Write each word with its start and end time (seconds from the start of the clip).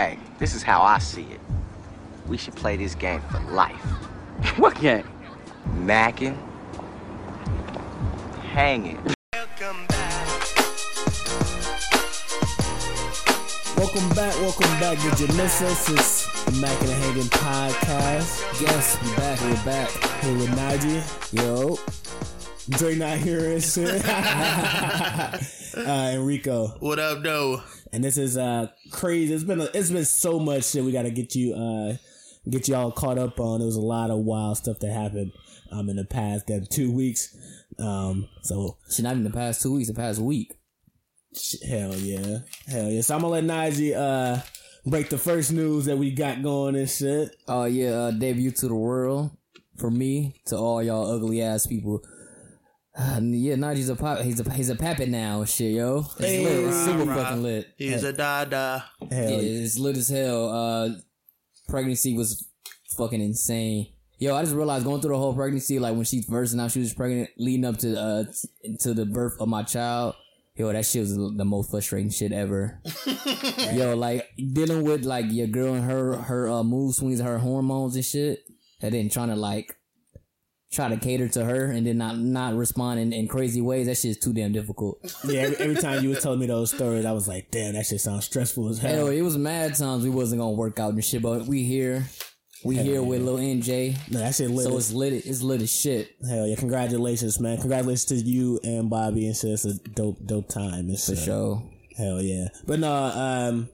Hey, 0.00 0.18
this 0.38 0.54
is 0.54 0.62
how 0.62 0.80
I 0.80 0.96
see 0.98 1.24
it. 1.24 1.40
We 2.26 2.38
should 2.38 2.56
play 2.56 2.78
this 2.78 2.94
game 2.94 3.20
for 3.30 3.38
life. 3.52 3.76
What 4.56 4.80
game? 4.80 5.06
Macking, 5.76 6.38
hanging. 8.40 8.96
Welcome 13.76 14.08
back, 14.16 14.34
welcome 14.40 14.72
back. 14.80 14.96
Did 15.02 15.20
you 15.20 15.26
miss 15.36 15.60
us? 15.60 15.90
It's 15.90 16.44
the 16.46 16.52
Mac 16.62 16.80
and 16.80 16.88
the 16.88 16.94
Hanging 16.94 17.24
podcast. 17.24 18.62
Yes, 18.62 18.96
we're 19.04 19.16
back, 19.16 19.38
we're 19.42 19.64
back. 19.66 19.90
Here 20.22 20.34
with 20.34 20.50
Najee. 20.56 21.02
Yo, 21.34 21.78
Dre 22.78 22.94
not 22.94 23.18
here 23.18 23.50
and 23.50 23.62
uh, 25.86 26.10
Enrico. 26.14 26.68
What 26.80 26.98
up, 26.98 27.22
though? 27.22 27.60
And 27.92 28.04
this 28.04 28.16
is 28.16 28.36
uh 28.36 28.68
crazy. 28.90 29.34
It's 29.34 29.44
been 29.44 29.60
a, 29.60 29.68
it's 29.74 29.90
been 29.90 30.04
so 30.04 30.38
much 30.38 30.64
shit 30.64 30.84
we 30.84 30.92
gotta 30.92 31.10
get 31.10 31.34
you 31.34 31.54
uh 31.54 31.96
get 32.48 32.68
you 32.68 32.74
all 32.74 32.92
caught 32.92 33.18
up 33.18 33.40
on. 33.40 33.60
There 33.60 33.66
was 33.66 33.76
a 33.76 33.80
lot 33.80 34.10
of 34.10 34.18
wild 34.18 34.56
stuff 34.58 34.78
that 34.80 34.92
happened 34.92 35.32
um 35.72 35.88
in 35.88 35.96
the 35.96 36.04
past 36.04 36.46
that 36.46 36.70
two 36.70 36.92
weeks. 36.92 37.36
Um 37.78 38.28
so 38.42 38.76
shit, 38.90 39.02
not 39.02 39.16
in 39.16 39.24
the 39.24 39.30
past 39.30 39.62
two 39.62 39.74
weeks, 39.74 39.88
the 39.88 39.94
past 39.94 40.20
week. 40.20 40.54
hell 41.68 41.94
yeah. 41.96 42.38
Hell 42.68 42.90
yeah. 42.90 43.00
So 43.00 43.14
I'm 43.14 43.22
gonna 43.22 43.32
let 43.32 43.44
Najee 43.44 43.96
uh 43.96 44.40
break 44.86 45.10
the 45.10 45.18
first 45.18 45.52
news 45.52 45.84
that 45.86 45.98
we 45.98 46.10
got 46.10 46.42
going 46.42 46.76
and 46.76 46.88
shit. 46.88 47.34
Oh 47.48 47.64
yeah, 47.64 47.90
uh, 47.90 48.10
debut 48.12 48.50
to 48.52 48.68
the 48.68 48.74
world 48.74 49.30
for 49.78 49.90
me 49.90 50.40
to 50.46 50.56
all 50.56 50.82
y'all 50.82 51.10
ugly 51.10 51.42
ass 51.42 51.66
people. 51.66 52.02
Uh, 53.00 53.20
yeah, 53.22 53.54
Najee's 53.54 53.88
a 53.88 53.96
pop. 53.96 54.18
He's 54.20 54.40
a 54.40 54.52
he's 54.52 54.68
a 54.68 54.74
pappet 54.74 55.08
now. 55.08 55.44
Shit, 55.44 55.72
yo, 55.72 56.00
it's 56.00 56.18
Hey, 56.18 56.44
lit. 56.44 56.68
It's 56.68 56.84
super 56.84 57.04
rah, 57.04 57.14
rah. 57.16 57.22
fucking 57.24 57.42
lit. 57.42 57.68
He's 57.78 58.02
a 58.02 58.12
dada. 58.12 58.84
Hell 59.00 59.08
Yeah, 59.10 59.28
yeah. 59.30 59.62
it's 59.64 59.78
lit 59.78 59.96
as 59.96 60.08
hell. 60.08 60.48
Uh, 60.50 60.88
pregnancy 61.68 62.14
was 62.16 62.46
fucking 62.96 63.20
insane. 63.20 63.86
Yo, 64.18 64.36
I 64.36 64.42
just 64.42 64.54
realized 64.54 64.84
going 64.84 65.00
through 65.00 65.12
the 65.12 65.18
whole 65.18 65.32
pregnancy, 65.34 65.78
like 65.78 65.94
when 65.94 66.04
she 66.04 66.20
first 66.20 66.52
announced 66.52 66.74
she 66.74 66.80
was 66.80 66.92
pregnant, 66.92 67.30
leading 67.38 67.64
up 67.64 67.78
to 67.78 67.98
uh 67.98 68.24
to 68.80 68.92
the 68.92 69.06
birth 69.06 69.36
of 69.40 69.48
my 69.48 69.62
child. 69.62 70.14
Yo, 70.56 70.70
that 70.70 70.84
shit 70.84 71.00
was 71.00 71.14
the 71.16 71.44
most 71.44 71.70
frustrating 71.70 72.10
shit 72.10 72.32
ever. 72.32 72.82
Yo, 73.72 73.96
like 73.96 74.28
dealing 74.36 74.82
with 74.84 75.04
like 75.06 75.24
your 75.30 75.46
girl 75.46 75.72
and 75.72 75.84
her 75.90 76.16
her 76.16 76.50
uh, 76.50 76.62
mood 76.62 76.94
swings, 76.94 77.20
her 77.20 77.38
hormones 77.38 77.94
and 77.96 78.04
shit, 78.04 78.40
and 78.82 78.92
then 78.92 79.08
trying 79.08 79.28
to 79.28 79.36
like 79.36 79.74
try 80.72 80.88
to 80.88 80.96
cater 80.96 81.28
to 81.28 81.44
her 81.44 81.64
and 81.66 81.86
then 81.86 81.98
not 81.98 82.18
not 82.18 82.54
respond 82.54 83.00
in, 83.00 83.12
in 83.12 83.28
crazy 83.28 83.60
ways. 83.60 83.86
That 83.86 83.96
shit's 83.96 84.18
too 84.18 84.32
damn 84.32 84.52
difficult. 84.52 84.98
Yeah, 85.24 85.42
every, 85.42 85.56
every 85.56 85.76
time 85.76 86.02
you 86.02 86.10
was 86.10 86.22
telling 86.22 86.40
me 86.40 86.46
those 86.46 86.72
stories, 86.72 87.04
I 87.04 87.12
was 87.12 87.28
like, 87.28 87.50
damn, 87.50 87.74
that 87.74 87.86
shit 87.86 88.00
sounds 88.00 88.24
stressful 88.24 88.68
as 88.68 88.78
hell. 88.78 88.94
Hell, 88.94 89.06
it 89.08 89.22
was 89.22 89.36
mad 89.36 89.74
times 89.74 90.04
we 90.04 90.10
wasn't 90.10 90.40
gonna 90.40 90.52
work 90.52 90.78
out 90.78 90.92
and 90.92 91.04
shit, 91.04 91.22
but 91.22 91.46
we 91.46 91.64
here. 91.64 92.04
We 92.62 92.76
here 92.76 93.02
with 93.02 93.22
Lil 93.22 93.38
NJ. 93.38 94.10
No, 94.10 94.18
that 94.18 94.34
shit 94.34 94.50
lit. 94.50 94.66
So 94.66 94.76
it's 94.76 94.92
lit. 94.92 95.14
It's 95.14 95.40
lit 95.40 95.62
as 95.62 95.74
shit 95.74 96.14
hell 96.28 96.46
yeah, 96.46 96.56
congratulations, 96.56 97.40
man. 97.40 97.56
Congratulations 97.58 98.04
to 98.06 98.16
you 98.16 98.60
and 98.62 98.90
Bobby 98.90 99.26
and 99.26 99.36
shit. 99.36 99.50
It's 99.50 99.64
a 99.64 99.74
dope, 99.78 100.18
dope 100.26 100.48
time 100.48 100.90
It's 100.90 101.08
for 101.08 101.16
sure. 101.16 101.62
Hell 101.96 102.20
yeah. 102.20 102.48
But 102.66 102.80
no, 102.80 102.92
um, 102.92 103.68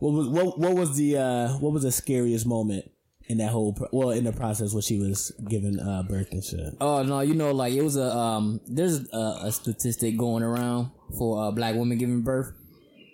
what 0.00 0.12
was 0.12 0.28
what 0.28 0.58
what 0.58 0.74
was 0.74 0.96
the 0.96 1.16
uh 1.16 1.48
what 1.58 1.72
was 1.72 1.84
the 1.84 1.92
scariest 1.92 2.44
moment 2.44 2.90
in 3.32 3.38
that 3.38 3.50
whole 3.50 3.72
pro- 3.72 3.88
well 3.92 4.10
in 4.10 4.24
the 4.24 4.32
process 4.32 4.72
when 4.72 4.82
she 4.82 4.98
was 4.98 5.32
giving 5.48 5.80
uh 5.80 6.02
birth 6.04 6.30
and 6.30 6.44
shit? 6.44 6.76
Oh 6.80 7.02
no, 7.02 7.20
you 7.20 7.34
know, 7.34 7.50
like 7.50 7.72
it 7.72 7.82
was 7.82 7.96
a 7.96 8.14
um. 8.16 8.60
There's 8.66 9.08
a, 9.12 9.38
a 9.42 9.52
statistic 9.52 10.16
going 10.16 10.44
around 10.44 10.90
for 11.18 11.42
uh, 11.42 11.50
black 11.50 11.74
women 11.74 11.98
giving 11.98 12.22
birth. 12.22 12.52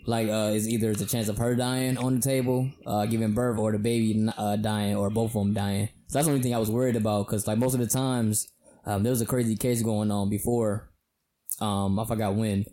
Like 0.05 0.29
uh, 0.29 0.53
is 0.55 0.69
either 0.69 0.91
it's 0.91 1.03
a 1.03 1.07
chance 1.07 1.29
of 1.29 1.39
her 1.39 1.55
dying 1.55 1.99
on 1.99 2.17
the 2.17 2.21
table, 2.21 2.71
uh, 2.87 3.07
giving 3.07 3.33
birth, 3.33 3.59
or 3.59 3.73
the 3.73 3.79
baby 3.79 4.29
uh 4.37 4.57
dying, 4.57 4.97
or 4.97 5.11
both 5.11 5.31
of 5.31 5.45
them 5.45 5.55
dying. 5.55 5.89
So 6.09 6.19
that's 6.19 6.27
the 6.27 6.33
only 6.33 6.43
thing 6.43 6.55
I 6.55 6.59
was 6.59 6.71
worried 6.71 6.97
about 6.97 7.27
because 7.27 7.47
like 7.47 7.59
most 7.59 7.75
of 7.75 7.81
the 7.81 7.87
times, 7.87 8.49
um, 8.87 9.03
there 9.03 9.11
was 9.11 9.21
a 9.21 9.27
crazy 9.27 9.57
case 9.57 9.83
going 9.83 10.11
on 10.11 10.31
before. 10.31 10.91
Um, 11.61 11.99
I 11.99 12.07
forgot 12.07 12.35
when, 12.35 12.65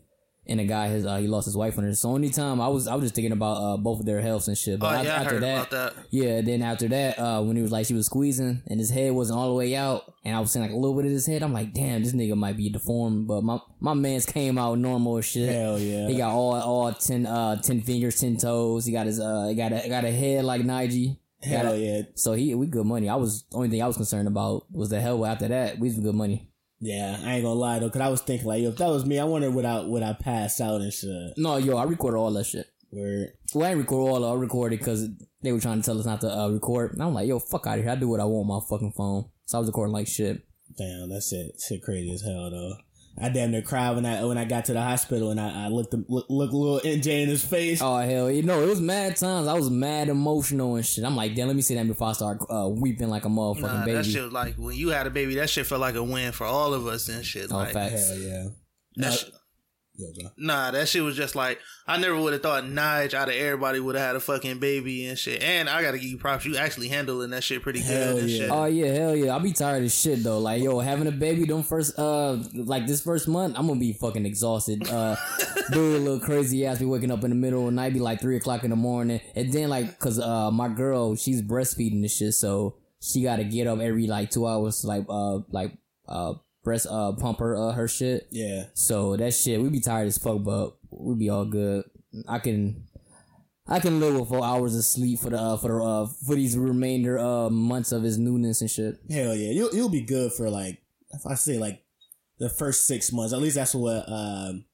and 0.48 0.60
the 0.60 0.66
guy 0.66 0.88
has 0.88 1.06
uh, 1.06 1.18
he 1.18 1.28
lost 1.28 1.46
his 1.46 1.58
wife 1.58 1.78
on 1.78 1.86
it. 1.86 1.96
So 1.96 2.10
only 2.10 2.30
time 2.30 2.62
I 2.62 2.68
was 2.68 2.88
I 2.88 2.96
was 2.96 3.04
just 3.06 3.16
thinking 3.16 3.32
about 3.32 3.56
uh 3.58 3.78
both 3.78 4.00
of 4.00 4.06
their 4.06 4.22
healths 4.22 4.48
and 4.48 4.58
shit. 4.58 4.76
Oh, 4.76 4.78
But 4.78 5.00
af- 5.02 5.06
yeah, 5.06 5.14
I 5.14 5.18
after 5.24 5.34
heard 5.36 5.44
that, 5.44 5.58
about 5.58 5.70
that. 5.72 5.94
yeah, 6.12 6.42
then 6.42 6.62
after 6.62 6.88
that, 6.90 7.18
uh, 7.20 7.42
when 7.42 7.56
he 7.56 7.62
was 7.62 7.72
like, 7.72 7.86
she 7.88 7.94
was 7.94 8.06
squeezing 8.06 8.62
and 8.68 8.80
his 8.80 8.90
head 8.90 9.12
wasn't 9.14 9.40
all 9.40 9.50
the 9.50 9.56
way 9.56 9.76
out, 9.76 10.14
and 10.24 10.36
I 10.36 10.40
was 10.40 10.52
seeing 10.52 10.64
like 10.64 10.72
a 10.74 10.76
little 10.76 10.96
bit 10.96 11.06
of 11.06 11.12
his 11.12 11.26
head, 11.26 11.42
I'm 11.44 11.54
like, 11.54 11.74
damn, 11.74 12.04
this 12.04 12.14
nigga 12.14 12.36
might 12.36 12.58
be 12.58 12.70
deformed, 12.70 13.28
but 13.28 13.44
my, 13.44 13.60
my 13.80 13.94
man's 13.94 14.26
came 14.26 14.58
out 14.58 14.78
normal 14.78 15.18
as 15.18 15.26
shit. 15.26 15.50
Hell 15.50 15.80
yeah. 15.80 16.08
He 16.08 16.16
got 16.18 16.32
all, 16.32 16.54
all 16.54 16.92
10, 16.94 17.26
uh, 17.26 17.62
10 17.62 17.82
fingers, 17.82 18.20
10 18.20 18.38
toes. 18.38 18.86
He 18.86 18.92
got 18.92 19.06
his, 19.08 19.20
uh, 19.20 19.48
he 19.50 19.56
got 19.56 19.72
a, 19.74 19.88
got 19.90 20.04
a 20.06 20.12
head 20.12 20.46
like 20.46 20.62
Nige. 20.62 21.18
Hell 21.44 21.74
a- 21.74 21.78
yeah. 21.78 22.02
So 22.16 22.34
he, 22.34 22.56
we 22.56 22.66
good 22.68 22.86
money. 22.86 23.08
I 23.10 23.16
was, 23.16 23.46
only 23.54 23.70
thing 23.70 23.82
I 23.84 23.88
was 23.88 23.98
concerned 23.98 24.28
about 24.28 24.66
was 24.72 24.90
the 24.90 25.00
hell 25.02 25.26
after 25.26 25.48
that. 25.48 25.78
We 25.80 25.90
was 25.90 26.00
good 26.00 26.16
money. 26.16 26.50
Yeah, 26.80 27.20
I 27.24 27.36
ain't 27.36 27.44
gonna 27.44 27.56
lie 27.60 27.80
though, 27.80 27.90
cause 27.90 28.02
I 28.02 28.10
was 28.10 28.22
thinking 28.22 28.48
like, 28.48 28.62
yo, 28.62 28.70
if 28.70 28.78
that 28.78 28.90
was 28.90 29.06
me, 29.06 29.18
I 29.20 29.24
wonder 29.24 29.50
would 29.50 29.66
I 29.66 29.82
would 29.82 30.04
I 30.04 30.14
pass 30.14 30.60
out 30.60 30.82
and 30.82 30.92
shit. 30.94 31.34
No, 31.38 31.58
yo, 31.58 31.78
I 31.78 31.84
recorded 31.86 32.18
all 32.18 32.32
that 32.34 32.46
shit. 32.46 32.68
Where 32.92 33.30
Well, 33.54 33.66
I 33.66 33.70
didn't 33.70 33.82
record 33.82 34.10
all. 34.10 34.26
I 34.26 34.40
recorded 34.40 34.80
because 34.80 35.08
they 35.42 35.52
were 35.52 35.60
trying 35.60 35.82
to 35.82 35.86
tell 35.86 36.00
us 36.00 36.06
not 36.06 36.22
to 36.22 36.32
uh, 36.32 36.50
record. 36.50 36.94
And 36.94 37.04
I'm 37.04 37.14
like, 37.14 37.28
yo, 37.28 37.40
fuck 37.40 37.68
out 37.68 37.78
of 37.78 37.84
here. 37.84 37.92
I 37.94 37.96
do 37.96 38.08
what 38.08 38.20
I 38.20 38.26
want 38.26 38.50
on 38.50 38.58
my 38.60 38.66
fucking 38.70 38.94
phone. 38.94 39.26
So 39.46 39.58
I 39.58 39.60
was 39.60 39.68
recording 39.68 39.94
like 39.94 40.08
shit. 40.08 40.46
damn, 40.78 41.10
that 41.10 41.24
shit 41.24 41.60
shit 41.62 41.82
crazy 41.82 42.14
as 42.14 42.22
hell 42.22 42.50
though. 42.52 42.74
I 43.18 43.30
damn 43.30 43.52
near 43.52 43.62
cried 43.62 43.96
when 43.96 44.06
I 44.06 44.24
when 44.26 44.38
I 44.38 44.44
got 44.44 44.66
to 44.66 44.74
the 44.74 44.82
hospital 44.82 45.32
and 45.32 45.40
I, 45.40 45.66
I 45.66 45.68
looked 45.70 45.94
him- 45.94 46.06
look 46.10 46.26
look 46.30 46.52
little 46.52 46.80
NJ 46.82 47.24
in 47.24 47.30
his 47.30 47.46
face. 47.46 47.82
Oh 47.82 47.96
hell, 47.98 48.30
you 48.30 48.44
know 48.44 48.62
it 48.62 48.68
was 48.68 48.82
mad 48.82 49.16
times. 49.16 49.48
I 49.48 49.54
was 49.54 49.70
mad 49.70 50.10
emotional 50.10 50.76
and 50.76 50.86
shit. 50.86 51.06
I'm 51.06 51.16
like, 51.16 51.34
damn, 51.34 51.48
let 51.48 51.56
me 51.56 51.62
see 51.62 51.76
that 51.76 51.88
before 51.88 52.10
I 52.10 52.12
start 52.14 52.40
uh, 52.50 52.68
weeping 52.70 53.10
like 53.10 53.24
a 53.24 53.30
motherfucking 53.30 53.62
Nah, 53.62 53.86
baby. 53.86 53.98
that 53.98 54.06
shit 54.06 54.24
was 54.24 54.34
like 54.34 54.56
when 54.56 54.76
you 54.76 54.90
had 54.90 55.08
a 55.08 55.10
baby. 55.10 55.36
That 55.36 55.50
shit 55.50 55.66
felt 55.66 55.80
like 55.82 55.96
a 55.96 56.04
win 56.04 56.34
for 56.34 56.46
all 56.46 56.74
of 56.74 56.88
us 56.88 57.08
and 57.08 57.26
shit. 57.26 57.48
oh, 57.52 57.56
like, 57.56 57.72
facts. 57.74 58.10
Hell 58.10 58.18
yeah. 58.20 58.44
that 58.98 59.10
No, 59.10 59.12
sh- 59.12 59.26
Yo, 59.98 60.08
nah, 60.38 60.72
that 60.72 60.90
shit 60.90 61.04
was 61.04 61.16
just 61.16 61.36
like 61.36 61.60
I 61.88 61.98
never 61.98 62.20
would 62.20 62.34
have 62.34 62.42
thought 62.42 62.66
Nige 62.66 63.14
out 63.14 63.30
of 63.30 63.36
everybody 63.36 63.80
would 63.80 63.96
have 63.96 64.06
had 64.06 64.16
a 64.16 64.20
fucking 64.20 64.60
baby 64.60 65.06
and 65.06 65.18
shit. 65.18 65.42
And 65.42 65.70
I 65.70 65.82
gotta 65.82 65.98
give 65.98 66.10
you 66.10 66.18
props. 66.18 66.46
You 66.46 66.58
actually 66.58 66.90
handling 66.90 67.30
that 67.30 67.44
shit 67.44 67.62
pretty 67.62 67.80
Hell 67.80 68.14
good 68.14 68.24
and 68.24 68.30
yeah. 68.30 68.38
shit. 68.40 68.52
Oh 68.52 68.66
yeah, 68.66 68.94
hell 68.94 69.16
yeah. 69.16 69.34
I'll 69.34 69.40
be 69.40 69.54
tired 69.54 69.84
of 69.84 69.92
shit 69.92 70.24
though. 70.24 70.40
Like 70.40 70.62
yo, 70.62 70.80
having 70.80 71.08
a 71.08 71.12
baby, 71.12 71.46
them 71.46 71.64
first 71.64 71.98
uh 71.98 72.38
like 72.54 72.88
this 72.88 73.02
first 73.02 73.28
month, 73.28 73.58
I'm 73.58 73.68
gonna 73.68 73.80
be 73.80 73.94
fucking 73.94 74.26
exhausted. 74.26 74.88
Uh 74.90 75.16
do 75.72 75.96
a 75.96 76.00
little 76.00 76.20
crazy 76.20 76.66
ass 76.66 76.80
be 76.80 76.86
waking 76.86 77.12
up 77.12 77.24
in 77.24 77.30
the 77.30 77.36
middle 77.36 77.62
of 77.62 77.66
the 77.68 77.72
night, 77.72 77.94
be 77.94 78.00
like 78.00 78.20
three 78.20 78.36
o'clock 78.36 78.64
in 78.64 78.72
the 78.72 78.76
morning. 78.76 79.22
And 79.36 79.54
then 79.54 79.70
like 79.70 79.98
cause 80.00 80.20
uh 80.20 80.52
my 80.52 80.68
girl, 80.68 81.16
she's 81.16 81.42
breastfeeding 81.42 82.02
and 82.02 82.12
shit, 82.12 82.34
so 82.34 82.76
she 83.02 83.24
gotta 83.24 83.44
get 83.46 83.68
up 83.68 83.80
every 83.80 84.08
like 84.08 84.30
two 84.30 84.46
hours 84.46 84.84
like 84.84 85.06
uh 85.10 85.40
like 85.52 85.72
uh 86.08 86.34
breast 86.66 86.88
uh 86.90 87.14
pump 87.14 87.40
her 87.40 87.56
uh 87.56 87.72
her 87.72 87.88
shit. 87.88 88.28
Yeah. 88.32 88.66
So 88.74 89.16
that 89.16 89.34
shit, 89.34 89.62
we 89.62 89.70
be 89.70 89.80
tired 89.80 90.08
as 90.08 90.18
fuck, 90.18 90.44
but 90.44 90.76
we 90.90 91.16
be 91.16 91.30
all 91.30 91.46
good. 91.46 91.86
I 92.28 92.40
can, 92.40 92.84
I 93.68 93.80
can 93.80 94.00
live 94.00 94.20
with 94.20 94.30
four 94.30 94.44
hours 94.44 94.76
of 94.76 94.84
sleep 94.84 95.20
for 95.20 95.30
the 95.30 95.38
uh, 95.38 95.56
for 95.56 95.70
the 95.70 95.84
uh, 95.84 96.08
for 96.26 96.36
these 96.36 96.58
remainder 96.58 97.18
uh 97.18 97.50
months 97.50 97.94
of 97.94 98.04
his 98.04 98.18
newness 98.18 98.60
and 98.60 98.70
shit. 98.70 99.00
Hell 99.10 99.36
yeah, 99.36 99.52
you'll 99.52 99.74
you'll 99.74 99.90
be 99.90 100.02
good 100.02 100.34
for 100.34 100.50
like 100.50 100.82
if 101.12 101.26
I 101.26 101.36
say 101.36 101.58
like 101.58 101.84
the 102.40 102.50
first 102.50 102.86
six 102.86 103.14
months. 103.14 103.34
At 103.34 103.40
least 103.40 103.56
that's 103.56 103.76
what 103.76 104.04
um 104.10 104.66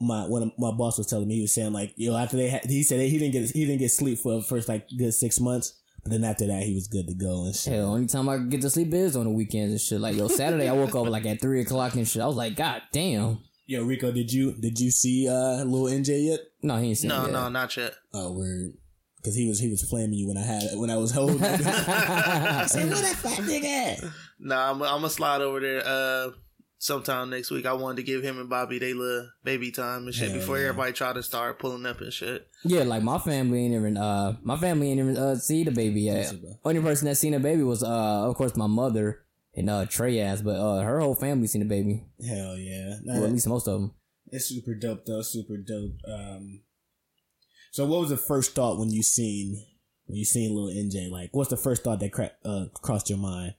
my 0.00 0.22
when 0.24 0.52
my 0.58 0.70
boss 0.70 0.98
was 0.98 1.06
telling 1.06 1.28
me. 1.28 1.36
He 1.36 1.42
was 1.42 1.52
saying 1.52 1.72
like 1.72 1.92
yo 1.96 2.16
after 2.16 2.36
they 2.36 2.48
had, 2.48 2.64
he 2.64 2.82
said 2.82 3.00
he 3.00 3.18
didn't 3.18 3.32
get 3.32 3.50
he 3.50 3.66
didn't 3.66 3.80
get 3.80 3.90
sleep 3.90 4.18
for 4.18 4.36
the 4.36 4.42
first 4.42 4.68
like 4.68 4.88
good 4.96 5.12
six 5.12 5.40
months, 5.40 5.79
but 6.02 6.12
then 6.12 6.24
after 6.24 6.46
that 6.46 6.62
he 6.62 6.74
was 6.74 6.88
good 6.88 7.06
to 7.06 7.14
go 7.14 7.44
and 7.44 7.54
shit. 7.54 7.72
Hell, 7.74 7.92
only 7.92 8.06
time 8.06 8.28
I 8.28 8.36
could 8.36 8.50
get 8.50 8.62
to 8.62 8.70
sleep 8.70 8.92
is 8.94 9.16
on 9.16 9.24
the 9.24 9.30
weekends 9.30 9.72
and 9.72 9.80
shit. 9.80 10.00
Like 10.00 10.16
yo, 10.16 10.28
Saturday 10.28 10.68
I 10.68 10.72
woke 10.72 10.94
up 10.94 11.06
like 11.06 11.26
at 11.26 11.40
three 11.40 11.60
o'clock 11.60 11.94
and 11.94 12.06
shit. 12.06 12.22
I 12.22 12.26
was 12.26 12.36
like, 12.36 12.56
God 12.56 12.82
damn. 12.92 13.38
Yo 13.66 13.84
Rico, 13.84 14.10
did 14.10 14.32
you 14.32 14.52
did 14.54 14.80
you 14.80 14.90
see 14.90 15.28
uh 15.28 15.62
little 15.64 15.86
NJ 15.86 16.30
yet? 16.30 16.40
No, 16.62 16.76
he 16.78 16.88
ain't 16.88 16.98
seen 16.98 17.08
no, 17.08 17.26
it 17.26 17.32
no, 17.32 17.48
not 17.48 17.76
yet. 17.76 17.94
Oh 18.12 18.32
word. 18.32 18.72
Cause 19.24 19.34
he 19.34 19.46
was 19.46 19.60
he 19.60 19.68
was 19.68 19.82
flaming 19.82 20.14
you 20.14 20.28
when 20.28 20.38
I 20.38 20.42
had 20.42 20.62
when 20.74 20.88
I 20.90 20.96
was 20.96 21.10
holding. 21.10 21.40
I 21.44 22.64
said, 22.66 22.90
"Where 22.90 23.02
that 23.02 23.16
fat 23.16 23.38
nigga?" 23.40 23.64
at?" 23.64 24.04
Nah, 24.38 24.70
I'm, 24.70 24.82
I'm 24.82 24.88
gonna 25.00 25.10
slide 25.10 25.42
over 25.42 25.60
there 25.60 25.82
uh 25.84 26.30
sometime 26.80 27.30
next 27.30 27.50
week. 27.50 27.66
I 27.66 27.74
wanted 27.74 27.98
to 27.98 28.02
give 28.02 28.22
him 28.24 28.40
and 28.40 28.48
Bobby 28.48 28.78
they 28.78 28.94
little 28.94 29.28
baby 29.44 29.70
time 29.70 30.06
and 30.06 30.14
shit 30.14 30.30
Hell 30.30 30.38
before 30.38 30.58
yeah. 30.58 30.68
everybody 30.68 30.92
try 30.92 31.12
to 31.12 31.22
start 31.22 31.60
pulling 31.60 31.86
up 31.86 32.00
and 32.00 32.12
shit. 32.12 32.48
Yeah, 32.64 32.82
like 32.82 33.04
my 33.04 33.18
family 33.18 33.66
ain't 33.66 33.74
even 33.74 33.96
uh 33.96 34.36
my 34.42 34.56
family 34.56 34.90
ain't 34.90 34.98
even 34.98 35.16
uh 35.16 35.36
see 35.36 35.62
the 35.62 35.70
baby 35.70 36.02
yet. 36.02 36.34
Only 36.64 36.80
person 36.80 37.06
that 37.06 37.16
seen 37.16 37.32
the 37.32 37.38
baby 37.38 37.62
was 37.62 37.84
uh 37.84 38.28
of 38.28 38.34
course 38.34 38.56
my 38.56 38.66
mother 38.66 39.20
and 39.54 39.70
uh 39.70 39.86
Trey 39.86 40.18
ass, 40.20 40.42
but 40.42 40.56
uh 40.56 40.80
her 40.82 41.00
whole 41.00 41.14
family 41.14 41.46
seen 41.46 41.62
the 41.62 41.68
baby. 41.68 42.04
Hell 42.26 42.56
yeah. 42.56 42.96
Well, 43.04 43.24
at 43.24 43.32
least 43.32 43.46
most 43.46 43.68
of 43.68 43.80
them. 43.80 43.94
It's 44.32 44.46
super 44.46 44.74
dope 44.74 45.04
though, 45.04 45.22
super 45.22 45.58
dope. 45.58 45.96
Um, 46.08 46.62
so 47.72 47.84
what 47.86 48.00
was 48.00 48.10
the 48.10 48.16
first 48.16 48.54
thought 48.54 48.78
when 48.78 48.90
you 48.90 49.02
seen 49.02 49.66
when 50.06 50.16
you 50.16 50.24
seen 50.24 50.54
little 50.54 50.70
NJ? 50.70 51.10
Like, 51.10 51.30
what's 51.32 51.50
the 51.50 51.56
first 51.56 51.84
thought 51.84 52.00
that 52.00 52.12
cra- 52.12 52.32
uh, 52.44 52.66
crossed 52.74 53.10
your 53.10 53.18
mind? 53.18 53.54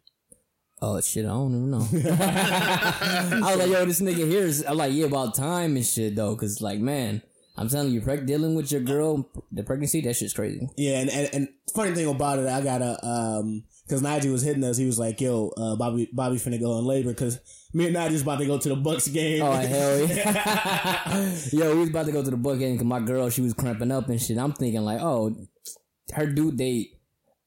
Oh 0.82 1.00
shit, 1.00 1.26
I 1.26 1.30
don't 1.30 1.52
even 1.52 1.72
know. 1.72 1.88
I 1.94 3.40
was 3.42 3.58
like, 3.58 3.70
yo, 3.70 3.86
this 3.86 4.02
nigga 4.02 4.28
here 4.28 4.44
is. 4.44 4.66
I'm 4.68 4.78
like, 4.78 4.94
yeah, 4.94 5.06
about 5.06 5.36
time 5.36 5.76
and 5.76 5.86
shit 5.86 6.16
though, 6.16 6.36
cause 6.36 6.60
like, 6.60 6.80
man, 6.80 7.22
I'm 7.56 7.70
telling 7.70 7.92
you, 7.92 8.02
preg- 8.02 8.26
dealing 8.26 8.56
with 8.56 8.72
your 8.72 8.82
girl, 8.82 9.30
the 9.52 9.62
pregnancy, 9.62 10.02
that 10.02 10.16
shit's 10.16 10.34
crazy. 10.34 10.68
Yeah, 10.78 11.00
and, 11.00 11.10
and 11.12 11.30
and 11.34 11.50
funny 11.76 11.94
thing 11.94 12.08
about 12.08 12.40
it, 12.40 12.48
I 12.48 12.62
got 12.62 12.82
a 12.82 13.06
um 13.06 13.64
because 13.86 14.02
Najee 14.02 14.32
was 14.32 14.42
hitting 14.42 14.64
us. 14.64 14.78
He 14.78 14.86
was 14.86 14.98
like, 14.98 15.22
"Yo, 15.22 15.50
uh, 15.58 15.76
Bobby, 15.76 16.10
Bobby 16.14 16.38
finna 16.38 16.60
go 16.60 16.74
on 16.78 16.86
labor 16.86 17.10
because 17.10 17.40
me 17.74 17.88
and 17.88 17.96
Najee's 17.96 18.22
about 18.24 18.40
to 18.40 18.46
go 18.46 18.58
to 18.58 18.70
the 18.70 18.76
Bucks 18.76 19.08
game." 19.10 19.44
Oh 19.44 19.52
hell 19.52 20.06
yeah! 20.08 21.36
Yo, 21.52 21.74
we 21.76 21.80
was 21.82 21.90
about 21.90 22.06
to 22.08 22.12
go 22.12 22.24
to 22.24 22.32
the 22.32 22.38
book 22.38 22.58
game 22.58 22.74
because 22.74 22.88
my 22.88 23.02
girl 23.02 23.30
she 23.30 23.42
was 23.42 23.54
cramping 23.54 23.92
up 23.92 24.10
and 24.10 24.20
shit. 24.20 24.38
I'm 24.38 24.54
thinking 24.54 24.82
like, 24.82 25.02
oh, 25.02 25.36
her 26.14 26.26
due 26.26 26.52
date 26.52 27.01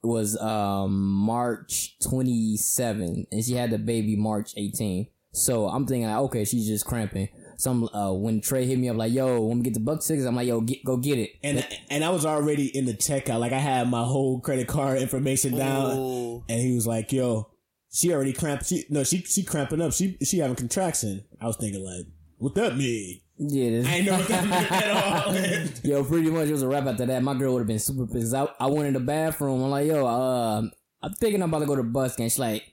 was 0.05 0.37
um 0.41 1.03
March 1.03 1.97
27, 2.01 3.27
and 3.31 3.45
she 3.45 3.55
had 3.55 3.71
the 3.71 3.79
baby 3.79 4.17
March 4.17 4.53
18. 4.56 5.09
So 5.33 5.67
I'm 5.69 5.85
thinking 5.87 6.09
like, 6.09 6.19
okay, 6.19 6.45
she's 6.45 6.67
just 6.67 6.87
cramping. 6.87 7.29
Some 7.56 7.89
uh, 7.93 8.12
when 8.12 8.41
Trey 8.41 8.67
hit 8.67 8.79
me 8.79 8.89
up 8.89 8.97
like, 8.97 9.12
yo, 9.12 9.41
when 9.41 9.59
we 9.59 9.65
get 9.65 9.75
the 9.75 9.81
Buck 9.81 10.03
Six, 10.03 10.25
I'm 10.25 10.37
like, 10.37 10.47
yo, 10.47 10.61
get, 10.61 10.85
go 10.85 10.97
get 10.97 11.19
it. 11.19 11.31
and 11.43 11.67
and 11.91 12.05
I 12.05 12.11
was 12.11 12.25
already 12.25 12.67
in 12.67 12.85
the 12.85 12.95
checkout. 12.95 13.41
Like 13.41 13.53
I 13.53 13.59
had 13.59 13.89
my 13.89 14.05
whole 14.05 14.41
credit 14.41 14.69
card 14.69 15.01
information 15.01 15.56
down, 15.56 15.97
Ooh. 15.97 16.45
and 16.49 16.61
he 16.61 16.75
was 16.75 16.87
like, 16.87 17.12
"Yo, 17.12 17.51
she 17.93 18.12
already 18.12 18.33
cramped. 18.33 18.67
She 18.67 18.85
no, 18.91 19.05
she 19.05 19.19
she 19.19 19.43
cramping 19.43 19.81
up. 19.81 19.93
She 19.93 20.17
she 20.23 20.39
having 20.39 20.56
contraction." 20.56 21.25
I 21.41 21.47
was 21.47 21.56
thinking 21.56 21.85
like, 21.85 22.06
"What 22.39 22.55
that 22.56 22.77
mean?" 22.77 23.21
Yeah, 23.37 23.71
this- 23.71 23.87
I 23.87 23.91
ain't 23.97 24.07
know 24.07 24.13
what 24.13 24.29
that 24.29 24.47
meant 24.47 24.73
at 24.73 24.91
all. 24.91 25.35
Yo, 25.91 26.05
pretty 26.05 26.31
much 26.31 26.49
it 26.49 26.53
was 26.53 26.63
a 26.63 26.69
wrap 26.69 26.87
after 26.87 27.07
that. 27.07 27.23
My 27.23 27.35
girl 27.35 27.55
would 27.55 27.61
have 27.61 27.67
been 27.67 27.79
super 27.79 28.07
pissed. 28.07 28.35
I, 28.35 28.47
I 28.61 28.67
went 28.67 28.87
in 28.87 28.95
the 28.95 29.01
bathroom. 29.01 29.63
I'm 29.63 29.71
like, 29.71 29.87
yo, 29.87 30.07
uh, 30.07 30.63
I'm 31.03 31.13
thinking 31.15 31.43
I'm 31.43 31.49
about 31.49 31.61
to 31.61 31.67
go 31.67 31.77
to 31.77 31.83
bus 31.83 32.17
game. 32.17 32.29
She's 32.29 32.39
like, 32.39 32.65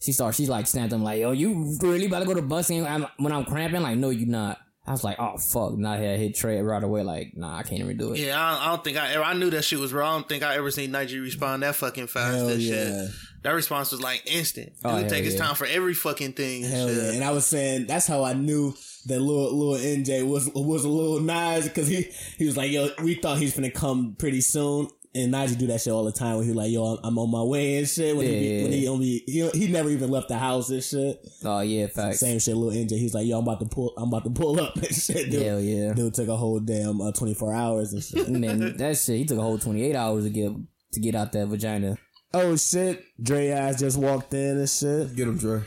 she 0.00 0.12
starts, 0.12 0.36
she's 0.36 0.48
like, 0.48 0.66
snapped. 0.66 0.92
I'm 0.92 1.02
like, 1.02 1.20
yo, 1.20 1.32
you 1.32 1.76
really 1.82 2.06
about 2.06 2.20
to 2.20 2.26
go 2.26 2.34
to 2.34 2.42
bus 2.42 2.68
game 2.68 2.86
I'm, 2.86 3.06
when 3.18 3.32
I'm 3.32 3.44
cramping? 3.44 3.82
Like, 3.82 3.98
no, 3.98 4.10
you 4.10 4.26
not. 4.26 4.58
I 4.86 4.92
was 4.92 5.04
like, 5.04 5.18
oh 5.18 5.36
fuck. 5.36 5.76
Now 5.76 5.92
I 5.92 5.98
hit 5.98 6.34
Trey 6.34 6.62
right 6.62 6.82
away. 6.82 7.02
Like, 7.02 7.36
nah, 7.36 7.58
I 7.58 7.62
can't 7.62 7.82
even 7.82 7.98
do 7.98 8.14
it. 8.14 8.20
Yeah, 8.20 8.42
I 8.42 8.52
don't, 8.54 8.62
I 8.62 8.66
don't 8.70 8.84
think 8.84 8.96
I 8.96 9.12
ever. 9.12 9.24
I 9.24 9.34
knew 9.34 9.50
that 9.50 9.62
shit 9.62 9.78
was 9.78 9.92
wrong. 9.92 10.08
I 10.08 10.18
don't 10.18 10.28
think 10.28 10.42
I 10.42 10.56
ever 10.56 10.70
seen 10.70 10.92
Nigel 10.92 11.20
respond 11.20 11.62
that 11.62 11.74
fucking 11.74 12.06
fast. 12.06 12.36
Hell 12.36 12.46
that 12.46 12.58
yeah. 12.58 12.72
shit. 12.72 13.10
That 13.42 13.50
response 13.50 13.92
was 13.92 14.00
like 14.00 14.22
instant. 14.32 14.72
Oh, 14.84 14.92
Dude 14.92 15.00
hell 15.02 15.10
take 15.10 15.24
his 15.24 15.36
time 15.36 15.54
for 15.56 15.66
every 15.66 15.92
fucking 15.92 16.32
thing. 16.32 16.64
Hell 16.64 16.88
shit. 16.88 16.96
yeah! 16.96 17.12
And 17.12 17.22
I 17.22 17.32
was 17.32 17.44
saying 17.44 17.86
that's 17.86 18.06
how 18.06 18.24
I 18.24 18.32
knew 18.32 18.74
that 19.08 19.20
little 19.20 19.52
little 19.56 19.74
NJ 19.84 20.26
was 20.26 20.48
was 20.54 20.84
a 20.84 20.88
little 20.88 21.20
nice 21.20 21.64
because 21.64 21.88
he 21.88 22.06
he 22.38 22.46
was 22.46 22.56
like, 22.56 22.70
"Yo, 22.70 22.88
we 23.02 23.14
thought 23.14 23.38
he's 23.38 23.54
gonna 23.54 23.70
come 23.70 24.14
pretty 24.18 24.40
soon." 24.40 24.88
And 25.14 25.32
Najee 25.32 25.56
do 25.58 25.66
that 25.68 25.80
shit 25.80 25.92
all 25.92 26.04
the 26.04 26.12
time. 26.12 26.36
When 26.36 26.46
he 26.46 26.52
like, 26.52 26.70
"Yo, 26.70 26.84
I'm, 26.84 26.98
I'm 27.02 27.18
on 27.18 27.30
my 27.30 27.42
way 27.42 27.78
and 27.78 27.88
shit." 27.88 28.14
When 28.16 28.26
he 28.26 28.32
be, 28.32 28.46
Yeah. 28.46 28.62
when 28.64 28.72
he 28.72 28.88
only 28.88 29.22
he, 29.26 29.48
he 29.54 29.66
never 29.68 29.88
even 29.90 30.10
left 30.10 30.28
the 30.28 30.36
house 30.38 30.68
and 30.70 30.84
shit. 30.84 31.26
Oh 31.44 31.60
yeah, 31.60 31.86
facts. 31.86 32.20
Same 32.20 32.38
shit, 32.38 32.54
little 32.54 32.72
NJ. 32.78 32.90
He's 32.98 33.14
like, 33.14 33.26
"Yo, 33.26 33.38
I'm 33.38 33.42
about 33.44 33.60
to 33.60 33.66
pull, 33.66 33.94
I'm 33.96 34.08
about 34.08 34.24
to 34.24 34.30
pull 34.30 34.60
up 34.60 34.76
and 34.76 34.94
shit." 34.94 35.30
Dude, 35.30 35.42
Hell 35.42 35.60
yeah. 35.60 35.94
dude 35.94 36.14
took 36.14 36.28
a 36.28 36.36
whole 36.36 36.60
damn 36.60 37.00
uh, 37.00 37.10
24 37.12 37.52
hours 37.54 37.92
and 37.94 38.02
shit. 38.04 38.28
Man, 38.28 38.76
that 38.76 38.96
shit, 38.98 39.16
he 39.16 39.24
took 39.24 39.38
a 39.38 39.42
whole 39.42 39.58
28 39.58 39.96
hours 39.96 40.24
to 40.24 40.30
get 40.30 40.52
to 40.92 41.00
get 41.00 41.14
out 41.14 41.32
that 41.32 41.46
vagina. 41.48 41.96
oh 42.34 42.54
shit, 42.56 43.02
Dre 43.20 43.48
ass 43.48 43.80
just 43.80 43.96
walked 43.98 44.34
in 44.34 44.58
and 44.58 44.68
shit. 44.68 45.16
Get 45.16 45.26
him, 45.26 45.38
Dre. 45.38 45.62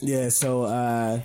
Yeah, 0.00 0.28
so 0.28 0.62
uh 0.62 1.20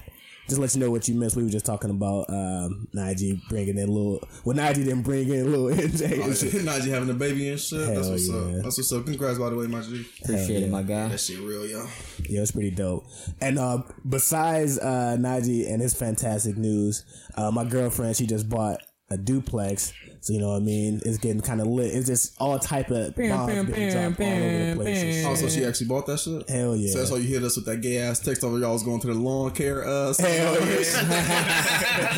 just 0.50 0.60
let 0.60 0.74
you 0.74 0.82
know 0.82 0.92
what 0.92 1.08
you 1.08 1.16
missed. 1.16 1.36
We 1.36 1.44
were 1.44 1.50
just 1.50 1.66
talking 1.66 1.90
about 1.90 2.30
um 2.30 2.88
Najee 2.94 3.42
bringing 3.48 3.78
in 3.78 3.88
little. 3.88 4.20
Well, 4.44 4.58
Najee 4.58 4.86
didn't 4.86 5.04
bring 5.04 5.30
in 5.30 5.52
little 5.52 5.68
NJ. 5.88 6.20
Oh, 6.20 6.24
and 6.24 6.38
shit. 6.38 6.52
Najee 6.54 6.90
having 6.90 7.10
a 7.10 7.14
baby 7.14 7.50
and 7.50 7.60
shit. 7.60 7.80
That's 7.80 8.02
Hell 8.02 8.12
what's 8.12 8.30
yeah. 8.30 8.36
up. 8.36 8.64
That's 8.64 8.78
what's 8.78 8.92
up. 8.92 9.06
Congrats, 9.06 9.40
by 9.40 9.50
the 9.50 9.56
way, 9.56 9.68
my 9.68 9.82
G. 9.82 10.06
Appreciate 10.24 10.64
it, 10.64 10.70
my 10.72 10.84
guy. 10.84 11.08
That 11.08 11.20
shit 11.20 11.40
real, 11.40 11.66
yo. 11.66 11.86
Yeah, 12.28 12.42
it's 12.42 12.52
pretty 12.52 12.72
dope. 12.72 13.06
And 13.40 13.60
uh, 13.60 13.84
besides 14.08 14.80
uh, 14.80 15.18
Najee 15.20 15.72
and 15.72 15.82
his 15.82 15.94
fantastic 15.94 16.58
news, 16.58 17.06
uh, 17.36 17.52
my 17.52 17.64
girlfriend 17.64 18.18
she 18.18 18.26
just 18.26 18.50
bought 18.50 18.82
a 19.10 19.18
duplex. 19.18 19.94
So 20.22 20.34
you 20.34 20.40
know 20.40 20.50
what 20.50 20.58
I 20.58 20.60
mean? 20.60 21.02
It's 21.06 21.18
getting 21.18 21.40
kind 21.42 21.62
of 21.62 21.68
lit. 21.68 21.94
It's 21.94 22.08
just 22.08 22.36
all 22.42 22.60
type 22.60 22.90
of 22.92 23.16
bombs 23.16 23.72
being 23.72 23.90
dropped 23.92 24.20
all 24.20 24.28
over 24.28 24.70
the 24.70 24.76
place. 24.76 25.26
Oh, 25.26 25.36
so 25.36 25.48
she 25.48 25.64
actually 25.64 25.88
bought 25.88 26.06
that 26.08 26.20
shit? 26.20 26.50
Hell 26.50 26.76
yeah. 26.76 26.92
So 26.92 26.98
that's 27.00 27.12
why 27.12 27.18
you 27.18 27.28
hit 27.28 27.42
us 27.44 27.56
with 27.56 27.66
that 27.68 27.78
gay 27.78 27.98
ass 28.00 28.20
text 28.20 28.44
over 28.44 28.60
y'all 28.60 28.74
was 28.74 28.84
going 28.84 29.00
to 29.00 29.08
the 29.08 29.14
lawn 29.14 29.52
care 29.52 29.84
uh 29.88 29.88
Hell 29.90 30.14
seminar. 30.14 30.60
yeah. 30.60 30.76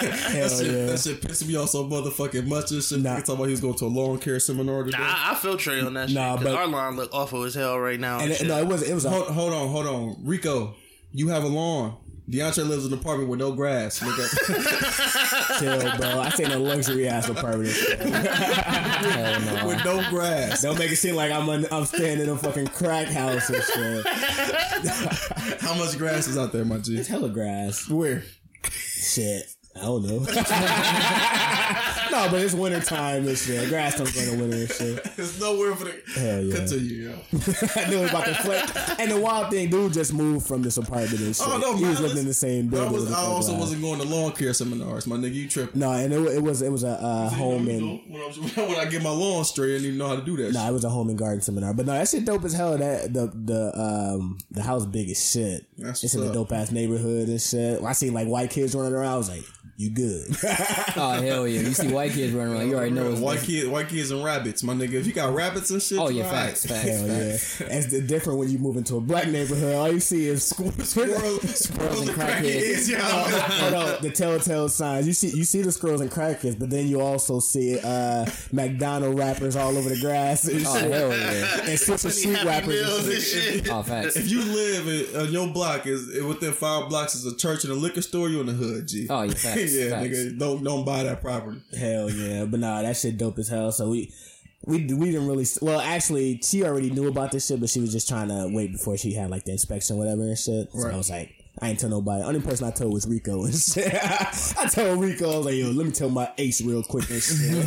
that, 0.00 0.30
Hell 0.32 0.48
shit, 0.48 0.66
yeah. 0.66 0.86
that 0.86 1.00
shit 1.00 1.22
pissed 1.22 1.46
me 1.46 1.56
off 1.56 1.70
so 1.70 1.84
motherfucking 1.88 2.46
much 2.46 2.70
and 2.72 2.82
shit. 2.82 3.00
Nah. 3.00 3.14
Nah. 3.14 3.20
talking 3.20 3.34
about 3.36 3.44
he 3.44 3.50
was 3.52 3.60
going 3.60 3.74
to 3.74 3.84
a 3.84 3.88
lawn 3.88 4.18
care 4.18 4.40
seminar 4.40 4.82
today. 4.84 4.98
Nah, 4.98 5.04
I, 5.06 5.32
I 5.32 5.34
feel 5.36 5.56
Trey 5.56 5.80
on 5.80 5.94
that 5.94 6.08
shit. 6.08 6.16
Nah, 6.16 6.34
Nah, 6.36 6.42
but- 6.42 6.54
our 6.54 6.66
line 6.66 6.96
look 6.96 7.10
awful 7.12 7.44
as 7.44 7.54
hell 7.54 7.78
right 7.78 7.98
now. 8.00 8.18
And 8.18 8.32
And 8.32 8.40
it, 8.40 8.46
no, 8.48 8.58
it 8.58 8.66
was 8.66 8.82
it 8.82 8.94
was 8.94 9.04
a 9.04 9.10
Hold, 9.10 9.28
hold 9.28 9.52
on, 9.52 9.68
hold 9.68 9.86
on. 9.86 10.16
Rico, 10.24 10.74
you 11.12 11.28
have 11.28 11.44
a 11.44 11.48
lawn. 11.48 11.96
DeAndre 12.28 12.68
lives 12.68 12.84
in 12.84 12.92
an 12.92 12.98
apartment 12.98 13.30
with 13.30 13.38
no 13.38 13.52
grass. 13.52 14.00
Nigga. 14.00 15.58
chill, 15.60 15.96
bro. 15.96 16.20
I 16.20 16.30
say 16.30 16.44
no 16.44 16.60
luxury 16.60 17.08
ass 17.08 17.28
apartment. 17.28 17.70
Hell 18.00 19.40
no. 19.40 19.66
with 19.68 19.84
no 19.84 20.10
grass. 20.10 20.62
Don't 20.62 20.76
make 20.78 20.90
it 20.90 20.96
seem 20.96 21.14
like 21.14 21.30
I'm 21.30 21.48
un- 21.48 21.66
I'm 21.70 21.84
staying 21.84 22.20
in 22.20 22.28
a 22.28 22.36
fucking 22.36 22.66
crack 22.68 23.06
house 23.06 23.48
and 23.48 23.62
shit. 23.62 24.06
How 25.60 25.74
much 25.74 25.96
grass 25.98 26.26
is 26.26 26.36
out 26.36 26.50
there, 26.52 26.64
my 26.64 26.78
G? 26.78 26.96
It's 26.98 27.08
hella 27.08 27.28
grass. 27.28 27.88
Where? 27.88 28.24
Shit. 28.70 29.44
I 29.76 29.82
don't 29.82 30.02
know. 30.02 30.18
no, 32.10 32.30
but 32.30 32.40
it's 32.40 32.54
winter 32.54 32.80
time 32.80 33.28
and 33.28 33.36
shit. 33.36 33.68
Grass 33.68 33.98
don't 33.98 34.10
grow 34.12 34.22
in 34.22 34.30
the 34.30 34.36
winter 34.42 34.56
and 34.56 34.70
shit. 34.70 35.04
There's 35.16 35.38
nowhere 35.40 35.76
for 35.76 35.84
the. 35.84 36.02
Hell 36.14 36.42
yeah. 36.42 36.56
Continue, 36.56 37.10
yo. 37.10 37.12
I 37.76 37.90
knew 37.90 37.98
it 37.98 38.02
was 38.02 38.10
about 38.10 38.26
to 38.26 38.34
flip. 38.36 38.98
And 38.98 39.10
the 39.10 39.20
wild 39.20 39.50
thing, 39.50 39.68
dude 39.68 39.92
just 39.92 40.14
moved 40.14 40.46
from 40.46 40.62
this 40.62 40.78
apartment 40.78 41.20
and 41.20 41.36
shit. 41.36 41.46
Oh 41.46 41.58
no, 41.58 41.76
he 41.76 41.84
was 41.84 42.00
living 42.00 42.18
in 42.18 42.26
the 42.26 42.34
same 42.34 42.68
but 42.68 42.80
I, 42.80 42.82
building. 42.84 43.04
was, 43.04 43.12
I 43.12 43.20
also 43.20 43.52
guy. 43.52 43.58
wasn't 43.58 43.82
going 43.82 44.00
to 44.00 44.06
lawn 44.06 44.32
care 44.32 44.54
seminars, 44.54 45.06
my 45.06 45.16
nigga. 45.16 45.34
You 45.34 45.48
tripping? 45.48 45.78
No, 45.78 45.92
and 45.92 46.12
it, 46.12 46.20
it 46.36 46.42
was 46.42 46.62
it 46.62 46.72
was 46.72 46.84
a 46.84 46.88
uh, 46.88 47.28
home 47.28 47.68
and 47.68 47.80
know, 47.80 48.00
when, 48.08 48.22
I 48.22 48.26
was, 48.26 48.38
when 48.56 48.76
I 48.76 48.86
get 48.86 49.02
my 49.02 49.10
lawn 49.10 49.44
straight, 49.44 49.74
I 49.74 49.78
didn't 49.78 49.86
even 49.86 49.98
know 49.98 50.08
how 50.08 50.16
to 50.16 50.22
do 50.22 50.36
that. 50.38 50.52
no, 50.52 50.60
shit. 50.60 50.68
it 50.70 50.72
was 50.72 50.84
a 50.84 50.90
home 50.90 51.10
and 51.10 51.18
garden 51.18 51.42
seminar. 51.42 51.74
But 51.74 51.86
no, 51.86 51.92
that 51.92 52.08
shit 52.08 52.24
dope 52.24 52.44
as 52.44 52.54
hell. 52.54 52.78
That 52.78 53.12
the 53.12 53.26
the 53.34 53.78
um 53.78 54.38
the 54.50 54.62
house 54.62 54.86
big 54.86 55.10
as 55.10 55.30
shit. 55.30 55.66
That's 55.76 56.02
it's 56.02 56.14
in 56.14 56.20
what's 56.20 56.30
a 56.30 56.34
dope 56.34 56.52
ass 56.52 56.70
neighborhood 56.70 57.28
and 57.28 57.40
shit. 57.40 57.82
I 57.82 57.92
seen 57.92 58.14
like 58.14 58.26
white 58.26 58.50
kids 58.50 58.74
running 58.74 58.94
around. 58.94 59.12
I 59.12 59.16
was 59.16 59.28
like, 59.28 59.44
you 59.78 59.90
good? 59.90 60.26
Oh 60.98 61.10
hell 61.20 61.46
yeah! 61.46 61.60
You 61.60 61.74
see 61.74 61.88
white 61.92 62.12
kids 62.12 62.32
running 62.32 62.54
around, 62.54 62.68
you 62.70 62.74
already 62.76 62.92
know 62.92 63.10
it's 63.12 63.20
white 63.20 63.40
kid, 63.40 63.68
white 63.68 63.88
kids 63.88 64.10
and 64.10 64.24
rabbits, 64.24 64.62
my 64.62 64.72
nigga. 64.72 64.94
If 64.94 65.06
you 65.06 65.12
got 65.12 65.34
rabbits 65.34 65.70
and 65.70 65.82
shit, 65.82 65.98
Oh 65.98 66.08
yeah, 66.08 66.30
facts, 66.30 66.64
facts, 66.64 66.82
Hell 66.82 67.06
yeah. 67.06 67.30
facts. 67.36 67.60
It's 67.60 68.06
different 68.06 68.38
when 68.38 68.48
you 68.48 68.58
move 68.58 68.76
into 68.78 68.96
a 68.96 69.00
black 69.00 69.28
neighborhood. 69.28 69.74
All 69.74 69.92
you 69.92 70.00
see 70.00 70.26
is 70.28 70.44
squirrels, 70.44 70.88
Squirrels, 70.88 71.42
squirrels 71.58 72.00
and 72.00 72.08
and 72.10 72.18
crackheads. 72.18 72.88
crackheads. 72.88 72.88
Yeah, 72.90 73.00
Hold 73.00 73.74
on, 73.74 74.02
the 74.02 74.10
telltale 74.10 74.68
signs. 74.70 75.06
You 75.06 75.12
see, 75.12 75.28
you 75.36 75.44
see 75.44 75.60
the 75.60 75.72
squirrels 75.72 76.00
and 76.00 76.10
crackers, 76.10 76.54
but 76.56 76.70
then 76.70 76.86
you 76.88 77.00
also 77.02 77.38
see 77.40 77.78
uh, 77.78 78.24
McDonald 78.52 79.18
wrappers 79.18 79.56
all 79.56 79.76
over 79.76 79.88
the 79.90 80.00
grass 80.00 80.48
and 80.48 80.64
Oh 80.66 80.78
shit, 80.80 80.90
hell 80.92 81.10
yeah! 81.10 81.60
and 81.68 81.78
Sister 81.78 82.08
Many 82.08 82.20
Sweet 82.20 82.36
Happy 82.36 82.46
wrappers. 82.48 82.68
Meals 82.68 83.04
And 83.04 83.12
and 83.12 83.22
shit. 83.22 83.64
shit. 83.64 83.70
Oh 83.70 83.82
facts. 83.82 84.16
If 84.16 84.30
you 84.30 84.42
live 84.42 84.88
in, 84.88 85.20
on 85.20 85.32
your 85.32 85.48
block 85.48 85.86
is 85.86 86.06
within 86.24 86.52
five 86.52 86.88
blocks 86.88 87.14
is 87.14 87.26
a 87.26 87.36
church 87.36 87.64
and 87.64 87.72
a 87.72 87.76
liquor 87.76 88.00
store, 88.02 88.30
you're 88.30 88.40
in 88.40 88.46
the 88.46 88.52
hood, 88.54 88.88
G. 88.88 89.06
Oh 89.10 89.22
yeah, 89.22 89.34
facts. 89.34 89.65
Yeah, 89.74 89.90
facts. 89.90 90.06
nigga, 90.06 90.38
don't 90.38 90.62
don't 90.64 90.84
buy 90.84 91.02
that 91.04 91.20
property. 91.20 91.60
Hell 91.78 92.10
yeah, 92.10 92.44
but 92.44 92.60
nah, 92.60 92.82
that 92.82 92.96
shit 92.96 93.16
dope 93.18 93.38
as 93.38 93.48
hell. 93.48 93.72
So 93.72 93.90
we. 93.90 94.12
We, 94.64 94.78
we 94.92 95.12
didn't 95.12 95.28
really 95.28 95.46
well 95.60 95.78
actually 95.78 96.40
she 96.42 96.64
already 96.64 96.90
knew 96.90 97.06
about 97.06 97.30
this 97.30 97.46
shit 97.46 97.60
but 97.60 97.68
she 97.68 97.78
was 97.78 97.92
just 97.92 98.08
trying 98.08 98.28
to 98.28 98.50
wait 98.52 98.72
before 98.72 98.96
she 98.96 99.12
had 99.12 99.30
like 99.30 99.44
the 99.44 99.52
inspection 99.52 99.94
or 99.94 99.98
whatever 100.00 100.22
and 100.22 100.36
shit 100.36 100.72
so 100.72 100.78
Right. 100.82 100.94
I 100.94 100.96
was 100.96 101.08
like 101.08 101.34
I 101.60 101.68
ain't 101.68 101.78
tell 101.78 101.90
nobody 101.90 102.24
only 102.24 102.40
person 102.40 102.66
I 102.66 102.72
told 102.72 102.92
was 102.92 103.06
Rico 103.06 103.44
and 103.44 103.54
shit 103.54 103.94
I 104.02 104.66
told 104.72 104.98
Rico 105.00 105.30
I 105.30 105.36
was 105.36 105.46
like 105.46 105.54
yo 105.54 105.70
let 105.70 105.86
me 105.86 105.92
tell 105.92 106.08
my 106.08 106.32
ace 106.38 106.62
real 106.62 106.82
quick 106.82 107.08
and 107.10 107.22
shit 107.22 107.64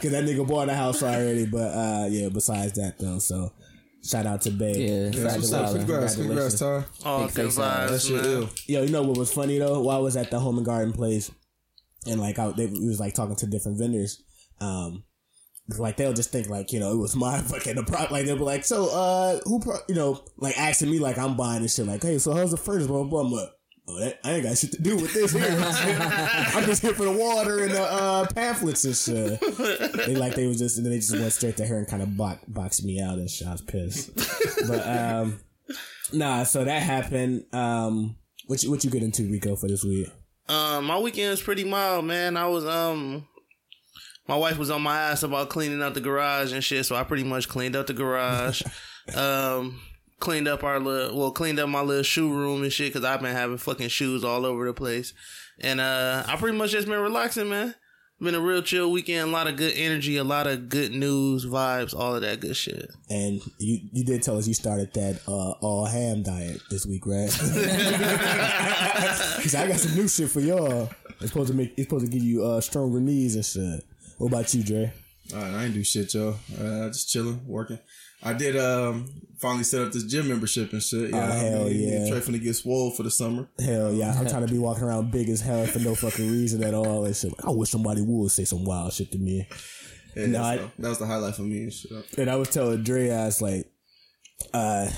Cause 0.00 0.10
that 0.12 0.24
nigga 0.24 0.46
bought 0.46 0.68
a 0.68 0.74
house 0.74 1.02
already, 1.02 1.46
but 1.46 1.58
uh 1.72 2.06
yeah. 2.10 2.28
Besides 2.28 2.72
that 2.74 2.98
though, 2.98 3.18
so 3.18 3.52
shout 4.08 4.26
out 4.26 4.40
to 4.42 4.50
Babe. 4.50 4.76
Yeah, 5.14 5.22
That's 5.22 5.36
what's 5.36 5.52
up. 5.52 5.74
Congratulations. 5.74 6.16
Congrats, 6.16 6.58
congrats, 6.58 6.58
Ty. 6.58 7.08
All 7.08 7.26
Big 7.26 7.34
good 7.34 7.44
face 7.44 7.58
ass. 7.58 7.90
That 7.90 8.00
shit 8.00 8.22
man. 8.22 8.24
ill. 8.24 8.50
Yo, 8.66 8.82
you 8.82 8.90
know 8.90 9.02
what 9.02 9.18
was 9.18 9.32
funny 9.32 9.58
though? 9.58 9.80
While 9.80 9.96
I 9.96 10.00
was 10.00 10.16
at 10.16 10.30
the 10.30 10.40
home 10.40 10.56
and 10.56 10.66
garden 10.66 10.92
place, 10.92 11.30
and 12.06 12.20
like 12.20 12.38
I, 12.38 12.50
they 12.52 12.66
we 12.66 12.88
was 12.88 13.00
like 13.00 13.14
talking 13.14 13.36
to 13.36 13.46
different 13.46 13.78
vendors, 13.78 14.22
um, 14.60 15.04
like 15.76 15.96
they'll 15.96 16.14
just 16.14 16.30
think 16.30 16.48
like 16.48 16.72
you 16.72 16.80
know 16.80 16.92
it 16.92 16.98
was 16.98 17.14
my 17.14 17.38
fucking 17.42 17.76
the 17.76 17.84
product. 17.84 18.12
Like 18.12 18.24
they'll 18.26 18.36
be 18.36 18.42
like, 18.42 18.64
so 18.64 18.88
uh, 18.90 19.40
who 19.44 19.60
pro-, 19.60 19.78
you 19.88 19.94
know 19.94 20.22
like 20.36 20.58
asking 20.58 20.90
me 20.90 20.98
like 20.98 21.18
I'm 21.18 21.36
buying 21.36 21.62
this 21.62 21.74
shit. 21.74 21.86
Like, 21.86 22.02
hey, 22.02 22.18
so 22.18 22.32
how's 22.34 22.50
the 22.50 22.56
furnace? 22.56 22.86
Blah 22.86 23.04
blah. 23.04 23.24
blah. 23.24 23.46
I'm 23.88 23.94
oh, 23.94 24.00
that, 24.00 24.20
I 24.22 24.32
ain't 24.32 24.44
got 24.44 24.58
shit 24.58 24.72
to 24.72 24.82
do 24.82 24.96
with 24.96 25.14
this. 25.14 25.32
Here. 25.32 25.44
I'm 26.54 26.64
just 26.64 26.82
here 26.82 26.92
for 26.92 27.04
the 27.04 27.12
water 27.12 27.64
and 27.64 27.72
the 27.72 27.82
uh, 27.82 28.26
pamphlets 28.26 28.84
and 28.84 28.94
shit. 28.94 29.40
They 30.06 30.14
like 30.14 30.34
they 30.34 30.46
was 30.46 30.58
just 30.58 30.76
and 30.76 30.84
then 30.84 30.92
they 30.92 30.98
just 30.98 31.12
went 31.12 31.32
straight 31.32 31.56
to 31.56 31.66
her 31.66 31.78
and 31.78 31.88
kind 31.88 32.02
of 32.02 32.16
box, 32.16 32.44
boxed 32.46 32.84
me 32.84 33.00
out 33.00 33.18
and 33.18 33.30
shit. 33.30 33.48
I 33.48 33.52
was 33.52 33.62
pissed. 33.62 34.14
but 34.68 34.86
um, 34.86 35.40
nah. 36.12 36.42
So 36.42 36.64
that 36.64 36.82
happened. 36.82 37.46
Um, 37.52 38.16
what 38.46 38.62
you, 38.62 38.70
what 38.70 38.84
you 38.84 38.90
get 38.90 39.02
into 39.02 39.22
Rico 39.24 39.56
for 39.56 39.68
this 39.68 39.84
week? 39.84 40.08
Um, 40.48 40.84
my 40.84 40.98
weekend 40.98 41.30
was 41.30 41.42
pretty 41.42 41.64
mild, 41.64 42.04
man. 42.04 42.36
I 42.36 42.46
was 42.46 42.66
um, 42.66 43.26
my 44.26 44.36
wife 44.36 44.58
was 44.58 44.70
on 44.70 44.82
my 44.82 44.98
ass 44.98 45.22
about 45.22 45.48
cleaning 45.48 45.82
out 45.82 45.94
the 45.94 46.00
garage 46.00 46.52
and 46.52 46.62
shit, 46.62 46.84
so 46.84 46.94
I 46.94 47.04
pretty 47.04 47.24
much 47.24 47.48
cleaned 47.48 47.74
out 47.74 47.86
the 47.86 47.94
garage. 47.94 48.62
um, 49.14 49.80
cleaned 50.20 50.48
up 50.48 50.64
our 50.64 50.80
little, 50.80 51.16
well, 51.18 51.30
cleaned 51.30 51.58
up 51.58 51.68
my 51.68 51.80
little 51.80 52.02
shoe 52.02 52.32
room 52.32 52.62
and 52.62 52.72
shit 52.72 52.92
because 52.92 53.04
I've 53.04 53.20
been 53.20 53.34
having 53.34 53.58
fucking 53.58 53.88
shoes 53.88 54.24
all 54.24 54.44
over 54.44 54.64
the 54.66 54.72
place. 54.74 55.12
And 55.60 55.80
uh 55.80 56.24
I 56.26 56.36
pretty 56.36 56.56
much 56.56 56.70
just 56.70 56.88
been 56.88 57.00
relaxing, 57.00 57.48
man. 57.48 57.74
Been 58.20 58.34
a 58.34 58.40
real 58.40 58.62
chill 58.62 58.90
weekend, 58.90 59.28
a 59.28 59.32
lot 59.32 59.46
of 59.46 59.54
good 59.54 59.74
energy, 59.76 60.16
a 60.16 60.24
lot 60.24 60.48
of 60.48 60.68
good 60.68 60.90
news, 60.90 61.46
vibes, 61.46 61.94
all 61.94 62.16
of 62.16 62.22
that 62.22 62.40
good 62.40 62.56
shit. 62.56 62.90
And 63.08 63.40
you 63.58 63.78
you 63.92 64.04
did 64.04 64.24
tell 64.24 64.36
us 64.36 64.48
you 64.48 64.54
started 64.54 64.92
that 64.94 65.20
uh, 65.28 65.52
all 65.60 65.84
ham 65.84 66.24
diet 66.24 66.60
this 66.68 66.84
week, 66.84 67.06
right? 67.06 67.30
Cause 69.40 69.54
I 69.54 69.68
got 69.68 69.78
some 69.78 69.94
new 69.94 70.08
shit 70.08 70.30
for 70.30 70.40
y'all. 70.40 70.90
It's 71.20 71.30
supposed 71.30 71.50
to 71.50 71.56
make 71.56 71.74
it's 71.76 71.88
supposed 71.88 72.06
to 72.06 72.10
give 72.10 72.24
you 72.24 72.44
uh, 72.44 72.60
stronger 72.60 72.98
knees 73.00 73.36
and 73.36 73.44
shit. 73.44 73.84
What 74.18 74.28
about 74.28 74.52
you, 74.52 74.64
Dre? 74.64 74.92
All 75.34 75.40
right, 75.42 75.52
I 75.54 75.64
ain't 75.66 75.74
do 75.74 75.84
shit, 75.84 76.12
yo. 76.14 76.36
Uh, 76.58 76.88
just 76.88 77.10
chilling, 77.10 77.46
working. 77.46 77.78
I 78.22 78.32
did 78.32 78.56
um 78.56 79.06
finally 79.38 79.62
set 79.62 79.80
up 79.82 79.92
this 79.92 80.02
gym 80.04 80.26
membership 80.28 80.72
and 80.72 80.82
shit. 80.82 81.10
Yeah, 81.10 81.28
Oh, 81.28 81.38
hell 81.38 81.68
yeah. 81.68 82.08
Try 82.08 82.18
finna 82.18 82.42
get 82.42 82.54
swole 82.54 82.90
for 82.90 83.02
the 83.04 83.10
summer. 83.10 83.48
Hell 83.58 83.92
yeah, 83.92 84.12
I'm 84.18 84.26
trying 84.28 84.46
to 84.46 84.52
be 84.52 84.58
walking 84.58 84.84
around 84.84 85.10
big 85.12 85.28
as 85.28 85.40
hell 85.40 85.64
for 85.66 85.78
no 85.78 85.94
fucking 85.94 86.28
reason 86.30 86.62
at 86.64 86.74
all 86.74 87.04
and 87.04 87.14
shit. 87.14 87.32
I 87.44 87.50
wish 87.50 87.70
somebody 87.70 88.00
would 88.02 88.30
say 88.32 88.44
some 88.44 88.64
wild 88.64 88.92
shit 88.92 89.12
to 89.12 89.18
me. 89.18 89.46
Yeah, 90.16 90.26
No, 90.26 90.32
that's 90.32 90.44
I- 90.44 90.56
the- 90.56 90.70
that 90.82 90.88
was 90.88 90.98
the 90.98 91.06
highlight 91.06 91.34
for 91.36 91.42
me 91.42 91.62
and 91.64 91.72
shit. 91.72 91.92
And 92.18 92.28
I 92.30 92.36
was 92.36 92.48
telling 92.48 92.82
Dre, 92.82 93.10
I 93.10 93.26
was 93.26 93.40
like, 93.42 93.70
uh, 94.54 94.90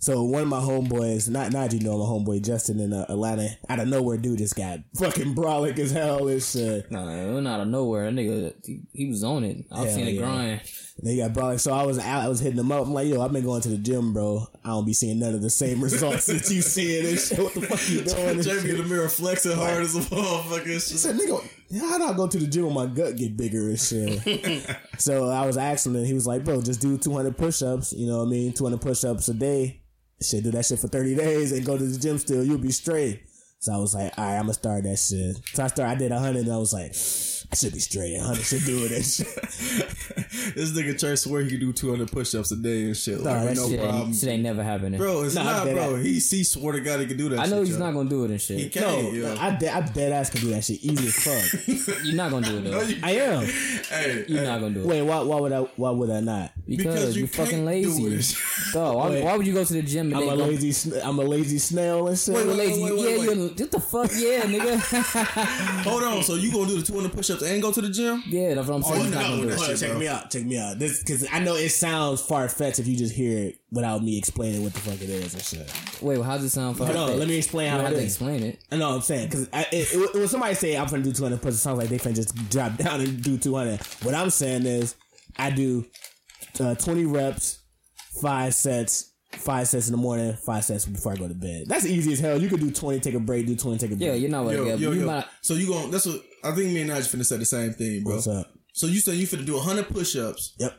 so 0.00 0.24
one 0.24 0.42
of 0.42 0.48
my 0.48 0.60
homeboys, 0.60 1.28
not 1.28 1.52
not 1.52 1.74
you 1.74 1.80
know 1.80 1.98
my 1.98 2.06
homeboy 2.06 2.42
Justin 2.42 2.80
in 2.80 2.94
uh, 2.94 3.04
Atlanta, 3.10 3.50
out 3.68 3.80
of 3.80 3.88
nowhere, 3.88 4.16
dude 4.16 4.38
just 4.38 4.56
got 4.56 4.78
fucking 4.98 5.34
brolic 5.34 5.78
as 5.78 5.90
hell 5.90 6.26
and 6.26 6.42
shit. 6.42 6.90
Nah, 6.90 7.06
it 7.10 7.46
out 7.46 7.60
of 7.60 7.68
nowhere. 7.68 8.10
That 8.10 8.14
nigga, 8.14 8.54
he, 8.64 8.80
he 8.94 9.06
was 9.10 9.22
on 9.22 9.44
it. 9.44 9.66
I've 9.70 9.84
Hell 9.84 9.94
seen 9.94 10.08
it 10.08 10.14
yeah. 10.14 10.22
grind. 10.22 10.60
He 11.02 11.18
got 11.18 11.32
brolic, 11.32 11.60
so 11.60 11.74
I 11.74 11.84
was 11.84 11.98
out, 11.98 12.24
I 12.24 12.28
was 12.28 12.40
hitting 12.40 12.58
him 12.58 12.72
up. 12.72 12.86
I'm 12.86 12.94
like, 12.94 13.08
yo, 13.08 13.20
I've 13.20 13.32
been 13.32 13.44
going 13.44 13.60
to 13.60 13.68
the 13.68 13.76
gym, 13.76 14.14
bro. 14.14 14.46
I 14.64 14.68
don't 14.68 14.86
be 14.86 14.94
seeing 14.94 15.18
none 15.18 15.34
of 15.34 15.42
the 15.42 15.50
same 15.50 15.82
results 15.82 16.26
that 16.26 16.48
you 16.50 16.62
seeing 16.62 17.06
and 17.06 17.18
shit. 17.18 17.38
What 17.38 17.52
the 17.52 17.60
fuck 17.62 17.88
you 17.88 18.00
doing? 18.04 18.42
Jamie 18.42 18.70
in 18.70 18.76
the 18.78 18.84
mirror 18.84 19.08
flexing 19.08 19.56
hard 19.56 19.82
as 19.82 19.96
a 19.96 20.00
motherfucker. 20.00 20.66
She 20.66 20.96
said, 20.96 21.16
nigga, 21.16 21.42
how 21.78 21.98
do 21.98 22.04
I 22.04 22.12
go 22.14 22.26
to 22.26 22.38
the 22.38 22.46
gym 22.46 22.66
when 22.66 22.74
my 22.74 22.86
gut 22.86 23.16
get 23.16 23.36
bigger 23.36 23.68
and 23.68 23.78
shit? 23.78 24.78
so 24.98 25.28
I 25.28 25.46
was 25.46 25.58
asking 25.58 25.94
him, 25.94 26.04
he 26.04 26.14
was 26.14 26.26
like, 26.26 26.44
bro, 26.44 26.62
just 26.62 26.80
do 26.80 26.96
200 26.96 27.36
push 27.36 27.62
ups, 27.62 27.92
you 27.92 28.06
know 28.06 28.18
what 28.18 28.28
I 28.28 28.30
mean? 28.30 28.52
200 28.54 28.80
push 28.80 29.04
ups 29.04 29.28
a 29.28 29.34
day. 29.34 29.82
Shit, 30.22 30.44
do 30.44 30.50
that 30.50 30.66
shit 30.66 30.78
for 30.78 30.88
30 30.88 31.14
days 31.14 31.52
and 31.52 31.64
go 31.64 31.78
to 31.78 31.84
the 31.84 31.98
gym 31.98 32.18
still, 32.18 32.44
you'll 32.44 32.58
be 32.58 32.72
straight. 32.72 33.22
So 33.58 33.72
I 33.72 33.78
was 33.78 33.94
like, 33.94 34.12
all 34.18 34.24
right, 34.24 34.36
I'm 34.36 34.42
gonna 34.42 34.54
start 34.54 34.84
that 34.84 34.98
shit. 34.98 35.36
So 35.54 35.64
I 35.64 35.66
started, 35.68 35.84
I 35.84 35.94
did 35.94 36.10
100 36.10 36.44
and 36.44 36.52
I 36.52 36.56
was 36.58 36.72
like, 36.72 36.94
I 37.52 37.56
should 37.56 37.72
be 37.72 37.80
straight. 37.80 38.16
100 38.16 38.42
should 38.44 38.64
do 38.64 38.84
it 38.84 38.92
and 38.92 39.04
shit. 39.04 39.26
this 40.54 40.70
nigga 40.72 40.96
Trey 40.98 41.16
swear 41.16 41.42
he 41.42 41.50
could 41.50 41.58
do 41.60 41.72
200 41.72 42.10
push-ups 42.10 42.52
a 42.52 42.56
day 42.56 42.84
and 42.84 42.96
shit. 42.96 43.20
Nah, 43.20 43.32
Like, 43.32 43.48
that 43.48 43.56
no 43.56 43.68
shit, 43.68 43.80
problem. 43.80 44.02
ain't, 44.06 44.16
shit 44.16 44.28
ain't 44.28 44.42
never 44.44 44.62
happening. 44.62 44.98
Bro, 44.98 45.22
it's 45.24 45.34
Nah, 45.34 45.42
not, 45.42 45.64
that- 45.64 45.74
bro. 45.74 45.96
He, 45.96 46.12
he 46.20 46.44
swore 46.44 46.72
to 46.72 46.80
God 46.80 47.00
he 47.00 47.06
could 47.06 47.16
do 47.16 47.28
that 47.30 47.36
shit. 47.38 47.46
I 47.46 47.50
know 47.50 47.62
shit, 47.62 47.66
he's 47.68 47.78
yo. 47.78 47.84
not 47.84 47.94
gonna 47.94 48.08
do 48.08 48.22
it 48.24 48.30
and 48.30 48.40
He 48.40 48.62
shit. 48.62 48.72
can't, 48.72 49.02
No, 49.04 49.10
yo. 49.10 49.36
I, 49.36 49.56
de- 49.56 49.74
I 49.74 49.80
dead 49.80 50.12
ass 50.12 50.30
can 50.30 50.40
do 50.42 50.50
that 50.50 50.64
shit 50.64 50.80
easy 50.80 51.06
as 51.08 51.14
fuck. 51.16 52.04
You're 52.04 52.14
not 52.14 52.30
gonna 52.30 52.46
do 52.46 52.58
it 52.58 52.64
though. 52.70 52.80
I 53.06 53.10
am. 53.12 53.44
Hey, 53.44 54.24
You're 54.28 54.38
hey, 54.38 54.46
not 54.46 54.60
gonna 54.60 54.74
do 54.74 54.80
it 54.82 54.86
Wait, 54.86 55.02
why, 55.02 55.20
why 55.22 55.40
would 55.40 55.52
I, 55.52 55.60
why 55.76 55.90
would 55.90 56.10
I 56.10 56.20
not? 56.20 56.52
because, 56.68 56.84
because 56.84 57.16
you 57.16 57.20
you're 57.22 57.28
fucking 57.28 57.64
lazy. 57.64 58.20
So, 58.22 58.96
why, 58.96 59.20
why 59.22 59.36
would 59.36 59.44
you 59.46 59.54
go 59.54 59.64
to 59.64 59.72
the 59.72 59.82
gym 59.82 60.12
and 60.12 60.22
I'm 60.22 60.28
a 60.28 60.34
lazy, 60.36 60.70
sn- 60.70 61.00
I'm 61.02 61.18
a 61.18 61.22
lazy 61.24 61.58
snail 61.58 62.06
and 62.06 62.16
shit. 62.16 62.32
Wait, 62.36 62.44
You're 62.46 62.56
wait, 62.56 62.58
lazy? 62.68 62.84
wait, 62.84 62.92
wait, 62.94 63.00
yeah, 63.00 63.18
wait. 63.28 63.36
you're 63.36 63.48
what 63.48 63.70
the 63.72 63.80
fuck? 63.80 64.10
Yeah, 64.14 64.42
nigga. 64.42 65.82
Hold 65.82 66.02
on. 66.04 66.22
So 66.22 66.36
you 66.36 66.52
gonna 66.52 66.66
do 66.68 66.80
the 66.80 66.86
200 66.86 67.12
push-ups 67.12 67.39
and 67.42 67.62
go 67.62 67.72
to 67.72 67.80
the 67.80 67.88
gym? 67.90 68.22
yeah, 68.28 68.54
that's 68.54 68.68
what 68.68 68.76
I'm 68.76 68.82
saying. 68.82 68.96
you 68.98 69.04
He's 69.06 69.14
not 69.14 69.22
gonna 69.22 69.36
do 69.42 69.46
that 69.48 69.52
it. 69.52 69.56
Hold 69.56 69.62
on, 69.70 69.76
shit, 69.76 69.80
check 69.80 69.90
bro. 69.90 69.98
me 70.00 70.08
out. 70.08 70.30
Check 70.30 70.44
me 70.44 70.58
out. 70.58 70.78
This 70.78 70.98
because 71.02 71.26
I 71.32 71.38
know 71.40 71.54
it 71.56 71.68
sounds 71.70 72.20
far 72.22 72.48
fetched 72.48 72.78
if 72.78 72.86
you 72.86 72.96
just 72.96 73.14
hear 73.14 73.38
it 73.48 73.58
without 73.70 74.02
me 74.02 74.18
explaining 74.18 74.62
what 74.62 74.72
the 74.74 74.80
fuck 74.80 74.94
it 75.00 75.08
is 75.10 75.34
and 75.34 75.42
shit. 75.42 76.02
Wait, 76.02 76.18
well, 76.18 76.22
how 76.26 76.36
does 76.36 76.44
it 76.46 76.50
sound? 76.50 76.76
Hold 76.76 76.90
on, 76.96 77.18
let 77.18 77.28
me 77.28 77.36
explain 77.36 77.66
You 77.66 77.70
how 77.72 77.76
don't 77.78 77.86
have 77.86 77.94
it 77.94 77.96
to 77.98 78.02
is. 78.02 78.12
explain 78.12 78.42
it. 78.42 78.58
I 78.72 78.76
know 78.76 78.88
what 78.90 78.96
I'm 78.96 79.00
saying 79.02 79.28
because 79.28 79.42
it, 79.52 79.66
it, 79.72 80.14
when 80.14 80.28
somebody 80.28 80.54
say 80.54 80.76
I'm 80.76 80.86
gonna 80.88 81.02
do 81.02 81.12
200 81.12 81.40
push, 81.42 81.54
it 81.54 81.58
sounds 81.58 81.78
like 81.78 81.88
they 81.88 81.98
finna 81.98 82.14
just 82.16 82.34
drop 82.50 82.76
down 82.78 83.00
and 83.00 83.22
do 83.22 83.38
200. 83.38 83.80
What 84.02 84.14
I'm 84.14 84.30
saying 84.30 84.66
is 84.66 84.94
I 85.36 85.50
do 85.50 85.86
uh, 86.58 86.74
20 86.74 87.04
reps, 87.06 87.60
five 88.20 88.54
sets. 88.54 89.06
Five 89.32 89.68
sets 89.68 89.86
in 89.86 89.92
the 89.92 89.96
morning, 89.96 90.34
five 90.44 90.64
sets 90.64 90.86
before 90.86 91.12
I 91.12 91.14
go 91.14 91.28
to 91.28 91.34
bed. 91.34 91.66
That's 91.68 91.86
easy 91.86 92.14
as 92.14 92.18
hell. 92.18 92.42
You 92.42 92.48
could 92.48 92.58
do 92.58 92.72
twenty, 92.72 92.98
take 92.98 93.14
a 93.14 93.20
break, 93.20 93.46
do 93.46 93.54
twenty, 93.54 93.78
take 93.78 93.92
a 93.92 93.94
break. 93.94 94.08
Yeah, 94.08 94.14
you're 94.14 94.28
not. 94.28 94.42
Yo, 94.50 94.64
yeah, 94.64 94.74
yo, 94.74 94.90
you 94.90 95.02
yo. 95.02 95.06
might. 95.06 95.24
So 95.40 95.54
you 95.54 95.68
going 95.68 95.88
that's 95.92 96.06
what 96.06 96.20
I 96.44 96.52
think 96.52 96.72
me 96.72 96.80
and 96.80 96.88
Nigel 96.90 97.02
finna 97.18 97.24
say 97.24 97.36
the 97.38 97.44
same 97.44 97.72
thing, 97.72 98.02
bro. 98.02 98.14
What's 98.16 98.26
up? 98.28 98.52
So 98.72 98.86
you 98.86 99.00
said 99.00 99.14
you 99.14 99.26
finna 99.26 99.44
do 99.46 99.54
100 99.56 99.88
push-ups, 99.88 100.54
Yep. 100.58 100.74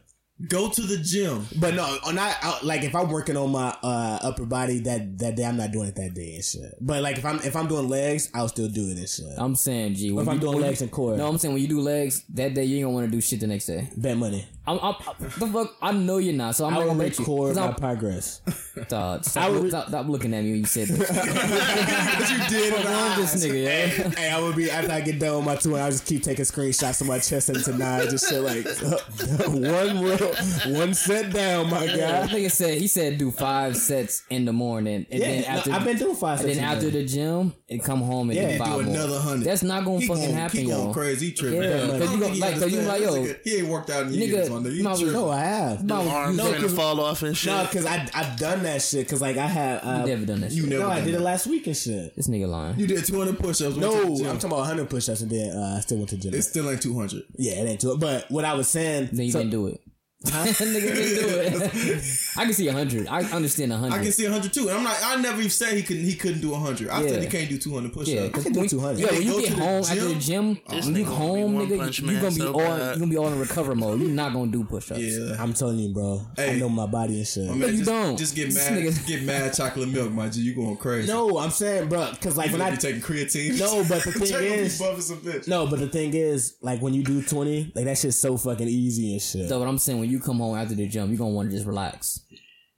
go 0.50 0.70
to 0.70 0.82
the 0.82 0.98
gym. 0.98 1.46
But 1.60 1.76
no, 1.76 1.84
on 2.06 2.16
not 2.16 2.36
out, 2.42 2.64
like 2.64 2.84
if 2.84 2.96
I'm 2.96 3.10
working 3.10 3.38
on 3.38 3.52
my 3.52 3.76
uh, 3.84 4.20
upper 4.24 4.46
body 4.46 4.80
that 4.80 5.18
that 5.20 5.36
day, 5.36 5.44
I'm 5.46 5.58
not 5.58 5.72
doing 5.72 5.90
it 5.90 5.96
that 5.96 6.14
day 6.16 6.36
and 6.36 6.44
shit. 6.44 6.74
But 6.82 7.04
like 7.04 7.18
if 7.18 7.26
I'm 7.26 7.38
if 7.42 7.56
I'm 7.56 7.68
doing 7.68 7.90
legs, 7.90 8.30
I'll 8.34 8.48
still 8.48 8.70
do 8.70 8.90
it 8.90 8.98
and 8.98 9.08
shit. 9.10 9.26
I'm 9.38 9.56
saying, 9.56 9.96
G. 9.96 10.12
when 10.12 10.24
if 10.24 10.30
I'm 10.30 10.40
doing 10.40 10.54
when 10.56 10.64
legs 10.64 10.82
you, 10.82 10.86
and 10.86 10.92
core, 10.92 11.18
No, 11.18 11.28
I'm 11.28 11.38
saying 11.38 11.54
when 11.54 11.62
you 11.62 11.68
do 11.68 11.82
legs 11.82 12.24
that 12.34 12.54
day, 12.54 12.64
you 12.64 12.78
ain't 12.78 12.86
gonna 12.86 12.96
want 12.96 13.08
to 13.08 13.12
do 13.12 13.22
shit 13.22 13.40
the 13.42 13.48
next 13.48 13.66
day. 13.68 13.90
bet 13.98 14.18
money. 14.18 14.48
I'm, 14.68 14.78
I'm, 14.80 14.96
the 15.20 15.48
fuck. 15.48 15.76
I 15.82 15.92
know 15.92 16.18
you're 16.20 16.36
not, 16.36 16.56
so 16.56 16.66
I'm 16.66 16.74
I 16.74 16.76
not 16.78 16.82
will 16.84 16.92
gonna 16.94 17.04
bet 17.06 17.18
you. 17.18 17.26
record 17.26 17.48
'Cause 17.50 17.58
my 17.58 17.66
I'm- 17.66 17.76
progress. 17.76 18.42
Dog, 18.90 19.26
stop, 19.26 19.52
would- 19.54 19.70
stop, 19.70 19.88
stop 19.88 20.08
looking 20.08 20.34
at 20.36 20.44
me 20.44 20.52
when 20.52 20.60
you 20.60 20.66
said 20.66 20.88
that. 20.90 21.00
What 22.22 22.30
you 22.30 22.38
did 22.60 22.74
What's 22.74 22.86
wrong 22.86 23.18
with 23.20 23.32
this 23.34 23.44
nigga, 23.46 23.64
yeah? 23.64 24.10
hey, 24.20 24.30
I 24.30 24.40
would 24.40 24.56
be 24.56 24.70
after 24.70 24.92
I 24.92 25.02
get 25.02 25.18
done 25.20 25.38
with 25.38 25.46
my 25.46 25.56
tour. 25.56 25.80
I'll 25.80 25.90
just 25.92 26.06
keep 26.06 26.22
taking 26.24 26.46
screenshots 26.46 27.02
of 27.02 27.08
my 27.08 27.18
chest 27.20 27.50
and 27.50 27.64
tonight, 27.64 28.10
just 28.12 28.30
shit 28.30 28.42
like 28.42 28.66
one 29.48 30.02
real, 30.04 30.34
one 30.78 30.94
set 30.94 31.34
down, 31.34 31.70
my 31.70 31.86
That 31.88 32.28
guy. 32.30 32.34
nigga 32.36 32.52
said 32.52 32.78
he 32.78 32.88
said 32.88 33.18
do 33.18 33.32
five 33.32 33.76
sets 33.76 34.24
in 34.30 34.46
the 34.46 34.54
morning, 34.54 35.06
and 35.10 35.22
then 35.22 35.42
Yeah, 35.44 35.52
no, 35.54 35.58
after 35.58 35.72
I've 35.72 35.84
been 35.86 35.98
doing 35.98 36.16
five 36.16 36.40
and 36.42 36.50
sets. 36.50 36.56
then 36.60 36.64
after 36.66 36.90
there. 36.90 37.02
the 37.02 37.08
gym 37.08 37.54
and 37.70 37.84
come 37.84 38.02
home 38.02 38.30
and 38.30 38.38
Yeah, 38.38 38.48
do 38.48 38.54
do 38.54 38.60
five 38.60 38.78
do 38.80 38.86
more. 38.86 38.94
another 38.96 39.14
100. 39.16 39.44
That's 39.46 39.64
not 39.64 39.86
gonna 39.86 40.00
He 40.00 40.08
fucking 40.08 40.24
going, 40.24 40.36
happen, 40.36 40.60
he 40.60 40.66
going 40.68 40.88
yo. 40.88 40.94
crazy. 40.94 41.26
He 41.28 41.32
tripping. 41.34 41.62
Yeah, 41.64 41.70
I 41.70 41.80
'cause 41.80 41.90
don't 41.90 42.02
you 42.02 42.08
think 42.10 42.22
gon- 42.22 42.34
he 42.34 42.40
like, 42.42 42.54
'cause 42.60 42.72
you 42.72 42.82
like, 42.82 43.02
yo, 43.02 43.34
he 43.44 43.56
ain't 43.58 43.68
worked 43.68 43.90
out 43.90 44.06
in 44.08 44.14
years, 44.14 44.50
nigga. 44.50 44.51
He 44.60 44.82
no, 44.82 44.96
tripping. 44.96 45.14
no, 45.14 45.30
I 45.30 45.40
have. 45.40 45.84
No, 45.84 46.08
Arms 46.10 46.38
no, 46.38 46.46
finna 46.52 46.62
'cause- 46.62 46.74
fall 46.74 47.00
off 47.00 47.24
and 47.24 47.36
shit. 47.38 47.52
No, 47.52 47.64
because 47.64 47.86
I 47.86 48.08
I've 48.14 48.38
done 48.38 48.64
that 48.64 48.82
shit. 48.82 49.06
Because 49.06 49.22
like 49.22 49.38
I 49.38 49.48
had. 49.48 49.78
Uh, 49.84 50.02
You 50.02 50.08
never 50.08 50.26
done 50.26 50.42
that 50.42 50.52
You 50.52 50.62
shit. 50.64 50.70
never 50.72 50.84
no, 50.84 50.90
I 50.90 51.02
did 51.02 51.14
that. 51.14 51.20
it 51.20 51.22
last 51.22 51.48
week 51.48 51.68
and 51.68 51.78
shit. 51.78 52.16
This 52.16 52.28
nigga 52.28 52.48
lying. 52.50 52.80
You 52.80 52.88
did 52.88 53.06
200 53.06 53.40
push-ups. 53.40 53.76
No, 53.78 53.94
I'm 53.94 54.18
talking 54.18 54.46
about 54.46 54.60
100 54.60 54.90
push-ups 54.90 55.22
and 55.22 55.32
then 55.32 55.56
uh, 55.56 55.76
I 55.78 55.80
still 55.82 55.98
went 55.98 56.10
to 56.10 56.16
the 56.16 56.22
gym. 56.22 56.34
It 56.34 56.42
still 56.44 56.70
ain't 56.70 56.82
200. 56.82 57.24
yeah, 57.38 57.54
it 57.54 57.68
ain't 57.68 57.82
too. 57.82 57.98
But 57.98 58.30
what 58.30 58.46
I 58.46 58.54
was 58.54 58.68
saying, 58.68 59.10
Then 59.14 59.26
you 59.26 59.32
so- 59.32 59.40
didn't 59.40 59.52
do 59.52 59.68
it. 59.68 59.82
nigga 60.26 60.94
didn't 60.94 61.30
do 61.30 61.40
it. 61.40 62.04
I 62.38 62.46
can 62.46 62.54
see 62.54 62.68
a 62.68 62.74
hundred. 62.74 63.08
I 63.08 63.22
understand 63.32 63.72
a 63.74 63.76
I 63.76 63.80
hundred. 63.80 64.04
can 64.04 64.12
see 64.12 64.24
100 64.26 64.54
too. 64.54 64.70
And 64.70 64.78
I'm 64.78 64.84
not. 64.84 64.98
I 65.04 65.16
never 65.20 65.40
even 65.40 65.50
said 65.50 65.76
he 65.76 65.82
couldn't. 65.84 66.04
He 66.04 66.16
couldn't 66.16 66.42
do 66.42 66.52
100. 66.52 66.90
I 66.90 67.02
Yeah. 67.02 67.08
said 67.10 67.24
he 67.24 67.30
can't 67.30 67.50
do 67.50 67.58
200 67.58 67.92
push-ups. 67.92 68.10
Yeah, 68.10 68.30
'cause 68.30 68.44
can 68.44 68.54
do 68.54 68.68
200. 68.68 69.00
Yeah, 69.00 69.12
when 69.12 69.22
you 69.24 69.42
get 69.42 69.50
to 69.50 69.56
the 69.56 69.62
home 69.62 69.84
after 69.84 69.96
the 70.04 70.14
gym? 70.16 70.22
gym, 70.22 70.60
when 70.68 70.96
you 70.96 71.06
nigga 71.06 71.08
home, 71.08 71.54
nigga, 71.58 72.00
you 72.00 72.06
Man 72.06 72.22
gonna 72.22 72.36
be 72.36 72.42
so 72.42 72.54
all 72.54 72.60
bad. 72.60 72.94
you 72.96 73.00
gonna 73.00 73.12
be 73.12 73.18
all 73.18 73.28
in 73.28 73.40
recover 73.40 73.74
mode. 73.76 74.00
You're 74.00 74.10
not 74.12 74.34
gonna 74.34 74.52
do 74.52 74.64
push 74.64 74.92
ups. 74.92 75.00
Yeah. 75.02 75.36
I'm 75.42 75.54
telling 75.54 75.80
you, 75.80 75.94
bro. 75.94 76.22
I 76.38 76.42
Hey. 76.42 76.60
know 76.60 76.70
my 76.70 76.86
body 76.86 77.18
and 77.18 77.28
shit. 77.28 77.46
My 77.48 77.56
man, 77.56 77.70
you 77.72 77.78
just, 77.80 77.90
don't. 77.90 78.18
Just 78.18 78.36
get 78.36 78.54
mad. 78.54 78.74
nigga- 78.74 79.08
Get 79.08 79.24
mad 79.24 79.54
chocolate 79.54 79.90
milk, 79.90 80.12
my 80.12 80.30
G. 80.30 80.42
You 80.42 80.54
going 80.54 80.78
crazy? 80.78 81.08
No, 81.08 81.40
I'm 81.40 81.50
saying, 81.52 81.90
bro, 81.90 82.12
because 82.12 82.38
like 82.38 82.48
You 82.52 82.54
when 82.58 82.62
I 82.62 82.70
be 82.72 82.78
taking 82.78 83.02
creatine. 83.02 83.58
No, 83.60 83.84
but 83.90 84.04
the 84.04 84.12
thing 84.20 84.28
Check 84.28 84.42
when 84.42 84.60
is- 84.60 84.80
you 84.80 84.86
buff 84.86 84.98
as 85.00 85.10
a 85.12 85.16
bitch. 85.16 85.48
no, 85.48 85.66
but 85.68 85.80
the 85.80 85.88
thing 85.88 86.14
is, 86.14 86.54
like 86.62 86.80
when 86.82 86.94
you 86.94 87.04
do 87.04 87.22
20, 87.24 87.72
like 87.76 87.86
that 87.86 87.98
shit's 87.98 88.18
so 88.18 88.38
fucking 88.38 88.68
easy 88.68 89.14
and 89.14 89.22
shit. 89.22 89.50
So 89.50 89.58
what 89.60 89.68
I'm 89.68 89.78
saying, 89.80 90.00
when 90.00 90.10
you 90.12 90.20
come 90.20 90.38
home 90.40 90.56
after 90.58 90.76
the 90.76 90.88
gym, 90.88 91.10
you're 91.10 91.18
gonna 91.18 91.32
want 91.32 91.50
to 91.50 91.56
just 91.56 91.66
relax, 91.68 92.20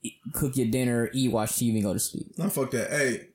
Eat- 0.03 0.13
cook 0.33 0.55
your 0.55 0.67
dinner, 0.67 1.09
eat, 1.13 1.31
watch 1.31 1.51
TV, 1.51 1.73
and 1.75 1.83
go 1.83 1.93
to 1.93 1.99
sleep. 1.99 2.27
No, 2.37 2.49
fuck 2.49 2.71
that. 2.71 2.89
Hey, 2.91 3.27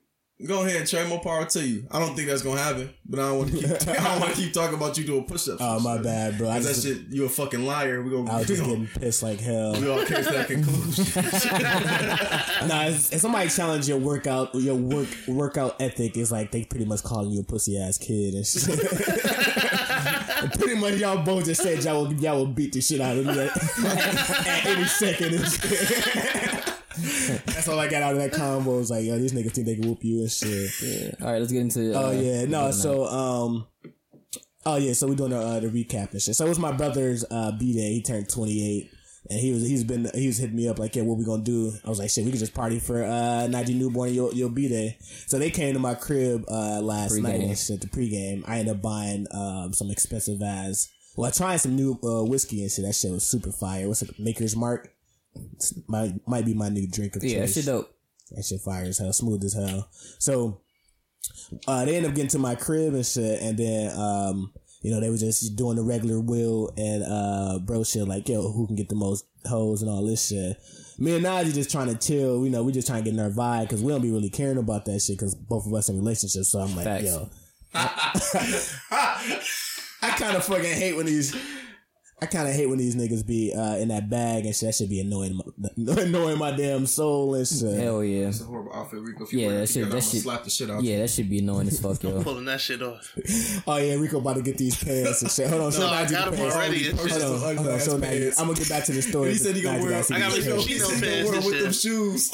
go 0.45 0.63
ahead, 0.65 0.87
Trey. 0.87 1.07
More 1.07 1.19
power 1.19 1.45
to 1.45 1.67
you. 1.67 1.85
I 1.91 1.99
don't 1.99 2.15
think 2.15 2.27
that's 2.29 2.41
gonna 2.43 2.61
happen, 2.61 2.89
but 3.05 3.19
I 3.19 3.23
don't 3.29 3.37
want 3.39 3.51
to 3.51 3.57
keep. 3.57 3.69
I 3.89 3.93
don't 3.95 4.19
want 4.21 4.33
to 4.35 4.41
keep 4.41 4.53
talking 4.53 4.75
about 4.77 4.97
you 4.97 5.03
doing 5.03 5.25
push-ups. 5.25 5.57
Oh 5.59 5.79
my 5.81 5.97
bad, 6.01 6.37
bro. 6.37 6.49
I 6.49 6.55
Cause 6.57 6.65
that 6.67 6.73
just, 6.75 6.85
shit, 6.85 7.07
you 7.13 7.25
a 7.25 7.29
fucking 7.29 7.65
liar. 7.65 8.01
We 8.03 8.11
gonna. 8.11 8.31
I 8.31 8.37
was 8.39 8.47
just 8.47 8.61
gonna- 8.61 8.77
getting 8.85 9.01
pissed 9.01 9.23
like 9.23 9.39
hell. 9.39 9.73
we 9.81 9.89
all 9.89 10.05
came 10.05 10.23
to 10.23 10.31
that 10.31 10.47
conclusion. 10.47 11.05
nah, 12.67 12.83
it's, 12.85 13.11
if 13.11 13.19
somebody 13.21 13.49
challenge 13.49 13.87
your 13.89 13.97
workout, 13.97 14.53
your 14.55 14.75
work 14.75 15.07
workout 15.27 15.81
ethic 15.81 16.15
is 16.17 16.31
like 16.31 16.51
they 16.51 16.63
pretty 16.65 16.85
much 16.85 17.03
calling 17.03 17.31
you 17.31 17.41
a 17.41 17.43
pussy 17.43 17.77
ass 17.79 17.97
kid 17.97 18.33
and 18.35 18.45
shit. 18.45 19.48
Pretty 20.69 20.81
much 20.81 20.99
y'all 20.99 21.23
both 21.23 21.45
just 21.45 21.63
said 21.63 21.83
y'all 21.83 22.05
will, 22.05 22.13
y'all 22.13 22.37
will 22.37 22.45
beat 22.45 22.73
the 22.73 22.79
shit 22.79 23.01
out 23.01 23.17
of 23.17 23.25
me 23.25 23.31
at, 23.39 23.49
at 24.47 24.65
any 24.67 24.85
second. 24.85 25.31
That's 27.47 27.67
all 27.67 27.79
I 27.79 27.87
got 27.87 28.03
out 28.03 28.13
of 28.13 28.19
that 28.19 28.33
combo. 28.33 28.77
Was 28.77 28.91
like, 28.91 29.03
yo, 29.03 29.17
these 29.17 29.33
niggas 29.33 29.53
think 29.53 29.65
they 29.65 29.77
can 29.77 29.89
whoop 29.89 30.03
you 30.03 30.19
and 30.19 30.29
shit. 30.31 30.69
Yeah. 30.83 31.25
All 31.25 31.31
right, 31.31 31.39
let's 31.39 31.51
get 31.51 31.61
into. 31.61 31.91
Uh, 31.91 32.03
Oh 32.03 32.11
yeah, 32.11 32.45
no. 32.45 32.69
So 32.69 33.07
um, 33.07 33.65
oh 34.67 34.75
yeah. 34.75 34.93
So 34.93 35.07
we're 35.07 35.15
doing 35.15 35.31
the, 35.31 35.39
uh, 35.39 35.59
the 35.59 35.69
recap 35.69 36.11
and 36.11 36.21
shit. 36.21 36.35
So 36.35 36.45
it 36.45 36.49
was 36.49 36.59
my 36.59 36.71
brother's 36.71 37.25
uh 37.31 37.51
b 37.57 37.73
day. 37.73 37.93
He 37.93 38.03
turned 38.03 38.29
twenty 38.29 38.63
eight, 38.63 38.91
and 39.29 39.39
he 39.39 39.51
was 39.51 39.61
he's 39.63 39.83
been 39.83 40.09
he 40.13 40.27
was 40.27 40.37
hitting 40.37 40.55
me 40.55 40.67
up 40.67 40.79
like, 40.79 40.95
yeah, 40.95 41.03
what 41.03 41.17
we 41.17 41.25
gonna 41.25 41.43
do? 41.43 41.73
I 41.85 41.89
was 41.89 41.99
like, 41.99 42.09
shit, 42.09 42.25
we 42.25 42.31
could 42.31 42.39
just 42.39 42.53
party 42.53 42.79
for 42.79 43.03
uh 43.03 43.47
Najee 43.49 43.75
newborn 43.75 44.13
you'll 44.13 44.33
you'll 44.33 44.49
be 44.49 44.67
there. 44.67 44.95
So 45.27 45.37
they 45.39 45.49
came 45.51 45.73
to 45.73 45.79
my 45.79 45.95
crib 45.95 46.43
uh 46.47 46.79
last 46.81 47.13
Pregame. 47.13 47.23
night 47.23 47.41
and 47.41 47.57
shit. 47.57 47.81
The 47.81 47.87
pregame. 47.87 48.43
I 48.47 48.59
ended 48.59 48.75
up 48.75 48.81
buying 48.81 49.27
um 49.31 49.73
some 49.73 49.89
expensive 49.91 50.41
ass. 50.41 50.89
Well, 51.17 51.27
I 51.27 51.31
tried 51.31 51.57
some 51.57 51.75
new 51.75 51.99
uh, 52.03 52.23
whiskey 52.23 52.61
and 52.61 52.71
shit. 52.71 52.85
That 52.85 52.93
shit 52.93 53.11
was 53.11 53.23
super 53.27 53.51
fire. 53.51 53.87
What's 53.87 54.03
it? 54.03 54.17
Maker's 54.19 54.55
Mark. 54.55 54.89
It's 55.53 55.73
might 55.87 56.13
might 56.27 56.45
be 56.45 56.53
my 56.53 56.69
new 56.69 56.87
drink 56.87 57.15
of 57.15 57.23
Yeah, 57.23 57.39
that 57.39 57.45
choice. 57.47 57.53
shit 57.55 57.65
dope. 57.65 57.93
That 58.31 58.43
shit 58.45 58.61
fire 58.61 58.83
as 58.85 58.99
hell, 58.99 59.11
smooth 59.11 59.43
as 59.43 59.53
hell. 59.53 59.89
So 60.19 60.61
uh, 61.67 61.83
they 61.85 61.97
end 61.97 62.05
up 62.05 62.13
getting 62.15 62.29
to 62.29 62.39
my 62.39 62.55
crib 62.55 62.93
and 62.93 63.05
shit, 63.05 63.41
and 63.41 63.57
then 63.57 63.91
um, 63.99 64.53
you 64.81 64.91
know 64.91 64.99
they 64.99 65.09
were 65.09 65.17
just 65.17 65.55
doing 65.55 65.75
the 65.75 65.83
regular 65.83 66.19
will 66.19 66.71
and 66.77 67.03
uh, 67.03 67.59
bro 67.59 67.83
shit 67.83 68.07
like 68.07 68.27
yo, 68.29 68.51
who 68.51 68.65
can 68.67 68.75
get 68.75 68.89
the 68.89 68.95
most 68.95 69.25
hoes 69.45 69.81
and 69.81 69.89
all 69.91 70.05
this 70.05 70.27
shit. 70.27 70.57
Me 70.97 71.15
and 71.15 71.25
Najee 71.25 71.53
just 71.53 71.71
trying 71.71 71.87
to 71.87 71.95
chill, 71.97 72.43
you 72.43 72.49
know, 72.49 72.61
we 72.61 72.73
just 72.73 72.85
trying 72.87 73.03
to 73.03 73.09
get 73.09 73.13
in 73.17 73.19
our 73.23 73.29
vibe 73.29 73.63
because 73.63 73.81
we 73.81 73.89
don't 73.89 74.01
be 74.01 74.11
really 74.11 74.29
caring 74.29 74.57
about 74.57 74.83
that 74.85 74.99
shit 74.99 75.17
because 75.17 75.33
both 75.33 75.65
of 75.65 75.73
us 75.73 75.87
in 75.87 75.95
relationships. 75.95 76.49
So 76.49 76.59
I'm 76.59 76.75
like, 76.75 76.85
Facts. 76.85 77.05
yo, 77.05 77.29
I 80.01 80.09
kind 80.17 80.35
of 80.35 80.43
fucking 80.43 80.63
hate 80.65 80.95
when 80.97 81.05
these. 81.05 81.35
I 82.21 82.25
kind 82.25 82.47
of 82.49 82.53
hate 82.53 82.67
when 82.67 82.77
these 82.77 82.95
niggas 82.95 83.25
be 83.25 83.53
uh, 83.53 83.77
in 83.77 83.87
that 83.89 84.09
bag 84.09 84.45
and 84.45 84.53
shit. 84.55 84.67
That 84.67 84.75
should 84.75 84.89
be 84.89 84.99
annoying, 84.99 85.37
my, 85.37 85.69
annoying 86.01 86.37
my 86.37 86.51
damn 86.51 86.85
soul 86.85 87.35
and 87.35 87.47
shit. 87.47 87.77
Hell 87.79 88.03
yeah. 88.03 88.27
It's 88.27 88.41
a 88.41 88.43
horrible 88.43 88.73
outfit, 88.73 88.99
Rico. 89.01 89.23
If 89.23 89.31
you 89.33 89.39
Yeah, 89.39 89.49
that 89.59 89.69
shit- 89.69 89.85
that 89.89 89.95
I'm 89.95 90.01
shit- 90.01 90.21
slap 90.23 90.43
the 90.43 90.49
shit 90.49 90.69
out. 90.69 90.83
Yeah, 90.83 90.95
you. 90.95 91.01
that 91.01 91.09
should 91.09 91.29
be 91.29 91.39
annoying 91.39 91.67
as 91.67 91.79
fuck, 91.79 92.03
yo. 92.03 92.17
I'm 92.17 92.23
Pulling 92.23 92.45
that 92.45 92.59
shit 92.61 92.81
off. 92.81 93.15
Oh 93.67 93.77
yeah, 93.77 93.95
Rico 93.95 94.17
about 94.19 94.35
to 94.37 94.41
get 94.41 94.57
these 94.57 94.81
pants 94.83 95.21
and 95.21 95.31
shit. 95.31 95.47
Hold 95.49 95.61
on, 95.61 95.71
show 95.71 95.79
No, 95.81 95.87
I 95.87 96.01
got 96.09 96.09
the 96.09 96.17
'em 96.31 96.33
pants. 96.35 96.55
already 96.55 96.89
and 96.89 96.99
Hold 96.99 97.11
on, 97.11 97.39
hold 97.57 97.67
on, 97.69 97.79
show 97.79 97.97
Najee. 97.99 98.39
I'm 98.39 98.47
gonna 98.47 98.57
get 98.59 98.69
back 98.69 98.83
to 98.85 98.91
the 98.91 99.01
story. 99.01 99.29
He 99.31 99.35
said 99.37 99.55
he 99.55 99.61
gonna 99.61 99.81
wear. 99.83 99.93
I 99.93 100.19
got 100.19 100.31
these 100.33 100.45
me 100.45 100.51
some 100.51 100.51
pants. 100.53 100.65
He 100.65 100.73
Chino 100.73 100.85
said 100.85 100.95
he 100.95 101.01
pants 101.01 101.29
gonna 101.31 101.41
wear 101.41 101.51
with 101.51 101.63
them 101.63 101.71
shoes. 101.73 102.31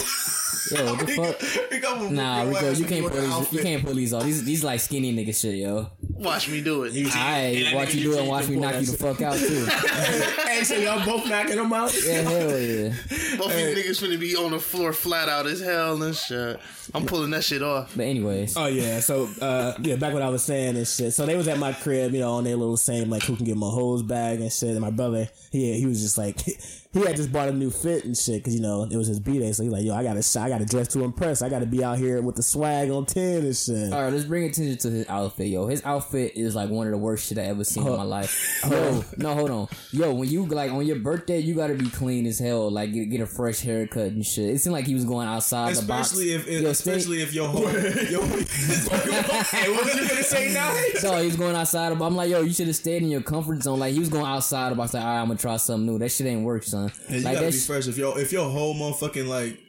Yo, 0.72 0.86
what 0.96 1.00
the 1.00 1.14
fuck? 1.14 2.10
He 2.10 2.10
Nah, 2.16 2.44
Rico, 2.44 2.72
you 2.72 2.86
can't 2.86 3.12
pull 3.12 3.22
these. 3.22 3.54
You 3.54 3.60
can't 3.62 3.84
pull 3.86 3.94
these 3.94 4.14
off. 4.14 4.24
These 4.24 4.44
these 4.46 4.64
like 4.64 4.80
skinny 4.80 5.14
nigga 5.16 5.40
shit, 5.40 5.56
yo. 5.56 5.90
Watch 6.02 6.50
me 6.50 6.62
do 6.62 6.84
it. 6.84 6.94
I 7.16 7.72
watch 7.74 7.94
you 7.94 8.04
do 8.04 8.14
it 8.14 8.20
and 8.20 8.28
watch 8.28 8.48
me 8.48 8.56
knock 8.56 8.76
you 8.76 8.86
the 8.88 8.98
fuck 8.98 9.22
out 9.22 9.38
too. 9.38 9.68
hey, 10.48 10.64
so 10.64 10.76
y'all 10.76 11.06
both 11.06 11.28
knocking 11.28 11.56
them 11.58 11.72
out? 11.74 11.94
Yeah, 12.04 12.22
hell 12.22 12.58
yeah. 12.60 12.90
Both 13.38 13.60
you 13.60 13.76
niggas 13.76 14.02
finna 14.02 14.20
be 14.20 14.36
on 14.36 14.52
the 14.52 14.60
floor 14.60 14.94
flat 14.94 15.30
out 15.30 15.46
as 15.48 15.60
hell 15.60 16.02
and 16.02 16.16
shit. 16.16 16.60
I'm 16.94 17.06
pulling 17.06 17.32
that 17.32 17.44
shit 17.44 17.62
off. 17.62 17.96
But 17.96 18.06
anyways, 18.06 18.56
Oh 18.58 18.68
yeah, 18.68 19.00
so 19.00 19.30
uh 19.42 19.74
yeah, 19.82 19.96
back 19.96 20.14
what 20.14 20.22
I 20.22 20.30
was 20.30 20.44
saying 20.44 20.78
and 20.78 20.88
shit. 20.88 21.14
So 21.14 21.26
they 21.26 21.36
was 21.36 21.48
at 21.48 21.58
my 21.58 21.74
crib, 21.74 22.14
you 22.14 22.20
know, 22.20 22.34
on 22.34 22.44
their 22.44 22.56
little 22.56 22.78
same 22.78 23.10
like 23.10 23.24
who 23.24 23.36
can 23.36 23.46
get 23.46 23.58
my 23.58 23.70
hose 23.70 24.04
bag 24.04 24.42
and 24.42 24.52
shit. 24.52 24.70
And 24.70 24.82
my 24.82 24.92
brother, 24.92 25.28
yeah, 25.52 25.74
he 25.76 25.86
was 25.86 26.02
just 26.02 26.18
like 26.18 26.38
he 26.96 27.02
had 27.06 27.18
just 27.18 27.30
bought 27.32 27.50
a 27.50 27.52
new 27.52 27.70
fit 27.70 28.06
and 28.06 28.16
shit 28.18 28.36
because 28.42 28.56
you 28.56 28.62
know 28.62 28.84
it 28.90 28.96
was 28.96 29.08
his 29.08 29.20
b 29.20 29.38
day. 29.38 29.52
So 29.52 29.64
he's 29.64 29.72
like, 29.72 29.84
yo, 29.84 29.94
I 29.94 30.02
gotta 30.02 30.24
I 30.40 30.48
gotta 30.48 30.66
dress 30.66 30.88
to 30.90 31.04
impress. 31.04 31.42
I 31.42 31.50
gotta 31.50 31.66
be 31.66 31.84
out 31.84 31.98
here 31.98 32.22
with 32.22 32.36
the 32.36 32.42
swag 32.42 32.90
on 32.90 33.06
ten 33.06 33.44
and 33.46 33.56
shit. 33.56 33.92
all 33.92 34.02
right, 34.04 34.14
let's 34.14 34.24
bring 34.24 34.46
attention 34.46 34.78
to 34.78 34.90
his 34.90 35.10
outfit, 35.10 35.48
yo. 35.48 35.68
His 35.68 35.84
outfit 35.84 36.32
is 36.36 36.56
like 36.56 36.70
one 36.70 36.88
of 36.88 36.92
the 36.92 36.98
worst 36.98 37.28
shit 37.28 37.38
I 37.38 37.42
ever 37.44 37.66
seen 37.66 37.86
in 37.86 37.92
my 37.94 38.04
life. 38.04 38.62
Yo, 38.70 39.04
no, 39.18 39.34
hold 39.34 39.52
on, 39.52 39.68
yo. 39.92 40.14
When 40.14 40.30
you 40.30 40.46
like 40.46 40.72
on 40.72 40.86
your 40.86 40.96
birthday, 41.00 41.40
you 41.40 41.54
gotta 41.54 41.76
be 41.76 41.90
clean 41.90 42.26
as 42.26 42.40
hell. 42.40 42.72
Like 42.72 42.94
get, 42.94 43.10
get 43.10 43.20
a 43.20 43.26
fresh 43.28 43.60
haircut 43.60 44.14
and 44.14 44.26
shit. 44.26 44.52
It 44.56 44.60
seemed 44.60 44.74
like 44.74 44.86
he 44.86 44.94
was 44.96 45.04
going 45.04 45.28
outside 45.28 45.76
the 45.76 45.86
box. 45.86 46.12
Especially 46.12 46.32
if, 46.32 46.48
Yo, 46.48 46.60
stay- 46.74 46.94
especially 46.94 47.22
if 47.22 47.34
your 47.34 47.50
whole, 47.50 47.64
your, 47.64 48.24
hey, 48.24 49.72
what 49.72 49.86
was 49.86 49.96
you 49.96 50.08
gonna 50.08 50.24
say 50.24 50.54
now? 50.54 50.74
So 51.00 51.18
he 51.20 51.26
was 51.28 51.36
going 51.36 51.56
outside. 51.56 51.92
Of, 51.92 52.02
I'm 52.02 52.16
like, 52.16 52.30
yo, 52.30 52.42
you 52.42 52.54
should 52.54 52.68
have 52.68 52.76
stayed 52.76 53.04
in 53.04 53.10
your 53.10 53.22
comfort 53.22 53.62
zone. 53.64 53.80
Like 53.80 53.94
he 53.94 54.00
was 54.00 54.10
going 54.10 54.26
outside. 54.26 54.72
About 54.72 54.94
like, 54.94 55.04
all 55.04 55.10
right, 55.10 55.20
I'm 55.22 55.28
gonna 55.28 55.40
try 55.40 55.58
something 55.58 55.86
new. 55.86 56.00
That 56.00 56.10
shit 56.10 56.28
ain't 56.28 56.44
work, 56.44 56.64
son. 56.64 56.85
Yeah, 57.10 57.18
you 57.18 57.24
like 57.24 57.36
gotta 57.36 57.52
be 57.52 57.58
fresh. 57.58 57.88
If 57.88 57.98
your 57.98 58.20
if 58.20 58.32
your 58.32 58.50
whole 58.50 58.76
motherfucking 58.76 59.28
like 59.28 59.60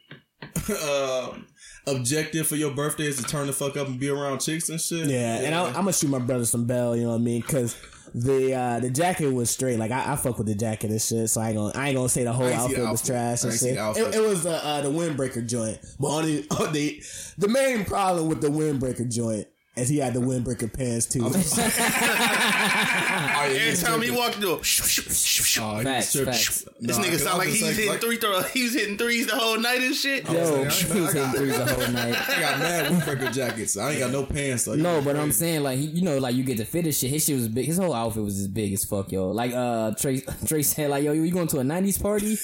uh, 0.70 1.32
objective 1.86 2.46
for 2.46 2.56
your 2.56 2.74
birthday 2.74 3.04
is 3.04 3.16
to 3.18 3.24
turn 3.24 3.46
the 3.46 3.52
fuck 3.52 3.76
up 3.76 3.88
and 3.88 3.98
be 3.98 4.08
around 4.08 4.40
chicks 4.40 4.68
and 4.68 4.80
shit. 4.80 5.06
Yeah, 5.08 5.36
and 5.36 5.54
I, 5.54 5.66
I'm 5.66 5.74
gonna 5.74 5.92
shoot 5.92 6.08
my 6.08 6.18
brother 6.18 6.44
some 6.44 6.66
bell. 6.66 6.96
You 6.96 7.04
know 7.04 7.10
what 7.10 7.16
I 7.16 7.18
mean? 7.18 7.40
Because 7.40 7.76
the 8.14 8.54
uh, 8.54 8.80
the 8.80 8.90
jacket 8.90 9.28
was 9.32 9.50
straight. 9.50 9.78
Like 9.78 9.90
I, 9.90 10.12
I 10.12 10.16
fuck 10.16 10.38
with 10.38 10.46
the 10.46 10.54
jacket 10.54 10.90
and 10.90 11.00
shit. 11.00 11.28
So 11.30 11.40
I 11.40 11.48
ain't 11.48 11.56
gonna 11.56 11.72
I 11.78 11.88
ain't 11.88 11.96
gonna 11.96 12.08
say 12.08 12.24
the 12.24 12.32
whole 12.32 12.46
ain't 12.46 12.58
outfit 12.58 12.78
was 12.88 13.02
trash 13.02 13.44
and 13.44 13.52
shit. 13.52 13.76
It, 13.76 14.14
it 14.14 14.26
was 14.26 14.46
uh, 14.46 14.60
uh, 14.62 14.80
the 14.82 14.88
windbreaker 14.88 15.46
joint. 15.46 15.78
But 16.00 16.08
only 16.08 16.40
the 16.72 17.02
the 17.38 17.48
main 17.48 17.84
problem 17.84 18.28
with 18.28 18.40
the 18.40 18.48
windbreaker 18.48 19.10
joint 19.10 19.46
is 19.76 19.88
he 19.88 19.98
had 19.98 20.14
the 20.14 20.20
windbreaker 20.20 20.72
pants 20.72 21.06
too. 21.06 21.22
Oh, 22.28 23.42
Every 23.48 23.76
time 23.76 24.02
he 24.02 24.10
walked 24.10 24.36
through, 24.36 24.62
shoo, 24.62 24.84
shoo, 24.84 25.02
shoo, 25.02 25.44
shoo. 25.44 25.60
Oh, 25.62 25.70
he 25.70 25.76
was 25.76 25.84
Facts, 25.84 26.12
tripping. 26.12 26.32
facts. 26.32 26.64
this 26.80 26.96
Nah, 26.98 27.04
nigga 27.04 27.10
'cause 27.10 27.22
sound 27.22 27.38
like 27.38 27.48
he 27.48 27.62
was 27.64 27.76
say, 27.76 27.82
hitting 27.86 27.98
three 28.00 28.16
throw. 28.16 28.42
He 28.42 28.62
was 28.64 28.74
hitting 28.74 28.98
threes 28.98 29.26
the 29.26 29.36
whole 29.36 29.58
night 29.58 29.80
and 29.80 29.94
shit. 29.94 30.24
Yo, 30.28 30.32
I 30.32 30.68
he 30.68 31.00
was 31.00 31.14
got- 31.14 31.34
hitting 31.34 31.46
threes 31.54 31.56
the 31.58 31.74
whole 31.74 31.92
night. 31.92 32.28
I 32.28 32.40
got 32.40 32.58
mad 32.58 32.92
windbreaker 32.92 33.32
jackets. 33.32 33.76
I 33.76 33.90
ain't 33.92 34.00
got 34.00 34.10
no 34.10 34.24
pants. 34.24 34.64
So 34.64 34.74
No, 34.74 34.98
you 34.98 35.04
but 35.04 35.16
I'm 35.16 35.32
saying 35.32 35.62
like 35.62 35.78
he, 35.78 35.86
you 35.86 36.02
know, 36.02 36.18
like 36.18 36.34
you 36.34 36.42
get 36.44 36.58
to 36.58 36.64
fit 36.64 36.84
his 36.84 36.98
shit. 36.98 37.10
His 37.10 37.24
shit 37.24 37.36
was 37.36 37.48
big. 37.48 37.66
His 37.66 37.78
whole 37.78 37.94
outfit 37.94 38.22
was 38.22 38.38
as 38.40 38.48
big 38.48 38.72
as 38.72 38.84
fuck, 38.84 39.10
yo. 39.12 39.30
Like 39.30 39.52
uh, 39.54 39.92
Trey, 39.92 40.20
Trey 40.46 40.62
said, 40.62 40.90
like 40.90 41.04
yo, 41.04 41.12
you 41.12 41.30
going 41.30 41.48
to 41.48 41.58
a 41.60 41.62
'90s 41.64 42.00
party? 42.02 42.36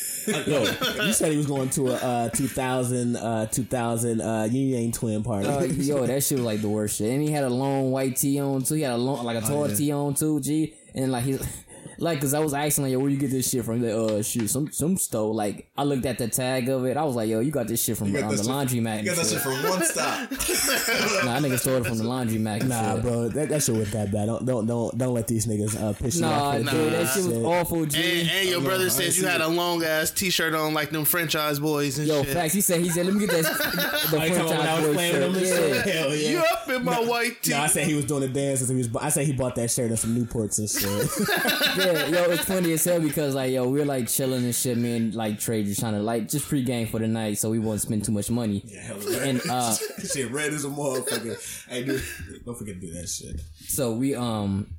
Yo, 0.51 0.63
you 1.05 1.13
said 1.13 1.33
he 1.33 1.37
was 1.39 1.47
going 1.47 1.69
to 1.71 1.89
a 1.89 1.95
uh, 1.95 2.29
2000 2.31 3.17
uh, 3.17 3.47
2000 3.47 4.21
uh, 4.21 4.49
Ying 4.51 4.69
Yang 4.71 4.93
twin 4.93 5.23
party. 5.23 5.49
Uh, 5.49 5.63
yo, 5.65 6.07
that 6.07 6.23
shit 6.23 6.39
was 6.39 6.47
like 6.47 6.61
the 6.63 6.69
worst 6.69 6.99
shit. 6.99 7.11
And 7.11 7.22
he 7.23 7.31
had 7.31 7.45
a 7.45 7.51
long 7.51 7.91
white 7.91 8.17
tee 8.17 8.41
on 8.41 8.63
too. 8.63 8.75
He 8.75 8.83
had 8.83 8.93
a 8.93 8.97
long, 8.97 9.25
like 9.25 9.37
a 9.43 9.45
oh, 9.45 9.49
tall 9.49 9.69
yeah. 9.69 9.75
tee 9.75 9.93
on 9.93 10.15
too. 10.15 10.41
G, 10.41 10.75
and 10.95 11.13
like 11.13 11.25
he's. 11.25 11.47
Like, 12.03 12.21
cause 12.21 12.35
I 12.35 12.41
was 12.41 12.53
asking, 12.53 12.83
like, 12.83 12.93
yo, 12.93 12.99
where 12.99 13.09
you 13.11 13.17
get 13.17 13.31
this 13.31 13.49
shit 13.49 13.65
from? 13.65 13.81
He's 13.81 13.95
like, 13.95 14.11
uh, 14.11 14.23
shoot, 14.25 14.49
some, 14.49 14.73
some 14.73 14.97
store. 14.97 15.33
Like, 15.33 15.71
I 15.79 15.85
looked 15.85 16.05
at 16.05 16.19
the 16.19 16.27
tag 16.27 16.69
of 16.69 16.85
it. 16.85 16.97
I 16.97 17.05
was 17.05 17.15
like, 17.15 17.29
yo, 17.29 17.39
you 17.39 17.53
got 17.53 17.69
this 17.69 17.81
shit 17.81 17.97
from 17.97 18.09
You 18.09 18.15
got 18.15 18.25
um, 18.25 18.31
the 18.31 18.37
shit- 18.39 18.47
laundry 18.47 18.81
mat. 18.81 19.05
You 19.05 19.11
got 19.11 19.17
that 19.19 19.27
shit 19.27 19.39
from 19.41 19.53
one 19.63 19.85
stop. 19.85 20.29
Nah, 21.23 21.39
that 21.39 21.43
nigga 21.43 21.59
stole 21.61 21.77
it 21.77 21.87
from 21.87 21.99
the 21.99 22.05
laundry 22.05 22.39
mat. 22.39 22.65
Nah, 22.67 22.95
shit. 22.95 23.03
bro, 23.05 23.29
that, 23.29 23.49
that 23.51 23.63
shit 23.63 23.77
was 23.77 23.91
that 23.93 24.11
bad. 24.11 24.27
Don't 24.27 24.45
don't 24.45 24.67
don't 24.67 24.99
don't 24.99 25.15
let 25.15 25.29
these 25.29 25.47
niggas 25.47 25.81
uh, 25.81 25.93
piss 25.93 26.17
you 26.17 26.23
Nah, 26.23 26.33
off. 26.33 26.57
dude, 26.57 26.69
for 26.69 26.77
the 26.77 26.91
that 26.91 27.07
shit 27.15 27.25
was 27.25 27.35
shit. 27.35 27.45
awful, 27.45 27.87
G. 27.87 28.21
And, 28.23 28.31
and 28.31 28.49
your 28.49 28.59
I 28.59 28.63
know, 28.63 28.69
brother 28.69 28.85
I 28.87 28.89
said 28.89 29.15
you 29.15 29.27
had 29.27 29.41
it. 29.41 29.45
a 29.45 29.49
long 29.49 29.85
ass 29.85 30.11
t 30.11 30.31
shirt 30.31 30.55
on 30.55 30.75
like 30.75 30.91
them 30.91 31.05
Franchize 31.05 31.61
Boyz 31.61 31.99
and 31.99 32.09
Yo, 32.09 32.25
shit. 32.25 32.33
facts. 32.35 32.53
He 32.55 32.61
said, 32.61 32.81
he 32.81 32.89
said, 32.91 33.07
let 33.07 33.15
me 33.15 33.21
get 33.27 33.31
that 33.31 33.45
the 34.11 34.27
you 34.27 34.35
talking 34.35 34.41
about 34.41 34.49
when 34.51 34.59
I 34.59 34.65
franchise 34.67 34.81
was 34.81 34.87
boy 34.89 34.95
playing 34.95 35.13
with 35.15 35.23
him 35.23 35.35
and 35.37 35.47
shirt. 35.47 35.87
Yeah. 35.87 35.93
Hell 35.93 36.15
yeah. 36.17 36.29
You 36.31 36.39
up 36.39 36.69
in 36.69 36.85
my 36.85 37.01
white 37.05 37.43
tee? 37.43 37.51
No, 37.53 37.59
I 37.61 37.67
said 37.69 37.87
he 37.87 37.95
was 37.95 38.05
doing 38.07 38.21
the 38.23 38.29
dances. 38.29 38.69
He 38.69 38.75
was. 38.77 38.89
I 38.97 39.09
said 39.11 39.27
he 39.27 39.33
bought 39.35 39.55
that 39.55 39.71
shirt 39.71 39.91
and 39.91 39.99
some 39.99 40.17
Newports 40.17 40.59
and 40.59 40.69
shit. 40.69 40.83
yeah, 41.93 42.07
yo, 42.07 42.31
it's 42.31 42.45
funny 42.45 42.73
as 42.73 42.85
hell 42.85 43.01
because 43.01 43.35
like 43.35 43.53
yo, 43.53 43.69
we're 43.69 43.85
like 43.85 44.09
chilling 44.09 44.45
and 44.45 44.55
shit, 44.55 44.77
man. 44.77 45.13
Like 45.13 45.39
Trey 45.39 45.65
just 45.65 45.81
trying 45.81 45.95
to 45.95 46.01
like 46.01 46.29
just 46.29 46.49
pregame 46.49 46.89
for 46.89 46.99
the 46.99 47.09
night, 47.09 47.39
so 47.39 47.51
we 47.51 47.59
won't 47.59 47.81
spend 47.81 48.05
too 48.05 48.13
much 48.13 48.31
money. 48.31 48.65
And 49.21 49.41
uh, 49.49 49.75
shit, 50.13 50.31
red 50.31 50.53
is 50.53 50.65
a 50.65 50.69
motherfucker. 50.69 51.69
Hey, 51.69 51.85
dude, 51.85 52.03
don't 52.45 52.57
forget 52.57 52.75
to 52.75 52.81
do 52.81 52.93
that 52.95 53.09
shit. 53.09 53.41
so 53.67 53.93
we 53.93 54.15
um, 54.15 54.75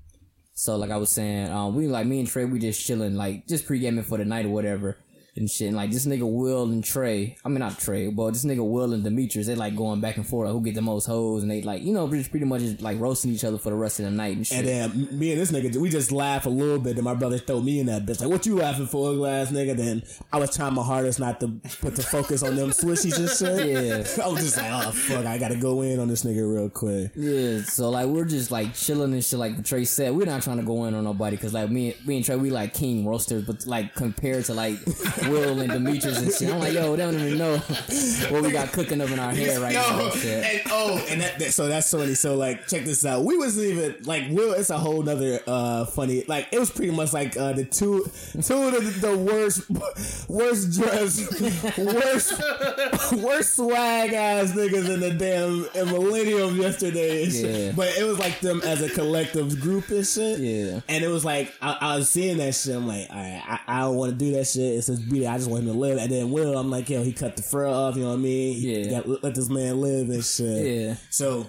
so 0.54 0.78
like 0.78 0.91
I 0.91 0.97
was 0.97 1.10
saying, 1.10 1.49
um, 1.49 1.76
we 1.76 1.88
like 1.88 2.06
me 2.06 2.19
and 2.19 2.28
Trey, 2.28 2.45
we 2.45 2.60
just 2.60 2.86
chilling, 2.86 3.15
like 3.15 3.47
just 3.47 3.67
pregaming 3.67 4.06
for 4.06 4.17
the 4.17 4.26
night 4.26 4.45
or 4.45 4.49
whatever. 4.49 4.97
And 5.36 5.50
shit, 5.50 5.69
and 5.69 5.76
like 5.76 5.89
this 5.89 6.06
nigga 6.06 6.32
Will 6.32 6.63
and 6.65 6.84
Trey, 6.84 7.38
I 7.43 7.50
mean 7.50 7.58
not 7.60 7.80
Trey, 7.80 8.08
but 8.10 8.32
this 8.34 8.46
nigga 8.46 8.63
Will 8.63 8.93
and 8.93 9.04
Demetrius, 9.04 9.48
they 9.48 9.56
like 9.56 9.76
going 9.76 10.00
back 10.00 10.17
and 10.17 10.28
forth, 10.28 10.46
like, 10.48 10.54
who 10.54 10.62
get 10.62 10.76
the 10.76 10.82
most 10.84 11.08
hoes, 11.08 11.41
and 11.41 11.52
they 11.52 11.63
like, 11.63 11.82
you 11.82 11.91
know, 11.91 12.08
just 12.08 12.30
pretty 12.30 12.46
much 12.46 12.62
just 12.62 12.82
like 12.82 13.00
roasting 13.00 13.32
each 13.32 13.43
other 13.43 13.58
for 13.58 13.72
the 13.72 13.76
rest 13.76 14.00
of 14.00 14.06
the 14.06 14.12
night 14.12 14.38
and 14.38 14.46
shit. 14.46 14.60
And 14.60 14.67
then 14.67 15.17
me 15.17 15.32
and 15.32 15.41
this 15.41 15.52
nigga, 15.52 15.76
we 15.78 15.89
just 15.89 16.12
laugh 16.12 16.46
a 16.46 16.50
little 16.50 16.78
bit. 16.78 16.98
and 16.98 17.04
my 17.04 17.15
brother 17.15 17.39
throw 17.39 17.60
me 17.62 17.80
in 17.80 17.88
that 17.88 18.06
bitch. 18.06 18.22
Like, 18.22 18.30
what 18.30 18.46
you 18.46 18.58
laughing 18.58 18.86
for, 18.86 19.10
ugly 19.12 19.28
ass 19.32 19.50
nigga? 19.52 19.76
Then 19.76 20.04
I 20.32 20.38
was 20.38 20.56
trying 20.56 20.76
my 20.76 20.84
hardest 20.84 21.19
not 21.19 21.39
to 21.39 21.48
put 21.82 21.96
the 21.96 22.04
focus 22.04 22.43
on 22.43 22.56
them 22.56 22.69
swishies 22.69 23.17
and 23.17 23.30
shit. 23.30 23.74
Yeah. 23.84 24.24
I 24.24 24.28
was 24.28 24.41
just 24.43 24.58
like, 24.58 24.72
oh 24.72 24.91
fuck, 24.91 25.26
I 25.26 25.38
gotta 25.39 25.56
go 25.56 25.82
in 25.82 26.00
on 26.00 26.08
this 26.08 26.24
nigga 26.24 26.48
real 26.48 26.69
quick. 26.69 27.12
Yeah, 27.15 27.63
so 27.63 27.89
like 27.89 28.06
we're 28.08 28.26
just 28.26 28.52
like 28.52 28.76
chilling 28.76 29.13
and 29.13 29.24
shit. 29.26 29.39
Like 29.39 29.63
Trey 29.65 29.86
said, 29.86 30.13
we're 30.15 30.26
not 30.28 30.43
trying 30.43 30.58
to 30.58 30.63
go 30.63 30.86
in 30.86 30.93
on 30.93 31.04
nobody 31.06 31.36
because 31.38 31.54
like 31.54 31.72
me, 31.72 31.96
me 32.06 32.17
and 32.17 32.26
Trey, 32.26 32.36
we 32.36 32.52
like 32.52 32.74
king 32.76 33.06
roasters, 33.08 33.46
but 33.46 33.65
like 33.65 33.96
compared 33.96 34.46
to 34.46 34.54
like 34.54 34.78
Will 35.29 35.59
and 35.59 35.71
Demetrius 35.71 36.17
and 36.21 36.31
shit, 36.33 36.53
I'm 36.53 36.59
like, 36.59 36.73
yo, 36.73 36.95
they 36.95 37.03
don't 37.03 37.15
even 37.15 37.38
know 37.38 37.57
what 38.29 38.43
we 38.43 38.51
got 38.51 38.71
cooking 38.71 39.01
up 39.01 39.09
in 39.09 39.19
our 39.19 39.31
hair 39.31 39.59
right 39.59 39.73
now. 39.73 39.99
And 40.05 40.13
shit. 40.13 40.43
and 40.43 40.62
oh, 40.71 41.05
and 41.09 41.21
that, 41.21 41.39
that- 41.39 41.51
so 41.53 41.67
that's 41.67 41.89
funny. 41.91 42.13
So 42.15 42.36
like, 42.36 42.67
check 42.67 42.83
this 42.86 43.05
out. 43.05 43.23
We 43.23 43.38
wasn't 43.38 43.67
even 43.67 43.95
like 44.05 44.23
Will. 44.29 44.53
It's 44.53 44.69
a 44.69 44.77
whole 44.77 45.01
nother 45.03 45.39
uh 45.47 45.86
funny. 45.86 46.23
Like 46.27 46.47
it 46.51 46.59
was 46.59 46.71
pretty 46.71 46.91
much 46.91 47.13
like 47.13 47.38
uh 47.38 47.53
the 47.53 47.65
two 47.65 48.09
two 48.41 48.53
of 48.55 48.73
the, 48.73 49.07
the 49.07 49.17
worst 49.17 49.69
worst 50.29 50.71
dressed 50.79 51.77
worst 51.77 52.41
worst 53.23 53.55
swag 53.55 54.13
ass 54.13 54.51
niggas 54.51 54.89
in 54.93 54.99
the 54.99 55.12
damn 55.12 55.65
in 55.75 55.91
millennium 55.91 56.57
yesterday. 56.59 57.23
And 57.23 57.31
shit. 57.31 57.55
Yeah. 57.67 57.71
But 57.75 57.97
it 57.97 58.03
was 58.03 58.19
like 58.19 58.39
them 58.39 58.62
as 58.63 58.81
a 58.81 58.89
collective 58.89 59.59
group 59.62 59.89
and 59.89 60.05
shit. 60.05 60.39
Yeah. 60.39 60.81
And 60.88 61.03
it 61.03 61.07
was 61.09 61.23
like 61.25 61.53
I, 61.62 61.77
I 61.79 61.95
was 61.97 62.09
seeing 62.09 62.38
that 62.38 62.55
shit. 62.55 62.75
I'm 62.75 62.88
like, 62.88 63.07
all 63.09 63.15
right, 63.15 63.43
I, 63.47 63.59
I 63.67 63.79
don't 63.81 63.95
want 63.95 64.12
to 64.12 64.17
do 64.17 64.31
that 64.33 64.45
shit. 64.47 64.63
It's 64.63 64.89
I 65.21 65.38
just 65.38 65.49
want 65.49 65.63
him 65.63 65.73
to 65.73 65.80
live. 65.80 65.97
And 65.97 66.12
then 66.12 66.32
Will, 66.32 66.58
I'm 66.58 66.69
like, 66.69 66.89
yo, 66.89 67.04
he 67.04 67.13
cut 67.13 67.36
the 67.36 67.43
fur 67.43 67.67
off. 67.67 67.95
You 67.95 68.04
know 68.04 68.10
what 68.10 68.15
I 68.15 68.17
mean? 68.17 68.58
Yeah. 68.60 69.02
Got, 69.02 69.23
let 69.23 69.36
this 69.36 69.49
man 69.49 69.80
live 69.80 70.10
and 70.10 70.23
shit. 70.23 70.65
Yeah. 70.65 70.95
So 71.10 71.47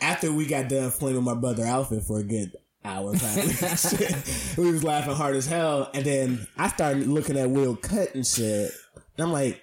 after 0.00 0.32
we 0.32 0.46
got 0.46 0.68
done 0.68 0.90
playing 0.90 1.16
with 1.16 1.24
my 1.24 1.34
brother 1.34 1.64
outfit 1.64 2.04
for 2.04 2.18
a 2.20 2.24
good 2.24 2.52
hour, 2.84 3.12
probably, 3.16 3.42
we 4.56 4.72
was 4.72 4.84
laughing 4.84 5.14
hard 5.14 5.36
as 5.36 5.46
hell. 5.46 5.90
And 5.94 6.04
then 6.04 6.46
I 6.56 6.68
started 6.68 7.06
looking 7.06 7.38
at 7.38 7.50
Will 7.50 7.76
cut 7.76 8.14
and 8.14 8.26
shit. 8.26 8.72
And 9.16 9.26
I'm 9.26 9.32
like, 9.32 9.62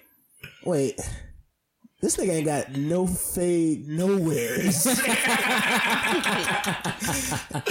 wait, 0.64 0.98
This 2.00 2.16
nigga 2.16 2.30
ain't 2.30 2.46
got 2.46 2.76
no 2.76 3.08
fade 3.08 3.88
nowhere. 3.88 4.58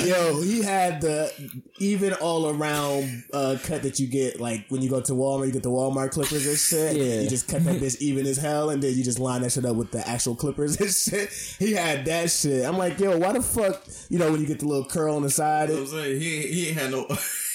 Yo, 0.06 0.42
he 0.42 0.62
had 0.62 1.00
the 1.00 1.32
even 1.80 2.12
all 2.16 2.50
around 2.50 3.24
uh, 3.32 3.56
cut 3.64 3.84
that 3.84 4.02
you 4.02 4.08
get 4.08 4.42
like 4.42 4.66
when 4.68 4.82
you 4.82 4.90
go 4.90 5.00
to 5.00 5.14
Walmart, 5.14 5.46
you 5.48 5.54
get 5.54 5.64
the 5.64 5.70
Walmart 5.70 6.12
clippers 6.12 6.46
and 6.46 6.58
shit. 6.58 6.98
Yeah. 6.98 7.22
You 7.22 7.30
just 7.30 7.48
cut 7.48 7.64
that 7.64 7.78
bitch 7.78 8.02
even 8.02 8.28
as 8.28 8.36
hell 8.36 8.70
and 8.70 8.84
then 8.84 8.94
you 8.96 9.04
just 9.06 9.18
line 9.20 9.44
that 9.44 9.54
shit 9.54 9.64
up 9.64 9.78
with 9.78 9.92
the 9.92 10.06
actual 10.06 10.36
clippers 10.36 10.78
and 10.82 10.90
shit. 10.94 11.30
He 11.58 11.72
had 11.72 12.04
that 12.04 12.30
shit. 12.30 12.66
I'm 12.66 12.78
like, 12.78 13.00
yo, 13.00 13.18
why 13.18 13.32
the 13.32 13.42
fuck, 13.42 13.82
you 14.10 14.20
know, 14.20 14.30
when 14.30 14.42
you 14.42 14.48
get 14.48 14.60
the 14.60 14.68
little 14.68 14.84
curl 14.84 15.16
on 15.16 15.22
the 15.22 15.30
side? 15.30 15.70
You 15.70 15.76
know 15.76 15.82
what 15.84 15.94
I'm 15.94 15.98
saying? 16.00 16.20
He, 16.20 16.42
he 16.48 16.68
ain't 16.68 16.78
had 16.78 16.92
no, 16.92 17.08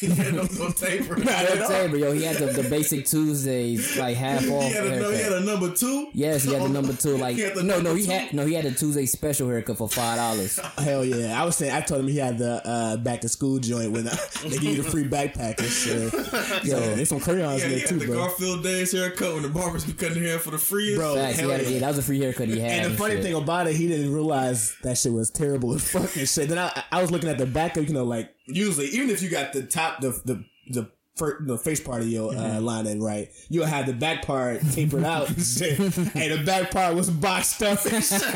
he 0.07 0.13
had 0.23 0.35
no, 0.35 0.43
no 0.59 0.71
taper. 0.71 1.17
Not 1.17 1.29
at 1.29 1.53
I'm 1.53 1.63
all. 1.63 1.69
saying, 1.69 1.91
but 1.91 2.01
yo, 2.01 2.13
he 2.13 2.23
had 2.25 2.37
the, 2.37 2.47
the 2.47 2.69
basic 2.69 3.07
Tuesdays 3.07 3.97
like 3.99 4.17
half 4.17 4.49
off 4.51 4.65
He 4.65 4.73
had, 4.73 4.87
a, 4.87 5.01
no, 5.01 5.11
he 5.11 5.23
had 5.23 5.33
a 5.33 5.41
number 5.41 5.71
two. 5.73 6.09
Yes, 6.13 6.45
he 6.45 6.53
had 6.53 6.63
the 6.63 6.69
number 6.81 6.93
two. 6.93 7.17
Like 7.17 7.37
He 7.37 7.51
no, 7.63 7.81
no, 7.81 7.95
he 7.95 8.05
two? 8.05 8.11
had 8.11 8.33
no, 8.35 8.47
he 8.47 8.55
had 8.55 8.65
a 8.65 8.73
Tuesday 8.73 9.07
special 9.07 9.49
haircut 9.49 9.79
for 9.79 9.89
five 9.89 10.17
dollars. 10.17 10.59
Hell 10.79 11.05
yeah! 11.05 11.41
I 11.41 11.45
was 11.45 11.57
saying 11.57 11.73
I 11.75 11.81
told 11.81 12.01
him 12.01 12.09
he 12.09 12.19
had 12.19 12.39
the 12.39 12.67
uh, 12.67 12.97
back 12.99 13.21
to 13.23 13.29
school 13.29 13.59
joint 13.59 13.93
when 13.93 14.07
uh, 14.07 14.17
they 14.43 14.51
give 14.51 14.63
you 14.65 14.83
the 14.83 14.91
free 14.91 15.05
backpack 15.05 15.59
and 15.59 15.69
shit. 15.69 16.13
Yo, 16.65 16.79
there's 16.95 17.09
some 17.09 17.21
crayons 17.21 17.61
Yeah, 17.63 17.67
in 17.69 17.71
he 17.73 17.77
there 17.79 17.81
had 17.81 17.89
too, 17.89 17.99
the 17.99 18.07
bro. 18.07 18.17
Garfield 18.17 18.63
Days 18.63 18.93
haircut 18.93 19.35
when 19.35 19.43
the 19.43 19.49
barbers 19.49 19.85
be 19.85 19.93
cutting 19.93 20.23
hair 20.23 20.39
for 20.39 20.51
the 20.51 20.59
free. 20.59 20.97
Bro, 20.97 21.15
Facts, 21.15 21.37
he 21.37 21.43
hell 21.43 21.51
had, 21.51 21.63
yeah. 21.63 21.69
yeah, 21.69 21.79
that 21.81 21.89
was 21.89 21.99
a 21.99 22.03
free 22.03 22.21
haircut 22.21 22.49
he 22.49 22.59
had. 22.61 22.85
And 22.85 22.93
the 22.95 22.99
funny 22.99 23.15
shit. 23.15 23.25
thing 23.25 23.35
about 23.35 23.67
it, 23.67 23.77
he 23.77 23.89
didn't 23.89 24.13
realize 24.13 24.75
that 24.83 24.99
shit 24.99 25.13
was 25.13 25.31
terrible 25.31 25.73
and 25.73 25.83
fucking 25.83 26.27
shit. 26.27 26.49
Then 26.49 26.59
I, 26.59 26.83
I 26.91 27.01
was 27.01 27.11
looking 27.11 27.29
at 27.29 27.39
the 27.39 27.47
back 27.47 27.77
of, 27.77 27.87
you 27.89 27.95
know, 27.95 28.05
like 28.05 28.35
usually, 28.55 28.87
even 28.87 29.11
if 29.11 29.23
you 29.23 29.31
got 29.31 29.53
the 29.53 29.63
top, 29.63 30.01
the 30.01 30.11
the 30.25 30.45
the. 30.69 30.91
Fir- 31.17 31.39
The 31.43 31.59
face 31.59 31.81
part 31.81 32.03
of 32.03 32.09
your 32.09 32.35
uh, 32.35 32.61
lining 32.61 33.03
right, 33.03 33.29
you'll 33.49 33.67
have 33.67 33.87
the 33.87 33.93
back 33.93 34.23
part 34.27 34.61
tapered 34.73 35.05
out 35.05 35.29
and 35.29 35.37
the 35.37 36.43
back 36.45 36.71
part 36.71 36.95
was 36.95 37.11
boxed 37.11 37.63
up. 37.63 37.85
And 37.87 38.03
shit. 38.05 38.23
he 38.23 38.31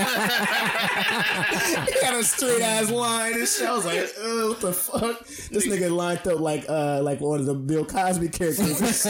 had 2.04 2.14
a 2.14 2.22
straight 2.24 2.60
ass 2.62 2.90
line 2.90 3.34
and 3.34 3.48
shit. 3.48 3.66
I 3.68 3.72
was 3.74 3.84
like, 3.86 3.98
uh, 3.98 4.48
what 4.48 4.60
the 4.60 4.72
fuck? 4.72 5.26
This 5.26 5.66
nigga 5.66 5.90
lined 5.94 6.26
up 6.26 6.40
like 6.40 6.64
uh 6.68 7.00
like 7.02 7.20
one 7.20 7.40
of 7.40 7.46
the 7.46 7.54
Bill 7.54 7.84
Cosby 7.84 8.28
characters. 8.28 8.78
This 8.78 9.06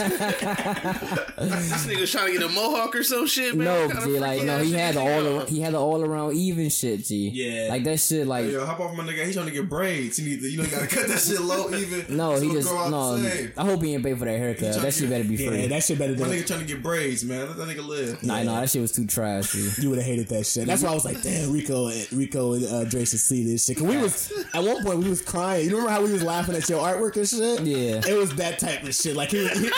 nigga 1.87 2.11
trying 2.11 2.27
to 2.33 2.39
get 2.39 2.41
a 2.43 2.53
mohawk 2.53 2.95
or 2.95 3.03
some 3.03 3.27
shit, 3.27 3.55
man. 3.55 3.65
No, 3.65 3.81
What 3.87 3.91
kind 3.95 4.03
of 4.05 4.13
G, 4.13 4.19
like 4.19 4.43
no, 4.43 4.59
he 4.63 4.73
had 4.73 4.95
the 4.95 4.99
all 5.01 5.39
on? 5.41 5.47
he 5.47 5.61
had 5.61 5.73
the 5.73 5.79
all 5.79 6.03
around 6.03 6.33
even 6.33 6.69
shit, 6.69 7.05
G. 7.05 7.29
Yeah. 7.33 7.67
like 7.69 7.83
that 7.85 7.99
shit, 7.99 8.27
like 8.27 8.49
Yo, 8.51 8.65
hop 8.65 8.79
off 8.79 8.95
my 8.95 9.03
nigga. 9.03 9.25
He's 9.25 9.35
trying 9.35 9.47
to 9.47 9.51
get 9.53 9.69
braids. 9.69 10.17
He 10.17 10.25
need 10.25 10.39
to, 10.41 10.47
you 10.49 10.57
know, 10.57 10.63
you 10.63 10.69
gotta 10.71 10.87
cut 10.87 11.07
that 11.07 11.19
shit 11.19 11.41
low 11.41 11.73
even. 11.73 12.15
no, 12.15 12.35
so 12.37 12.41
he 12.43 12.51
just 12.53 12.71
no. 12.71 13.17
The 13.57 13.61
same. 13.61 13.67
I 13.67 13.71
hope 13.71 13.83
he 13.83 13.93
ain't 13.93 14.03
pay 14.03 14.13
for 14.13 14.25
that 14.25 14.37
haircut. 14.37 14.81
That 14.81 14.93
shit 14.93 15.09
better 15.09 15.23
be 15.23 15.37
free. 15.37 15.61
yeah, 15.61 15.67
that 15.67 15.83
shit 15.83 15.97
better 15.99 16.13
My 16.13 16.19
than 16.27 16.37
nigga 16.39 16.47
trying 16.47 16.59
to 16.61 16.65
get 16.65 16.81
braids, 16.83 17.23
man. 17.25 17.47
Let 17.47 17.57
that 17.57 17.67
nigga 17.67 17.85
live. 17.87 18.23
Nah, 18.23 18.43
no, 18.43 18.55
that 18.61 18.69
shit 18.69 18.81
was 18.81 18.91
too 18.91 19.05
trash, 19.05 19.51
G. 19.51 19.69
You 19.81 19.89
would 19.89 19.99
have 19.99 20.07
hated 20.07 20.27
that 20.29 20.45
shit. 20.45 20.67
That's 20.67 20.83
why 20.83 20.89
I 20.91 20.93
was 20.93 21.05
like, 21.05 21.21
damn, 21.21 21.51
Rico, 21.51 21.87
and 21.87 22.13
Rico 22.13 22.53
and 22.53 22.65
uh, 22.65 22.83
Dre 22.85 23.05
should 23.05 23.19
see 23.19 23.43
this 23.45 23.65
shit. 23.65 23.77
Cause 23.77 23.85
we 23.87 23.97
was 23.97 24.31
at 24.53 24.63
one 24.63 24.83
point 24.83 24.99
we 24.99 25.09
was 25.09 25.21
crying. 25.21 25.65
You 25.65 25.71
remember 25.71 25.91
how 25.91 26.03
we 26.03 26.11
was 26.11 26.23
laughing 26.23 26.55
at 26.55 26.67
your 26.69 26.81
artwork 26.83 27.15
and 27.17 27.27
shit? 27.27 27.61
Yeah. 27.61 28.01
it 28.07 28.17
was 28.17 28.33
that 28.35 28.59
type 28.59 28.83
of 28.83 28.93
shit. 28.95 29.15
Like 29.15 29.29
he, 29.31 29.47
he, 29.47 29.69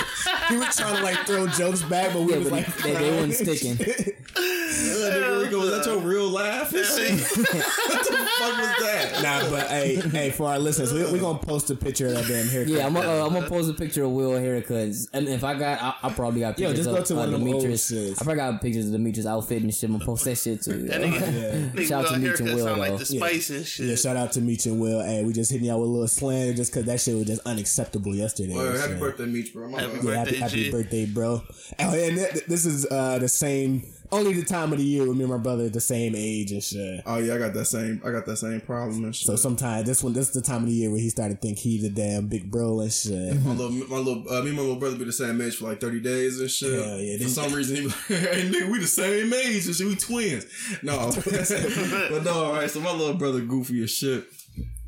he 0.49 0.57
was 0.57 0.75
trying 0.75 0.95
to 0.97 1.03
like 1.03 1.17
throw 1.25 1.47
jokes 1.47 1.81
back, 1.83 2.13
but 2.13 2.23
we 2.23 2.31
Yeah, 2.33 2.37
was 2.39 2.49
but 2.49 2.53
like, 2.57 2.77
they, 2.77 2.93
they 2.93 3.11
wasn't 3.15 3.33
sticking. 3.35 3.75
That 3.75 5.13
nigga 5.13 5.43
Rico, 5.43 5.59
was 5.59 5.71
that 5.71 5.85
your 5.85 5.99
real 5.99 6.29
laugh? 6.29 6.73
and 6.73 6.85
shit? 6.85 7.11
what 7.37 7.47
the 8.07 8.28
fuck 8.39 8.57
was 8.57 8.67
that? 8.85 9.23
nah. 9.43 9.49
But 9.49 9.67
hey, 9.67 9.95
hey, 9.95 10.29
for 10.31 10.47
our 10.47 10.59
listeners, 10.59 10.93
we 10.93 11.11
we 11.11 11.19
gonna 11.19 11.39
post 11.39 11.69
a 11.69 11.75
picture 11.75 12.07
of 12.07 12.13
that 12.13 12.27
damn 12.27 12.47
haircut. 12.47 12.73
Yeah, 12.73 12.85
I'm 12.85 12.93
gonna 12.93 13.07
uh, 13.07 13.25
I'm 13.25 13.33
gonna 13.33 13.47
post 13.49 13.69
a 13.69 13.73
picture 13.73 14.03
of 14.03 14.11
Will 14.11 14.31
haircuts, 14.31 15.07
and 15.13 15.27
if 15.27 15.43
I 15.43 15.53
got, 15.57 15.81
I, 15.81 16.07
I 16.07 16.13
probably 16.13 16.39
got 16.41 16.57
Yo, 16.57 16.69
pictures 16.69 16.85
just 16.85 16.95
go 16.95 17.01
of 17.01 17.07
to 17.07 17.13
uh, 17.13 17.17
one 17.17 17.25
of 17.25 17.31
them 17.39 17.45
Demetrius. 17.45 17.91
I 17.91 18.23
probably 18.23 18.35
got 18.35 18.61
pictures 18.61 18.85
of 18.87 18.91
Demetrius 18.93 19.25
outfit 19.25 19.63
and 19.63 19.73
shit. 19.73 19.89
I'm 19.89 19.93
gonna 19.93 20.05
post 20.05 20.25
that 20.25 20.37
shit 20.37 20.61
too. 20.61 20.83
That 20.87 21.01
nigga, 21.01 21.71
nigga 21.73 21.87
Shout 21.87 22.05
out 22.05 22.13
to 22.13 22.19
Meech 22.19 22.39
and 22.39 22.53
Will, 22.55 22.65
sound 22.65 22.79
like 22.79 22.97
the 22.97 23.05
spice 23.05 23.49
and 23.49 23.65
shit. 23.65 23.85
Yeah, 23.87 23.95
shout 23.95 24.17
out 24.17 24.31
to 24.33 24.41
Meech 24.41 24.65
and 24.65 24.79
Will. 24.79 25.01
Hey, 25.01 25.23
we 25.23 25.33
just 25.33 25.51
hitting 25.51 25.67
y'all 25.67 25.79
with 25.79 25.89
a 25.89 25.91
little 25.91 26.07
slander 26.07 26.53
just 26.53 26.73
cause 26.73 26.85
that 26.85 26.99
shit 26.99 27.15
was 27.15 27.25
just 27.27 27.41
unacceptable 27.45 28.15
yesterday. 28.15 28.55
Well, 28.55 28.77
happy 28.77 28.95
birthday, 28.99 29.25
Meech, 29.25 29.53
bro. 29.53 29.67
My 29.69 29.81
Happy. 29.81 30.07
Yeah, 30.07 30.13
happy, 30.15 30.31
Birthday, 30.31 30.37
happy 30.37 30.63
G. 30.65 30.71
birthday, 30.71 31.05
bro. 31.05 31.41
Oh, 31.79 31.93
and 31.93 32.17
th- 32.17 32.45
this 32.45 32.65
is 32.65 32.85
uh, 32.89 33.19
the 33.19 33.27
same, 33.27 33.83
only 34.11 34.33
the 34.33 34.43
time 34.43 34.71
of 34.71 34.79
the 34.79 34.83
year 34.83 35.07
when 35.07 35.17
me 35.17 35.23
and 35.23 35.31
my 35.31 35.37
brother 35.37 35.65
are 35.65 35.69
the 35.69 35.81
same 35.81 36.13
age 36.15 36.51
and 36.51 36.63
shit. 36.63 37.01
Oh 37.05 37.17
yeah, 37.17 37.35
I 37.35 37.37
got 37.37 37.53
that 37.53 37.65
same. 37.65 38.01
I 38.05 38.11
got 38.11 38.25
that 38.25 38.37
same 38.37 38.61
problem 38.61 39.03
and 39.03 39.15
shit. 39.15 39.27
So 39.27 39.35
sometimes 39.35 39.85
this 39.85 40.03
one, 40.03 40.13
this 40.13 40.27
is 40.27 40.33
the 40.33 40.41
time 40.41 40.63
of 40.63 40.67
the 40.67 40.73
year 40.73 40.89
where 40.89 40.99
he 40.99 41.09
started 41.09 41.35
to 41.35 41.39
think 41.41 41.57
he 41.59 41.79
the 41.79 41.89
damn 41.89 42.27
big 42.27 42.49
bro 42.49 42.79
and 42.81 42.91
shit. 42.91 43.41
my 43.43 43.51
little, 43.51 43.71
my 43.71 43.97
little, 43.97 44.23
uh, 44.29 44.41
me 44.41 44.49
and 44.49 44.55
my 44.55 44.61
little 44.61 44.77
brother 44.77 44.97
be 44.97 45.03
the 45.05 45.11
same 45.11 45.39
age 45.41 45.55
for 45.57 45.65
like 45.65 45.79
thirty 45.79 45.99
days 45.99 46.39
and 46.39 46.49
shit. 46.49 46.83
Hell 46.83 46.99
yeah, 46.99 47.17
For 47.17 47.29
some 47.29 47.53
reason, 47.53 47.75
he 47.75 47.81
was 47.83 48.09
like, 48.09 48.19
"Hey, 48.19 48.49
nigga, 48.49 48.71
we 48.71 48.79
the 48.79 48.87
same 48.87 49.33
age 49.33 49.65
and 49.67 49.75
shit. 49.75 49.87
We 49.87 49.95
twins." 49.95 50.45
No, 50.83 51.11
but 51.15 52.23
no. 52.23 52.45
All 52.45 52.53
right, 52.53 52.69
so 52.69 52.79
my 52.79 52.91
little 52.91 53.15
brother 53.15 53.41
goofy 53.41 53.83
as 53.83 53.91
shit. 53.91 54.25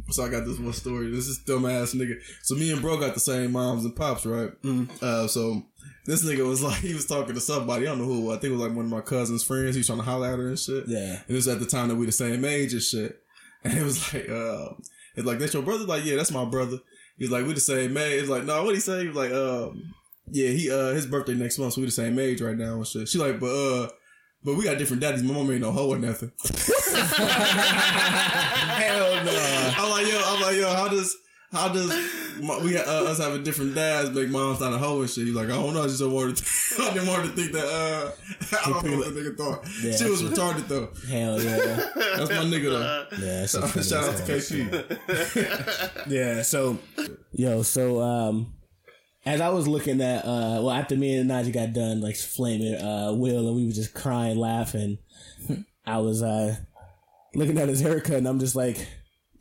So 0.10 0.26
I 0.26 0.30
got 0.30 0.46
this 0.46 0.60
one 0.60 0.74
story. 0.74 1.10
This 1.10 1.28
is 1.28 1.40
dumbass 1.40 1.96
nigga. 1.96 2.20
So 2.42 2.56
me 2.56 2.72
and 2.72 2.82
bro 2.82 3.00
got 3.00 3.14
the 3.14 3.20
same 3.22 3.54
moms 3.54 3.86
and 3.86 3.96
pops, 3.96 4.26
right? 4.26 4.52
Uh, 5.02 5.28
so 5.28 5.64
this 6.06 6.26
nigga 6.26 6.46
was 6.48 6.64
like, 6.64 6.80
he 6.82 6.94
was 6.94 7.06
talking 7.06 7.36
to 7.36 7.42
somebody. 7.42 7.86
I 7.86 7.90
don't 7.90 8.00
know 8.00 8.06
who. 8.06 8.32
I 8.32 8.36
think 8.36 8.46
it 8.46 8.58
was 8.58 8.62
like 8.62 8.76
one 8.76 8.86
of 8.86 8.92
my 8.92 9.02
cousin's 9.02 9.44
friends. 9.44 9.76
He 9.76 9.80
was 9.80 9.88
trying 9.88 10.00
to 10.00 10.06
holler 10.06 10.28
at 10.28 10.40
her 10.40 10.50
and 10.50 10.60
shit. 10.60 10.88
Yeah. 10.88 11.00
And 11.00 11.30
it 11.30 11.34
was 11.34 11.48
at 11.48 11.60
the 11.60 11.66
time 11.66 11.90
that 11.90 11.96
we 11.96 12.06
the 12.06 12.12
same 12.12 12.44
age 12.46 12.74
and 12.74 12.82
shit. 12.82 13.18
And 13.64 13.78
it 13.78 13.84
was 13.84 14.12
like, 14.12 14.28
uh, 14.28 14.70
it's 15.16 15.28
like, 15.28 15.38
that's 15.38 15.54
your 15.54 15.62
brother? 15.62 15.86
Like, 15.86 16.04
yeah, 16.04 16.16
that's 16.16 16.32
my 16.32 16.46
brother. 16.46 16.80
He's 17.20 17.30
like, 17.30 17.46
we 17.46 17.54
the 17.54 17.60
same 17.60 17.96
age. 17.96 18.22
It's 18.22 18.30
like, 18.30 18.44
no, 18.44 18.64
what 18.64 18.74
he 18.74 18.82
say? 18.82 19.02
He 19.02 19.08
was 19.08 19.16
like, 19.16 19.32
um, 19.32 19.94
yeah, 20.32 20.50
he, 20.50 20.72
uh, 20.72 20.94
his 20.96 21.06
birthday 21.06 21.36
next 21.36 21.60
month, 21.60 21.74
so 21.74 21.82
we 21.82 21.86
the 21.86 21.92
same 21.92 22.18
age 22.18 22.42
right 22.42 22.58
now 22.58 22.78
and 22.78 22.88
shit. 22.88 23.08
She 23.08 23.20
like, 23.20 23.40
but, 23.40 23.54
uh, 23.54 23.90
but 24.44 24.56
we 24.56 24.64
got 24.64 24.80
different 24.80 25.04
daddies. 25.04 25.22
My 25.22 25.36
mom 25.36 25.52
ain't 25.52 25.62
no 25.62 25.72
hoe 25.72 25.90
or 25.90 26.00
nothing. 26.00 26.32
Hell 28.82 29.26
no. 29.26 29.74
I'm 29.78 29.90
like, 29.92 30.08
yo, 30.08 30.22
I'm 30.26 30.42
like, 30.42 30.56
yo, 30.56 30.74
how 30.74 30.88
does, 30.88 31.16
how 31.52 31.68
does 31.68 31.90
my, 32.40 32.58
we 32.64 32.78
uh, 32.78 32.82
us 32.84 33.20
having 33.20 33.44
different 33.44 33.76
dads 33.76 34.10
make 34.12 34.30
moms 34.30 34.62
not 34.62 34.72
a 34.74 34.78
hoe 34.78 35.02
and 35.02 35.10
shit? 35.10 35.26
He's 35.26 35.36
like, 35.36 35.48
I 35.48 35.54
don't 35.54 35.74
know. 35.74 35.84
I 35.84 35.88
just 35.88 36.00
don't 36.00 36.14
want 36.14 36.38
to. 36.38 36.44
I 36.84 36.94
didn't 36.94 37.10
want 37.10 37.26
to 37.26 37.32
think 37.32 37.52
that. 37.52 37.66
Uh, 37.66 38.12
I 38.66 38.70
don't 38.70 38.86
know 38.86 38.98
what 38.98 39.14
the 39.14 39.20
nigga 39.20 39.38
thought. 39.38 39.68
Yeah, 39.84 39.96
she 39.98 40.10
was 40.10 40.24
retarded 40.24 40.68
though. 40.68 40.90
Hell 41.10 41.42
yeah. 41.42 41.58
That's 42.16 42.30
my 42.30 42.46
nigga 42.46 42.70
though. 42.70 43.06
Yeah, 43.20 43.46
funny 43.48 43.84
Shout 43.88 44.04
out 44.06 44.18
to. 44.18 44.24
KP. 44.24 46.08
Yeah, 46.10 46.42
so 46.42 46.78
yo, 47.34 47.64
so 47.64 48.02
um 48.02 48.54
as 49.26 49.42
I 49.42 49.50
was 49.50 49.68
looking 49.68 50.00
at 50.02 50.24
uh 50.24 50.62
well 50.64 50.72
after 50.72 50.96
me 50.96 51.18
and 51.18 51.30
Najee 51.30 51.54
got 51.54 51.74
done 51.74 52.00
like 52.00 52.16
flaming 52.16 52.76
uh 52.76 53.12
Will 53.14 53.48
and 53.48 53.56
we 53.58 53.66
were 53.66 53.74
just 53.74 53.94
crying, 53.94 54.38
laughing, 54.38 55.00
I 55.86 55.98
was 55.98 56.24
uh 56.24 56.56
looking 57.36 57.58
at 57.58 57.68
his 57.68 57.82
haircut 57.82 58.16
and 58.16 58.28
I'm 58.28 58.40
just 58.40 58.56
like, 58.56 58.88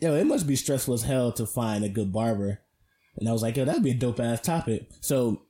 yo, 0.01 0.15
it 0.15 0.27
must 0.27 0.47
be 0.47 0.57
stressful 0.57 0.95
as 0.95 1.03
hell 1.03 1.33
to 1.33 1.47
find 1.47 1.85
a 1.85 1.89
good 1.89 2.13
barber. 2.13 2.61
And 3.17 3.29
I 3.29 3.33
was 3.33 3.43
like, 3.43 3.57
yo, 3.57 3.65
that'd 3.65 3.83
be 3.83 3.91
a 3.91 3.95
dope 3.95 4.21
ass 4.21 4.41
topic. 4.41 4.89
So 5.01 5.43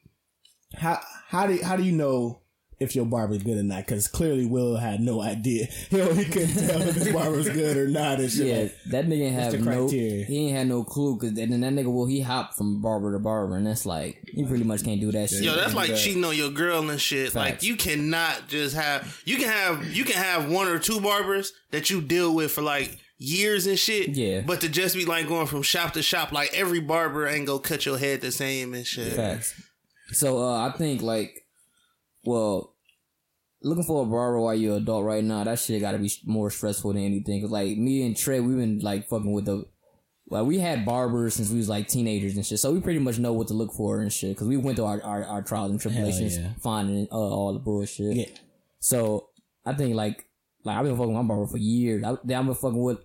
how 0.75 1.01
how 1.29 1.47
do 1.47 1.59
how 1.63 1.77
do 1.77 1.83
you 1.83 1.93
know 1.93 2.41
if 2.79 2.97
your 2.97 3.05
barber's 3.05 3.43
good 3.43 3.59
or 3.59 3.63
not? 3.63 3.87
Because 3.87 4.09
clearly 4.09 4.47
Will 4.47 4.77
had 4.77 5.01
no 5.01 5.21
idea. 5.21 5.69
Yo, 5.91 6.15
he 6.15 6.25
couldn't 6.25 6.55
tell 6.67 6.81
if 6.81 6.95
his 6.95 7.13
barber 7.13 7.37
was 7.37 7.49
good 7.51 7.77
or 7.77 7.89
not 7.89 8.21
and 8.21 8.31
shit. 8.31 8.47
Yeah, 8.47 8.63
like- 8.63 8.75
that 8.87 9.07
nigga 9.07 9.23
ain't 9.27 9.35
have 9.35 9.61
no. 9.61 9.87
criteria? 9.87 10.25
He 10.25 10.47
ain't 10.47 10.57
had 10.57 10.67
no 10.69 10.83
clue 10.85 11.17
because 11.17 11.35
then 11.35 11.51
that 11.51 11.73
nigga, 11.75 11.93
well, 11.93 12.07
he 12.07 12.23
hopped 12.23 12.55
from 12.55 12.81
barber 12.81 13.13
to 13.13 13.19
barber, 13.19 13.57
and 13.57 13.67
that's 13.67 13.85
like 13.85 14.19
he 14.33 14.45
pretty 14.47 14.65
much 14.65 14.83
can't 14.83 15.01
do 15.01 15.13
that 15.13 15.29
shit. 15.29 15.43
Yo, 15.43 15.55
that's 15.55 15.75
like 15.75 15.95
cheating 15.95 16.25
on 16.25 16.35
your 16.35 16.51
girl 16.51 16.89
and 16.89 17.01
shit. 17.01 17.35
Like 17.35 17.63
you 17.63 17.77
cannot 17.77 18.49
just 18.49 18.75
have 18.75 19.21
you 19.27 19.37
can 19.37 19.49
have 19.49 19.87
you 19.93 20.05
can 20.05 20.17
have 20.17 20.51
one 20.51 20.67
or 20.67 20.79
two 20.79 21.01
barbers 21.01 21.53
that 21.73 21.91
you 21.91 22.01
deal 22.01 22.35
with 22.35 22.51
for 22.51 22.63
like 22.63 22.99
years 23.21 23.67
and 23.67 23.79
shit. 23.79 24.09
Yeah. 24.09 24.41
But 24.41 24.63
to 24.63 24.69
just 24.69 24.97
be 24.97 25.05
like 25.05 25.29
going 25.29 25.47
from 25.47 25.63
shop 25.63 25.93
to 25.93 26.03
shop, 26.03 26.33
like 26.33 26.53
every 26.55 26.81
barber 26.81 27.29
ain't 27.29 27.47
gonna 27.47 27.61
cut 27.61 27.87
your 27.87 27.99
head 27.99 28.23
the 28.23 28.33
same 28.33 28.75
and 28.75 28.87
shit. 28.87 29.13
Facts. 29.13 29.63
So 30.13 30.39
uh, 30.39 30.67
I 30.67 30.73
think 30.73 31.03
like, 31.03 31.47
well, 32.25 32.75
looking 33.63 33.85
for 33.85 34.03
a 34.03 34.07
barber 34.07 34.41
while 34.41 34.55
you're 34.55 34.77
an 34.77 34.83
adult 34.83 35.05
right 35.05 35.23
now, 35.23 35.45
that 35.45 35.61
shit 35.61 35.81
got 35.81 35.93
to 35.93 35.99
be 35.99 36.11
more 36.25 36.51
stressful 36.51 36.95
than 36.95 37.05
anything. 37.05 37.41
Cause 37.43 37.51
like 37.51 37.77
me 37.77 38.05
and 38.05 38.17
Trey, 38.17 38.41
we've 38.41 38.57
been 38.57 38.81
like 38.81 39.09
fucking 39.09 39.31
with 39.31 39.45
the. 39.45 39.67
Like 40.33 40.47
we 40.47 40.61
had 40.61 40.85
barbers 40.87 41.35
since 41.35 41.51
we 41.51 41.57
was 41.57 41.69
like 41.69 41.89
teenagers 41.89 42.37
and 42.37 42.47
shit, 42.47 42.61
so 42.61 42.71
we 42.71 42.81
pretty 42.81 43.01
much 43.01 43.19
know 43.19 43.33
what 43.33 43.49
to 43.49 43.55
look 43.55 43.73
for 43.73 44.01
and 44.01 44.13
shit. 44.13 44.37
Cause 44.37 44.47
we 44.47 44.57
went 44.57 44.77
through 44.77 44.87
our, 44.87 45.03
our, 45.03 45.25
our 45.25 45.43
trials 45.43 45.73
and 45.73 45.81
tribulations, 45.81 46.39
yeah. 46.39 46.51
finding 46.63 47.09
uh, 47.11 47.17
all 47.17 47.53
the 47.53 47.59
bullshit. 47.59 48.15
Yeah. 48.17 48.27
So 48.79 49.31
I 49.67 49.75
think 49.75 49.97
like 49.97 50.25
like 50.63 50.77
I've 50.77 50.85
been 50.85 50.95
fucking 50.95 51.09
with 51.09 51.17
my 51.17 51.27
barber 51.27 51.49
for 51.49 51.57
years. 51.57 52.05
I, 52.05 52.13
I've 52.13 52.25
been 52.25 52.55
fucking 52.55 52.81
with 52.81 53.01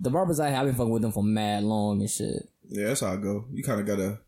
the 0.00 0.10
barbers 0.10 0.40
I 0.40 0.48
have. 0.50 0.60
I've 0.60 0.66
been 0.66 0.74
fucking 0.76 0.90
with 0.92 1.02
them 1.02 1.12
for 1.12 1.22
mad 1.22 1.62
long 1.64 2.00
and 2.00 2.10
shit. 2.10 2.48
Yeah, 2.68 2.88
that's 2.88 3.00
how 3.00 3.12
I 3.12 3.16
go. 3.16 3.44
You 3.52 3.62
kind 3.62 3.80
of 3.80 3.86
gotta 3.86 4.18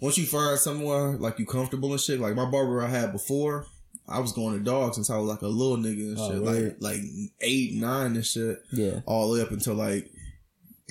once 0.00 0.18
you 0.18 0.26
find 0.26 0.58
somewhere 0.58 1.16
like 1.18 1.38
you 1.38 1.46
comfortable 1.46 1.92
and 1.92 2.00
shit. 2.00 2.20
Like 2.20 2.34
my 2.34 2.44
barber 2.50 2.82
I 2.82 2.88
had 2.88 3.12
before, 3.12 3.66
I 4.08 4.20
was 4.20 4.32
going 4.32 4.58
to 4.58 4.64
dog 4.64 4.94
since 4.94 5.10
I 5.10 5.16
was 5.18 5.28
like 5.28 5.42
a 5.42 5.46
little 5.48 5.76
nigga 5.76 6.10
and 6.10 6.18
Oh, 6.18 6.30
shit, 6.32 6.42
word. 6.42 6.76
like 6.80 6.98
like 6.98 7.00
eight, 7.40 7.74
nine 7.74 8.14
and 8.16 8.26
shit, 8.26 8.58
Yeah. 8.72 9.00
all 9.06 9.28
the 9.28 9.34
way 9.38 9.42
up 9.42 9.50
until 9.52 9.74
like 9.74 10.10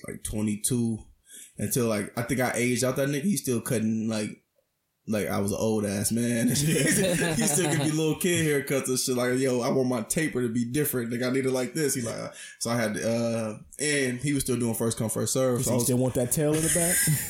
like 0.07 0.23
twenty 0.23 0.57
two. 0.57 0.99
Until 1.57 1.87
like 1.87 2.11
I 2.17 2.23
think 2.23 2.39
I 2.39 2.53
aged 2.55 2.83
out 2.83 2.95
that 2.95 3.09
nigga. 3.09 3.23
He 3.23 3.37
still 3.37 3.61
cutting 3.61 4.07
like 4.09 4.41
like 5.07 5.27
I 5.27 5.39
was 5.39 5.51
an 5.51 5.57
old 5.59 5.85
ass 5.85 6.11
man. 6.11 6.47
he 6.49 6.53
still 6.55 7.69
give 7.69 7.79
me 7.79 7.91
little 7.91 8.15
kid 8.15 8.45
haircuts 8.45 8.87
and 8.87 8.97
shit. 8.99 9.15
Like, 9.15 9.37
yo, 9.37 9.61
I 9.61 9.69
want 9.69 9.89
my 9.89 10.01
taper 10.03 10.41
to 10.41 10.49
be 10.49 10.63
different. 10.65 11.11
Like, 11.11 11.21
I 11.23 11.31
need 11.31 11.45
it 11.45 11.51
like 11.51 11.73
this. 11.73 11.95
He 11.95 12.01
like, 12.01 12.15
so 12.59 12.69
I 12.69 12.75
had, 12.77 12.97
uh, 12.97 13.55
and 13.81 14.19
he 14.19 14.33
was 14.33 14.43
still 14.43 14.57
doing 14.57 14.75
first 14.75 14.97
come 14.97 15.09
first 15.09 15.33
serve. 15.33 15.65
So 15.65 15.71
I 15.71 15.73
was, 15.75 15.83
still 15.85 15.97
want 15.97 16.13
that 16.13 16.31
tail 16.31 16.53
in 16.53 16.61
the 16.61 16.67
back? 16.67 16.95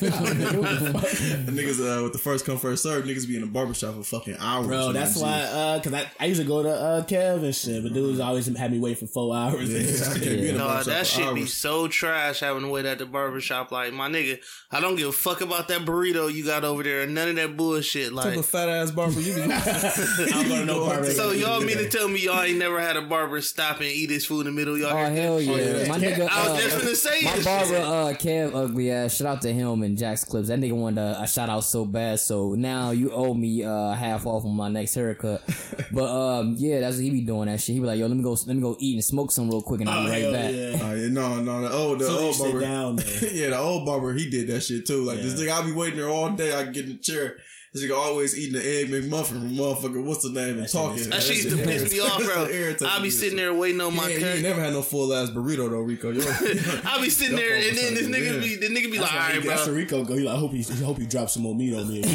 the 1.46 1.52
niggas 1.52 1.80
uh, 1.80 2.02
with 2.02 2.12
the 2.12 2.18
first 2.18 2.44
come 2.44 2.58
first 2.58 2.82
serve, 2.82 3.04
niggas 3.04 3.26
be 3.26 3.36
in 3.36 3.40
the 3.40 3.46
barbershop 3.46 3.94
for 3.94 4.02
fucking 4.02 4.36
hours. 4.38 4.66
Bro, 4.66 4.92
that's 4.92 5.14
Gee. 5.14 5.22
why, 5.22 5.40
uh, 5.40 5.80
cause 5.80 5.94
I, 5.94 6.10
I 6.20 6.26
used 6.26 6.40
to 6.40 6.46
go 6.46 6.62
to, 6.62 6.68
uh, 6.70 7.04
Kev 7.04 7.42
and 7.44 7.54
shit, 7.54 7.82
but 7.82 7.92
dudes 7.94 8.20
always 8.20 8.46
had 8.56 8.70
me 8.70 8.78
wait 8.78 8.98
for 8.98 9.06
four 9.06 9.34
hours. 9.34 9.72
Yeah, 9.72 10.10
I 10.10 10.12
can't 10.18 10.24
be 10.24 10.48
in 10.50 10.58
the 10.58 10.64
No, 10.64 10.82
that 10.82 11.06
for 11.06 11.12
shit 11.12 11.34
be 11.34 11.46
so 11.46 11.88
trash 11.88 12.40
having 12.40 12.62
to 12.62 12.68
wait 12.68 12.84
at 12.84 12.98
the 12.98 13.06
barbershop. 13.06 13.72
Like, 13.72 13.92
my 13.92 14.08
nigga, 14.08 14.38
I 14.70 14.80
don't 14.80 14.96
give 14.96 15.08
a 15.08 15.12
fuck 15.12 15.40
about 15.40 15.68
that 15.68 15.82
burrito 15.82 16.32
you 16.32 16.44
got 16.44 16.64
over 16.64 16.82
there 16.82 17.02
and 17.02 17.14
none 17.14 17.28
of 17.30 17.36
that 17.36 17.56
bullshit. 17.56 18.12
Like, 18.12 18.36
of 18.36 18.46
fat 18.46 18.68
ass 18.68 18.90
barber 18.90 19.20
you 19.20 19.34
be. 19.34 19.42
I'm 19.42 20.48
gonna 20.48 20.64
know 20.64 20.86
barber. 20.86 21.10
so 21.10 21.32
y'all 21.32 21.60
mean 21.60 21.78
to 21.78 21.88
tell 21.88 22.08
me 22.08 22.20
y'all 22.20 22.42
ain't 22.42 22.58
never 22.58 22.80
had 22.80 22.96
a 22.96 23.02
barber 23.02 23.40
stop 23.40 23.76
and 23.76 23.86
eat 23.86 24.10
his 24.10 24.26
food 24.26 24.46
in 24.46 24.54
the 24.54 24.58
middle? 24.60 24.76
Y'all 24.76 24.90
Oh 24.90 24.96
heard 24.96 25.16
that? 25.16 25.20
hell 25.22 25.40
yeah! 25.40 25.56
yeah. 25.56 25.88
My 25.88 25.98
nigga, 25.98 26.28
I 26.42 26.52
was 26.52 26.58
uh, 26.58 26.62
just 26.62 26.78
gonna 26.82 26.96
say 26.96 27.22
my 27.24 27.42
barber, 27.42 27.76
uh, 27.76 28.14
Kev 28.14 28.54
Ugly 28.54 28.90
ass. 28.90 29.14
Shout 29.16 29.26
out 29.28 29.42
to 29.42 29.52
him 29.52 29.82
and 29.82 29.96
Jack's 29.96 30.24
clips. 30.24 30.48
That 30.48 30.58
nigga 30.60 30.72
wanted 30.72 31.00
a, 31.00 31.22
a 31.22 31.26
shout 31.26 31.48
out 31.48 31.64
so 31.64 31.84
bad. 31.84 32.20
So 32.20 32.54
now 32.54 32.90
you 32.90 33.10
owe 33.12 33.34
me 33.34 33.64
uh 33.64 33.92
half 33.92 34.26
off 34.26 34.44
on 34.44 34.54
my 34.56 34.68
next 34.68 34.94
haircut. 34.94 35.42
but 35.92 36.04
um, 36.10 36.54
yeah, 36.58 36.80
that's 36.80 36.96
what 36.96 37.04
he 37.04 37.10
be 37.10 37.20
doing. 37.22 37.46
That 37.48 37.60
shit. 37.60 37.74
He 37.74 37.80
be 37.80 37.86
like, 37.86 37.98
yo, 37.98 38.06
let 38.06 38.16
me 38.16 38.22
go, 38.22 38.32
let 38.32 38.54
me 38.56 38.60
go 38.62 38.76
eat 38.80 38.94
and 38.94 39.04
smoke 39.04 39.30
some 39.32 39.48
real 39.48 39.62
quick, 39.62 39.80
and 39.80 39.90
I'll 39.90 40.04
be 40.04 40.10
right 40.10 40.32
back. 40.32 40.52
yeah. 40.52 40.78
Oh, 40.82 40.94
yeah, 40.94 41.08
no, 41.08 41.40
no, 41.40 41.60
the 41.62 41.72
old, 41.72 41.98
the 42.00 42.04
So 42.06 42.18
old 42.18 42.38
barber. 42.38 42.60
down 42.60 42.98
yeah, 43.32 43.50
the 43.50 43.58
old 43.58 43.86
barber, 43.86 44.12
he 44.14 44.28
did 44.30 44.48
that 44.48 44.62
shit 44.62 44.86
too. 44.86 45.02
Like 45.04 45.18
this 45.18 45.40
nigga, 45.40 45.52
I 45.52 45.64
be 45.64 45.72
waiting 45.72 45.98
there 45.98 46.08
all 46.08 46.30
day. 46.30 46.52
I 46.52 46.64
get 46.64 46.84
in 46.86 46.92
the 46.92 46.98
chair. 46.98 47.36
This 47.72 47.84
nigga 47.84 47.96
always 47.96 48.36
eating 48.38 48.52
the 48.52 48.62
egg 48.62 48.88
McMuffin 48.90 49.24
from 49.28 49.56
motherfucker. 49.56 50.04
What's 50.04 50.22
the 50.22 50.28
name? 50.30 50.58
And 50.58 50.64
shit 50.68 50.72
talking. 50.72 50.98
is- 50.98 51.08
That 51.08 51.22
shit 51.22 51.36
used 51.44 51.56
to 51.56 51.64
piss 51.64 51.90
me 51.90 52.00
off, 52.00 52.22
bro. 52.22 52.46
I 52.86 53.00
be 53.00 53.08
sitting 53.08 53.36
there 53.38 53.54
waiting 53.54 53.80
on 53.80 53.96
my 53.96 54.08
Yeah, 54.10 54.18
you 54.18 54.26
ain't 54.26 54.42
never 54.42 54.60
had 54.60 54.74
no 54.74 54.82
full 54.82 55.10
ass 55.14 55.30
burrito 55.30 55.70
though, 55.70 55.80
Rico. 55.80 56.10
Yo, 56.10 56.20
I 56.84 56.98
be 57.00 57.08
sitting 57.08 57.34
there, 57.36 57.54
and 57.56 57.74
then 57.78 57.94
this 57.94 58.06
nigga 58.08 58.42
be, 58.42 58.56
the 58.56 58.66
nigga 58.68 58.90
be 58.92 58.98
like, 58.98 59.10
all 59.10 59.18
right, 59.20 59.40
bro. 59.40 59.50
That's 59.54 59.66
where 59.66 59.74
Rico 59.74 60.04
go. 60.04 60.16
He 60.16 60.22
like, 60.24 60.36
I 60.36 60.38
hope 60.38 60.52
he, 60.52 60.66
I 60.70 60.74
hope 60.84 60.98
he 60.98 61.06
drops 61.06 61.32
some 61.32 61.44
more 61.44 61.54
meat 61.54 61.72
on 61.74 61.88
me. 61.88 62.02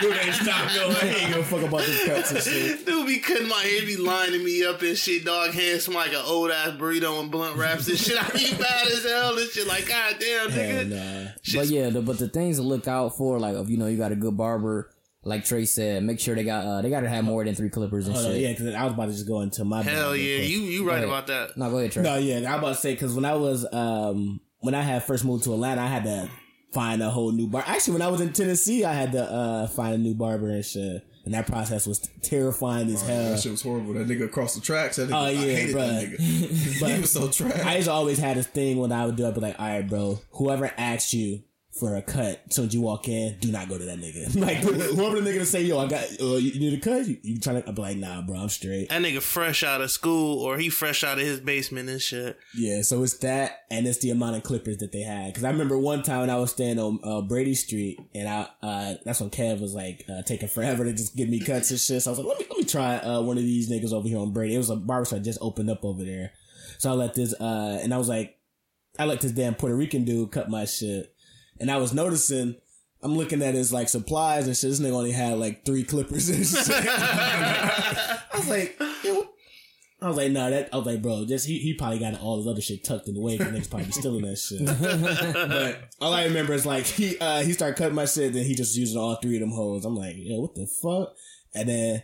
Dude 0.00 0.16
ain't 0.18 0.34
stop 0.34 0.74
going. 0.74 0.96
He 0.96 1.06
ain't 1.22 1.30
gonna 1.30 1.44
fuck 1.44 1.62
about 1.62 1.82
them 1.82 1.96
cuts 2.06 2.32
and 2.32 2.42
shit. 2.42 2.84
Dude 3.04 3.14
be 3.14 3.20
cutting 3.20 3.48
my 3.48 3.62
hair, 3.62 3.86
be 3.86 3.96
lining 3.96 4.44
me 4.44 4.64
up 4.64 4.80
and 4.82 4.96
shit, 4.96 5.24
dog. 5.24 5.50
Hands 5.52 5.84
from 5.84 5.94
like 5.94 6.10
an 6.12 6.22
old 6.26 6.50
ass 6.50 6.70
burrito 6.70 7.20
and 7.20 7.30
blunt 7.30 7.56
wraps 7.56 7.88
and 7.88 7.98
shit. 7.98 8.16
I 8.22 8.28
be 8.36 8.50
bad 8.62 8.86
as 8.86 9.04
hell 9.04 9.36
and 9.36 9.50
shit. 9.50 9.66
Like, 9.66 9.88
god 9.88 10.16
damn, 10.18 10.50
Hell 10.50 10.84
nigga. 10.84 11.24
nah. 11.24 11.30
But 11.54 11.66
yeah, 11.68 11.90
the, 11.90 12.02
but 12.02 12.18
the 12.18 12.28
things 12.28 12.56
to 12.56 12.62
look 12.62 12.88
out 12.88 13.16
for, 13.16 13.38
like 13.38 13.56
if 13.56 13.68
you 13.68 13.76
know 13.76 13.86
you 13.86 13.96
got 13.98 14.12
a 14.12 14.16
good 14.16 14.36
barber, 14.36 14.90
like 15.22 15.44
Trey 15.44 15.64
said, 15.64 16.02
make 16.04 16.20
sure 16.20 16.34
they 16.34 16.44
got 16.44 16.64
uh 16.66 16.82
they 16.82 16.90
gotta 16.90 17.08
have 17.08 17.24
more 17.24 17.44
than 17.44 17.54
three 17.54 17.70
clippers 17.70 18.06
and 18.06 18.14
Hold 18.14 18.26
on, 18.28 18.32
shit. 18.32 18.42
yeah, 18.42 18.50
because 18.52 18.74
I 18.74 18.84
was 18.84 18.92
about 18.92 19.06
to 19.06 19.12
just 19.12 19.26
go 19.26 19.40
into 19.40 19.64
my 19.64 19.82
Hell 19.82 20.14
yeah, 20.16 20.38
you 20.38 20.58
you 20.60 20.88
right 20.88 21.02
about 21.04 21.26
that. 21.28 21.56
No, 21.56 21.70
go 21.70 21.78
ahead, 21.78 21.92
Trey. 21.92 22.02
No, 22.02 22.16
yeah, 22.16 22.52
I'm 22.52 22.58
about 22.58 22.70
to 22.70 22.80
say 22.80 22.92
because 22.94 23.14
when 23.14 23.24
I 23.24 23.34
was 23.34 23.66
um 23.72 24.40
when 24.60 24.74
I 24.74 24.82
had 24.82 25.02
first 25.04 25.24
moved 25.24 25.44
to 25.44 25.52
Atlanta, 25.54 25.82
I 25.82 25.86
had 25.86 26.04
to 26.04 26.30
find 26.72 27.02
a 27.02 27.10
whole 27.10 27.32
new 27.32 27.46
bar. 27.48 27.62
Actually, 27.66 27.94
when 27.94 28.02
I 28.02 28.08
was 28.08 28.20
in 28.20 28.32
Tennessee, 28.32 28.84
I 28.84 28.92
had 28.92 29.12
to 29.12 29.22
uh 29.22 29.66
find 29.68 29.94
a 29.94 29.98
new 29.98 30.14
barber 30.14 30.48
and 30.50 30.64
shit, 30.64 31.02
and 31.24 31.32
that 31.34 31.46
process 31.46 31.86
was 31.86 32.00
terrifying 32.22 32.88
as 32.90 33.02
oh, 33.02 33.06
hell. 33.06 33.30
that 33.30 33.40
shit 33.40 33.52
was 33.52 33.62
horrible. 33.62 33.94
That 33.94 34.06
nigga 34.08 34.24
across 34.26 34.54
the 34.54 34.60
tracks. 34.60 34.96
That 34.96 35.08
nigga, 35.08 35.26
Oh, 35.26 35.30
yeah, 35.30 35.40
hated 35.56 35.74
bruh. 35.76 36.00
that 36.00 36.18
nigga. 36.20 36.80
But 36.80 36.90
he 36.90 37.00
was 37.00 37.10
so 37.12 37.28
trash. 37.28 37.60
I 37.64 37.76
just 37.76 37.88
always 37.88 38.18
had 38.18 38.36
this 38.36 38.46
thing 38.46 38.76
when 38.78 38.92
I 38.92 39.06
would 39.06 39.16
do. 39.16 39.26
I'd 39.26 39.34
be 39.34 39.40
like, 39.40 39.58
"All 39.58 39.66
right, 39.66 39.88
bro. 39.88 40.20
Whoever 40.32 40.70
asks 40.76 41.14
you 41.14 41.42
for 41.78 41.96
a 41.96 42.02
cut, 42.02 42.40
as 42.56 42.72
you 42.72 42.80
walk 42.80 43.08
in, 43.08 43.36
do 43.40 43.50
not 43.50 43.68
go 43.68 43.76
to 43.76 43.84
that 43.84 43.98
nigga. 43.98 44.40
like 44.40 44.58
whoever 44.58 45.20
the 45.20 45.28
nigga 45.28 45.40
to 45.40 45.46
say, 45.46 45.62
yo, 45.62 45.78
I 45.78 45.88
got, 45.88 46.04
uh, 46.20 46.36
you 46.36 46.60
need 46.60 46.78
a 46.78 46.80
cut. 46.80 47.06
You, 47.06 47.18
you 47.22 47.40
trying 47.40 47.62
to? 47.62 47.72
Be 47.72 47.82
like, 47.82 47.96
nah, 47.96 48.22
bro, 48.22 48.38
I'm 48.38 48.48
straight. 48.48 48.90
That 48.90 49.02
nigga 49.02 49.20
fresh 49.20 49.64
out 49.64 49.80
of 49.80 49.90
school 49.90 50.40
or 50.40 50.56
he 50.56 50.68
fresh 50.68 51.02
out 51.02 51.18
of 51.18 51.24
his 51.24 51.40
basement 51.40 51.88
and 51.88 52.00
shit. 52.00 52.38
Yeah, 52.54 52.82
so 52.82 53.02
it's 53.02 53.18
that, 53.18 53.64
and 53.70 53.86
it's 53.86 53.98
the 53.98 54.10
amount 54.10 54.36
of 54.36 54.44
clippers 54.44 54.78
that 54.78 54.92
they 54.92 55.00
had. 55.00 55.26
Because 55.26 55.42
I 55.42 55.50
remember 55.50 55.76
one 55.76 56.02
time 56.02 56.20
when 56.20 56.30
I 56.30 56.36
was 56.36 56.52
staying 56.52 56.78
on 56.78 57.00
uh, 57.02 57.22
Brady 57.22 57.54
Street, 57.54 57.98
and 58.14 58.28
I 58.28 58.48
uh, 58.62 58.94
that's 59.04 59.20
when 59.20 59.30
Kev 59.30 59.60
was 59.60 59.74
like 59.74 60.04
uh, 60.08 60.22
taking 60.22 60.48
forever 60.48 60.84
to 60.84 60.92
just 60.92 61.16
give 61.16 61.28
me 61.28 61.40
cuts 61.40 61.72
and 61.72 61.80
shit. 61.80 62.02
So 62.02 62.10
I 62.10 62.12
was 62.12 62.18
like, 62.20 62.28
let 62.28 62.38
me 62.38 62.46
let 62.50 62.58
me 62.58 62.64
try 62.64 62.98
uh, 62.98 63.20
one 63.20 63.36
of 63.36 63.42
these 63.42 63.68
niggas 63.70 63.92
over 63.92 64.06
here 64.06 64.18
on 64.18 64.32
Brady. 64.32 64.54
It 64.54 64.58
was 64.58 64.70
a 64.70 64.76
barbershop 64.76 65.22
just 65.22 65.40
opened 65.42 65.70
up 65.70 65.84
over 65.84 66.04
there, 66.04 66.30
so 66.78 66.90
I 66.90 66.92
let 66.94 67.14
this, 67.14 67.34
uh, 67.40 67.80
and 67.82 67.92
I 67.92 67.98
was 67.98 68.08
like, 68.08 68.36
I 68.98 69.06
let 69.06 69.20
this 69.20 69.32
damn 69.32 69.54
Puerto 69.54 69.74
Rican 69.74 70.04
dude 70.04 70.30
cut 70.30 70.48
my 70.48 70.66
shit, 70.66 71.13
and 71.60 71.70
I 71.70 71.76
was 71.78 71.92
noticing. 71.92 72.56
I'm 73.02 73.18
looking 73.18 73.42
at 73.42 73.52
his 73.52 73.70
like 73.70 73.90
supplies 73.90 74.46
and 74.46 74.56
shit. 74.56 74.70
This 74.70 74.80
nigga 74.80 74.92
only 74.92 75.12
had 75.12 75.36
like 75.38 75.66
three 75.66 75.84
clippers 75.84 76.30
and 76.30 76.46
shit. 76.46 76.66
I 76.88 78.20
was 78.34 78.48
like, 78.48 78.80
yo, 79.04 79.28
I 80.04 80.08
was 80.08 80.16
like, 80.18 80.32
nah, 80.32 80.50
that 80.50 80.68
I 80.70 80.76
was 80.76 80.86
like, 80.86 81.00
bro, 81.00 81.24
just 81.24 81.46
he, 81.46 81.58
he 81.58 81.72
probably 81.72 81.98
got 81.98 82.20
all 82.20 82.36
his 82.36 82.46
other 82.46 82.60
shit 82.60 82.84
tucked 82.84 83.08
in 83.08 83.14
the 83.14 83.22
way 83.22 83.38
niggas 83.38 83.70
probably 83.70 83.90
stealing 83.90 84.22
that 84.22 84.36
shit. 84.36 84.66
but 85.48 85.94
all 85.98 86.12
I 86.12 86.24
remember 86.24 86.52
is 86.52 86.66
like 86.66 86.84
he 86.84 87.18
uh 87.18 87.42
he 87.42 87.54
started 87.54 87.76
cutting 87.76 87.94
my 87.94 88.04
shit, 88.04 88.34
then 88.34 88.44
he 88.44 88.54
just 88.54 88.76
using 88.76 89.00
all 89.00 89.16
three 89.16 89.36
of 89.36 89.40
them 89.40 89.52
hoes. 89.52 89.86
I'm 89.86 89.96
like, 89.96 90.16
yo, 90.18 90.40
what 90.40 90.54
the 90.54 90.66
fuck? 90.66 91.14
And 91.54 91.68
then 91.70 92.02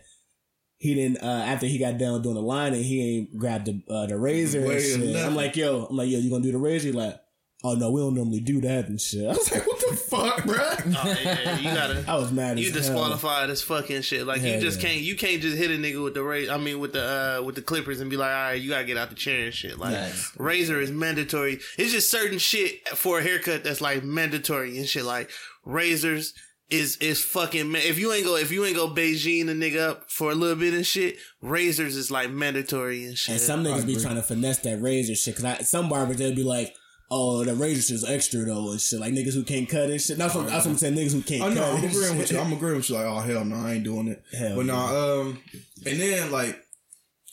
he 0.78 0.94
didn't 0.94 1.22
uh 1.22 1.44
after 1.46 1.66
he 1.66 1.76
got 1.76 1.98
done 1.98 2.22
doing 2.22 2.36
the 2.36 2.40
line 2.40 2.72
and 2.72 2.82
he 2.82 3.18
ain't 3.18 3.36
grabbed 3.36 3.66
the 3.66 3.82
uh, 3.92 4.06
the 4.06 4.16
razor 4.16 4.60
and 4.60 4.68
Wait, 4.68 4.80
shit. 4.80 5.16
I'm 5.16 5.34
like, 5.34 5.54
yo, 5.56 5.84
I'm 5.84 5.96
like, 5.96 6.08
yo, 6.08 6.20
you 6.20 6.30
gonna 6.30 6.42
do 6.42 6.52
the 6.52 6.58
razor? 6.58 6.88
He 6.88 6.92
like, 6.92 7.20
oh 7.62 7.74
no, 7.74 7.90
we 7.90 8.00
don't 8.00 8.14
normally 8.14 8.40
do 8.40 8.60
that 8.62 8.88
and 8.88 9.00
shit. 9.00 9.24
I 9.26 9.32
was 9.32 9.52
like, 9.52 9.66
what 9.66 9.80
the 9.80 9.96
fuck, 9.96 10.44
bro? 10.44 10.56
Oh, 10.58 11.16
yeah, 11.22 11.58
you 11.58 11.64
gotta. 11.64 12.04
I 12.08 12.16
was 12.16 12.32
mad 12.32 12.58
You 12.58 12.70
hell. 12.70 12.80
disqualified 12.80 13.50
as 13.50 13.62
fucking 13.62 14.02
shit. 14.02 14.26
Like 14.26 14.42
you 14.42 14.58
just 14.60 14.80
yeah. 14.82 14.88
can't. 14.88 15.00
You 15.00 15.16
can't 15.16 15.42
just 15.42 15.56
hit 15.56 15.70
a 15.70 15.74
nigga 15.74 16.02
with 16.02 16.14
the 16.14 16.22
razor. 16.22 16.52
I 16.52 16.58
mean, 16.58 16.78
with 16.80 16.92
the 16.92 17.38
uh 17.40 17.42
with 17.44 17.54
the 17.54 17.62
clippers 17.62 18.00
and 18.00 18.10
be 18.10 18.16
like, 18.16 18.30
all 18.30 18.42
right, 18.50 18.60
you 18.60 18.70
gotta 18.70 18.84
get 18.84 18.96
out 18.96 19.10
the 19.10 19.14
chair 19.16 19.44
and 19.44 19.54
shit. 19.54 19.78
Like 19.78 19.92
Nice. 19.92 20.32
razor 20.38 20.80
is 20.80 20.90
mandatory. 20.90 21.60
It's 21.78 21.92
just 21.92 22.10
certain 22.10 22.38
shit 22.38 22.88
for 22.90 23.18
a 23.18 23.22
haircut 23.22 23.64
that's 23.64 23.80
like 23.80 24.02
mandatory 24.04 24.78
and 24.78 24.86
shit. 24.88 25.04
Like 25.04 25.30
razors 25.64 26.34
is 26.70 26.96
is 26.98 27.22
fucking. 27.22 27.70
Ma- 27.70 27.78
if 27.78 27.98
you 27.98 28.12
ain't 28.12 28.24
go 28.24 28.36
if 28.36 28.50
you 28.50 28.64
ain't 28.64 28.76
go 28.76 28.88
Beijing 28.88 29.48
a 29.50 29.54
nigga 29.54 29.90
up 29.90 30.10
for 30.10 30.30
a 30.30 30.34
little 30.34 30.56
bit 30.56 30.72
and 30.72 30.86
shit, 30.86 31.16
razors 31.42 31.96
is 31.96 32.10
like 32.10 32.30
mandatory 32.30 33.04
and 33.04 33.18
shit. 33.18 33.32
And 33.34 33.40
some 33.40 33.64
niggas 33.64 33.86
be 33.86 33.96
trying 33.96 34.16
to 34.16 34.22
finesse 34.22 34.58
that 34.60 34.80
razor 34.80 35.14
shit. 35.14 35.36
Cause 35.36 35.44
I, 35.44 35.56
some 35.58 35.88
barbers 35.88 36.16
they'll 36.18 36.34
be 36.34 36.44
like, 36.44 36.74
"Oh, 37.10 37.44
the 37.44 37.54
razor 37.54 37.82
shit's 37.82 38.04
extra 38.04 38.44
though," 38.44 38.70
and 38.70 38.80
shit. 38.80 39.00
Like 39.00 39.12
niggas 39.12 39.34
who 39.34 39.42
can't 39.42 39.68
cut 39.68 39.90
and 39.90 40.00
shit. 40.00 40.18
That's 40.18 40.34
what, 40.34 40.46
that's 40.46 40.64
what 40.64 40.72
I'm 40.72 40.78
saying. 40.78 40.94
Niggas 40.94 41.12
who 41.12 41.22
can't 41.22 41.42
I 41.42 41.54
cut. 41.54 41.74
I'm 41.74 41.84
agreeing 41.84 42.18
with 42.18 42.30
you. 42.30 42.38
I'm 42.38 42.52
agreeing 42.52 42.76
with 42.76 42.88
you. 42.88 42.96
Like, 42.96 43.06
oh 43.06 43.18
hell 43.18 43.44
no, 43.44 43.56
I 43.56 43.72
ain't 43.74 43.84
doing 43.84 44.08
it. 44.08 44.22
Hell 44.36 44.56
but 44.56 44.66
no, 44.66 44.74
um, 45.22 45.38
and 45.86 46.00
then 46.00 46.30
like, 46.30 46.62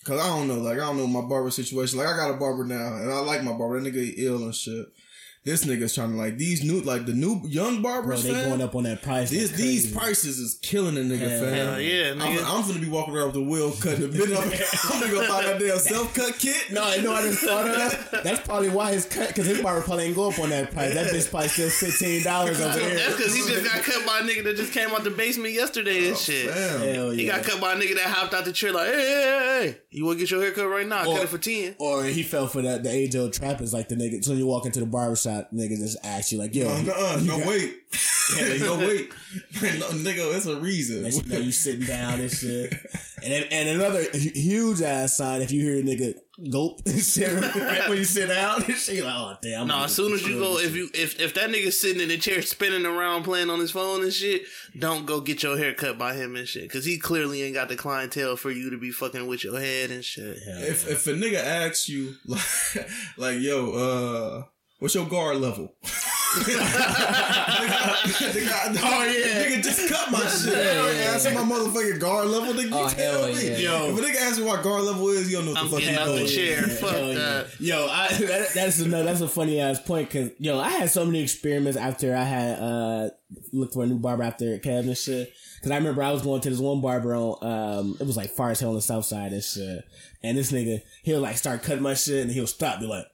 cause 0.03 0.19
I 0.19 0.27
don't 0.27 0.47
know, 0.47 0.59
like 0.59 0.77
I 0.77 0.81
don't 0.81 0.97
know 0.97 1.07
my 1.07 1.21
barber 1.21 1.51
situation. 1.51 1.99
Like 1.99 2.07
I 2.07 2.17
got 2.17 2.31
a 2.31 2.37
barber 2.37 2.65
now, 2.65 2.95
and 2.95 3.11
I 3.11 3.19
like 3.19 3.43
my 3.43 3.53
barber. 3.53 3.79
That 3.79 3.93
nigga 3.93 4.13
ill 4.17 4.43
and 4.43 4.55
shit. 4.55 4.85
This 5.47 5.63
nigga's 5.63 5.95
trying 5.95 6.11
to 6.11 6.17
like 6.17 6.37
these 6.37 6.61
new, 6.61 6.81
like 6.81 7.05
the 7.05 7.13
new 7.13 7.39
young 7.45 7.81
Bro, 7.81 8.01
barbers. 8.01 8.23
they 8.23 8.33
fam, 8.33 8.49
going 8.49 8.61
up 8.61 8.75
on 8.75 8.83
that 8.83 9.01
price. 9.01 9.29
This, 9.29 9.51
these 9.51 9.95
prices 9.95 10.39
is 10.39 10.59
killing 10.61 10.97
a 10.97 10.99
nigga, 10.99 11.19
Hell 11.19 11.39
fam. 11.39 11.53
Hell 11.53 11.79
yeah, 11.79 12.11
I'm. 12.19 12.57
I'm 12.57 12.67
gonna 12.67 12.79
be 12.81 12.89
walking 12.89 13.15
around 13.15 13.27
with 13.27 13.37
a 13.37 13.41
wheel 13.41 13.71
cutting 13.71 14.01
the 14.01 14.07
bit 14.09 14.29
up. 14.33 14.43
I'm 14.93 14.99
gonna 14.99 15.09
go 15.09 15.25
buy 15.25 15.43
that 15.45 15.57
damn 15.57 15.79
self 15.79 16.13
cut 16.13 16.37
kit. 16.37 16.73
No, 16.73 16.83
I 16.83 16.97
know 16.97 17.13
I 17.13 17.21
just 17.21 17.39
thought 17.39 17.65
of 17.65 17.75
that. 17.77 18.23
That's 18.25 18.45
probably 18.45 18.67
why 18.67 18.91
his 18.91 19.05
cut, 19.05 19.29
because 19.29 19.45
his 19.45 19.61
barber 19.61 19.85
probably 19.85 20.07
ain't 20.07 20.17
go 20.17 20.29
up 20.29 20.37
on 20.37 20.49
that 20.49 20.71
price. 20.71 20.93
That 20.93 21.13
bitch 21.13 21.29
probably 21.29 21.47
still 21.47 21.69
fifteen 21.69 22.23
dollars 22.23 22.59
over 22.59 22.77
there. 22.77 22.95
That's 22.95 23.15
because 23.15 23.33
he 23.33 23.41
just 23.49 23.63
got 23.63 23.83
cut 23.83 24.05
by 24.05 24.19
a 24.19 24.23
nigga 24.23 24.43
that 24.43 24.57
just 24.57 24.73
came 24.73 24.89
out 24.89 25.05
the 25.05 25.11
basement 25.11 25.53
yesterday 25.53 26.07
and 26.07 26.15
oh, 26.15 26.19
shit. 26.19 26.53
Damn. 26.53 26.81
Hell 26.81 27.09
He 27.11 27.25
got 27.25 27.43
cut 27.43 27.61
by 27.61 27.71
a 27.71 27.75
nigga 27.77 27.95
that 27.95 28.07
hopped 28.07 28.33
out 28.33 28.43
the 28.43 28.51
chair 28.51 28.73
like, 28.73 28.87
hey, 28.87 28.95
hey, 28.95 29.05
hey, 29.05 29.67
hey, 29.71 29.77
you 29.91 30.03
want 30.03 30.17
to 30.17 30.25
get 30.25 30.31
your 30.31 30.41
hair 30.41 30.51
cut 30.51 30.67
right 30.67 30.85
now? 30.85 31.05
Or- 31.05 31.15
cut 31.15 31.23
it 31.23 31.29
for 31.29 31.37
10. 31.37 31.75
Or 31.79 32.03
he 32.03 32.23
fell 32.23 32.47
for 32.47 32.61
that 32.63 32.83
the 32.83 32.91
age 32.91 33.15
old 33.15 33.31
trap 33.31 33.61
is 33.61 33.73
like 33.73 33.87
the 33.87 33.95
nigga. 33.95 34.21
So 34.25 34.33
you 34.33 34.45
walk 34.45 34.65
into 34.65 34.81
the 34.81 34.85
barbershop, 34.85 35.36
niggas 35.53 35.79
just 35.79 35.97
ask 36.03 36.31
you 36.31 36.37
like, 36.37 36.53
"Yo, 36.55 36.67
Uh, 36.67 36.71
uh, 36.95 37.17
you 37.21 37.27
no 37.27 37.37
got- 37.39 37.47
wait, 37.47 37.75
no 38.61 38.77
wait, 38.79 39.09
no, 39.79 39.87
nigga, 39.89 40.35
it's 40.35 40.45
a 40.45 40.55
reason. 40.59 41.03
Let 41.03 41.13
you 41.13 41.23
know 41.23 41.39
you 41.39 41.51
sitting 41.51 41.85
down 41.85 42.19
and 42.19 42.31
shit. 42.31 42.73
And 43.23 43.33
then, 43.33 43.43
and 43.51 43.69
another 43.69 44.03
huge 44.13 44.81
ass 44.81 45.17
sign 45.17 45.41
if 45.41 45.51
you 45.51 45.61
hear 45.61 45.79
a 45.79 45.81
nigga 45.81 46.13
gulp 46.51 46.87
shit 46.99 47.27
right 47.33 47.89
when 47.89 47.97
you 47.97 48.03
sit 48.03 48.27
down 48.27 48.63
and 48.63 48.75
shit. 48.75 49.03
Like, 49.03 49.13
oh 49.15 49.37
damn. 49.41 49.67
No, 49.67 49.85
as 49.85 49.95
soon 49.95 50.13
as 50.13 50.25
you 50.27 50.37
go, 50.39 50.59
if 50.59 50.75
you 50.75 50.89
if 50.93 51.19
if 51.19 51.33
that 51.33 51.49
nigga 51.49 51.73
sitting 51.73 51.99
in 52.01 52.09
the 52.09 52.17
chair 52.17 52.41
spinning 52.43 52.85
around 52.85 53.23
playing 53.23 53.49
on 53.49 53.59
his 53.59 53.71
phone 53.71 54.03
and 54.03 54.13
shit, 54.13 54.43
don't 54.77 55.05
go 55.07 55.19
get 55.19 55.41
your 55.41 55.57
hair 55.57 55.73
cut 55.73 55.97
by 55.97 56.13
him 56.13 56.35
and 56.35 56.47
shit, 56.47 56.63
because 56.63 56.85
he 56.85 56.99
clearly 56.99 57.41
ain't 57.41 57.55
got 57.55 57.69
the 57.69 57.75
clientele 57.75 58.35
for 58.37 58.51
you 58.51 58.69
to 58.69 58.77
be 58.77 58.91
fucking 58.91 59.25
with 59.25 59.43
your 59.43 59.59
head 59.59 59.89
and 59.89 60.05
shit. 60.05 60.37
if 60.45 60.87
if 60.87 61.07
a 61.07 61.11
nigga 61.13 61.43
asks 61.43 61.89
you 61.89 62.13
like, 62.27 62.87
like 63.17 63.39
yo, 63.39 63.71
uh, 63.71 64.43
what's 64.79 64.95
your 64.95 65.05
guard 65.07 65.37
level? 65.37 65.73
nigga, 65.81 66.57
nigga, 68.33 68.77
Oh, 68.83 69.03
yeah. 69.05 69.43
nigga 69.45 69.63
just 69.63 69.89
cut 69.89 70.11
my 70.11 70.19
shit. 70.27 70.53
I 70.53 70.89
ain't 70.89 70.99
asking 71.15 71.33
my 71.35 71.41
motherfucking 71.41 71.99
guard 71.99 72.27
level. 72.27 72.53
Nigga, 72.53 72.71
Oh, 72.73 72.83
you 72.83 72.89
tell 72.95 73.23
hell 73.23 73.33
me. 73.35 73.49
yeah. 73.49 73.57
Yo. 73.57 73.89
If 73.89 73.97
a 73.97 74.01
nigga 74.01 74.21
asks 74.21 74.37
me 74.39 74.43
what 74.45 74.63
guard 74.63 74.83
level 74.83 75.07
is, 75.09 75.31
you 75.31 75.37
don't 75.37 75.45
know 75.45 75.51
what 75.53 75.59
I'm 75.61 75.65
the 75.69 75.71
fuck 75.71 75.79
getting 75.79 75.95
you 75.95 75.99
out 76.01 76.05
the 76.07 76.15
doing. 76.17 76.27
chair. 76.27 76.61
Fuck 76.63 76.89
Hell 76.91 77.07
yeah. 77.07 77.13
that. 77.15 77.47
Yo, 77.59 77.87
I, 77.89 78.07
that, 78.13 78.49
that's 78.53 78.79
another, 78.79 79.03
that's 79.05 79.21
a 79.21 79.27
funny 79.27 79.59
ass 79.59 79.79
point 79.81 80.09
because 80.09 80.31
yo, 80.37 80.59
I 80.59 80.69
had 80.69 80.89
so 80.89 81.05
many 81.05 81.21
experiments 81.23 81.77
after 81.77 82.15
I 82.15 82.23
had 82.23 82.59
uh 82.59 83.09
looked 83.53 83.73
for 83.73 83.83
a 83.83 83.87
new 83.87 83.97
barber 83.99 84.23
after 84.23 84.57
Kev 84.59 84.81
and 84.81 84.97
shit. 84.97 85.33
Because 85.55 85.71
I 85.71 85.77
remember 85.77 86.03
I 86.03 86.11
was 86.11 86.21
going 86.21 86.41
to 86.41 86.49
this 86.51 86.59
one 86.59 86.81
barber 86.81 87.15
on 87.15 87.37
um 87.41 87.97
it 87.99 88.05
was 88.05 88.17
like 88.17 88.29
far 88.31 88.51
as 88.51 88.59
hell 88.59 88.69
on 88.69 88.75
the 88.75 88.81
south 88.81 89.05
side 89.05 89.31
and 89.33 89.43
shit, 89.43 89.83
and 90.23 90.37
this 90.37 90.51
nigga 90.51 90.81
he'll 91.03 91.21
like 91.21 91.37
start 91.37 91.63
cutting 91.63 91.81
my 91.83 91.93
shit 91.95 92.21
and 92.23 92.31
he'll 92.31 92.45
stop, 92.47 92.79
be 92.79 92.85
like, 92.85 93.05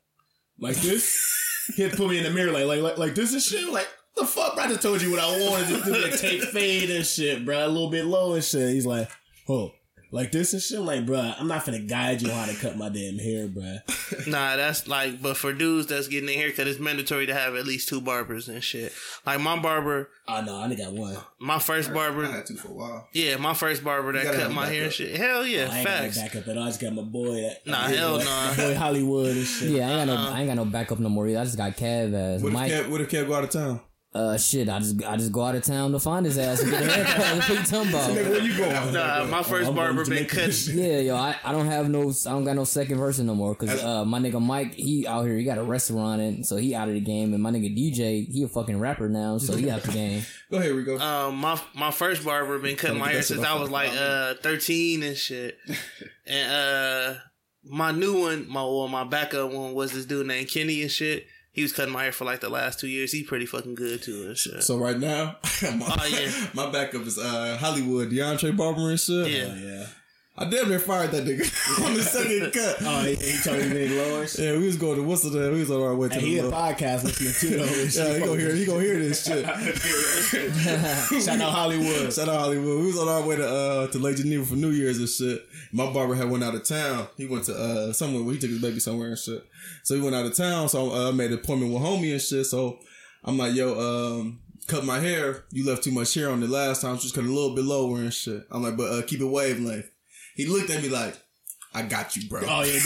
like 0.60 0.76
this. 0.78 1.40
He'll 1.76 1.90
put 1.90 2.10
me 2.10 2.18
in 2.18 2.24
the 2.24 2.30
mirror 2.30 2.52
like 2.52 2.66
like 2.66 2.82
like, 2.82 2.98
like 2.98 3.16
this 3.16 3.34
is 3.34 3.46
shit. 3.46 3.70
Like 3.70 3.88
the 4.16 4.26
fuck, 4.26 4.56
bro, 4.56 4.64
I 4.64 4.68
just 4.68 4.82
told 4.82 5.02
you 5.02 5.12
what 5.12 5.20
I 5.20 5.50
wanted. 5.50 5.68
Just 5.68 5.86
do 5.86 5.92
like 5.92 6.18
take 6.20 6.44
fade 6.44 6.90
and 6.90 7.06
shit, 7.06 7.46
bro. 7.46 7.66
A 7.66 7.68
little 7.68 7.90
bit 7.90 8.06
low 8.06 8.34
and 8.34 8.44
shit. 8.44 8.70
He's 8.72 8.86
like, 8.86 9.10
oh. 9.48 9.72
Like 10.14 10.32
this 10.32 10.54
and 10.54 10.62
shit, 10.62 10.78
I'm 10.78 10.86
like, 10.86 11.08
bro, 11.08 11.34
I'm 11.40 11.48
not 11.48 11.66
finna 11.66 11.88
guide 11.90 12.22
you 12.22 12.30
how 12.30 12.46
to 12.46 12.54
cut 12.54 12.78
my 12.78 12.88
damn 12.90 13.18
hair, 13.18 13.48
bro. 13.48 13.78
Nah, 14.28 14.56
that's 14.56 14.88
like, 14.88 15.22
but 15.24 15.36
for 15.36 15.52
dudes 15.54 15.88
that's 15.88 16.08
getting 16.08 16.30
a 16.30 16.34
haircut, 16.34 16.68
it's 16.68 16.80
mandatory 16.80 17.26
to 17.26 17.34
have 17.34 17.56
at 17.56 17.66
least 17.66 17.90
two 17.90 18.00
barbers 18.00 18.48
and 18.48 18.64
shit. 18.64 18.94
Like 19.26 19.42
my 19.42 19.60
barber, 19.60 20.10
ah, 20.28 20.38
Oh 20.40 20.46
no, 20.46 20.56
I 20.58 20.64
only 20.66 20.76
got 20.76 20.94
one. 20.94 21.18
my 21.40 21.58
first 21.58 21.90
I 21.90 21.94
barber, 21.94 22.26
had 22.28 22.46
to 22.46 22.54
for 22.54 22.68
a 22.68 22.74
while. 22.74 23.08
yeah, 23.12 23.38
my 23.38 23.56
first 23.56 23.84
barber 23.84 24.12
that 24.14 24.24
cut 24.26 24.36
have 24.36 24.54
my 24.54 24.68
hair 24.68 24.84
and 24.84 24.94
shit. 24.94 25.18
Hell 25.18 25.48
yeah, 25.48 25.68
I 25.72 25.80
ain't 25.80 25.86
got 25.88 26.04
no 26.16 26.22
backup 26.22 26.48
at 26.48 26.58
all. 26.58 26.64
I 26.64 26.68
just 26.68 26.80
got 26.82 26.94
my 26.94 27.02
boy. 27.02 27.42
That, 27.42 27.66
Nah, 27.66 27.78
hell 27.88 28.20
boy, 28.20 28.24
nah. 28.24 28.48
My 28.50 28.56
boy 28.56 28.76
Hollywood 28.76 29.36
and 29.36 29.46
shit. 29.48 29.72
Yeah, 29.72 29.88
I 29.90 29.92
ain't 30.02 30.08
got 30.08 30.16
no, 30.16 30.30
I 30.32 30.40
ain't 30.42 30.48
got 30.50 30.56
no 30.58 30.66
backup 30.66 31.00
no 31.00 31.10
more. 31.10 31.28
Either. 31.28 31.40
I 31.40 31.44
just 31.46 31.58
got 31.58 31.76
Kev 31.76 32.14
as 32.14 32.44
What 32.44 32.50
if, 32.50 32.54
Mike. 32.54 32.72
Kev, 32.72 32.90
what 32.90 33.02
if 33.02 33.10
Kev 33.10 33.28
go 33.28 33.34
out 33.34 33.46
of 33.46 33.50
town? 33.50 33.82
Uh, 34.16 34.38
shit, 34.38 34.70
I 34.70 34.78
just, 34.78 35.04
I 35.04 35.18
just 35.18 35.32
go 35.32 35.42
out 35.42 35.56
of 35.56 35.64
town 35.64 35.92
to 35.92 36.00
find 36.00 36.24
his 36.24 36.38
ass 36.38 36.62
and 36.62 36.70
get 36.70 36.84
a 36.84 36.86
haircut. 36.86 37.36
What 37.36 37.50
you 37.50 37.56
talking 37.64 37.90
about? 37.90 38.12
Where 38.12 38.42
you 38.44 38.56
going? 38.56 38.94
Nah, 38.94 39.26
my 39.26 39.42
first 39.42 39.70
I'm 39.70 39.76
barber 39.76 40.04
going 40.04 40.10
been 40.10 40.20
make 40.24 40.30
cut. 40.30 40.68
Yeah, 40.68 41.00
yo, 41.00 41.16
I, 41.16 41.36
I 41.44 41.52
don't 41.52 41.66
have 41.66 41.90
no, 41.90 42.12
I 42.12 42.30
don't 42.30 42.44
got 42.44 42.56
no 42.56 42.64
second 42.64 43.00
version 43.00 43.26
no 43.26 43.34
more. 43.34 43.56
Cause, 43.56 43.84
uh, 43.84 44.06
my 44.06 44.20
nigga 44.20 44.40
Mike, 44.40 44.76
he 44.76 45.08
out 45.08 45.26
here, 45.26 45.36
he 45.36 45.44
got 45.44 45.58
a 45.58 45.64
restaurant 45.64 46.22
and 46.22 46.46
so 46.46 46.58
he 46.58 46.76
out 46.76 46.90
of 46.90 46.94
the 46.94 47.00
game. 47.00 47.34
And 47.34 47.42
my 47.42 47.50
nigga 47.50 47.76
DJ, 47.76 48.28
he 48.28 48.44
a 48.44 48.48
fucking 48.48 48.80
rapper 48.80 49.10
now, 49.10 49.40
so 49.40 49.56
he 49.56 49.72
out 49.72 49.82
the 49.82 49.92
game. 49.94 50.22
Go 50.52 50.58
ahead, 50.58 50.74
Rico. 50.74 51.00
Um, 51.00 51.38
my 51.38 51.60
my 51.74 51.90
first 51.90 52.24
barber 52.24 52.60
been 52.60 52.76
cutting 52.76 53.00
my 53.00 53.12
hair 53.12 53.24
since 53.24 53.44
I 53.44 53.60
was 53.60 53.72
like 53.72 53.90
uh 53.98 54.36
thirteen 54.44 55.02
and 55.02 55.18
shit. 55.18 55.58
and 56.28 56.52
uh, 56.52 57.20
my 57.64 57.92
new 57.92 58.22
one, 58.22 58.48
my 58.48 58.62
well, 58.62 58.88
my 58.88 59.06
backup 59.06 59.52
one 59.52 59.74
was 59.74 59.92
this 59.92 60.06
dude 60.06 60.28
named 60.28 60.50
Kenny 60.50 60.84
and 60.84 60.92
shit. 60.92 61.26
He 61.54 61.62
was 61.62 61.72
cutting 61.72 61.94
my 61.94 62.04
hair 62.04 62.12
for 62.12 62.26
like 62.26 62.40
the 62.42 62.50
last 62.50 62.80
two 62.80 62.88
years. 62.88 63.12
He's 63.12 63.28
pretty 63.28 63.46
fucking 63.46 63.76
good 63.76 64.02
too 64.02 64.26
and 64.28 64.38
shit. 64.38 64.64
so 64.64 64.78
right 64.78 64.98
now, 65.00 65.38
my, 65.64 65.96
Oh, 66.02 66.06
yeah. 66.08 66.32
my 66.54 66.70
backup 66.72 67.04
is 67.06 67.18
uh, 67.18 67.58
Hollywood, 67.60 68.10
DeAndre 68.10 68.58
Barber 68.58 68.90
and 68.90 69.00
shit. 69.00 69.28
Yeah. 69.28 69.54
Yeah. 69.56 69.86
I 70.36 70.46
damn 70.50 70.68
near 70.68 70.80
fired 70.80 71.12
that 71.12 71.26
nigga 71.26 71.44
on 71.86 71.94
the 71.94 72.02
second 72.02 72.52
cut. 72.54 72.78
Oh, 72.82 73.04
he, 73.04 73.14
he 73.16 73.38
told 73.44 73.60
me 73.60 73.68
Nick 73.70 73.92
Lawrence. 73.92 74.40
Yeah, 74.40 74.54
we 74.54 74.66
was 74.66 74.78
going 74.78 74.96
to 74.98 75.04
what's 75.04 75.22
the 75.22 75.30
name? 75.40 75.54
We 75.54 75.60
was 75.60 75.70
on 75.70 75.80
our 75.82 75.96
way 75.96 76.08
to 76.10 76.16
Hey, 76.16 76.20
the 76.22 76.26
he 76.26 76.38
a 76.40 76.44
little- 76.44 76.60
podcast 76.60 77.04
listening 77.04 77.34
too 77.40 77.58
though. 77.58 77.66
Yeah, 77.74 77.84
he 77.84 77.90
shit. 77.90 78.26
gonna 78.26 78.40
hear 78.40 78.56
he 78.56 78.66
gonna 78.66 78.82
hear 78.82 78.98
this 79.00 79.24
shit. 79.24 79.46
Shout 81.24 81.40
out 81.42 81.52
Hollywood. 81.54 82.12
Shout 82.12 82.30
out 82.30 82.40
Hollywood. 82.40 82.80
We 82.80 82.86
was 82.88 82.98
on 82.98 83.08
our 83.08 83.22
way 83.22 83.36
to 83.36 83.48
uh 83.48 83.88
to 83.88 84.00
Lake 84.00 84.18
Geneva 84.18 84.44
for 84.46 84.56
New 84.56 84.72
Year's 84.72 84.98
and 84.98 85.08
shit. 85.10 85.46
My 85.72 85.92
barber 85.94 86.16
had 86.16 86.30
went 86.30 86.44
out 86.44 86.56
of 86.56 86.64
town. 86.64 87.08
He 87.16 87.26
went 87.28 87.44
to 87.46 87.54
uh 87.56 87.94
somewhere 87.94 88.24
where 88.24 88.34
he 88.34 88.40
took 88.40 88.50
his 88.50 88.62
baby 88.62 88.80
somewhere 88.80 89.10
and 89.10 89.18
shit. 89.20 89.46
So 89.84 89.96
he 89.96 90.02
went 90.02 90.16
out 90.16 90.26
of 90.26 90.36
town. 90.36 90.68
So 90.70 90.92
I 90.92 91.10
uh, 91.10 91.12
made 91.12 91.32
an 91.32 91.38
appointment 91.38 91.72
with 91.74 91.84
homie 91.84 92.12
and 92.12 92.22
shit. 92.22 92.46
So 92.48 92.80
I'm 93.24 93.38
like, 93.38 93.54
yo, 93.54 93.80
um, 94.20 94.40
cut 94.68 94.84
my 94.84 95.00
hair. 95.00 95.44
You 95.52 95.66
left 95.68 95.84
too 95.84 95.92
much 95.92 96.14
hair 96.16 96.30
on 96.30 96.40
the 96.40 96.48
last 96.48 96.82
time. 96.82 96.98
Just 96.98 97.14
cut 97.16 97.24
a 97.24 97.28
little 97.28 97.54
bit 97.56 97.66
lower 97.66 98.00
and 98.00 98.14
shit. 98.14 98.46
I'm 98.52 98.64
like, 98.64 98.76
but 98.78 98.92
uh, 98.92 99.02
keep 99.04 99.22
it 99.22 99.26
wavelength. 99.26 99.90
He 100.36 100.46
looked 100.48 100.70
at 100.70 100.82
me 100.82 100.90
like. 100.90 101.16
I 101.76 101.82
got 101.82 102.16
you, 102.16 102.30
bro. 102.30 102.42
Oh 102.42 102.62
yeah, 102.62 102.74
dude. 102.74 102.84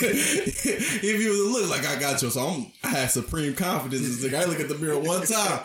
if 0.00 1.02
he 1.02 1.28
was 1.28 1.36
to 1.36 1.52
look 1.52 1.68
like 1.68 1.86
I 1.86 2.00
got 2.00 2.22
you, 2.22 2.30
so 2.30 2.40
I'm, 2.40 2.72
I 2.82 2.88
had 2.88 3.10
supreme 3.10 3.54
confidence. 3.54 4.02
in 4.02 4.08
This 4.08 4.24
nigga, 4.24 4.40
I 4.42 4.44
look 4.46 4.58
at 4.58 4.70
the 4.70 4.78
mirror 4.78 4.98
one 4.98 5.20
time. 5.26 5.60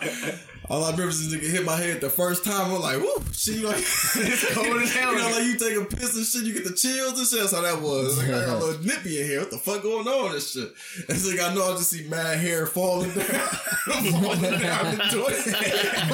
All 0.70 0.84
I 0.84 0.90
remember 0.90 1.08
is 1.08 1.30
this 1.30 1.40
nigga 1.40 1.50
hit 1.50 1.64
my 1.64 1.76
head 1.76 2.02
the 2.02 2.10
first 2.10 2.44
time. 2.44 2.70
I'm 2.70 2.80
like, 2.80 2.98
woo, 2.98 3.24
shit, 3.32 3.56
you 3.56 3.66
like, 3.66 3.78
it's 3.78 4.54
cold 4.54 4.82
as 4.82 4.94
hell. 4.94 5.12
You 5.12 5.18
know, 5.18 5.30
like 5.30 5.44
you 5.44 5.58
take 5.58 5.76
a 5.76 5.84
piss 5.84 6.14
and 6.14 6.26
shit, 6.26 6.44
you 6.44 6.52
get 6.52 6.64
the 6.64 6.74
chills 6.74 7.18
and 7.18 7.26
shit. 7.26 7.40
That's 7.40 7.54
how 7.54 7.62
that 7.62 7.80
was. 7.80 8.18
Like, 8.18 8.28
I 8.28 8.44
got 8.44 8.62
a 8.62 8.64
little 8.64 8.84
nippy 8.84 9.20
in 9.20 9.26
here. 9.26 9.40
What 9.40 9.50
the 9.50 9.56
fuck 9.58 9.82
going 9.82 10.06
on 10.06 10.34
and 10.34 10.42
shit? 10.42 10.70
And 11.08 11.16
so 11.16 11.30
I 11.42 11.54
know 11.54 11.72
I 11.72 11.76
just 11.76 11.90
see 11.90 12.06
mad 12.08 12.38
hair 12.38 12.66
falling 12.66 13.14
down, 13.14 13.24
falling 13.24 14.42
down 14.42 14.96
the 14.96 15.04
joint. 15.10 15.46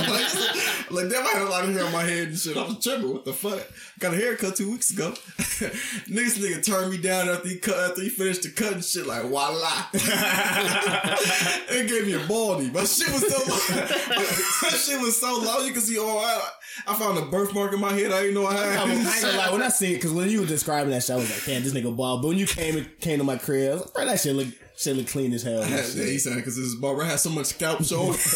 like, 0.08 0.90
like, 0.90 1.10
damn, 1.10 1.26
I 1.26 1.30
had 1.30 1.42
a 1.42 1.50
lot 1.50 1.64
of 1.64 1.74
hair 1.74 1.84
on 1.84 1.92
my 1.92 2.04
head 2.04 2.28
and 2.28 2.38
shit. 2.38 2.56
I 2.56 2.62
was 2.62 2.78
tripping. 2.78 3.12
What 3.12 3.24
the 3.24 3.32
fuck? 3.32 3.60
Got 3.98 4.14
a 4.14 4.16
haircut 4.16 4.54
two 4.54 4.70
weeks 4.70 4.90
ago. 4.90 5.10
Niggas 5.10 6.38
nigga 6.38 6.64
turned 6.64 6.92
me 6.92 6.98
down 6.98 7.28
after 7.28 7.48
he 7.48 7.56
cut 7.56 7.90
after 7.90 8.02
he 8.02 8.08
finished 8.08 8.42
the 8.42 8.50
cut 8.50 8.74
and 8.74 8.84
shit. 8.84 9.06
Like 9.06 9.22
voila, 9.22 9.86
it 9.94 11.88
gave 11.88 12.06
me 12.06 12.12
a 12.12 12.26
baldy. 12.28 12.70
My 12.70 12.84
shit 12.84 13.08
was 13.12 13.26
so 13.26 14.43
my 14.62 14.68
shit 14.70 15.00
was 15.00 15.20
so 15.20 15.38
low. 15.38 15.64
You 15.64 15.72
can 15.72 15.82
see. 15.82 15.98
Oh, 15.98 16.18
I, 16.18 16.92
I 16.92 16.94
found 16.94 17.18
a 17.18 17.22
birthmark 17.22 17.72
in 17.72 17.80
my 17.80 17.92
head. 17.92 18.12
I 18.12 18.22
didn't 18.22 18.34
know 18.34 18.46
I 18.46 18.54
had. 18.54 18.78
I 18.78 18.92
ain't 18.92 19.04
gonna 19.22 19.38
lie, 19.38 19.50
when 19.50 19.62
I 19.62 19.68
see 19.68 19.92
it, 19.92 19.96
because 19.96 20.12
when 20.12 20.28
you 20.28 20.40
were 20.40 20.46
describing 20.46 20.90
that 20.90 21.02
shit, 21.02 21.14
I 21.14 21.16
was 21.16 21.30
like, 21.30 21.44
damn, 21.44 21.62
this 21.62 21.72
nigga 21.72 21.94
bald. 21.96 22.22
But 22.22 22.28
when 22.28 22.38
you 22.38 22.46
came 22.46 22.84
came 23.00 23.18
to 23.18 23.24
my 23.24 23.36
crib, 23.36 23.72
I 23.72 23.74
was 23.76 23.92
like, 23.94 24.06
that 24.08 24.20
shit 24.20 24.34
look 24.34 24.48
shit 24.76 24.96
look 24.96 25.06
clean 25.06 25.32
as 25.32 25.42
hell. 25.42 25.64
Yeah, 25.68 25.82
he 26.04 26.18
said 26.18 26.36
because 26.36 26.56
his 26.56 26.74
barber 26.74 27.04
had 27.04 27.20
so 27.20 27.30
much 27.30 27.46
scalp 27.46 27.84
showing. 27.84 28.16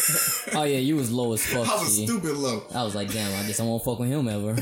Oh 0.53 0.63
yeah, 0.63 0.77
you 0.77 0.95
was 0.95 1.11
low 1.11 1.33
as 1.33 1.45
fuck. 1.45 1.67
I 1.67 1.81
was 1.81 1.95
G. 1.95 2.05
stupid 2.07 2.35
low. 2.35 2.63
I 2.73 2.83
was 2.83 2.95
like, 2.95 3.11
damn, 3.11 3.31
I 3.37 3.45
guess 3.45 3.59
I 3.59 3.63
won't 3.63 3.83
fuck 3.83 3.99
with 3.99 4.09
him 4.09 4.27
ever. 4.27 4.55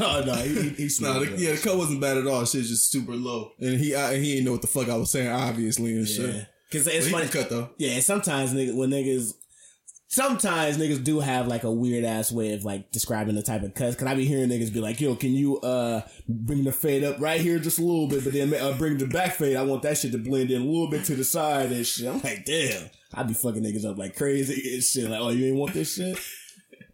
oh 0.00 0.22
no, 0.26 0.34
he, 0.34 0.62
he, 0.62 0.68
he's 0.70 1.00
Nah, 1.00 1.20
the, 1.20 1.36
yeah, 1.36 1.52
the 1.52 1.58
cut 1.58 1.76
wasn't 1.76 2.00
bad 2.00 2.16
at 2.16 2.26
all. 2.26 2.44
Shit's 2.44 2.68
just 2.68 2.90
super 2.90 3.12
low, 3.12 3.52
and 3.60 3.78
he 3.78 3.94
I, 3.94 4.16
he 4.16 4.34
didn't 4.34 4.46
know 4.46 4.52
what 4.52 4.62
the 4.62 4.68
fuck 4.68 4.88
I 4.88 4.96
was 4.96 5.10
saying, 5.10 5.28
obviously 5.28 5.96
and 5.96 6.08
yeah. 6.08 6.14
shit. 6.14 6.46
Because 6.70 6.86
it's 6.86 7.06
he 7.06 7.12
funny. 7.12 7.28
cut 7.28 7.50
though. 7.50 7.70
Yeah, 7.78 7.98
sometimes 8.00 8.52
niggas 8.52 8.74
when 8.74 8.90
niggas 8.90 9.34
sometimes 10.10 10.76
niggas 10.76 11.02
do 11.02 11.20
have 11.20 11.46
like 11.46 11.62
a 11.62 11.72
weird 11.72 12.04
ass 12.04 12.30
way 12.30 12.52
of 12.52 12.64
like 12.64 12.90
describing 12.90 13.36
the 13.36 13.42
type 13.42 13.62
of 13.62 13.72
cuts. 13.74 13.96
Cause 13.96 14.06
I 14.06 14.14
be 14.14 14.26
hearing 14.26 14.50
niggas 14.50 14.72
be 14.72 14.80
like, 14.80 15.00
yo, 15.00 15.14
can 15.14 15.32
you 15.32 15.58
uh 15.60 16.02
bring 16.28 16.64
the 16.64 16.72
fade 16.72 17.04
up 17.04 17.18
right 17.20 17.40
here 17.40 17.58
just 17.58 17.78
a 17.78 17.82
little 17.82 18.08
bit, 18.08 18.24
but 18.24 18.34
then 18.34 18.52
uh, 18.52 18.76
bring 18.76 18.98
the 18.98 19.06
back 19.06 19.34
fade. 19.34 19.56
I 19.56 19.62
want 19.62 19.82
that 19.82 19.96
shit 19.96 20.12
to 20.12 20.18
blend 20.18 20.50
in 20.50 20.62
a 20.62 20.64
little 20.64 20.90
bit 20.90 21.04
to 21.06 21.14
the 21.14 21.24
side 21.24 21.72
and 21.72 21.86
shit. 21.86 22.08
I'm 22.08 22.20
like, 22.20 22.44
damn. 22.44 22.90
I 23.14 23.22
be 23.22 23.34
fucking 23.34 23.62
niggas 23.62 23.88
up 23.88 23.98
like 23.98 24.16
crazy 24.16 24.74
and 24.74 24.84
shit. 24.84 25.08
Like, 25.08 25.20
oh, 25.20 25.30
you 25.30 25.46
ain't 25.46 25.56
want 25.56 25.72
this 25.72 25.94
shit? 25.94 26.18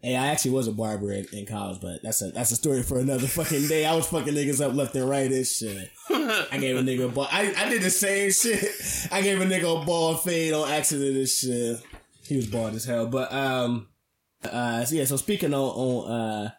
Hey, 0.03 0.15
I 0.15 0.27
actually 0.27 0.51
was 0.51 0.67
a 0.67 0.71
barber 0.71 1.11
in, 1.11 1.25
in 1.33 1.47
college, 1.47 1.81
but 1.81 2.03
that's 2.03 2.21
a 2.21 2.29
that's 2.29 2.51
a 2.51 2.55
story 2.55 2.83
for 2.83 2.99
another 2.99 3.25
fucking 3.25 3.67
day. 3.67 3.83
I 3.83 3.95
was 3.95 4.05
fucking 4.05 4.35
niggas 4.35 4.63
up 4.63 4.75
left 4.75 4.95
and 4.95 5.09
right 5.09 5.29
and 5.29 5.45
shit. 5.45 5.89
I 6.09 6.59
gave 6.59 6.77
a 6.77 6.81
nigga 6.81 7.05
a 7.05 7.09
ball. 7.09 7.27
I, 7.31 7.51
I 7.57 7.67
did 7.67 7.81
the 7.81 7.89
same 7.89 8.31
shit. 8.31 8.63
I 9.11 9.21
gave 9.23 9.41
a 9.41 9.43
nigga 9.43 9.81
a 9.81 9.85
ball 9.85 10.15
fade 10.15 10.53
on 10.53 10.69
accident 10.69 11.17
and 11.17 11.27
shit. 11.27 11.81
He 12.27 12.35
was 12.35 12.47
bald 12.47 12.73
as 12.75 12.85
hell. 12.85 13.07
But 13.07 13.31
um 13.33 13.87
uh 14.43 14.85
so 14.85 14.95
yeah, 14.95 15.05
so 15.05 15.15
speaking 15.17 15.53
on 15.53 15.59
on 15.61 16.11
uh 16.11 16.49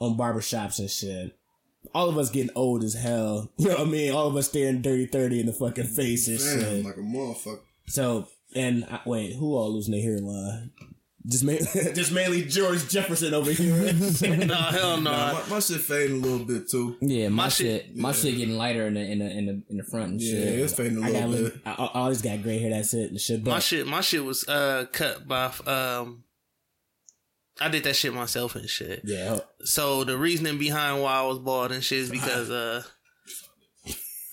on 0.00 0.16
barbershops 0.16 0.78
and 0.78 0.90
shit. 0.90 1.36
All 1.94 2.08
of 2.08 2.16
us 2.18 2.30
getting 2.30 2.50
old 2.54 2.82
as 2.82 2.94
hell. 2.94 3.50
You 3.58 3.68
know 3.68 3.74
what 3.76 3.88
I 3.88 3.90
mean? 3.90 4.12
All 4.12 4.26
of 4.26 4.36
us 4.36 4.48
staring 4.48 4.82
dirty 4.82 5.06
thirty 5.06 5.40
in 5.40 5.46
the 5.46 5.52
fucking 5.52 5.84
face 5.84 6.28
and 6.28 6.38
Damn, 6.38 6.60
shit. 6.60 6.84
like 6.84 6.96
a 6.96 7.00
motherfucker. 7.00 7.60
So 7.86 8.28
and 8.54 8.84
uh, 8.90 9.00
wait, 9.06 9.34
who 9.36 9.54
all 9.56 9.72
losing 9.72 9.92
their 9.92 10.02
hairline? 10.02 10.70
Just 11.26 11.42
ma- 11.42 11.52
just 11.94 12.12
mainly 12.18 12.42
George 12.42 12.86
Jefferson 12.88 13.32
over 13.32 13.50
here. 13.50 13.92
no, 14.44 14.54
hell 14.54 14.96
no. 15.00 15.10
Nah, 15.10 15.32
my, 15.32 15.42
my 15.48 15.58
shit 15.60 15.80
fading 15.80 16.16
a 16.22 16.26
little 16.26 16.44
bit 16.46 16.68
too. 16.68 16.96
yeah, 17.00 17.28
my, 17.28 17.44
My 17.44 17.48
shit, 17.48 17.86
shit- 17.86 17.96
my 17.96 18.12
shit 18.12 18.36
getting 18.36 18.56
lighter 18.58 18.86
in 18.88 18.94
the 18.94 19.00
in 19.00 19.18
the 19.20 19.30
in 19.30 19.46
the, 19.46 19.62
in 19.70 19.76
the 19.78 19.84
front 19.84 20.10
and 20.12 20.20
Yeah, 20.20 20.30
shit. 20.32 20.58
it's 20.60 20.74
fading 20.74 21.02
a 21.02 21.06
I 21.06 21.12
got 21.12 21.28
little 21.30 21.44
li- 21.46 21.50
bit. 21.50 21.60
I, 21.64 21.70
I 21.72 21.90
always 22.00 22.20
got 22.20 22.42
gray 22.42 22.58
hair. 22.58 22.70
That's 22.70 22.92
it. 22.92 23.10
And 23.10 23.18
shit. 23.20 23.42
But 23.42 23.50
my 23.52 23.58
shit, 23.60 23.86
my 23.86 24.00
shit 24.02 24.22
was 24.24 24.46
uh 24.48 24.84
cut 24.92 25.26
by 25.26 25.46
um. 25.66 26.24
I 27.60 27.68
did 27.68 27.84
that 27.84 27.94
shit 27.94 28.12
myself 28.12 28.56
and 28.56 28.68
shit. 28.68 29.02
yeah, 29.04 29.38
So 29.62 30.02
the 30.02 30.18
reasoning 30.18 30.58
behind 30.58 31.00
why 31.02 31.20
I 31.20 31.22
was 31.22 31.38
bald 31.38 31.70
and 31.70 31.84
shit 31.84 32.00
is 32.00 32.10
because 32.10 32.50
uh 32.50 32.82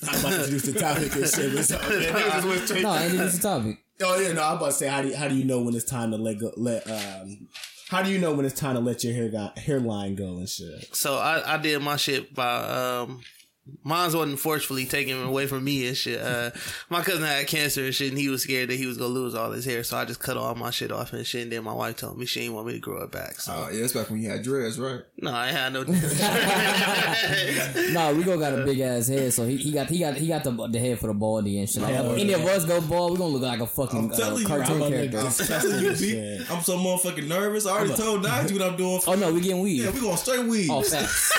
I'm 0.04 0.20
about 0.20 0.30
to 0.30 0.38
introduce 0.40 0.64
the 0.64 0.80
topic 0.80 1.16
and 1.16 1.28
shit. 1.30 1.56
but 1.56 1.64
so- 1.66 1.76
yeah, 2.00 2.12
niggas 2.12 2.58
just 2.58 2.72
went 2.74 2.82
No, 2.84 2.96
ain't 2.98 3.12
this 3.18 3.38
the 3.38 3.42
topic? 3.48 3.78
Oh 4.04 4.20
yeah, 4.20 4.34
no. 4.34 4.44
I'm 4.44 4.58
about 4.58 4.68
to 4.68 4.72
say 4.74 4.88
how 4.88 5.02
do 5.02 5.10
you, 5.10 5.16
how 5.16 5.28
do 5.28 5.36
you 5.36 5.44
know 5.46 5.60
when 5.62 5.76
it's 5.76 5.86
time 5.86 6.12
to 6.12 6.18
let 6.18 6.40
go? 6.40 6.52
Let 6.58 6.90
um, 6.90 7.48
how 7.90 8.02
do 8.02 8.10
you 8.10 8.20
know 8.20 8.34
when 8.34 8.46
it's 8.46 8.60
time 8.60 8.76
to 8.76 8.82
let 8.82 9.04
your 9.04 9.14
hair 9.14 9.30
go, 9.30 9.50
hairline 9.58 10.16
go 10.16 10.38
and 10.38 10.50
shit? 10.50 10.96
so 10.96 11.18
I 11.18 11.56
I 11.56 11.58
did 11.58 11.82
my 11.82 11.98
shit 11.98 12.34
by 12.34 12.64
um 12.64 13.22
Mine 13.84 14.12
wasn't 14.12 14.40
forcefully 14.40 14.86
taken 14.86 15.22
away 15.24 15.46
from 15.46 15.64
me 15.64 15.88
and 15.88 15.96
shit. 15.96 16.20
Uh, 16.20 16.50
my 16.90 17.02
cousin 17.04 17.24
had 17.24 17.46
cancer 17.48 17.86
and 17.86 17.94
shit, 17.94 18.10
and 18.10 18.18
he 18.18 18.28
was 18.28 18.42
scared 18.42 18.70
that 18.70 18.76
he 18.76 18.88
was 18.88 18.98
gonna 18.98 19.14
lose 19.14 19.36
all 19.36 19.52
his 19.52 19.66
hair, 19.66 19.84
so 19.84 19.98
I 19.98 20.06
just 20.06 20.20
cut 20.20 20.36
all 20.36 20.56
my 20.56 20.72
shit 20.72 20.92
off 20.92 21.14
and 21.14 21.26
shit. 21.26 21.44
And 21.44 21.52
then 21.52 21.64
my 21.64 21.74
wife 21.74 21.98
told 21.98 22.18
me 22.18 22.26
she 22.26 22.40
didn't 22.42 22.56
want 22.56 22.66
me 22.68 22.74
to 22.74 22.80
grow 22.80 23.04
it 23.04 23.12
back. 23.12 23.40
So 23.40 23.54
Oh 23.56 23.70
yeah, 23.72 23.82
that's 23.82 23.94
back 23.94 24.10
when 24.10 24.20
you 24.20 24.30
had 24.32 24.42
dreads, 24.42 24.80
right? 24.80 25.02
no, 25.18 25.32
I 25.32 25.48
had 25.52 25.74
no. 25.74 25.84
Dreads. 25.92 26.20
nah, 27.94 28.12
go 28.14 28.38
got 28.40 28.58
a 28.58 28.66
big 28.66 28.80
ass 28.80 29.08
head, 29.08 29.32
so 29.34 29.46
he, 29.46 29.58
he 29.58 29.72
got 29.72 29.88
he 29.90 30.00
got 30.00 30.16
he 30.16 30.28
got 30.28 30.44
the 30.44 30.52
the 30.68 30.80
head 30.80 31.00
for 31.00 31.08
the 31.08 31.14
baldy 31.14 31.60
and 31.60 31.70
shit. 31.70 31.84
Like, 31.84 31.94
Hell 31.94 32.14
any 32.14 32.34
of 32.34 32.42
us 32.46 32.66
go 32.66 32.82
bald, 32.82 33.12
we 33.12 33.18
gonna 33.18 33.30
look 33.34 33.44
like 33.44 33.60
a 33.60 33.64
I'm 33.64 33.68
fucking 33.68 34.12
uh, 34.12 34.16
telling 34.16 34.42
you, 34.42 34.48
cartoon 34.48 34.82
I'm 34.82 34.92
character. 34.92 35.20
I'm 35.20 35.32
telling 35.32 35.84
you, 35.86 35.90
B. 35.92 35.96
Shit. 35.96 36.52
I'm 36.52 36.64
so 36.64 36.78
motherfucking 36.78 37.28
nervous. 37.28 37.66
I 37.68 37.72
already 37.72 37.94
told 37.94 38.24
Nigel 38.24 38.58
what 38.58 38.68
I'm 38.70 38.76
doing. 38.78 39.00
For 39.02 39.12
Oh 39.12 39.16
no, 39.16 39.32
we 39.32 39.42
getting 39.42 39.62
weed. 39.62 39.82
yeah, 39.84 39.92
we 39.92 40.00
going 40.02 40.18
straight 40.18 40.46
weed. 40.46 40.70
oh, 40.72 40.82
facts. 40.82 41.32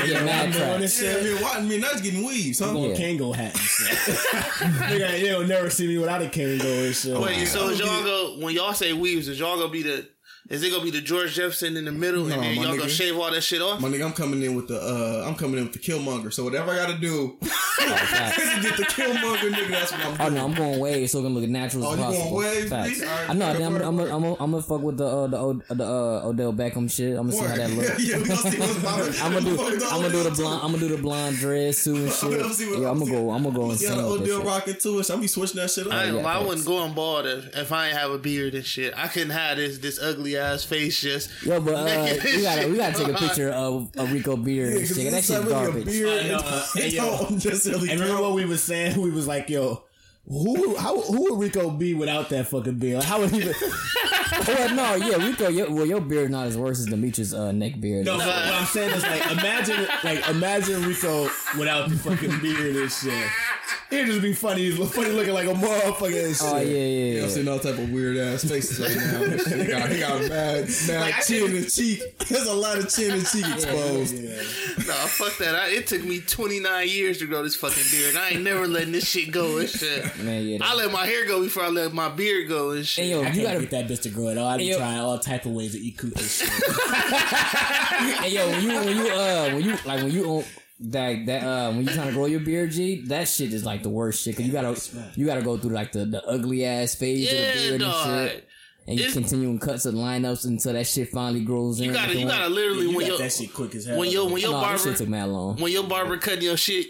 We 0.00 0.08
getting 0.08 0.24
mad 0.26 0.46
I'm 0.46 0.52
doing 0.52 0.64
tracks. 0.64 0.80
this 0.80 1.02
yeah, 1.02 1.48
shit. 1.68 1.80
me, 1.80 1.82
watching 1.82 1.82
me 1.82 1.86
and 1.86 1.94
Nigel 1.94 2.02
getting 2.02 2.26
weeds, 2.26 2.58
huh? 2.58 2.72
Going 2.72 2.90
Yeah. 2.90 2.96
Kangol 2.96 3.34
hat 3.34 3.52
and 3.52 3.60
shit. 3.62 3.88
Nigga, 3.88 5.20
you'll 5.20 5.46
never 5.46 5.70
see 5.70 5.86
me 5.86 5.98
without 5.98 6.22
a 6.22 6.26
Kangol 6.26 6.86
and 6.86 6.94
shit. 6.94 7.18
Wait, 7.18 7.46
so 7.46 7.66
I'm 7.66 7.72
is 7.72 7.78
y'all 7.80 8.02
go 8.02 8.36
when 8.38 8.54
y'all 8.54 8.72
say 8.74 8.92
weaves? 8.92 9.28
Is 9.28 9.38
y'all 9.38 9.56
gonna 9.58 9.70
be 9.70 9.82
the? 9.82 10.08
Is 10.50 10.62
it 10.62 10.70
gonna 10.70 10.82
be 10.82 10.90
the 10.90 11.02
George 11.02 11.34
Jefferson 11.34 11.76
in 11.76 11.84
the 11.84 11.92
middle, 11.92 12.24
No, 12.24 12.34
and 12.34 12.42
then 12.42 12.54
y'all 12.56 12.76
gonna 12.76 12.88
shave 12.88 13.18
all 13.18 13.30
that 13.30 13.42
shit 13.42 13.60
off? 13.60 13.80
My 13.82 13.88
nigga, 13.88 14.04
I'm 14.06 14.12
coming 14.14 14.42
in 14.42 14.54
with 14.54 14.68
the 14.68 14.80
uh, 14.80 15.26
I'm 15.28 15.34
coming 15.34 15.58
in 15.58 15.64
with 15.64 15.74
the 15.74 15.78
Killmonger. 15.78 16.32
So 16.32 16.42
whatever 16.42 16.70
I 16.72 16.76
gotta 16.76 16.96
do 16.98 17.36
facts. 17.42 18.36
to 18.36 18.60
get 18.62 18.76
the 18.78 18.84
Killmonger 18.84 19.50
nigga, 19.52 19.68
that's 19.68 19.92
what 19.92 20.00
I'm 20.06 20.16
doing. 20.16 20.20
Oh 20.20 20.28
no, 20.34 20.44
I'm 20.46 20.54
going 20.54 20.78
waves 20.80 21.12
so 21.12 21.18
it 21.18 21.22
can 21.24 21.34
look 21.34 21.44
as 21.44 21.50
natural 21.50 21.84
Oh, 21.84 21.92
as 21.92 21.98
you 21.98 22.04
going 22.04 22.16
possible. 22.16 22.36
waves, 22.38 22.70
Facts. 22.70 23.00
B? 23.00 23.06
Alright, 23.06 23.30
I 23.30 23.32
know. 23.34 23.52
fuck 23.52 23.60
I'm 23.60 23.76
it, 23.76 23.82
I'm 23.84 23.96
fuck 23.98 24.06
it. 24.08 24.12
I'm 24.12 24.24
I'm 24.24 24.50
gonna 24.52 24.62
fuck 24.62 24.80
with 24.82 24.96
the 24.96 25.06
uh, 25.06 25.26
the 25.26 25.36
O- 25.38 25.52
the 25.74 25.84
uh, 25.84 26.28
Odell 26.28 26.52
Beckham 26.54 26.90
shit. 26.90 27.16
I'm 27.18 27.28
gonna 27.28 27.32
see 27.32 27.44
how 27.44 27.56
that 27.56 27.70
look. 27.76 27.98
yeah, 27.98 28.16
we 28.18 28.24
gonna 28.24 28.36
see 28.36 28.58
what's 28.58 28.82
popping. 28.82 29.14
I'm 29.22 29.32
gonna 29.34 29.44
do. 29.50 29.56
Fuck 29.56 29.70
with 29.70 29.80
the 29.80 29.86
I'm 29.86 30.00
gonna 30.00 30.10
do 30.12 30.22
the 30.22 30.30
blonde. 30.30 30.60
I'm 30.64 30.72
gonna 30.72 30.78
do 30.88 30.96
the 30.96 31.02
blonde 31.02 31.36
dreads 31.36 31.84
too 31.84 31.96
and 31.96 32.10
shit. 32.10 32.40
I'ma 32.40 32.48
see 32.52 32.70
Yeah, 32.70 32.76
I'm 32.76 32.84
I'ma 32.86 32.92
gonna 32.94 33.04
see- 33.04 33.12
go. 33.12 33.30
I'm 33.32 33.42
gonna 33.42 33.54
go 33.54 33.64
Yeah, 33.66 33.72
insane 33.72 33.96
the 33.98 34.08
with 34.12 34.20
this 34.24 34.30
Odell 34.34 34.46
rocking 34.46 34.74
to 34.76 35.00
us. 35.00 35.10
I'm 35.10 35.20
be 35.20 35.26
switching 35.26 35.60
that 35.60 35.70
shit 35.70 35.86
up. 35.86 35.92
I, 35.92 35.96
ain't 36.04 36.06
yeah, 36.06 36.12
gonna 36.12 36.24
lie, 36.24 36.30
I 36.32 36.36
facts. 36.38 36.48
wouldn't 36.48 36.66
go 36.66 36.76
on 36.78 36.94
bald 36.94 37.26
if, 37.26 37.54
if 37.54 37.70
I 37.72 37.88
ain't 37.88 37.96
have 37.98 38.10
a 38.12 38.18
beard 38.18 38.54
and 38.54 38.64
shit. 38.64 38.94
I 38.96 39.08
couldn't 39.08 39.30
have 39.30 39.58
this 39.58 39.76
this 39.78 40.00
ugly 40.00 40.37
ass 40.38 40.64
face 40.64 41.00
just. 41.00 41.30
Yo, 41.44 41.60
but 41.60 41.74
uh, 41.74 42.14
we 42.24 42.42
gotta 42.42 42.68
we 42.68 42.76
gotta 42.76 42.96
take 43.04 43.08
a 43.14 43.18
picture 43.18 43.50
of 43.50 43.90
a 43.96 44.06
Rico 44.06 44.36
beard 44.36 44.72
Yeah, 44.72 44.78
and 44.80 44.88
'cause 44.88 44.96
shit. 44.96 45.10
That 45.10 45.18
it's 45.18 45.26
shit's 45.26 45.46
a 45.46 45.48
garbage. 45.48 45.84
beard. 45.86 46.24
I 46.24 46.28
know, 46.28 46.64
It 46.76 46.82
hey, 46.82 46.88
yo. 46.90 47.02
don't 47.28 47.44
And 47.90 48.00
remember 48.00 48.22
what 48.22 48.34
we 48.34 48.44
was 48.44 48.62
saying? 48.62 49.00
We 49.00 49.10
was 49.10 49.26
like, 49.26 49.48
yo, 49.50 49.84
who 50.26 50.76
how 50.76 51.00
who 51.00 51.34
would 51.36 51.40
Rico 51.40 51.70
be 51.70 51.94
without 51.94 52.28
that 52.30 52.46
fucking 52.48 52.78
beard? 52.78 52.98
Like, 52.98 53.04
how 53.06 53.20
would 53.20 53.30
he? 53.30 53.40
Be, 53.40 53.52
well, 54.46 54.74
no, 54.74 54.94
yeah, 54.96 55.16
Rico. 55.26 55.48
Your, 55.48 55.70
well, 55.72 55.86
your 55.86 56.00
beard 56.00 56.30
not 56.30 56.46
as 56.46 56.56
worse 56.58 56.80
as 56.80 56.86
Demetrius' 56.86 57.32
uh, 57.32 57.50
neck 57.52 57.80
beard. 57.80 58.04
no, 58.06 58.18
but 58.18 58.26
what 58.26 58.36
I'm 58.36 58.66
saying 58.66 58.94
is 58.94 59.02
like, 59.02 59.30
imagine 59.30 59.86
like 60.04 60.28
imagine 60.28 60.82
Rico 60.82 61.22
without 61.58 61.88
the 61.88 61.96
fucking 61.96 62.40
beard 62.40 62.76
and 62.76 62.90
shit. 62.92 63.26
He'd 63.90 64.06
just 64.06 64.20
be 64.22 64.32
funny. 64.34 64.70
He's 64.70 64.90
funny 64.92 65.10
looking 65.10 65.32
like 65.34 65.46
a 65.46 65.52
motherfucker 65.54 66.26
and 66.26 66.36
shit. 66.36 66.42
Oh 66.46 66.56
yeah, 66.58 66.62
yeah, 66.62 66.74
Yeah, 66.76 67.16
I'm 67.22 67.22
yeah. 67.22 67.34
seeing 67.34 67.48
all 67.48 67.58
type 67.58 67.78
of 67.78 67.90
weird 67.90 68.16
ass 68.18 68.44
faces 68.44 68.78
right 68.80 68.96
now. 68.96 69.56
he 69.56 69.66
got, 69.66 69.90
he 69.90 69.98
got 70.00 70.20
mad, 70.28 70.68
mad 70.86 71.14
chin 71.26 71.56
and 71.56 71.70
cheek. 71.70 72.18
There's 72.28 72.46
a 72.46 72.54
lot 72.54 72.78
of 72.78 72.88
chin 72.94 73.12
and 73.12 73.26
cheek 73.26 73.46
exposed. 73.46 74.14
Nah, 74.86 74.94
fuck 75.06 75.36
that. 75.38 75.54
I, 75.54 75.68
it 75.70 75.86
took 75.86 76.04
me 76.04 76.20
29 76.20 76.88
years 76.88 77.18
to 77.18 77.26
grow 77.26 77.42
this 77.42 77.56
fucking 77.56 77.82
beard. 77.90 78.16
I 78.16 78.30
ain't 78.30 78.42
never 78.42 78.66
letting 78.68 78.92
this 78.92 79.08
shit 79.08 79.30
go 79.30 79.58
and 79.58 79.68
shit. 79.68 80.04
Man, 80.18 80.46
yeah. 80.46 80.58
I 80.62 80.74
let 80.74 80.92
my 80.92 81.06
hair 81.06 81.26
go 81.26 81.42
before 81.42 81.64
I 81.64 81.68
let 81.68 81.92
my 81.92 82.08
beard 82.08 82.48
go 82.48 82.70
and 82.72 82.86
shit. 82.86 83.06
Hey, 83.06 83.10
yo, 83.12 83.22
I 83.22 83.30
you 83.30 83.42
gotta 83.42 83.60
get 83.60 83.70
that 83.70 83.88
bitch 83.88 84.02
to 84.02 84.10
grow 84.10 84.28
at 84.28 84.38
all. 84.38 84.48
I 84.48 84.56
be 84.58 84.68
Hey, 84.68 84.76
trying 84.76 84.98
all 84.98 85.18
type 85.18 85.46
of 85.46 85.52
ways 85.52 85.72
to 85.72 85.78
eat 85.78 85.96
coot 85.96 86.14
this 86.14 86.38
shit. 86.42 86.48
Hey 87.98 88.30
yo, 88.30 88.48
when 88.50 88.62
you 88.62 88.68
when 88.74 88.96
you 88.96 89.08
uh 89.12 89.50
when 89.50 89.62
you 89.62 89.72
like 89.84 90.02
when 90.02 90.10
you 90.10 90.24
on 90.26 90.44
that 90.80 91.26
that 91.26 91.42
uh 91.42 91.70
when 91.72 91.84
you 91.86 91.92
trying 91.92 92.08
to 92.08 92.12
grow 92.14 92.26
your 92.26 92.40
beard, 92.40 92.70
G, 92.70 93.02
that 93.08 93.26
shit 93.28 93.52
is 93.52 93.64
like 93.64 93.82
the 93.82 93.88
worst 93.88 94.22
shit 94.22 94.34
because 94.36 94.46
you 94.46 94.52
gotta 94.52 94.80
you 95.16 95.26
gotta 95.26 95.42
go 95.42 95.56
through 95.58 95.72
like 95.72 95.92
the, 95.92 96.04
the 96.04 96.24
ugly 96.26 96.64
ass 96.64 96.94
phase 96.94 97.24
of 97.30 97.36
the 97.36 97.42
yeah, 97.44 97.52
beard 97.54 97.82
and 97.82 97.92
shit, 98.30 98.48
and 98.86 98.96
you 98.98 99.04
It's- 99.06 99.12
continuing 99.14 99.58
cuts 99.58 99.86
and 99.86 99.98
lineups 99.98 100.44
until 100.46 100.72
that 100.74 100.86
shit 100.86 101.08
finally 101.10 101.40
grows 101.44 101.80
in. 101.80 101.86
You 101.86 101.92
gotta, 101.92 102.14
you 102.16 102.26
gotta 102.26 102.48
literally 102.48 102.88
You 102.90 102.96
when 102.96 103.00
got 103.00 103.08
your 103.08 103.18
that 103.18 103.32
shit 103.32 103.52
quick 103.52 103.74
as 103.74 103.86
hell. 103.86 103.98
when 103.98 104.10
your 104.10 104.26
when 104.30 104.40
your 104.40 104.52
no, 104.52 104.60
barber 104.60 104.94
took 104.94 105.08
mad 105.08 105.28
long. 105.28 105.56
when 105.56 105.72
your 105.72 105.84
barber 105.84 106.16
cutting 106.16 106.42
your 106.42 106.56
shit, 106.56 106.86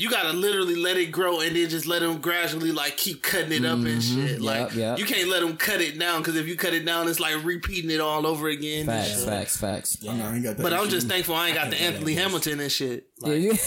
you 0.00 0.10
gotta 0.10 0.32
literally 0.32 0.74
let 0.76 0.96
it 0.96 1.12
grow 1.12 1.40
and 1.40 1.54
then 1.54 1.68
just 1.68 1.86
let 1.86 2.02
him 2.02 2.18
gradually 2.20 2.72
like 2.72 2.96
keep 2.96 3.22
cutting 3.22 3.52
it 3.52 3.64
up 3.66 3.78
and 3.78 4.02
shit. 4.02 4.40
Like 4.40 4.68
Yep, 4.70 4.74
yep. 4.74 4.98
you 4.98 5.04
can't 5.04 5.28
let 5.28 5.42
him 5.42 5.56
cut 5.58 5.80
it 5.82 5.98
down 5.98 6.20
because 6.20 6.36
if 6.36 6.48
you 6.48 6.56
cut 6.56 6.72
it 6.72 6.84
down, 6.86 7.06
it's 7.08 7.20
like 7.20 7.44
repeating 7.44 7.90
it 7.90 8.00
all 8.00 8.26
over 8.26 8.48
again. 8.48 8.80
and 8.80 8.88
Facts, 8.88 9.18
shit. 9.18 9.28
facts, 9.28 9.56
facts. 9.58 9.98
I 10.08 10.16
know, 10.16 10.24
I 10.26 10.34
ain't 10.34 10.42
got 10.44 10.56
that 10.56 10.62
But 10.62 10.72
I'm 10.72 10.88
just 10.88 11.06
thankful 11.06 11.34
I 11.34 11.48
ain't 11.48 11.56
got 11.56 11.68
the 11.70 11.80
Anthony 11.80 12.14
Hamilton 12.14 12.60
and 12.60 12.72
shit. 12.72 13.06
Yeah, 13.22 13.28
Like, 13.28 13.40
you- 13.42 13.52
the 13.52 13.58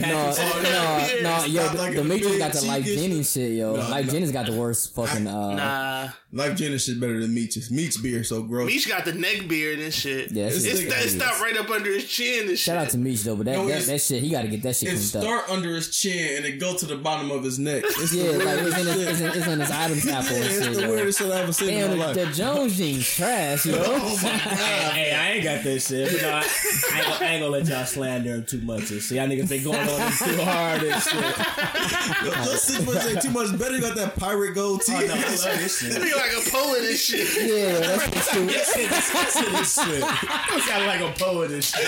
no, 0.00 0.32
no, 0.62 1.08
no, 1.22 1.44
yo, 1.46 1.62
Stop 1.66 1.78
like 1.78 1.94
the 1.94 2.00
a 2.00 2.04
Matrix 2.04 2.38
got 2.38 2.52
the 2.52 2.66
Life 2.66 2.84
Jenny 2.84 3.22
shit, 3.22 3.52
yo. 3.52 3.74
Life 3.74 4.06
no. 4.06 4.12
Jennings 4.12 4.32
got 4.32 4.46
the 4.46 4.52
worst 4.52 4.94
fucking. 4.94 5.26
uh 5.26 5.54
nah, 5.54 6.08
Life 6.32 6.56
Jenna 6.56 6.78
shit 6.78 7.00
better 7.00 7.20
than 7.20 7.32
Meech's. 7.34 7.70
Meech's 7.70 7.96
beard 7.96 8.26
so 8.26 8.42
gross. 8.42 8.66
Meech 8.66 8.88
got 8.88 9.04
the 9.04 9.12
neck 9.12 9.46
beard 9.48 9.78
and 9.78 9.92
shit. 9.94 10.30
Yeah, 10.32 10.46
it's, 10.46 10.64
shit 10.64 10.72
it's, 10.72 10.80
is 11.04 11.14
it 11.14 11.18
stopped 11.20 11.40
right 11.40 11.56
up 11.56 11.70
under 11.70 11.90
his 11.92 12.08
chin 12.08 12.40
and 12.40 12.48
shit. 12.50 12.58
Shout 12.58 12.78
out 12.78 12.90
to 12.90 12.98
Meech 12.98 13.22
though, 13.24 13.35
but 13.36 13.46
that, 13.46 13.56
No, 13.56 13.66
that, 13.68 13.82
that 13.82 14.00
shit 14.00 14.22
he 14.22 14.30
got 14.30 14.42
to 14.42 14.48
get 14.48 14.62
that 14.62 14.76
shit 14.76 14.88
It 14.88 14.92
cleaned 14.96 15.16
up. 15.16 15.22
start 15.22 15.50
under 15.50 15.74
his 15.74 15.88
chin 15.96 16.36
and 16.38 16.44
it 16.46 16.58
go 16.58 16.76
to 16.76 16.86
the 16.86 16.96
bottom 16.96 17.30
of 17.30 17.42
his 17.44 17.58
neck. 17.58 17.84
It's 17.86 18.12
Yeah, 18.14 18.30
like 18.32 18.58
it's 18.60 18.78
in 18.78 18.86
his, 18.86 18.96
shit. 18.96 19.08
it's 19.08 19.20
in, 19.20 19.26
it's 19.28 19.46
in 19.46 19.60
his 19.60 19.70
Adam's 19.82 20.06
apple 20.08 20.36
Yeah, 20.36 20.44
it's 20.44 20.64
shit. 20.64 20.74
the 20.74 20.80
yo. 20.82 20.90
weirdest 20.90 21.18
shit 21.18 21.30
I 21.32 21.40
ever 21.40 21.52
seen 21.52 21.68
in 21.70 21.74
Damn, 21.80 21.98
my 21.98 22.12
the, 22.12 22.20
life. 22.22 22.28
the 22.28 22.34
Jones 22.34 22.76
jeans 22.76 23.06
trash, 23.08 23.66
yo. 23.66 23.74
Oh 23.78 24.16
hey, 24.16 24.28
hey, 25.10 25.14
I 25.14 25.30
ain't 25.32 25.44
got 25.44 25.62
that 25.64 25.80
shit. 25.80 26.12
But 26.12 26.22
no, 26.22 26.28
I, 26.30 26.32
I, 26.32 26.42
ain't, 26.42 27.06
gonna- 27.06 27.16
I 27.20 27.28
ain't 27.32 27.40
gonna 27.42 27.52
let 27.52 27.66
y'all 27.68 27.84
slander 27.86 28.34
him 28.36 28.44
too 28.44 28.60
much 28.62 28.90
and 28.90 29.00
shit. 29.02 29.16
Y'all 29.16 29.26
niggas 29.28 29.48
been 29.48 29.64
going 29.64 29.78
on 29.78 30.00
him 30.00 30.12
too 30.18 30.42
hard 30.44 30.82
and 30.82 31.02
shit. 31.02 32.26
Yo, 32.26 32.30
Just 32.44 32.76
too 32.76 32.82
much, 32.84 33.06
ain't 33.06 33.22
too 33.22 33.30
much 33.30 33.58
better. 33.58 33.74
You 33.76 33.80
got 33.82 33.96
that 33.96 34.16
pirate 34.16 34.54
gold 34.54 34.82
tee. 34.82 34.92
Oh, 34.94 35.00
no, 35.00 35.14
I 35.14 35.16
love 35.16 35.40
this 35.40 35.78
shit. 35.80 36.02
He 36.06 36.14
like 36.14 36.32
a 36.32 36.50
poet 36.50 36.84
and 36.84 36.96
shit. 36.96 37.50
yeah, 37.50 37.78
that's 37.80 38.28
stupid. 38.28 38.48
This 38.48 38.72
shit, 38.74 38.88
this, 38.90 39.34
this 39.34 39.74
shit. 39.74 40.02
I 40.04 40.60
sound 40.66 40.86
like 40.86 41.00
a 41.00 41.12
poet 41.18 41.50
and 41.50 41.64
shit. 41.64 41.86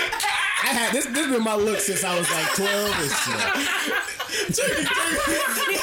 I 0.61 0.67
had 0.67 0.93
this. 0.93 1.05
This 1.05 1.27
been 1.27 1.43
my 1.43 1.55
look 1.55 1.79
since 1.79 2.03
I 2.03 2.17
was 2.17 2.29
like 2.31 2.53
twelve 2.55 2.93
and 2.99 3.11
shit. 3.11 4.55
Jamie, 4.55 4.85
Jamie, 4.85 5.79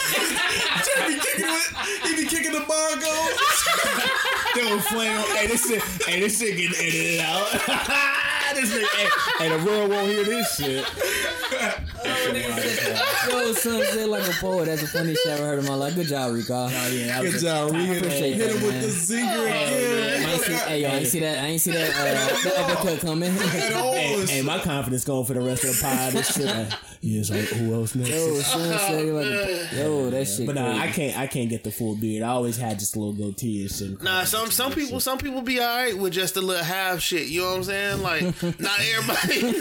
Jamie 0.85 1.20
kicking 1.20 1.49
it. 1.49 1.68
He 2.05 2.16
be 2.16 2.29
kicking 2.29 2.53
the 2.53 2.61
bongos. 2.61 3.37
Yo, 4.57 4.79
flame. 4.81 5.20
Hey, 5.35 5.47
this 5.47 5.66
shit. 5.66 5.83
Hey, 6.07 6.20
this 6.20 6.39
shit 6.39 6.57
getting 6.57 6.77
edited 6.79 7.20
out. 7.20 8.33
this 8.61 8.72
nigga. 8.72 8.86
Hey, 8.96 9.09
hey, 9.48 9.57
the 9.59 9.64
world 9.64 9.90
won't 9.90 10.09
hear 10.09 10.24
this 10.24 10.57
shit. 10.57 10.84
Yo, 13.28 13.52
son 13.52 13.82
said 13.84 14.09
like 14.09 14.26
a 14.28 14.32
poet. 14.32 14.66
That's 14.66 14.82
the 14.82 14.88
funniest 14.88 15.22
shit 15.22 15.32
I 15.32 15.36
ever 15.36 15.46
heard 15.46 15.59
in 15.61 15.64
my 15.66 15.74
life. 15.74 15.94
Good 15.94 16.07
job, 16.09 16.32
Rico. 16.34 16.54
Oh 16.54 16.88
yeah, 16.88 17.20
Good 17.22 17.40
job, 17.40 17.72
I 17.74 17.88
Rick. 17.88 17.98
appreciate 17.98 18.34
Hit 18.36 18.48
that, 18.48 18.57
him 18.57 18.62
with 18.62 18.72
man. 18.74 18.82
the 18.82 18.88
zinger 18.88 19.26
I 19.26 19.48
again. 19.48 20.28
ain't 20.30 20.42
see, 20.42 20.52
hey, 20.54 20.82
yo, 20.82 20.88
I 20.88 20.92
ain't 20.92 21.07
see 21.07 21.20
that. 21.20 21.38
I 21.38 21.46
ain't 21.46 21.61
see 21.61 21.70
that. 21.72 21.90
Uh, 21.90 22.42
the 22.42 22.61
uppercut 22.61 23.00
coming. 23.00 23.36
At 23.36 23.72
all. 23.74 23.92
Hey, 23.96 24.26
hey, 24.26 24.42
my 24.42 24.59
confidence 24.61 25.04
going 25.04 25.24
for 25.24 25.34
the 25.34 25.40
rest 25.40 25.64
of 25.64 25.76
the 25.76 25.82
pod. 25.82 26.12
This 26.12 26.34
shit. 26.34 26.74
Like, 27.07 27.14
yeah, 27.14 27.20
it's 27.20 27.30
like 27.30 27.40
who 27.61 27.74
else 27.74 27.94
next? 27.94 28.11
Yo, 28.11 28.34
son 28.40 28.61
oh, 28.72 28.78
said 28.78 29.07
like, 29.07 29.72
yo, 29.72 30.11
that 30.11 30.24
shit. 30.26 30.46
But 30.46 30.57
nah, 30.57 30.76
I 30.76 30.88
can't. 30.88 31.16
I 31.18 31.26
can't 31.28 31.48
get 31.48 31.62
the 31.62 31.70
full 31.70 31.94
beard. 31.94 32.24
I 32.24 32.28
always 32.30 32.57
had 32.57 32.78
just 32.80 32.96
a 32.96 32.98
little 32.98 33.14
goatee 33.14 33.62
and 33.62 33.70
shit. 33.70 34.02
Nah, 34.02 34.24
some 34.24 34.50
some 34.50 34.72
people 34.72 34.98
some 34.98 35.18
people 35.18 35.42
be 35.42 35.61
alright 35.61 35.96
with 35.96 36.12
just 36.12 36.36
a 36.36 36.40
little 36.40 36.64
half 36.64 37.00
shit. 37.00 37.28
You 37.28 37.42
know 37.42 37.50
what 37.50 37.57
I'm 37.59 37.64
saying? 37.64 38.02
Like 38.02 38.22
not 38.61 38.80
everybody. 38.80 39.52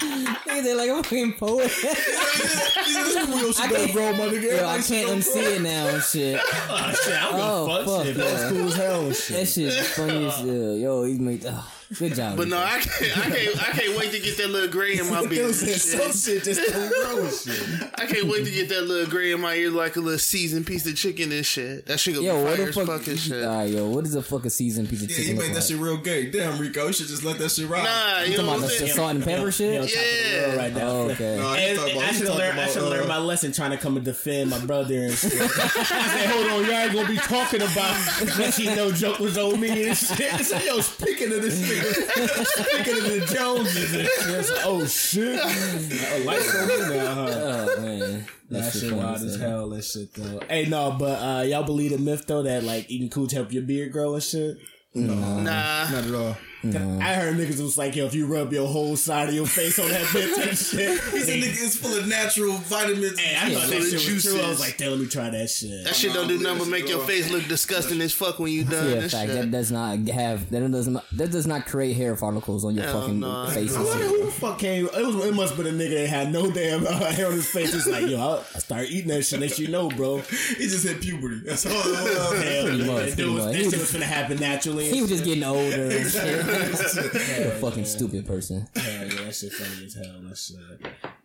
Nigga, 0.00 0.44
they 0.64 0.74
like 0.74 0.90
a 0.90 1.02
fucking 1.04 1.34
poet. 1.34 1.70
This 1.70 3.28
wheel 3.28 3.52
shit 3.52 3.64
I 3.64 3.68
can't- 3.68 3.92
grow, 3.92 4.12
my 4.12 4.26
nigga. 4.26 4.58
Yo, 4.58 4.66
I 4.68 4.78
can't 4.80 5.10
unsee 5.10 5.56
it 5.56 5.62
now 5.62 5.86
and 5.86 6.02
shit. 6.02 6.40
Oh, 6.42 6.92
shit, 7.04 7.22
I'm 7.22 7.34
Oh, 7.34 7.66
gonna 7.66 7.84
fuck, 7.84 7.96
fuck 7.96 8.06
shit. 8.06 8.16
That's 8.16 8.48
cool 8.50 8.66
as 8.66 8.74
hell 8.76 9.00
and 9.06 9.14
shit. 9.14 9.36
That 9.36 9.46
shit 9.46 9.64
is 9.66 9.88
funny 9.92 10.26
as 10.26 10.36
hell. 10.36 10.76
Yo, 10.76 11.04
he's 11.04 11.18
made. 11.20 11.44
Oh, 11.46 11.72
good 11.98 12.14
job. 12.14 12.36
But 12.36 12.48
no, 12.48 12.58
I 12.58 12.78
can't 12.80 13.18
I 13.18 13.30
can't 13.30 13.68
I 13.68 13.72
can't 13.72 13.98
wait 13.98 14.12
to 14.12 14.20
get 14.20 14.36
that 14.38 14.48
little 14.50 14.68
gray 14.68 14.98
in 14.98 15.10
my 15.10 15.20
beard. 15.26 15.54
Dude 15.54 15.54
some 15.54 16.00
shit. 16.12 16.14
shit 16.14 16.44
just 16.44 16.72
don't 16.72 16.88
grow 16.90 17.24
and 17.24 17.32
shit. 17.34 17.90
I 17.96 18.06
can't 18.06 18.26
wait 18.28 18.44
to 18.44 18.50
get 18.50 18.68
that 18.70 18.82
little 18.82 19.10
gray 19.10 19.32
in 19.32 19.40
my 19.40 19.54
ear 19.54 19.70
like 19.70 19.96
a 19.96 20.00
little 20.00 20.18
seasoned 20.18 20.66
piece 20.66 20.86
of 20.86 20.96
chicken 20.96 21.32
and 21.32 21.44
shit. 21.44 21.86
That 21.86 21.98
shit 21.98 22.14
gonna 22.14 22.26
Yo, 22.26 22.36
be 22.36 22.42
what 22.44 22.56
fire 22.56 22.64
the 22.64 22.68
as 22.70 22.74
fuck? 22.74 22.86
fuck 22.86 23.06
and 23.08 23.18
shit. 23.18 23.44
Alright, 23.44 23.70
yo, 23.70 23.88
what 23.88 24.04
is 24.06 24.14
a 24.14 24.22
fucking 24.22 24.50
seasoned 24.50 24.88
piece 24.88 25.02
of 25.02 25.10
Yeah, 25.10 25.16
chicken 25.16 25.30
you 25.32 25.36
look 25.38 25.46
made 25.48 25.54
that 25.56 25.60
like? 25.60 25.68
shit 25.68 25.78
real 25.78 25.96
gay. 25.96 26.30
Damn, 26.30 26.58
Rico, 26.58 26.86
you 26.86 26.92
should 26.92 27.06
just 27.08 27.24
let 27.24 27.38
that 27.38 27.50
shit 27.50 27.68
ride. 27.68 27.84
Nah, 27.84 28.20
you 28.22 28.32
You 28.32 28.36
know 28.38 28.44
talking 28.44 28.58
about 28.58 28.60
the 28.60 28.68
saying? 28.76 28.92
salt 28.92 29.10
and 29.16 29.24
pepper 29.24 29.46
He 29.46 29.52
shit? 29.52 29.90
top 29.90 30.52
of 30.52 30.56
right 30.58 30.74
now. 30.74 30.88
Oh, 30.88 31.10
okay. 31.10 31.36
Nah, 31.38 31.54
And- 31.54 31.78
and 31.78 31.90
about- 31.90 32.02
I 32.04 32.12
should 32.12 32.16
have 32.20 32.26
talk 32.28 32.38
learned. 32.38 32.60
I 32.60 32.66
should 32.68 32.82
uh, 32.82 32.88
learned 32.88 33.08
my 33.08 33.18
lesson 33.18 33.52
trying 33.52 33.70
to 33.72 33.76
come 33.76 33.96
and 33.96 34.04
defend 34.04 34.50
my 34.50 34.58
brother 34.64 34.94
and 34.94 35.14
shit. 35.14 35.32
I 35.40 35.46
said, 35.46 36.26
"Hold 36.30 36.46
on, 36.46 36.64
y'all 36.66 36.74
ain't 36.74 36.92
gonna 36.92 37.08
be 37.08 37.16
talking 37.16 37.62
about 37.62 37.96
that 38.36 38.54
she 38.54 38.66
no 38.74 38.90
joke 38.92 39.18
was 39.18 39.36
on 39.36 39.58
me 39.60 39.88
and 39.88 39.96
shit." 39.96 40.32
I 40.34 40.42
said, 40.42 40.64
"Yo, 40.64 40.80
speaking 40.80 41.32
of 41.32 41.42
this 41.42 41.60
nigga, 41.60 41.79
speaking 41.82 42.96
of 42.98 43.04
the 43.04 43.34
Joneses 43.34 43.94
and 43.94 44.08
shit." 44.08 44.28
I 44.36 44.42
said, 44.42 44.58
"Oh 44.64 44.86
shit, 44.86 45.40
oh, 45.42 46.22
lights 46.24 46.54
on 46.54 46.68
me 46.68 46.78
now." 46.96 47.14
Huh? 47.14 47.26
Oh 47.30 47.80
man, 47.82 48.26
That 48.50 48.72
shit 48.72 48.92
wild 48.92 49.22
as 49.22 49.36
hell. 49.36 49.48
hell. 49.50 49.68
That 49.70 49.82
shit 49.84 50.14
though. 50.14 50.40
Hey, 50.48 50.66
no, 50.66 50.92
but 50.98 51.04
uh, 51.22 51.42
y'all 51.42 51.62
believe 51.64 51.90
the 51.92 51.98
myth 51.98 52.24
though 52.26 52.42
that 52.42 52.64
like 52.64 52.90
eating 52.90 53.08
cooch 53.10 53.32
help 53.32 53.52
your 53.52 53.62
beard 53.62 53.92
grow 53.92 54.14
and 54.14 54.22
shit. 54.22 54.56
Nah. 54.94 55.42
Not 55.42 55.92
at 56.04 56.14
all. 56.14 56.36
I 56.62 57.14
heard 57.14 57.36
niggas 57.36 57.60
was 57.62 57.78
like, 57.78 57.96
yo, 57.96 58.04
if 58.06 58.14
you 58.14 58.26
rub 58.26 58.52
your 58.52 58.68
whole 58.68 58.94
side 58.96 59.28
of 59.30 59.34
your 59.34 59.46
face 59.46 59.78
on 59.78 59.88
that 59.88 60.02
bitch 60.06 60.48
and 60.48 60.58
shit. 60.58 61.00
He 61.12 61.20
said 61.20 61.42
nigga 61.42 61.64
it's 61.66 61.76
full 61.76 61.96
of 61.96 62.06
natural 62.06 62.52
vitamins. 62.58 63.18
Hey, 63.18 63.36
I 63.36 63.54
thought 63.54 63.68
that 63.70 63.76
full 63.82 63.94
of 63.94 64.00
shit 64.00 64.14
was 64.14 64.24
true. 64.24 64.40
I 64.40 64.48
was 64.48 64.60
like, 64.60 64.76
damn, 64.76 64.90
let 64.90 65.00
me 65.00 65.06
try 65.06 65.30
that 65.30 65.48
shit. 65.48 65.84
That 65.84 65.94
shit 65.96 66.12
don't 66.12 66.28
do 66.28 66.38
nothing 66.38 66.58
but 66.58 66.68
make 66.68 66.88
your 66.88 67.00
face 67.06 67.30
look 67.30 67.46
disgusting 67.48 68.00
as 68.02 68.12
fuck 68.12 68.38
when 68.38 68.52
you 68.52 68.64
done. 68.64 68.88
Yeah, 68.90 68.94
that 69.00 69.10
fact. 69.10 69.26
shit. 69.30 69.36
That 69.40 69.50
does 69.50 69.72
not 69.72 69.98
have 70.08 70.50
that 70.50 70.70
does 70.70 70.88
not 70.88 71.04
that 71.12 71.30
does 71.30 71.46
not 71.46 71.66
create 71.66 71.94
hair 71.96 72.14
follicles 72.16 72.64
on 72.64 72.74
your 72.74 72.84
Hell 72.84 73.00
fucking 73.02 73.20
no. 73.20 73.48
face. 73.50 73.74
I 73.74 73.78
and 73.80 73.88
wonder 73.88 74.04
who 74.06 74.24
the 74.26 74.30
fuck 74.32 74.58
came. 74.58 74.86
It 74.86 75.06
was. 75.06 75.24
It 75.24 75.34
must 75.34 75.54
have 75.54 75.64
been 75.64 75.74
a 75.74 75.78
nigga 75.82 75.94
that 76.02 76.08
had 76.08 76.32
no 76.32 76.50
damn 76.50 76.86
uh, 76.86 76.90
hair 77.12 77.26
on 77.28 77.32
his 77.32 77.48
face. 77.48 77.72
It's 77.74 77.86
like, 77.86 78.06
yo, 78.06 78.18
I'll, 78.20 78.44
I 78.54 78.58
start 78.58 78.86
eating 78.90 79.08
that 79.08 79.22
shit. 79.22 79.40
Next 79.40 79.58
you 79.58 79.68
know, 79.68 79.88
bro. 79.88 80.18
He 80.18 80.64
just 80.68 80.86
hit 80.86 81.00
puberty. 81.00 81.40
That's 81.44 81.64
all. 81.66 81.72
Hell, 81.72 82.32
Hell, 82.34 82.64
Pretty 82.64 82.78
much, 82.84 83.06
That 83.06 83.14
pretty 83.14 83.30
was- 83.30 83.44
much. 83.44 83.52
that 83.54 83.58
shit 83.58 83.64
was 83.72 83.80
was 83.80 83.92
gonna 83.92 84.04
happen 84.04 84.38
naturally. 84.38 84.90
He 84.90 85.00
was 85.00 85.10
just 85.10 85.24
getting 85.24 85.42
older 85.44 85.90
and 85.90 86.10
shit. 86.10 86.49
A 86.50 87.50
fucking 87.60 87.84
stupid 87.84 88.26
person. 88.26 88.66
Hell 88.76 89.06
yeah, 89.06 89.24
that 89.24 89.34
shit 89.34 89.52
funny 89.52 89.86
as 89.86 89.94
hell. 89.94 90.20
That 90.22 90.36
shit. 90.36 90.56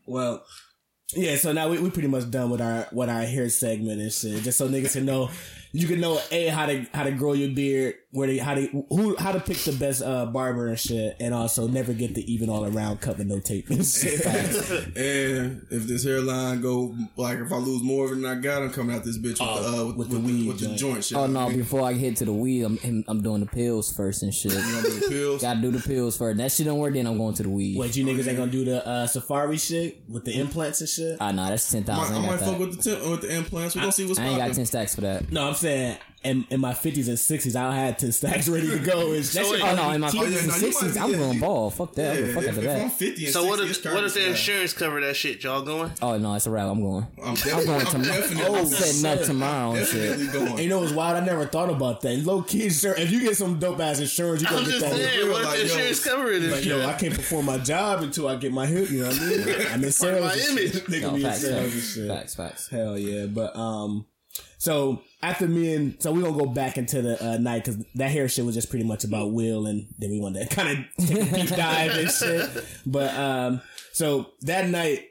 Well, 0.06 0.46
yeah. 1.14 1.36
So 1.38 1.52
now 1.52 1.70
we 1.70 1.80
we 1.80 1.90
pretty 1.90 2.08
much 2.08 2.30
done 2.30 2.50
with 2.50 2.62
our 2.62 2.88
with 2.92 3.10
our 3.10 3.24
hair 3.24 3.50
segment 3.50 4.02
and 4.02 4.12
shit. 4.12 4.44
Just 4.44 4.58
so 4.58 4.68
niggas 4.68 4.94
can 4.94 5.06
know, 5.06 5.30
you 5.76 5.88
can 5.88 6.00
know 6.00 6.20
a 6.32 6.48
how 6.48 6.66
to 6.66 6.86
how 6.94 7.04
to 7.04 7.12
grow 7.12 7.34
your 7.34 7.50
beard, 7.50 7.96
where 8.12 8.28
they 8.28 8.38
how 8.38 8.56
to 8.56 8.86
who 8.90 9.16
how 9.18 9.34
to 9.34 9.40
pick 9.40 9.58
the 9.58 9.74
best 9.74 10.02
uh, 10.02 10.26
barber 10.26 10.68
and 10.68 10.80
shit, 10.80 11.18
and 11.20 11.34
also 11.34 11.68
never 11.68 11.92
get 11.94 12.16
the 12.16 12.32
even 12.32 12.50
all 12.50 12.66
around 12.66 13.02
cut 13.02 13.18
with 13.18 13.28
no 13.28 13.40
tape 13.40 13.70
and 13.70 13.86
shit. 13.86 14.22
And 14.96 15.66
if 15.70 15.88
this 15.88 16.04
hairline 16.04 16.62
go 16.62 16.96
like 17.18 17.40
if 17.40 17.52
I 17.52 17.58
lose 17.58 17.84
more 17.84 18.06
of 18.06 18.12
it 18.14 18.16
than 18.22 18.26
I 18.26 18.36
got, 18.36 18.62
I'm 18.62 18.72
coming 18.72 18.96
out 18.96 19.04
this 19.04 19.18
bitch 19.18 19.40
with 19.40 19.40
the 19.40 19.44
uh, 19.82 19.86
with, 19.86 19.98
with 19.98 19.98
with 19.98 20.10
the 20.10 20.16
the 20.16 20.20
weed 20.22 20.48
with 20.48 20.60
the 20.60 20.66
joint. 20.68 20.80
joint 20.80 21.04
shit. 21.04 21.18
Oh 21.18 21.28
no! 21.28 21.50
Before 21.50 21.82
I 21.82 21.94
get 21.94 22.16
to 22.18 22.26
the 22.26 22.34
weed, 22.34 22.64
I'm 22.64 23.04
I'm 23.08 23.22
doing 23.22 23.42
the 23.42 23.48
pills 23.48 23.92
first 23.92 24.24
and 24.24 24.34
shit. 24.34 24.54
gonna 24.54 24.82
do 24.82 25.00
the 25.00 25.08
pills? 25.10 25.42
Gotta 25.42 25.62
do 25.62 25.72
the 25.72 25.80
pills 25.80 26.18
first. 26.18 26.38
That 26.38 26.52
shit 26.52 26.66
don't 26.66 26.80
work. 26.80 26.94
Then 26.94 27.08
I'm 27.08 27.18
going 27.18 27.34
to 27.36 27.44
the 27.44 27.50
weed. 27.50 27.78
What 27.78 27.96
you 27.96 28.06
niggas 28.06 28.28
ain't 28.28 28.38
gonna 28.38 28.52
do 28.52 28.64
the 28.64 28.88
uh, 28.88 29.08
safari 29.08 29.58
shit 29.58 30.02
with 30.08 30.24
the 30.24 30.40
implants 30.40 30.80
and 30.80 30.90
shit? 30.90 31.18
Ah, 31.20 31.32
nah, 31.32 31.50
that's 31.50 31.70
ten 31.70 31.84
I, 31.84 31.86
thousand. 31.86 32.16
I 32.16 32.20
I, 32.20 32.22
might 32.28 32.40
fuck 32.40 32.52
that. 32.52 32.60
with 32.60 32.82
the 32.82 32.96
temp, 32.96 33.10
with 33.10 33.22
the 33.22 33.36
implants. 33.36 33.76
We 33.76 33.82
gonna 33.82 33.92
see 33.92 34.06
what's 34.06 34.20
I 34.20 34.28
ain't 34.28 34.38
got 34.38 34.54
ten 34.54 34.66
stacks 34.66 34.96
for 34.96 35.02
that. 35.02 35.32
No, 35.32 35.48
I'm 35.48 35.56
saying 35.66 35.98
in, 36.24 36.48
in 36.50 36.60
my 36.60 36.74
fifties 36.74 37.08
and 37.08 37.20
sixties, 37.20 37.56
I 37.56 37.76
had 37.76 38.00
ten 38.00 38.12
stacks 38.12 38.48
ready 38.50 38.68
to 38.70 38.80
go. 38.80 39.12
And 39.14 39.24
that 39.24 39.46
shit. 39.46 39.62
Oh 39.64 39.76
no, 39.76 39.92
in 39.92 40.02
my 40.02 40.08
Oh, 40.08 40.12
fifties 40.12 40.40
and 40.40 40.48
no, 40.48 40.56
you 40.56 40.62
might- 40.62 40.74
sixties, 40.74 40.98
I'm 40.98 41.12
going 41.12 41.34
you- 41.36 41.40
ball. 41.42 41.70
Fuck 41.70 41.94
that. 41.96 42.16
Yeah, 42.20 42.26
I'm 42.28 42.34
gonna 42.34 42.34
fuck 42.34 42.44
if, 42.44 42.50
after 42.50 42.62
if 42.62 42.76
I'm 42.76 42.80
that. 42.90 42.92
50 42.94 43.26
and 43.26 43.34
So 43.34 43.40
60, 43.42 43.50
what 43.50 43.60
it's 43.70 43.78
if 43.80 43.86
what 43.94 44.04
if 44.04 44.14
the 44.16 44.20
slide. 44.20 44.28
insurance 44.30 44.74
cover 44.74 45.02
that 45.02 45.16
shit? 45.16 45.44
Y'all 45.44 45.62
going? 45.62 45.92
Oh 46.02 46.18
no, 46.18 46.34
it's 46.34 46.48
a 46.48 46.50
wrap. 46.52 46.68
I'm 46.68 46.82
going. 46.82 47.06
I'm, 47.24 47.30
I'm 47.30 47.66
going 47.66 47.70
I'm 47.82 47.86
tomorrow. 47.86 48.22
definitely, 48.22 48.46
I'm 48.60 48.66
setting 48.66 49.06
up 49.20 49.26
tomorrow 49.26 49.72
and 49.76 49.88
shit. 49.88 50.02
definitely 50.10 50.28
going. 50.40 50.52
And 50.54 50.60
you 50.62 50.70
know 50.70 50.80
what's 50.80 50.94
wild? 50.94 51.18
I 51.18 51.26
never 51.26 51.46
thought 51.46 51.70
about 51.70 52.02
that. 52.02 52.18
Low 52.26 52.42
key 52.42 52.64
insurance. 52.66 53.02
If 53.02 53.12
you 53.12 53.20
get 53.22 53.38
some 53.38 53.60
dope 53.60 53.80
ass 53.80 54.00
insurance, 54.00 54.42
you 54.42 54.48
I'm 54.48 54.54
gonna 54.56 54.68
get 54.72 54.82
that. 54.82 54.94
saying, 54.94 55.30
what 55.30 55.44
like, 55.44 55.60
if 55.60 55.62
yo, 55.62 55.68
the 55.68 55.74
insurance 55.90 56.04
cover 56.04 56.32
it? 56.32 56.42
Like, 56.42 56.66
yo. 56.66 56.88
I 56.88 56.94
can't 56.94 57.14
perform 57.14 57.46
my 57.46 57.60
job 57.60 58.02
until 58.02 58.28
I 58.28 58.36
get 58.38 58.52
my 58.52 58.66
hip. 58.66 58.90
You 58.90 59.04
know 59.04 59.10
what 59.10 59.22
I 59.22 59.26
mean? 59.26 59.68
I'm 59.74 59.84
in 59.84 59.92
sales. 59.92 60.22
my 60.24 60.32
and 60.34 60.42
shit. 60.42 60.50
image. 60.50 60.72
Nigga 60.86 61.10
be 61.14 61.16
in 61.18 61.22
facts, 61.22 61.42
sales 61.42 61.62
and 61.64 61.72
facts, 61.72 61.94
shit. 61.94 62.08
facts, 62.08 62.36
facts. 62.36 62.70
Hell 62.70 62.98
yeah. 62.98 63.28
But 63.28 63.56
um, 63.56 64.08
so 64.58 65.02
after 65.26 65.48
me 65.48 65.74
and 65.74 66.02
so 66.02 66.12
we're 66.12 66.22
gonna 66.22 66.38
go 66.38 66.46
back 66.46 66.78
into 66.78 67.02
the 67.02 67.24
uh, 67.24 67.38
night 67.38 67.66
because 67.66 67.84
that 67.96 68.12
hair 68.12 68.30
shit 68.30 68.46
was 68.46 68.54
just 68.54 68.70
pretty 68.70 68.86
much 68.86 69.04
about 69.04 69.32
Will, 69.32 69.66
and 69.66 69.88
then 69.98 70.12
we 70.12 70.20
wanted 70.20 70.48
to 70.48 70.56
kind 70.56 70.86
of 71.00 71.08
take 71.08 71.22
a 71.22 71.36
deep 71.36 71.50
dive 71.50 71.92
and 71.92 72.12
shit. 72.12 72.50
But 72.86 73.14
um, 73.16 73.62
so 73.94 74.32
that 74.42 74.70
night 74.70 75.06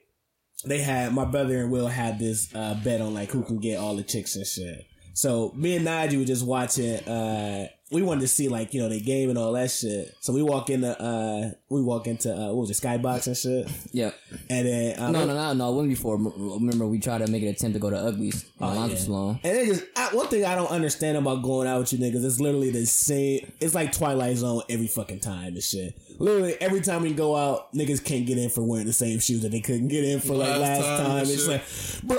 they 0.65 0.79
had 0.79 1.13
my 1.13 1.25
brother 1.25 1.61
and 1.61 1.71
Will 1.71 1.89
had 1.89 2.19
this 2.19 2.55
uh, 2.55 2.79
bet 2.85 3.01
on 3.01 3.13
like 3.13 3.31
who 3.31 3.43
can 3.43 3.59
get 3.59 3.79
all 3.79 3.97
the 3.97 4.05
chicks 4.05 4.37
and 4.37 4.47
shit. 4.47 4.87
So 5.15 5.53
me 5.55 5.77
and 5.77 5.85
Nigel 5.85 6.21
were 6.21 6.27
just 6.27 6.47
watching. 6.47 6.97
Uh, 7.01 7.69
we 7.95 8.03
wanted 8.03 8.21
to 8.23 8.29
see 8.29 8.49
like 8.49 8.75
you 8.75 8.83
know 8.83 8.89
the 8.89 9.01
game 9.01 9.31
and 9.31 9.39
all 9.39 9.53
that 9.53 9.71
shit. 9.71 10.15
So 10.21 10.33
we 10.33 10.43
walk 10.43 10.69
into 10.69 11.01
uh, 11.01 11.53
we 11.71 11.81
walk 11.83 12.07
into 12.07 12.31
uh, 12.35 12.49
what 12.53 12.69
was 12.69 12.71
it 12.71 12.83
Skybox 12.83 13.27
and 13.29 13.37
shit. 13.37 13.69
Yep. 13.93 14.15
And 14.51 14.67
then 14.67 15.01
um, 15.01 15.13
No, 15.13 15.25
no, 15.25 15.35
no, 15.35 15.53
no. 15.55 15.69
It 15.71 15.75
wasn't 15.75 15.91
before. 15.91 16.17
Remember, 16.17 16.87
we 16.87 16.99
tried 16.99 17.25
to 17.25 17.31
make 17.31 17.43
an 17.43 17.49
attempt 17.49 17.75
to 17.75 17.81
go 17.81 17.89
to 17.91 17.97
Uglies. 17.97 18.45
My 18.59 18.67
Oh, 18.73 18.75
line 18.75 18.89
yeah. 18.89 18.95
was 18.95 19.09
long. 19.09 19.41
And 19.45 19.57
then 19.57 19.67
just 19.67 19.85
I, 19.97 20.09
one 20.15 20.27
thing 20.29 20.45
I 20.45 20.55
don't 20.57 20.71
understand 20.71 21.17
about 21.17 21.43
going 21.43 21.69
out 21.69 21.79
with 21.81 21.93
you 21.93 21.99
niggas, 22.01 22.25
it's 22.25 22.41
literally 22.41 22.71
the 22.71 22.85
same. 22.87 23.51
It's 23.61 23.75
like 23.75 23.93
Twilight 23.93 24.37
Zone 24.37 24.63
every 24.69 24.89
fucking 24.89 25.21
time 25.21 25.55
and 25.55 25.63
shit. 25.63 25.97
Literally 26.19 26.55
every 26.61 26.81
time 26.81 27.03
we 27.03 27.13
go 27.13 27.35
out, 27.37 27.73
niggas 27.73 28.05
can't 28.05 28.27
get 28.27 28.39
in 28.39 28.51
for 28.51 28.63
wearing 28.63 28.87
the 28.87 28.93
same 28.93 29.19
shoes 29.21 29.43
that 29.43 29.51
they 29.53 29.61
couldn't 29.61 29.89
get 29.89 30.05
in 30.05 30.21
for 30.21 30.35
like 30.35 30.49
Last 30.51 30.61
last 30.61 30.87
time 30.87 31.07
time. 31.07 31.19
and 31.19 31.29
It's 31.31 31.47
shit. 31.47 31.49
like, 31.49 32.03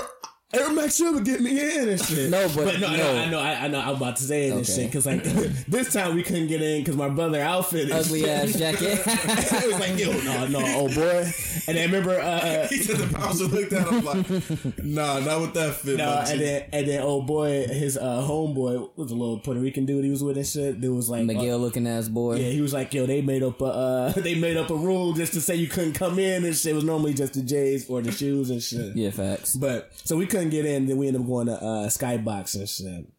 Air 0.56 0.72
Max 0.72 0.96
Sugar 0.96 1.20
get 1.20 1.40
me 1.40 1.50
in 1.60 1.88
and 1.90 2.00
shit. 2.00 2.30
No, 2.30 2.48
but- 2.54 2.80
no, 2.80 2.86
I 2.88 2.96
no. 2.96 2.96
know, 2.96 3.18
I 3.18 3.30
know, 3.30 3.40
I, 3.40 3.52
I 3.64 3.68
know. 3.68 3.80
I'm 3.80 3.96
about 3.96 4.16
to 4.16 4.22
say 4.22 4.46
it 4.48 4.50
and 4.52 4.60
Okay. 4.62 4.72
shit 4.72 4.86
because 4.86 5.06
like 5.06 5.22
this 5.68 5.92
time 5.92 6.14
we 6.14 6.22
couldn't 6.22 6.46
get 6.48 6.62
in 6.62 6.80
because 6.82 6.96
my 6.96 7.08
brother 7.08 7.40
outfit 7.40 7.88
is 7.90 8.06
Ugly 8.06 8.28
ass 8.30 8.52
jacket. 8.58 9.00
it 9.06 9.66
was 9.66 9.78
like, 9.80 9.98
yo, 9.98 10.12
no, 10.22 10.46
no, 10.48 10.60
oh 10.62 10.88
boy. 10.94 11.30
And 11.68 11.76
then 11.76 11.90
remember, 11.90 12.18
uh, 12.20 12.66
He 12.76 12.78
said 12.78 12.96
the 12.96 13.12
bouncer 13.12 13.44
looked 13.44 13.72
at 13.72 13.86
him 13.88 14.04
like, 14.04 14.84
nah, 14.84 15.18
not 15.20 15.40
with 15.40 15.54
that 15.54 15.74
fit. 15.76 15.96
No, 15.98 16.24
and 16.26 16.40
then 16.40 16.64
and 16.72 16.86
then 16.88 17.02
old 17.02 17.26
boy, 17.26 17.66
his 17.66 17.96
uh 17.96 18.22
homeboy 18.26 18.90
was 18.96 19.10
a 19.10 19.14
little 19.14 19.38
Puerto 19.40 19.60
Rican 19.60 19.84
dude 19.86 20.04
he 20.04 20.10
was 20.10 20.22
with 20.22 20.36
and 20.36 20.46
shit. 20.46 20.80
There 20.80 20.92
was 20.92 21.08
like, 21.08 21.24
Miguel 21.24 21.58
looking 21.58 21.86
ass 21.86 22.08
boy. 22.08 22.34
uh, 22.34 22.36
yeah, 22.38 22.50
he 22.50 22.60
was 22.60 22.72
like, 22.72 22.92
yo, 22.94 23.06
they 23.06 23.20
made 23.22 23.42
up 23.42 23.60
a 23.60 23.64
uh, 23.64 24.12
they 24.12 24.34
made 24.34 24.56
up 24.56 24.70
a 24.70 24.74
rule 24.76 25.12
just 25.12 25.32
to 25.34 25.40
say 25.40 25.54
you 25.56 25.66
couldn't 25.68 25.92
come 25.94 26.18
in 26.18 26.44
and 26.44 26.54
shit. 26.56 26.72
It 26.72 26.74
was 26.74 26.84
normally 26.84 27.14
just 27.14 27.34
the 27.34 27.42
J's 27.42 27.88
or 27.88 28.02
the 28.02 28.12
shoes 28.12 28.50
and 28.50 28.62
shit. 28.62 28.94
Yeah, 28.96 29.10
facts. 29.10 29.54
But 29.56 29.90
so 30.04 30.16
we 30.16 30.26
couldn't 30.26 30.45
get 30.50 30.66
in. 30.66 30.86
Then 30.86 30.96
we 30.96 31.08
ended 31.08 31.22
up 31.22 31.28
going 31.28 31.46
to 31.46 31.54
uh, 31.54 31.88
Skybox 31.88 32.54
and 32.54 32.68
shit. 32.68 33.12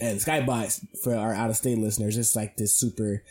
And 0.00 0.18
Skybox 0.18 0.84
for 1.02 1.14
our 1.14 1.32
out 1.34 1.50
of 1.50 1.56
state 1.56 1.78
listeners, 1.78 2.16
it's 2.16 2.34
like 2.34 2.56
this 2.56 2.74
super. 2.74 3.22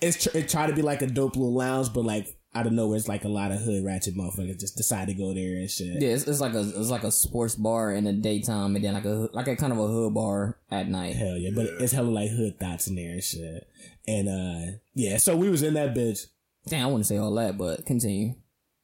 It's 0.00 0.24
tr- 0.24 0.36
it 0.36 0.48
tried 0.48 0.68
to 0.68 0.74
be 0.74 0.82
like 0.82 1.02
a 1.02 1.06
dope 1.06 1.36
little 1.36 1.54
lounge, 1.54 1.92
but 1.92 2.04
like 2.04 2.36
out 2.54 2.66
of 2.66 2.72
nowhere, 2.72 2.96
it's 2.96 3.08
like 3.08 3.24
a 3.24 3.28
lot 3.28 3.52
of 3.52 3.60
hood 3.60 3.84
ratchet 3.84 4.16
motherfuckers 4.16 4.58
just 4.58 4.76
decide 4.76 5.08
to 5.08 5.14
go 5.14 5.34
there 5.34 5.56
and 5.56 5.70
shit. 5.70 6.00
Yeah, 6.00 6.10
it's, 6.10 6.26
it's 6.26 6.40
like 6.40 6.54
a 6.54 6.60
it's 6.60 6.90
like 6.90 7.04
a 7.04 7.10
sports 7.10 7.54
bar 7.54 7.92
in 7.92 8.04
the 8.04 8.12
daytime, 8.12 8.76
and 8.76 8.84
then 8.84 8.94
like 8.94 9.04
a 9.04 9.28
like 9.32 9.48
a 9.48 9.56
kind 9.56 9.72
of 9.72 9.78
a 9.78 9.86
hood 9.86 10.14
bar 10.14 10.58
at 10.70 10.88
night. 10.88 11.16
Hell 11.16 11.36
yeah, 11.36 11.50
but 11.54 11.66
it's 11.80 11.92
hella 11.92 12.08
like 12.08 12.30
hood 12.30 12.58
thoughts 12.58 12.86
in 12.86 12.94
there 12.94 13.12
and 13.12 13.22
shit. 13.22 13.68
And 14.06 14.28
uh 14.28 14.78
yeah, 14.94 15.16
so 15.18 15.36
we 15.36 15.50
was 15.50 15.62
in 15.62 15.74
that 15.74 15.94
bitch. 15.94 16.26
Damn, 16.68 16.86
I 16.86 16.90
want 16.90 17.02
to 17.04 17.08
say 17.08 17.18
all 17.18 17.34
that, 17.34 17.58
but 17.58 17.84
continue. 17.84 18.34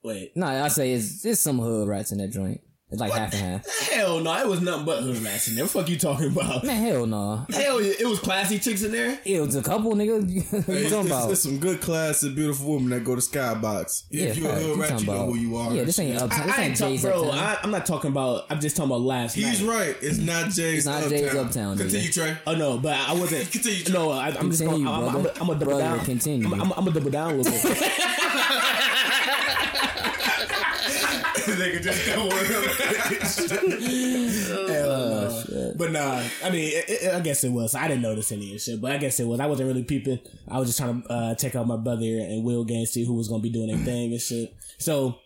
Wait. 0.02 0.36
No, 0.36 0.46
I 0.46 0.68
say 0.68 0.92
it's 0.92 1.24
it's 1.24 1.40
some 1.40 1.58
hood 1.58 1.88
rats 1.88 2.12
in 2.12 2.18
that 2.18 2.28
joint. 2.28 2.60
It's 2.92 3.00
like 3.00 3.10
half 3.12 3.32
and 3.32 3.42
half. 3.64 3.88
Hell 3.88 4.20
no, 4.20 4.36
it 4.38 4.46
was 4.46 4.60
nothing 4.60 4.84
but 4.84 5.02
hood 5.02 5.16
rats 5.22 5.48
in 5.48 5.54
there. 5.54 5.64
What 5.64 5.72
the 5.72 5.78
fuck 5.80 5.88
you 5.88 5.98
talking 5.98 6.26
about? 6.30 6.62
Man, 6.62 6.82
hell 6.86 7.06
no. 7.06 7.46
Hell 7.50 7.80
yeah, 7.80 7.94
it 7.98 8.06
was 8.06 8.18
classy 8.20 8.58
chicks 8.58 8.82
in 8.82 8.92
there. 8.92 9.18
It 9.24 9.40
was 9.40 9.56
a 9.56 9.62
couple 9.62 9.92
niggas. 9.94 10.52
what 10.68 10.76
you 10.78 10.90
talking 10.90 11.06
about? 11.06 11.30
it's 11.30 11.40
some 11.42 11.58
good 11.58 11.80
class 11.80 12.22
and 12.22 12.36
beautiful 12.36 12.74
women 12.74 12.90
that 12.90 13.02
go 13.02 13.14
to 13.14 13.22
Skybox. 13.22 14.04
yeah, 14.10 14.26
If 14.26 14.36
you're 14.36 14.50
a 14.50 14.54
hood 14.56 14.76
You 14.76 14.82
rat, 14.82 15.00
you 15.00 15.06
know 15.06 15.12
about- 15.14 15.26
who 15.28 15.34
you 15.36 15.56
are. 15.56 15.72
Yeah, 15.72 15.84
this 15.84 15.98
ain't 15.98 16.20
uptown. 16.20 16.46
This 16.46 16.54
I, 16.56 16.60
I 16.60 16.64
ain't 16.66 16.82
ain't 16.82 17.00
talk, 17.00 17.10
bro. 17.12 17.24
uptown. 17.30 17.38
I, 17.38 17.58
I'm 17.62 17.70
not 17.70 17.86
talking 17.86 18.10
about. 18.10 18.44
I'm 18.50 18.60
just 18.60 18.76
talking 18.76 18.90
about 18.90 19.00
last 19.00 19.34
He's 19.36 19.62
night. 19.62 19.74
right. 19.74 19.96
It's 20.02 20.18
not 20.18 20.50
Jay's 20.50 20.78
It's 20.78 20.86
not 20.86 20.96
uptown. 21.04 21.10
Jay's 21.10 21.34
Uptown, 21.34 21.78
Continue, 21.78 22.08
nigga. 22.10 22.12
Trey. 22.14 22.36
Oh 22.46 22.54
no, 22.54 22.76
but 22.78 22.94
I 22.94 23.14
wasn't. 23.14 23.50
Continue, 23.52 23.84
Trey. 23.84 23.94
no, 23.94 24.10
I, 24.10 24.28
I'm 24.38 24.50
just 24.50 24.62
going. 24.62 24.86
I'm, 24.86 25.04
I'm. 25.04 25.16
I'm, 25.16 25.22
gonna 25.22 25.32
double 25.38 25.64
Brother, 25.64 25.80
down. 25.82 26.04
continue. 26.04 26.46
I'm, 26.46 26.52
I'm, 26.60 26.72
I'm 26.72 26.84
gonna 26.84 26.90
double 26.92 27.10
down 27.10 27.30
a 27.32 27.36
little 27.36 27.52
bit. 27.52 27.92
Nigga 31.58 31.82
just 31.82 32.06
go 32.06 32.28
Oh, 34.84 35.44
shit. 35.46 35.78
But 35.78 35.92
nah, 35.92 36.22
I 36.44 36.50
mean, 36.50 36.72
it, 36.74 36.84
it, 36.88 37.14
I 37.14 37.20
guess 37.20 37.44
it 37.44 37.50
was. 37.50 37.74
I 37.74 37.88
didn't 37.88 38.02
notice 38.02 38.32
any 38.32 38.54
of 38.54 38.60
shit, 38.60 38.80
but 38.80 38.92
I 38.92 38.98
guess 38.98 39.20
it 39.20 39.26
was. 39.26 39.40
I 39.40 39.46
wasn't 39.46 39.68
really 39.68 39.84
peeping. 39.84 40.20
I 40.48 40.58
was 40.58 40.68
just 40.68 40.78
trying 40.78 41.02
to 41.02 41.10
uh, 41.12 41.34
check 41.34 41.54
out 41.56 41.66
my 41.66 41.76
brother 41.76 42.04
and 42.04 42.44
Will 42.44 42.64
game, 42.64 42.86
see 42.86 43.04
who 43.04 43.14
was 43.14 43.28
gonna 43.28 43.42
be 43.42 43.50
doing 43.50 43.68
their 43.68 43.78
thing 43.78 44.12
and 44.12 44.20
shit. 44.20 44.54
So 44.78 45.18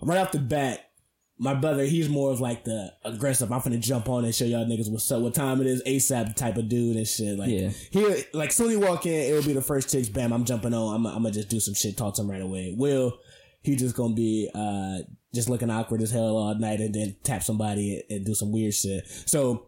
right 0.00 0.18
off 0.18 0.32
the 0.32 0.38
bat, 0.38 0.90
my 1.38 1.54
brother, 1.54 1.84
he's 1.84 2.08
more 2.08 2.30
of 2.30 2.40
like 2.40 2.64
the 2.64 2.92
aggressive. 3.04 3.52
I'm 3.52 3.60
finna 3.60 3.80
jump 3.80 4.08
on 4.08 4.24
and 4.24 4.34
show 4.34 4.44
y'all 4.44 4.66
niggas 4.66 4.90
what's 4.90 5.10
up, 5.10 5.22
what 5.22 5.34
time 5.34 5.60
it 5.60 5.66
is, 5.66 5.82
ASAP 5.84 6.36
type 6.36 6.56
of 6.56 6.68
dude 6.68 6.96
and 6.96 7.06
shit. 7.06 7.38
Like, 7.38 7.50
Yeah. 7.50 7.70
he 7.90 8.24
like 8.32 8.52
soon 8.52 8.70
he 8.70 8.76
walk 8.76 9.06
in, 9.06 9.12
it'll 9.12 9.46
be 9.46 9.52
the 9.52 9.62
first 9.62 9.90
chicks. 9.90 10.08
Bam, 10.08 10.32
I'm 10.32 10.44
jumping 10.44 10.74
on. 10.74 10.94
I'm, 10.94 11.06
I'm 11.06 11.14
gonna 11.22 11.30
just 11.32 11.48
do 11.48 11.60
some 11.60 11.74
shit, 11.74 11.96
talk 11.96 12.14
to 12.16 12.22
him 12.22 12.30
right 12.30 12.42
away. 12.42 12.74
Will, 12.76 13.18
he 13.62 13.76
just 13.76 13.96
gonna 13.96 14.14
be 14.14 14.50
uh 14.54 14.98
just 15.34 15.48
looking 15.48 15.70
awkward 15.70 16.02
as 16.02 16.10
hell 16.10 16.36
all 16.36 16.54
night 16.54 16.80
and 16.80 16.94
then 16.94 17.16
tap 17.22 17.42
somebody 17.42 18.02
and, 18.10 18.24
do 18.24 18.34
some 18.34 18.52
weird 18.52 18.74
shit. 18.74 19.06
So 19.26 19.66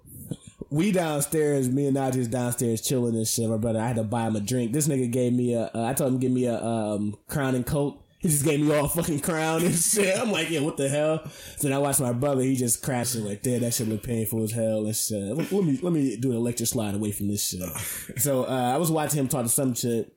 we 0.70 0.92
downstairs, 0.92 1.68
me 1.68 1.86
and 1.86 1.96
Najee's 1.96 2.28
downstairs 2.28 2.80
chilling 2.80 3.14
and 3.14 3.26
shit. 3.26 3.48
My 3.48 3.56
brother, 3.56 3.80
I 3.80 3.86
had 3.86 3.96
to 3.96 4.04
buy 4.04 4.26
him 4.26 4.36
a 4.36 4.40
drink. 4.40 4.72
This 4.72 4.88
nigga 4.88 5.10
gave 5.10 5.32
me 5.32 5.54
a, 5.54 5.70
uh, 5.74 5.86
I 5.86 5.94
told 5.94 6.12
him 6.12 6.20
give 6.20 6.32
me 6.32 6.46
a 6.46 6.62
um, 6.62 7.16
crown 7.28 7.54
and 7.54 7.66
coke. 7.66 8.00
He 8.18 8.30
just 8.30 8.44
gave 8.44 8.60
me 8.60 8.74
all 8.74 8.88
fucking 8.88 9.20
crown 9.20 9.64
and 9.64 9.74
shit. 9.74 10.18
I'm 10.18 10.32
like, 10.32 10.50
yeah, 10.50 10.60
what 10.60 10.76
the 10.76 10.88
hell? 10.88 11.26
So 11.56 11.68
then 11.68 11.72
I 11.72 11.78
watched 11.78 12.00
my 12.00 12.12
brother. 12.12 12.42
He 12.42 12.56
just 12.56 12.82
crashed 12.82 13.14
it 13.16 13.20
like, 13.20 13.42
damn, 13.42 13.60
that 13.60 13.74
shit 13.74 13.88
look 13.88 14.02
painful 14.02 14.42
as 14.42 14.52
hell 14.52 14.86
and 14.86 14.96
shit. 14.96 15.36
Let, 15.36 15.52
let 15.52 15.64
me 15.64 15.78
let 15.82 15.92
me 15.92 16.16
do 16.16 16.30
an 16.30 16.38
electric 16.38 16.68
slide 16.68 16.94
away 16.94 17.12
from 17.12 17.28
this 17.28 17.46
shit. 17.46 17.62
So 18.18 18.44
uh, 18.44 18.72
I 18.74 18.78
was 18.78 18.90
watching 18.90 19.20
him 19.20 19.28
talk 19.28 19.42
to 19.42 19.50
some 19.50 19.74
shit. 19.74 20.10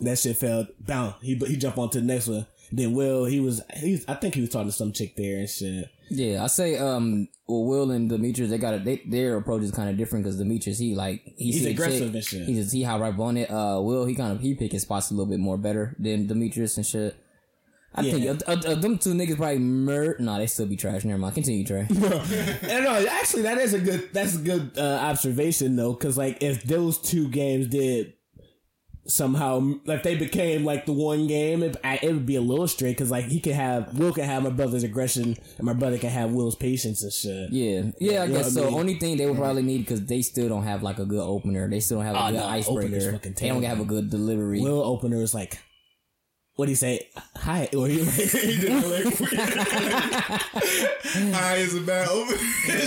That 0.00 0.18
shit 0.18 0.36
fell 0.36 0.66
down. 0.84 1.14
He 1.20 1.34
he 1.34 1.56
jumped 1.56 1.76
onto 1.76 2.00
the 2.00 2.06
next 2.06 2.28
one. 2.28 2.46
Then 2.72 2.92
Will, 2.94 3.24
he 3.24 3.40
was 3.40 3.60
he 3.76 4.00
I 4.06 4.14
think 4.14 4.34
he 4.34 4.40
was 4.40 4.50
talking 4.50 4.68
to 4.68 4.72
some 4.72 4.92
chick 4.92 5.16
there 5.16 5.38
and 5.38 5.48
shit. 5.48 5.88
Yeah, 6.08 6.42
I 6.42 6.46
say 6.48 6.76
um, 6.76 7.28
well, 7.46 7.64
Will 7.64 7.90
and 7.90 8.08
Demetrius, 8.08 8.50
they 8.50 8.58
got 8.58 8.74
it. 8.74 8.84
They, 8.84 9.02
their 9.06 9.36
approach 9.36 9.62
is 9.62 9.70
kind 9.70 9.88
of 9.90 9.96
different 9.96 10.24
because 10.24 10.38
Demetrius, 10.38 10.78
he 10.78 10.94
like 10.94 11.22
he 11.36 11.52
He's 11.52 11.66
aggressive 11.66 12.08
chick, 12.08 12.14
and 12.14 12.24
shit. 12.24 12.42
He 12.48 12.54
just 12.54 12.72
he 12.72 12.82
high 12.82 12.98
right 12.98 13.16
on 13.18 13.36
it. 13.36 13.50
Uh, 13.50 13.80
Will 13.80 14.06
he 14.06 14.14
kind 14.14 14.32
of 14.32 14.40
he 14.40 14.54
pick 14.54 14.72
his 14.72 14.82
spots 14.82 15.10
a 15.10 15.14
little 15.14 15.26
bit 15.30 15.38
more 15.40 15.56
better 15.56 15.96
than 15.98 16.26
Demetrius 16.26 16.76
and 16.76 16.86
shit. 16.86 17.16
I 17.92 18.02
Yeah. 18.02 18.12
think 18.34 18.48
uh, 18.48 18.52
uh, 18.52 18.74
them 18.76 18.98
two 18.98 19.14
niggas 19.14 19.36
probably 19.36 19.58
mur. 19.58 20.16
Nah, 20.20 20.38
they 20.38 20.46
still 20.46 20.66
be 20.66 20.76
trash. 20.76 21.04
Never 21.04 21.18
mind. 21.18 21.34
Continue, 21.34 21.64
Trey. 21.66 21.86
And 21.90 22.84
no, 22.84 23.04
actually, 23.10 23.42
that 23.42 23.58
is 23.58 23.74
a 23.74 23.80
good. 23.80 24.10
That's 24.12 24.36
a 24.36 24.38
good 24.38 24.78
uh, 24.78 24.82
observation 25.02 25.74
though, 25.74 25.92
because 25.94 26.16
like 26.16 26.40
if 26.40 26.62
those 26.62 26.98
two 26.98 27.26
games 27.28 27.66
did 27.66 28.14
somehow 29.10 29.74
like 29.84 30.02
they 30.02 30.16
became 30.16 30.64
like 30.64 30.86
the 30.86 30.92
one 30.92 31.26
game, 31.26 31.62
it, 31.62 31.76
I- 31.84 31.98
it 32.02 32.12
would 32.12 32.26
be 32.26 32.36
a 32.36 32.40
little 32.40 32.68
straight 32.68 32.92
because 32.96 33.10
like 33.10 33.26
he 33.26 33.40
could 33.40 33.54
have 33.54 33.98
Will 33.98 34.12
can 34.12 34.24
have 34.24 34.42
my 34.42 34.50
brother's 34.50 34.82
aggression 34.82 35.36
and 35.58 35.64
my 35.66 35.72
brother 35.72 35.98
can 35.98 36.10
have 36.10 36.30
Will's 36.32 36.54
patience 36.56 37.02
and 37.02 37.12
shit. 37.12 37.50
Yeah, 37.50 37.90
yeah, 37.98 38.22
I 38.22 38.26
guess 38.28 38.36
what 38.36 38.46
I 38.46 38.48
so. 38.50 38.64
mean? 38.70 38.74
Only 38.80 38.94
thing 38.98 39.16
they 39.16 39.26
would 39.26 39.36
probably 39.36 39.62
need 39.62 39.78
because 39.78 40.04
they 40.06 40.22
still 40.22 40.48
don't 40.48 40.64
have 40.64 40.82
like 40.82 40.98
a 40.98 41.04
good 41.04 41.20
opener. 41.22 41.68
They 41.68 41.80
still 41.80 41.98
don't 41.98 42.06
have 42.06 42.16
a 42.16 42.18
Oh, 42.24 42.30
good 42.30 42.38
no, 42.38 42.46
icebreaker. 42.46 43.18
They 43.18 43.48
don't 43.48 43.62
have 43.64 43.80
a 43.80 43.84
good 43.84 44.10
delivery. 44.10 44.60
Will 44.60 44.82
opener 44.82 45.20
is 45.22 45.34
like. 45.34 45.58
What 46.60 46.66
do 46.66 46.72
you 46.72 46.76
say? 46.76 47.08
Hi, 47.36 47.70
or 47.74 47.86
he 47.88 48.02
like, 48.02 48.12
he 48.12 48.60
did 48.60 48.70
like, 48.84 49.14
Hi 51.32 51.56
is 51.56 51.74
a 51.74 51.80
bad 51.80 52.06
open. 52.06 52.36
yeah. 52.68 52.84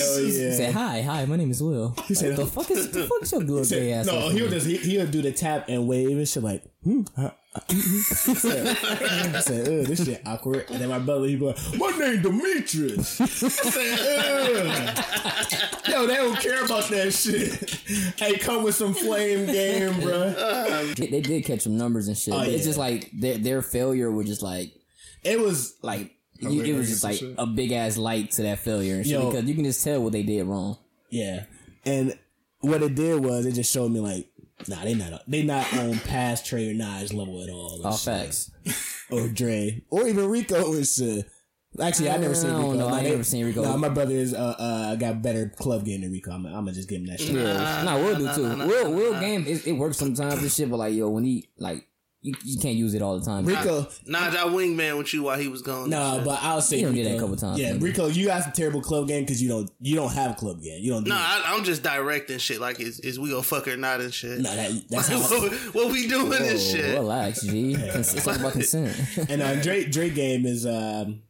Say 0.54 0.72
hi, 0.72 1.02
hi. 1.02 1.26
My 1.26 1.38
name 1.38 1.50
is 1.50 1.64
Will. 1.64 1.96
He 2.06 2.14
said- 2.14 2.38
"The 2.38 2.46
fuck 2.46 2.70
is 2.70 2.92
the 2.92 3.06
fuck 3.08 3.24
is 3.24 3.32
your 3.32 3.42
little 3.42 3.66
gay 3.66 3.94
ass?" 3.94 4.06
No, 4.06 4.30
he'll 4.30 4.48
just 4.48 4.68
he, 4.68 4.78
he'll 4.78 5.08
do 5.08 5.24
the 5.24 5.32
tap 5.32 5.70
and 5.70 5.88
wave 5.88 6.10
and 6.16 6.28
shit 6.28 6.44
like. 6.44 6.64
Hmm, 6.84 7.02
uh, 7.16 7.30
uh, 7.56 7.60
he 7.70 7.80
said, 8.04 8.68
I 8.68 9.40
said, 9.40 9.68
"Ugh, 9.68 9.86
this 9.86 10.04
shit 10.06 10.22
awkward." 10.26 10.66
And 10.70 10.82
then 10.82 10.90
my 10.90 11.00
brother 11.00 11.28
he 11.28 11.36
be 11.38 11.46
like, 11.46 11.58
"My 11.78 11.92
name 11.92 12.22
Demetrius." 12.22 13.22
I 13.22 13.26
said, 13.26 14.00
"Ugh." 14.00 15.90
"Yo, 15.90 16.08
they 16.08 16.16
don't 16.16 16.38
care 16.40 16.66
about 16.66 16.90
that 16.90 17.12
shit." 17.14 17.70
hey, 18.20 18.38
come 18.38 18.64
with 18.64 18.76
some 18.76 18.94
flame 18.94 19.46
game, 19.46 20.00
bro. 20.02 20.32
They, 20.98 21.08
they 21.08 21.22
did 21.22 21.46
catch 21.46 21.62
some 21.62 21.78
numbers 21.78 22.08
and 22.08 22.18
shit. 22.18 22.34
Oh, 22.34 22.40
but 22.40 22.50
It's 22.50 22.66
just 22.66 22.80
like 22.80 23.10
their 23.14 23.38
their 23.38 23.62
failure 23.62 24.12
was 24.12 24.28
just 24.28 24.42
like 24.42 24.74
It 25.24 25.40
was 25.40 25.76
like 25.82 26.12
you, 26.40 26.64
it 26.64 26.76
was 26.76 26.90
just 26.90 27.04
like 27.04 27.22
a 27.38 27.46
big 27.46 27.72
ass 27.72 27.96
light 27.98 28.32
to 28.32 28.42
that 28.42 28.60
failure 28.60 28.96
and 28.96 29.06
shit 29.06 29.14
Yo. 29.14 29.30
because 29.32 29.46
you 29.48 29.56
can 29.56 29.64
just 29.64 29.82
tell 29.84 30.02
what 30.04 30.12
they 30.12 30.24
did 30.24 30.44
wrong. 30.46 30.78
yeah, 31.10 31.46
and 31.86 32.18
what 32.60 32.82
it 32.84 32.96
did 32.96 33.24
was 33.24 33.46
it 33.46 33.54
just 33.54 33.72
showed 33.72 33.90
me 33.92 34.00
like. 34.02 34.28
Nah, 34.68 34.84
they 34.84 34.94
not 34.94 35.24
they 35.28 35.44
not 35.44 35.72
on 35.78 36.00
past 36.00 36.46
Trey 36.46 36.70
or 36.72 36.74
Naj 36.74 37.14
level 37.14 37.44
at 37.44 37.50
all. 37.50 37.76
and 37.78 37.86
All 37.86 37.98
shit. 37.98 38.14
facts. 38.14 38.52
or 39.12 39.28
Dre 39.28 39.84
or 39.90 40.08
even 40.08 40.28
Rico 40.30 40.74
is. 40.74 41.02
Uh, 41.02 41.22
actually, 41.82 42.10
I 42.10 42.18
never 42.18 42.36
seen 42.36 42.52
Rico. 42.52 42.74
don't. 42.78 42.82
I 42.82 42.98
Nah, 42.98 43.02
they- 43.04 43.10
never 43.12 43.24
seen 43.24 43.46
Rico. 43.46 43.64
Nah, 43.64 43.78
my 43.78 43.90
brother 43.90 44.14
is 44.16 44.34
uh, 44.34 44.38
uh 44.60 44.96
got 44.96 45.22
better 45.22 45.50
club 45.50 45.86
game 45.86 46.02
than 46.02 46.12
Rico. 46.12 46.32
I'm, 46.32 46.46
I'm 46.46 46.52
gonna 46.54 46.72
just 46.74 46.90
give 46.90 47.02
him 47.02 47.08
that 47.08 47.20
shit. 47.20 47.36
Yeah, 47.36 47.84
no, 47.84 47.98
we'll 48.04 48.18
do 48.18 48.34
too. 48.34 48.68
we'll 48.68 48.94
we'll 48.94 49.20
game 49.20 49.46
it, 49.48 49.66
it 49.68 49.74
works 49.74 49.98
sometimes 49.98 50.42
and 50.42 50.52
shit, 50.52 50.70
but 50.70 50.78
like 50.78 50.94
yo, 50.94 51.10
when 51.10 51.24
he 51.24 51.50
like 51.58 51.88
you, 52.24 52.34
you 52.44 52.58
can't 52.60 52.76
use 52.76 52.94
it 52.96 53.02
all 53.02 53.20
the 53.20 53.26
time. 53.26 53.46
Rico, 53.46 53.86
Nah, 54.08 54.30
that 54.32 54.48
wingman 54.48 54.98
with 54.98 55.14
you 55.14 55.24
while 55.24 55.38
he 55.38 55.48
was 55.50 55.62
gone. 55.62 55.90
no, 55.90 56.22
but 56.26 56.40
I'll 56.42 56.62
say 56.62 56.78
He 56.78 56.82
don't 56.84 56.94
Rico. 56.94 57.04
get 57.04 57.10
that 57.12 57.18
a 57.18 57.20
couple 57.20 57.36
times, 57.36 57.60
Yeah, 57.60 57.74
maybe. 57.74 57.86
Rico, 57.86 58.08
you 58.08 58.26
got 58.28 58.44
some 58.44 58.54
terrible 58.54 58.82
club 58.82 59.08
game 59.08 59.24
because 59.24 59.42
you 59.44 59.50
don't 59.50 59.70
you 59.82 59.96
don't 59.96 60.12
have 60.14 60.32
a 60.32 60.34
club 60.34 60.62
game. 60.62 60.82
You 60.82 60.94
don't. 60.94 61.04
Do 61.04 61.10
No, 61.10 61.16
it. 61.16 61.20
I, 61.20 61.44
I'm 61.54 61.64
just 61.64 61.84
directing 61.84 62.38
shit. 62.40 62.60
Like, 62.60 62.80
is, 62.80 63.00
is 63.02 63.20
we 63.20 63.30
gonna 63.30 63.44
fuck 63.44 63.68
or 63.68 63.78
not 63.78 64.02
and 64.02 64.14
shit. 64.14 64.40
no, 64.40 64.56
that, 64.56 64.72
that's 64.90 65.08
how. 65.10 65.20
what, 65.20 65.52
what 65.76 65.92
we 65.92 66.08
doing 66.08 66.32
and 66.34 66.44
Oh, 66.46 66.58
shit. 66.58 66.94
relax, 66.98 67.42
G. 67.44 67.74
It's, 67.76 68.14
it's 68.16 68.26
all 68.28 68.36
about 68.36 68.54
consent. 68.54 68.96
and 69.30 69.42
uh, 69.42 69.62
Dre 69.62 69.86
Dre 69.86 70.10
game 70.10 70.46
is 70.46 70.66
um. 70.66 71.22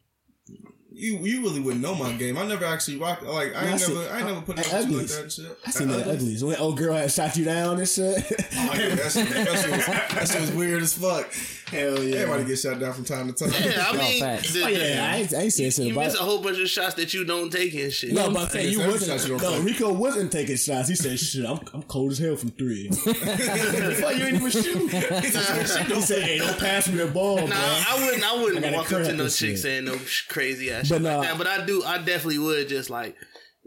You 1.04 1.18
you 1.18 1.42
really 1.42 1.60
wouldn't 1.60 1.84
know 1.84 1.94
my 1.94 2.14
game. 2.14 2.38
I 2.38 2.48
never 2.48 2.64
actually 2.64 2.96
rocked. 2.96 3.24
Like 3.24 3.54
I 3.54 3.68
ain't 3.68 3.82
never 3.82 4.10
I 4.10 4.20
ain't 4.20 4.28
never 4.28 4.40
put 4.40 4.58
it 4.58 4.72
you 4.72 4.98
like 5.00 5.08
that 5.08 5.22
and 5.24 5.32
shit. 5.32 5.60
I 5.66 5.72
seen 5.72 5.90
that 5.90 6.08
uglies 6.08 6.46
when 6.46 6.56
old 6.56 6.78
girl 6.78 6.96
had 6.96 7.12
shot 7.12 7.36
you 7.36 7.44
down 7.44 7.78
and 7.78 7.90
shit. 7.90 8.24
Oh, 8.56 8.74
yeah, 8.74 8.96
that, 8.96 9.12
shit, 9.12 9.28
that, 9.28 9.60
shit 9.60 9.72
was, 9.72 9.86
that 9.86 10.30
shit 10.32 10.40
was 10.40 10.52
weird 10.54 10.82
as 10.82 10.94
fuck. 10.94 11.30
Hell 11.68 12.04
yeah. 12.04 12.18
Everybody 12.18 12.46
get 12.46 12.60
shot 12.60 12.80
down 12.80 12.94
from 12.94 13.04
time 13.06 13.34
to 13.34 13.50
time. 13.50 13.52
Yeah, 13.64 13.86
I 13.90 13.98
mean, 13.98 14.20
facts. 14.22 14.54
the- 14.54 14.64
Oh, 14.64 14.68
yeah, 14.68 15.10
I 15.12 15.16
ain't, 15.18 15.34
I 15.34 15.38
ain't 15.42 15.54
saying 15.54 15.72
shit 15.72 15.86
you 15.86 15.92
about 15.94 16.06
miss 16.06 16.14
it. 16.16 16.20
a 16.20 16.24
whole 16.24 16.42
bunch 16.42 16.60
of 16.60 16.70
shots 16.70 16.94
that 16.96 17.14
you 17.14 17.26
don't 17.26 17.50
take 17.52 17.74
and 17.74 17.92
shit. 17.92 18.12
No, 18.14 18.30
but 18.32 18.42
I'm 18.44 18.50
saying 18.50 18.72
you 18.72 18.82
Every 18.82 18.94
wasn't. 18.94 19.28
you 19.28 19.38
No, 19.38 19.56
take. 19.58 19.64
Rico 19.66 19.94
wasn't 19.94 20.32
taking 20.32 20.58
shots. 20.58 20.90
He 20.90 20.96
said, 20.96 21.18
"Shit, 21.20 21.46
I'm, 21.46 21.60
I'm 21.74 21.84
cold 21.84 22.12
as 22.12 22.20
hell 22.20 22.36
from 22.36 22.50
three. 22.52 22.90
Fuck, 22.92 24.16
you 24.18 24.26
ain't 24.26 24.36
even 24.36 24.50
shoot. 24.52 24.92
He 24.92 26.02
said, 26.02 26.22
"Hey, 26.24 26.38
don't 26.40 26.60
pass 26.60 26.88
me 26.90 26.98
the 26.98 27.08
ball, 27.08 27.38
Nah, 27.38 27.48
bro." 27.48 27.56
I 27.56 28.06
wouldn't. 28.06 28.24
I 28.24 28.42
wouldn't 28.44 28.66
I 28.66 28.72
walk 28.72 28.92
up 28.94 29.04
to 29.06 29.14
no 29.14 29.24
this 29.26 29.38
chick 29.38 29.50
shit. 29.52 29.60
saying 29.60 29.86
no 29.86 29.98
sh- 29.98 30.28
crazy 30.28 30.72
ass 30.72 30.90
But 30.90 30.96
shit 30.96 31.02
nah. 31.04 31.18
like 31.18 31.30
that. 31.30 31.38
But 31.38 31.48
I 31.48 31.66
do. 31.66 31.84
I 31.84 31.98
definitely 31.98 32.40
would 32.40 32.68
just 32.70 32.90
like 32.90 33.16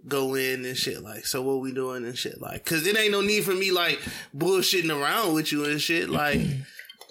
go 0.07 0.35
in 0.35 0.65
and 0.65 0.77
shit. 0.77 1.03
Like, 1.03 1.27
so 1.27 1.43
what 1.43 1.61
we 1.61 1.73
doing 1.73 2.05
and 2.05 2.17
shit. 2.17 2.41
Like, 2.41 2.65
cause 2.65 2.87
it 2.87 2.97
ain't 2.97 3.11
no 3.13 3.21
need 3.21 3.45
for 3.45 3.55
me 3.55 3.73
like 3.73 4.01
bullshitting 4.37 4.91
around 4.95 5.35
with 5.35 5.51
you 5.53 5.65
and 5.65 5.81
shit. 5.81 6.09
Like 6.09 6.39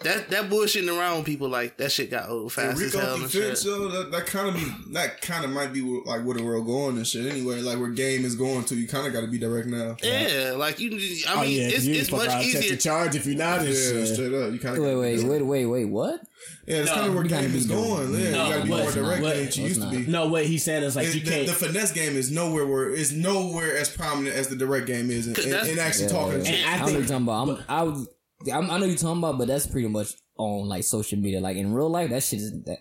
that 0.04 0.30
that 0.30 0.50
bullshitting 0.50 0.90
around 0.96 1.18
with 1.18 1.26
people 1.26 1.48
like 1.50 1.78
that 1.78 1.92
shit 1.92 2.12
got 2.12 2.30
old 2.30 2.52
fast 2.52 2.82
as 2.82 2.94
hell 2.94 3.02
Rico 3.02 3.24
and 3.24 3.32
defense, 3.32 3.62
shit. 3.64 3.72
yo, 3.72 3.88
that, 3.88 4.12
that 4.12 4.26
kind 4.26 4.50
of 4.50 4.56
be 4.56 4.66
that 4.94 5.22
kind 5.22 5.46
of 5.46 5.52
might 5.52 5.72
be 5.74 5.82
like 6.06 6.24
where 6.26 6.36
the 6.38 6.44
world 6.44 6.66
going 6.66 6.98
and 6.98 7.08
shit. 7.08 7.32
Anyway, 7.32 7.62
like 7.62 7.80
where 7.80 7.90
game 7.90 8.26
is 8.26 8.36
going 8.36 8.66
to, 8.66 8.76
you 8.76 8.88
kind 8.88 9.08
of 9.08 9.14
got 9.14 9.22
to 9.22 9.28
be 9.28 9.38
direct 9.38 9.68
now. 9.68 9.96
Yeah, 10.04 10.54
like 10.58 10.80
you. 10.80 10.92
I 11.28 11.34
Oh 11.36 11.42
mean, 11.42 11.62
it's 11.70 11.86
you 11.86 11.96
it's 11.96 12.10
fuck 12.10 12.20
much 12.20 12.28
around, 12.30 12.42
catch 12.44 12.56
easier. 12.56 12.72
the 12.72 12.78
charge 12.78 13.16
if 13.16 13.26
you're 13.26 13.38
not 13.38 13.62
in 13.62 13.68
Yeah, 13.68 13.74
shit. 13.74 14.08
straight 14.10 14.34
up. 14.34 14.52
You 14.52 14.60
kind 14.60 14.78
of 14.78 14.84
Wait, 14.84 14.96
wait, 14.96 15.24
wait, 15.24 15.42
wait, 15.42 15.66
wait. 15.66 15.86
What? 15.86 16.22
Yeah, 16.68 16.78
it's 16.78 16.90
No, 16.90 16.96
kind 16.96 17.08
of 17.08 17.16
where 17.16 17.24
game 17.24 17.56
is 17.56 17.66
direct. 17.66 17.84
going. 17.88 18.14
Yeah, 18.14 18.32
No, 18.32 18.46
you 18.48 18.54
got 18.54 18.58
to 18.58 18.64
be 18.64 18.70
more 18.70 18.92
direct 18.92 19.22
not. 19.24 19.34
than 19.36 19.52
you 19.54 19.64
used 19.64 19.80
not. 19.80 19.94
to 19.94 20.00
be. 20.00 20.12
No, 20.12 20.28
what 20.28 20.46
he's 20.46 20.64
saying 20.64 20.84
is 20.84 20.96
like 20.96 21.08
It- 21.08 21.16
you 21.16 21.22
the, 21.22 21.30
can't. 21.32 21.48
the 21.48 21.54
finesse 21.54 21.92
game 21.94 22.16
is 22.16 22.32
nowhere 22.32 22.66
where 22.68 22.94
it's 22.94 23.12
nowhere 23.12 23.76
as 23.78 23.90
prominent 23.90 24.36
as 24.36 24.48
the 24.50 24.56
direct 24.56 24.88
game 24.88 25.10
is, 25.10 25.28
and, 25.28 25.38
and, 25.40 25.54
and 25.70 25.80
actually 25.80 26.06
Yeah, 26.06 26.12
talking. 26.12 26.38
yeah. 26.40 26.52
to 26.52 26.58
And 26.58 26.66
I 26.66 26.74
I, 26.74 26.76
think- 26.78 26.86
what 26.86 26.94
you're 26.94 27.02
talking 27.08 27.24
about. 27.24 27.50
I'm, 27.50 27.64
I 27.70 27.84
was, 27.84 28.08
I'm, 28.54 28.70
I 28.70 28.78
know 28.78 28.86
you're 28.86 28.96
talking 28.96 29.20
about, 29.20 29.38
but 29.38 29.48
that's 29.48 29.68
pretty 29.68 29.88
much 29.88 30.14
on 30.38 30.68
like 30.68 30.84
social 30.84 31.18
media. 31.20 31.40
Like 31.40 31.58
in 31.58 31.74
real 31.74 31.90
life, 31.90 32.10
that 32.10 32.24
shit 32.24 32.40
is 32.40 32.52
that 32.64 32.80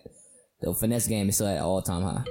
the 0.61 0.73
finesse 0.73 1.07
game 1.07 1.29
is 1.29 1.35
still 1.35 1.47
at 1.47 1.61
all 1.61 1.81
time 1.81 2.03
high. 2.03 2.23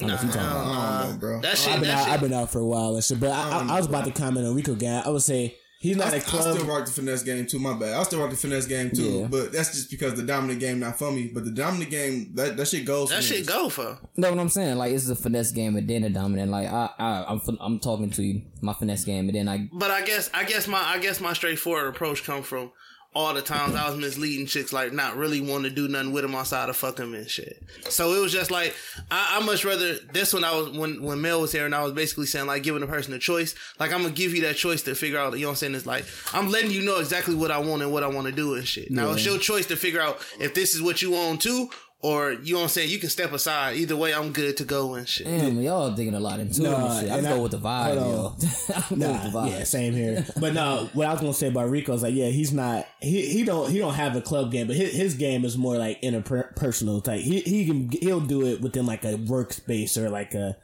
I 0.00 0.06
know 0.06 0.14
what 0.14 0.22
you're 0.22 0.32
talking 0.32 0.48
about. 0.48 0.66
I 0.66 1.02
don't 1.02 1.12
know, 1.12 1.18
bro. 1.18 1.40
That 1.40 1.58
shit. 1.58 1.72
I've 1.72 1.80
been 1.80 1.88
that 1.88 1.98
out. 1.98 2.04
shit. 2.04 2.12
I've 2.14 2.20
been 2.20 2.32
out 2.32 2.50
for 2.50 2.60
a 2.60 2.66
while 2.66 2.94
and 2.94 3.04
shit. 3.04 3.18
But 3.18 3.30
I, 3.30 3.50
I, 3.50 3.74
I 3.74 3.76
was 3.78 3.86
about 3.86 4.04
to 4.04 4.12
comment 4.12 4.46
on 4.46 4.54
Rico 4.54 4.74
game. 4.74 5.02
I 5.04 5.08
would 5.08 5.22
say 5.22 5.56
he's 5.78 5.96
not 5.96 6.12
I, 6.12 6.16
a 6.16 6.16
I 6.16 6.20
club. 6.20 6.46
I 6.46 6.54
still 6.54 6.66
rock 6.66 6.86
the 6.86 6.92
finesse 6.92 7.22
game 7.22 7.46
too. 7.46 7.58
My 7.58 7.74
bad. 7.74 7.94
I 7.94 8.02
still 8.02 8.20
rock 8.20 8.30
the 8.30 8.36
finesse 8.36 8.66
game 8.66 8.90
too. 8.90 9.20
Yeah. 9.20 9.26
But 9.28 9.52
that's 9.52 9.72
just 9.72 9.90
because 9.90 10.14
the 10.14 10.22
dominant 10.22 10.60
game 10.60 10.80
not 10.80 10.98
for 10.98 11.10
me. 11.10 11.30
But 11.32 11.44
the 11.44 11.50
dominant 11.50 11.90
game 11.90 12.32
that 12.34 12.56
that 12.56 12.68
shit 12.68 12.84
goes. 12.84 13.10
that 13.10 13.16
for 13.16 13.22
shit 13.22 13.44
niggas. 13.44 13.48
go 13.48 13.68
for. 13.68 13.98
No, 14.16 14.30
what 14.30 14.38
I'm 14.38 14.48
saying, 14.48 14.76
like 14.76 14.92
it's 14.92 15.08
a 15.08 15.16
finesse 15.16 15.52
game, 15.52 15.76
and 15.76 15.88
then 15.88 16.04
a 16.04 16.10
dominant. 16.10 16.50
Like 16.50 16.68
I, 16.68 16.90
I, 16.98 17.24
I'm, 17.28 17.40
I'm 17.60 17.78
talking 17.78 18.10
to 18.10 18.22
you, 18.22 18.42
my 18.60 18.72
finesse 18.74 19.04
game, 19.04 19.28
and 19.28 19.34
then 19.36 19.48
I, 19.48 19.68
But 19.72 19.90
I 19.90 20.02
guess 20.02 20.30
I 20.34 20.44
guess 20.44 20.66
my 20.66 20.82
I 20.82 20.98
guess 20.98 21.20
my 21.20 21.32
straightforward 21.32 21.88
approach 21.88 22.24
come 22.24 22.42
from 22.42 22.72
all 23.18 23.34
the 23.34 23.42
times 23.42 23.74
I 23.74 23.90
was 23.90 23.98
misleading 23.98 24.46
chicks 24.46 24.72
like 24.72 24.92
not 24.92 25.16
really 25.16 25.40
wanting 25.40 25.64
to 25.64 25.74
do 25.74 25.88
nothing 25.88 26.12
with 26.12 26.22
them 26.22 26.36
outside 26.36 26.68
of 26.68 26.76
fuck 26.76 26.96
them 26.96 27.14
and 27.14 27.28
shit. 27.28 27.60
So 27.88 28.14
it 28.14 28.20
was 28.20 28.30
just 28.30 28.52
like 28.52 28.76
I, 29.10 29.38
I 29.40 29.44
much 29.44 29.64
rather 29.64 29.94
this 30.12 30.32
one 30.32 30.44
I 30.44 30.56
was 30.56 30.70
when 30.70 31.02
when 31.02 31.20
Mel 31.20 31.40
was 31.40 31.50
here 31.50 31.66
and 31.66 31.74
I 31.74 31.82
was 31.82 31.92
basically 31.92 32.26
saying 32.26 32.46
like 32.46 32.62
giving 32.62 32.80
a 32.80 32.86
person 32.86 33.12
a 33.14 33.18
choice. 33.18 33.56
Like 33.80 33.92
I'm 33.92 34.02
gonna 34.02 34.14
give 34.14 34.36
you 34.36 34.42
that 34.42 34.54
choice 34.54 34.82
to 34.82 34.94
figure 34.94 35.18
out. 35.18 35.32
You 35.32 35.40
know 35.40 35.48
what 35.48 35.50
I'm 35.50 35.56
saying? 35.56 35.74
It's 35.74 35.84
like 35.84 36.04
I'm 36.32 36.48
letting 36.48 36.70
you 36.70 36.82
know 36.82 37.00
exactly 37.00 37.34
what 37.34 37.50
I 37.50 37.58
want 37.58 37.82
and 37.82 37.92
what 37.92 38.04
I 38.04 38.06
want 38.06 38.28
to 38.28 38.32
do 38.32 38.54
and 38.54 38.64
shit. 38.64 38.88
Now 38.88 39.10
it's 39.10 39.26
your 39.26 39.38
choice 39.38 39.66
to 39.66 39.76
figure 39.76 40.00
out 40.00 40.24
if 40.38 40.54
this 40.54 40.76
is 40.76 40.80
what 40.80 41.02
you 41.02 41.10
want 41.10 41.42
to. 41.42 41.70
Or 42.00 42.30
you 42.32 42.52
know 42.52 42.58
what 42.60 42.62
I'm 42.64 42.68
saying? 42.68 42.90
You 42.90 42.98
can 43.00 43.08
step 43.10 43.32
aside. 43.32 43.76
Either 43.76 43.96
way, 43.96 44.14
I'm 44.14 44.30
good 44.32 44.56
to 44.58 44.64
go 44.64 44.94
and 44.94 45.08
shit. 45.08 45.26
damn, 45.26 45.60
y'all 45.60 45.90
digging 45.90 46.14
a 46.14 46.20
lot 46.20 46.38
into 46.38 46.62
it. 46.62 46.70
Nah, 46.70 46.86
and 46.90 47.00
shit. 47.00 47.10
I 47.10 47.14
and 47.16 47.24
just 47.26 47.36
go 47.36 47.42
with 47.42 47.50
the 47.52 47.58
vibe, 47.58 47.98
hold 47.98 48.12
yo. 48.12 48.24
on. 48.26 48.36
I 48.76 48.88
go 48.88 48.94
Nah, 48.94 49.12
with 49.24 49.32
the 49.32 49.38
vibe. 49.38 49.50
yeah, 49.50 49.64
same 49.64 49.92
here. 49.94 50.24
But 50.38 50.54
no, 50.54 50.88
what 50.92 51.08
I 51.08 51.12
was 51.12 51.20
gonna 51.20 51.34
say 51.34 51.48
about 51.48 51.70
Rico 51.70 51.92
is 51.94 52.04
like, 52.04 52.14
yeah, 52.14 52.28
he's 52.28 52.52
not. 52.52 52.86
He 53.00 53.26
he 53.32 53.42
don't 53.42 53.68
he 53.68 53.78
don't 53.80 53.94
have 53.94 54.14
a 54.14 54.20
club 54.20 54.52
game, 54.52 54.68
but 54.68 54.76
his, 54.76 54.92
his 54.94 55.14
game 55.14 55.44
is 55.44 55.58
more 55.58 55.76
like 55.76 56.00
interpersonal 56.02 57.02
type. 57.02 57.20
He 57.20 57.40
he 57.40 57.66
can 57.66 57.90
he'll 57.90 58.20
do 58.20 58.46
it 58.46 58.60
within 58.60 58.86
like 58.86 59.04
a 59.04 59.14
workspace 59.14 59.96
or 59.96 60.08
like 60.08 60.34
a. 60.34 60.56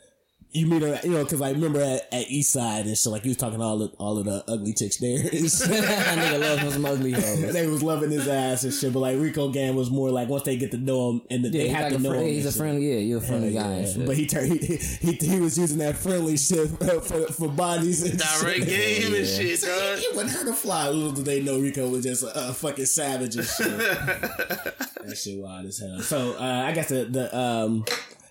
You 0.54 0.66
meet 0.66 0.82
her, 0.82 1.00
you 1.02 1.10
know, 1.10 1.24
because 1.24 1.40
I 1.42 1.50
remember 1.50 1.80
at, 1.80 2.06
at 2.14 2.30
East 2.30 2.52
Side 2.52 2.86
and 2.86 2.96
shit, 2.96 3.10
like 3.10 3.22
he 3.22 3.28
was 3.28 3.36
talking 3.36 3.58
to 3.58 3.64
all 3.64 3.82
of 3.82 3.92
all 3.98 4.18
of 4.18 4.24
the 4.24 4.44
ugly 4.46 4.72
chicks 4.72 4.98
there. 4.98 5.18
nigga 5.18 6.40
loves 6.40 6.62
him 6.62 6.70
some 6.70 6.84
ugly 6.84 7.12
hoes. 7.12 7.52
they 7.52 7.66
was 7.66 7.82
loving 7.82 8.10
his 8.12 8.28
ass 8.28 8.62
and 8.64 8.72
shit, 8.72 8.92
but 8.92 9.00
like 9.00 9.18
Rico 9.18 9.48
game 9.48 9.74
was 9.74 9.90
more 9.90 10.10
like 10.10 10.28
once 10.28 10.44
they 10.44 10.56
get 10.56 10.70
to 10.70 10.78
know 10.78 11.10
him 11.10 11.22
and 11.28 11.44
the, 11.44 11.48
Yeah, 11.48 11.62
they 11.64 11.68
have 11.70 11.82
like 11.84 11.92
to 11.94 11.98
know 11.98 12.10
friend, 12.10 12.26
him. 12.26 12.32
he's 12.34 12.44
a 12.44 12.48
and 12.48 12.54
shit. 12.54 12.60
friendly, 12.60 12.92
yeah, 12.92 12.98
you're 13.00 13.18
a 13.18 13.20
friendly 13.20 13.52
guy 13.52 13.62
and 13.72 13.88
shit. 13.88 14.06
But 14.06 14.16
he 14.16 14.26
turned 14.26 14.60
he, 14.60 14.76
he 14.76 15.12
he 15.14 15.40
was 15.40 15.58
using 15.58 15.78
that 15.78 15.96
friendly 15.96 16.36
shit 16.36 16.68
for 16.78 17.00
for, 17.00 17.32
for 17.32 17.48
bodies 17.48 18.02
and 18.08 18.16
Direct 18.18 18.58
shit. 18.60 18.68
game 18.68 19.14
and 19.14 19.26
shit, 19.26 19.60
dog. 19.60 19.98
He 19.98 20.06
wouldn't 20.14 20.30
hurt 20.30 20.46
a 20.48 20.52
fly. 20.52 20.88
Little 20.88 21.10
did 21.12 21.24
they 21.24 21.42
know 21.42 21.58
Rico 21.58 21.88
was 21.88 22.04
just 22.04 22.22
a, 22.22 22.50
a 22.50 22.52
fucking 22.54 22.86
savage 22.86 23.34
and 23.34 23.44
shit. 23.46 23.76
that 23.76 25.16
shit 25.16 25.36
wild 25.38 25.66
as 25.66 25.78
hell. 25.78 26.00
So 26.00 26.34
uh, 26.38 26.64
I 26.66 26.72
guess 26.72 26.88
the 26.90 27.04
the 27.06 27.36
um, 27.36 27.84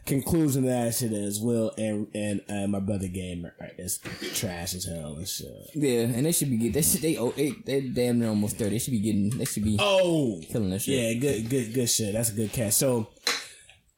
conclusion 0.05 0.63
of 0.63 0.69
that 0.69 0.93
shit 0.95 1.11
is 1.13 1.39
Will 1.39 1.71
and 1.77 2.07
and 2.13 2.41
uh, 2.49 2.67
my 2.67 2.79
brother 2.79 3.07
game 3.07 3.45
are- 3.45 3.71
is 3.77 3.99
trash 4.33 4.73
as 4.75 4.85
hell 4.85 5.15
and 5.15 5.27
shit. 5.27 5.47
yeah, 5.75 6.01
and 6.01 6.25
they 6.25 6.31
should 6.31 6.49
be 6.49 6.57
getting, 6.57 6.71
they 6.73 6.81
should, 6.81 7.01
they, 7.01 7.17
oh, 7.17 7.31
they, 7.31 7.51
they 7.65 7.81
damn 7.81 8.19
near 8.19 8.29
almost 8.29 8.57
30. 8.57 8.71
They 8.71 8.79
should 8.79 8.91
be 8.91 8.99
getting, 8.99 9.29
they 9.37 9.45
should 9.45 9.63
be 9.63 9.77
Oh, 9.79 10.41
killing 10.49 10.69
that 10.71 10.81
shit. 10.81 10.99
yeah, 10.99 11.13
good 11.19 11.49
good 11.49 11.73
good 11.73 11.87
shit. 11.89 12.13
That's 12.13 12.29
a 12.29 12.33
good 12.33 12.51
catch. 12.51 12.73
So. 12.73 13.09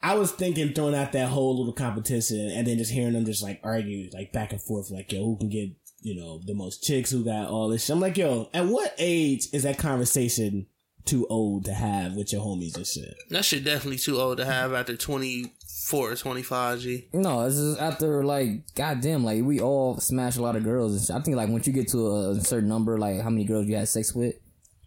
I 0.03 0.13
was 0.13 0.31
thinking 0.31 0.71
throwing 0.71 0.93
out 0.93 1.13
that 1.13 1.29
whole 1.29 1.57
little 1.57 1.73
competition 1.73 2.51
and 2.51 2.67
then 2.67 2.77
just 2.77 2.91
hearing 2.91 3.13
them 3.13 3.25
just 3.25 3.41
like 3.41 3.59
argue 3.63 4.07
like 4.13 4.31
back 4.31 4.51
and 4.51 4.61
forth 4.61 4.91
like 4.91 5.11
yo 5.11 5.23
who 5.25 5.35
can 5.37 5.49
get 5.49 5.69
you 6.01 6.13
know 6.15 6.39
the 6.45 6.53
most 6.53 6.83
chicks 6.83 7.09
who 7.09 7.25
got 7.25 7.49
all 7.49 7.69
this 7.69 7.85
shit. 7.85 7.95
I'm 7.95 7.99
like 8.01 8.15
yo 8.15 8.47
at 8.53 8.67
what 8.67 8.93
age 8.99 9.47
is 9.51 9.63
that 9.63 9.79
conversation 9.79 10.67
too 11.05 11.25
old 11.27 11.65
to 11.65 11.73
have 11.73 12.13
with 12.13 12.31
your 12.31 12.43
homies 12.43 12.75
and 12.75 12.85
shit? 12.85 13.15
That 13.31 13.45
shit 13.45 13.63
definitely 13.63 13.97
too 13.97 14.19
old 14.19 14.37
to 14.37 14.45
have 14.45 14.73
after 14.73 14.95
24 15.85 16.11
or 16.11 16.15
25, 16.15 16.79
G. 16.79 17.07
No, 17.13 17.45
it's 17.45 17.57
just 17.57 17.79
after 17.79 18.23
like 18.23 18.73
goddamn, 18.73 19.23
like 19.23 19.43
we 19.43 19.59
all 19.59 19.99
smash 19.99 20.37
a 20.37 20.41
lot 20.41 20.55
of 20.55 20.63
girls. 20.63 21.09
I 21.11 21.21
think 21.21 21.37
like 21.37 21.49
once 21.49 21.67
you 21.67 21.73
get 21.73 21.87
to 21.89 22.31
a 22.31 22.41
certain 22.41 22.69
number, 22.69 22.97
like 22.97 23.21
how 23.21 23.29
many 23.29 23.45
girls 23.45 23.67
you 23.67 23.75
had 23.75 23.87
sex 23.87 24.13
with, 24.15 24.35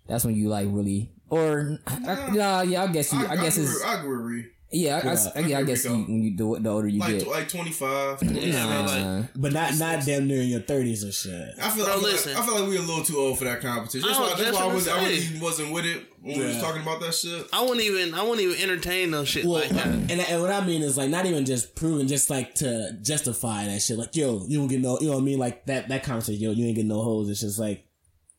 that's 0.07 0.25
when 0.25 0.35
you 0.35 0.49
like 0.49 0.67
really. 0.71 1.11
Or 1.31 1.79
I, 1.87 2.31
nah, 2.33 2.63
yeah, 2.63 2.83
I 2.83 2.87
guess 2.89 3.13
you. 3.13 3.27
I, 3.27 3.37
guess 3.37 3.59
agree, 3.59 3.71
it's 3.71 3.85
I 3.85 4.01
agree 4.01 4.47
with 4.71 4.81
Ree. 4.81 4.87
yeah. 4.87 5.01
I, 5.35 5.39
I, 5.39 5.43
yeah, 5.45 5.59
I 5.59 5.63
guess 5.63 5.85
you, 5.85 5.91
when 5.93 6.23
you 6.23 6.31
do 6.33 6.55
it, 6.55 6.63
the 6.63 6.71
older 6.71 6.89
you 6.89 7.01
Like, 7.01 7.19
get. 7.19 7.29
like 7.29 7.49
25. 7.49 8.23
Yeah, 8.23 9.17
like, 9.21 9.27
But 9.37 9.53
not 9.53 9.79
not 9.79 10.05
damn 10.05 10.27
near 10.29 10.43
in 10.43 10.49
your 10.49 10.61
thirties 10.61 11.03
and 11.03 11.13
shit. 11.15 11.55
I 11.61 11.71
feel, 11.71 11.85
Bro, 11.85 11.95
I, 11.95 11.97
listen. 11.99 12.35
like, 12.35 12.43
I 12.43 12.47
feel 12.47 12.55
like 12.61 12.69
we're 12.69 12.79
a 12.79 12.83
little 12.83 13.05
too 13.05 13.17
old 13.19 13.39
for 13.39 13.45
that 13.45 13.61
competition. 13.61 14.07
That's 14.09 14.19
why, 14.19 14.29
that's 14.29 14.41
that's 14.43 14.57
why 14.57 14.63
I, 14.65 14.75
was, 14.75 14.89
I'm 14.89 14.99
I 14.99 15.03
really 15.03 15.17
saying. 15.19 15.31
even 15.31 15.43
wasn't 15.43 15.73
with 15.73 15.85
it 15.87 16.03
when 16.23 16.39
we 16.39 16.45
was 16.47 16.59
talking 16.61 16.83
about 16.83 17.01
that 17.01 17.15
shit. 17.15 17.47
I 17.53 17.61
wouldn't 17.63 17.81
even, 17.81 18.15
I 18.15 18.23
wouldn't 18.23 18.41
even 18.41 18.61
entertain 18.71 19.11
no 19.11 19.25
shit 19.25 19.45
Well, 19.45 19.61
like 19.61 19.71
that. 19.71 19.87
and, 19.87 20.11
and 20.11 20.43
what 20.43 20.51
I 20.51 20.65
mean 20.67 20.83
is 20.83 20.97
like 20.99 21.11
not 21.11 21.27
even 21.27 21.45
just 21.45 21.75
proving, 21.75 22.07
just 22.07 22.29
like 22.31 22.55
to 22.57 22.97
justify 23.03 23.67
that 23.67 23.81
shit. 23.81 23.97
Like, 23.99 24.15
yo, 24.17 24.45
you 24.47 24.59
don't 24.59 24.69
get 24.69 24.81
no, 24.81 24.99
you 25.01 25.07
know 25.09 25.15
what 25.15 25.23
I 25.23 25.25
mean? 25.25 25.39
Like 25.39 25.65
that 25.67 25.89
that 25.89 26.03
conversation, 26.05 26.43
yo, 26.43 26.51
you 26.51 26.67
ain't 26.67 26.77
get 26.77 26.87
no 26.87 27.03
hoes. 27.03 27.31
It's 27.31 27.41
just 27.41 27.59
like, 27.59 27.85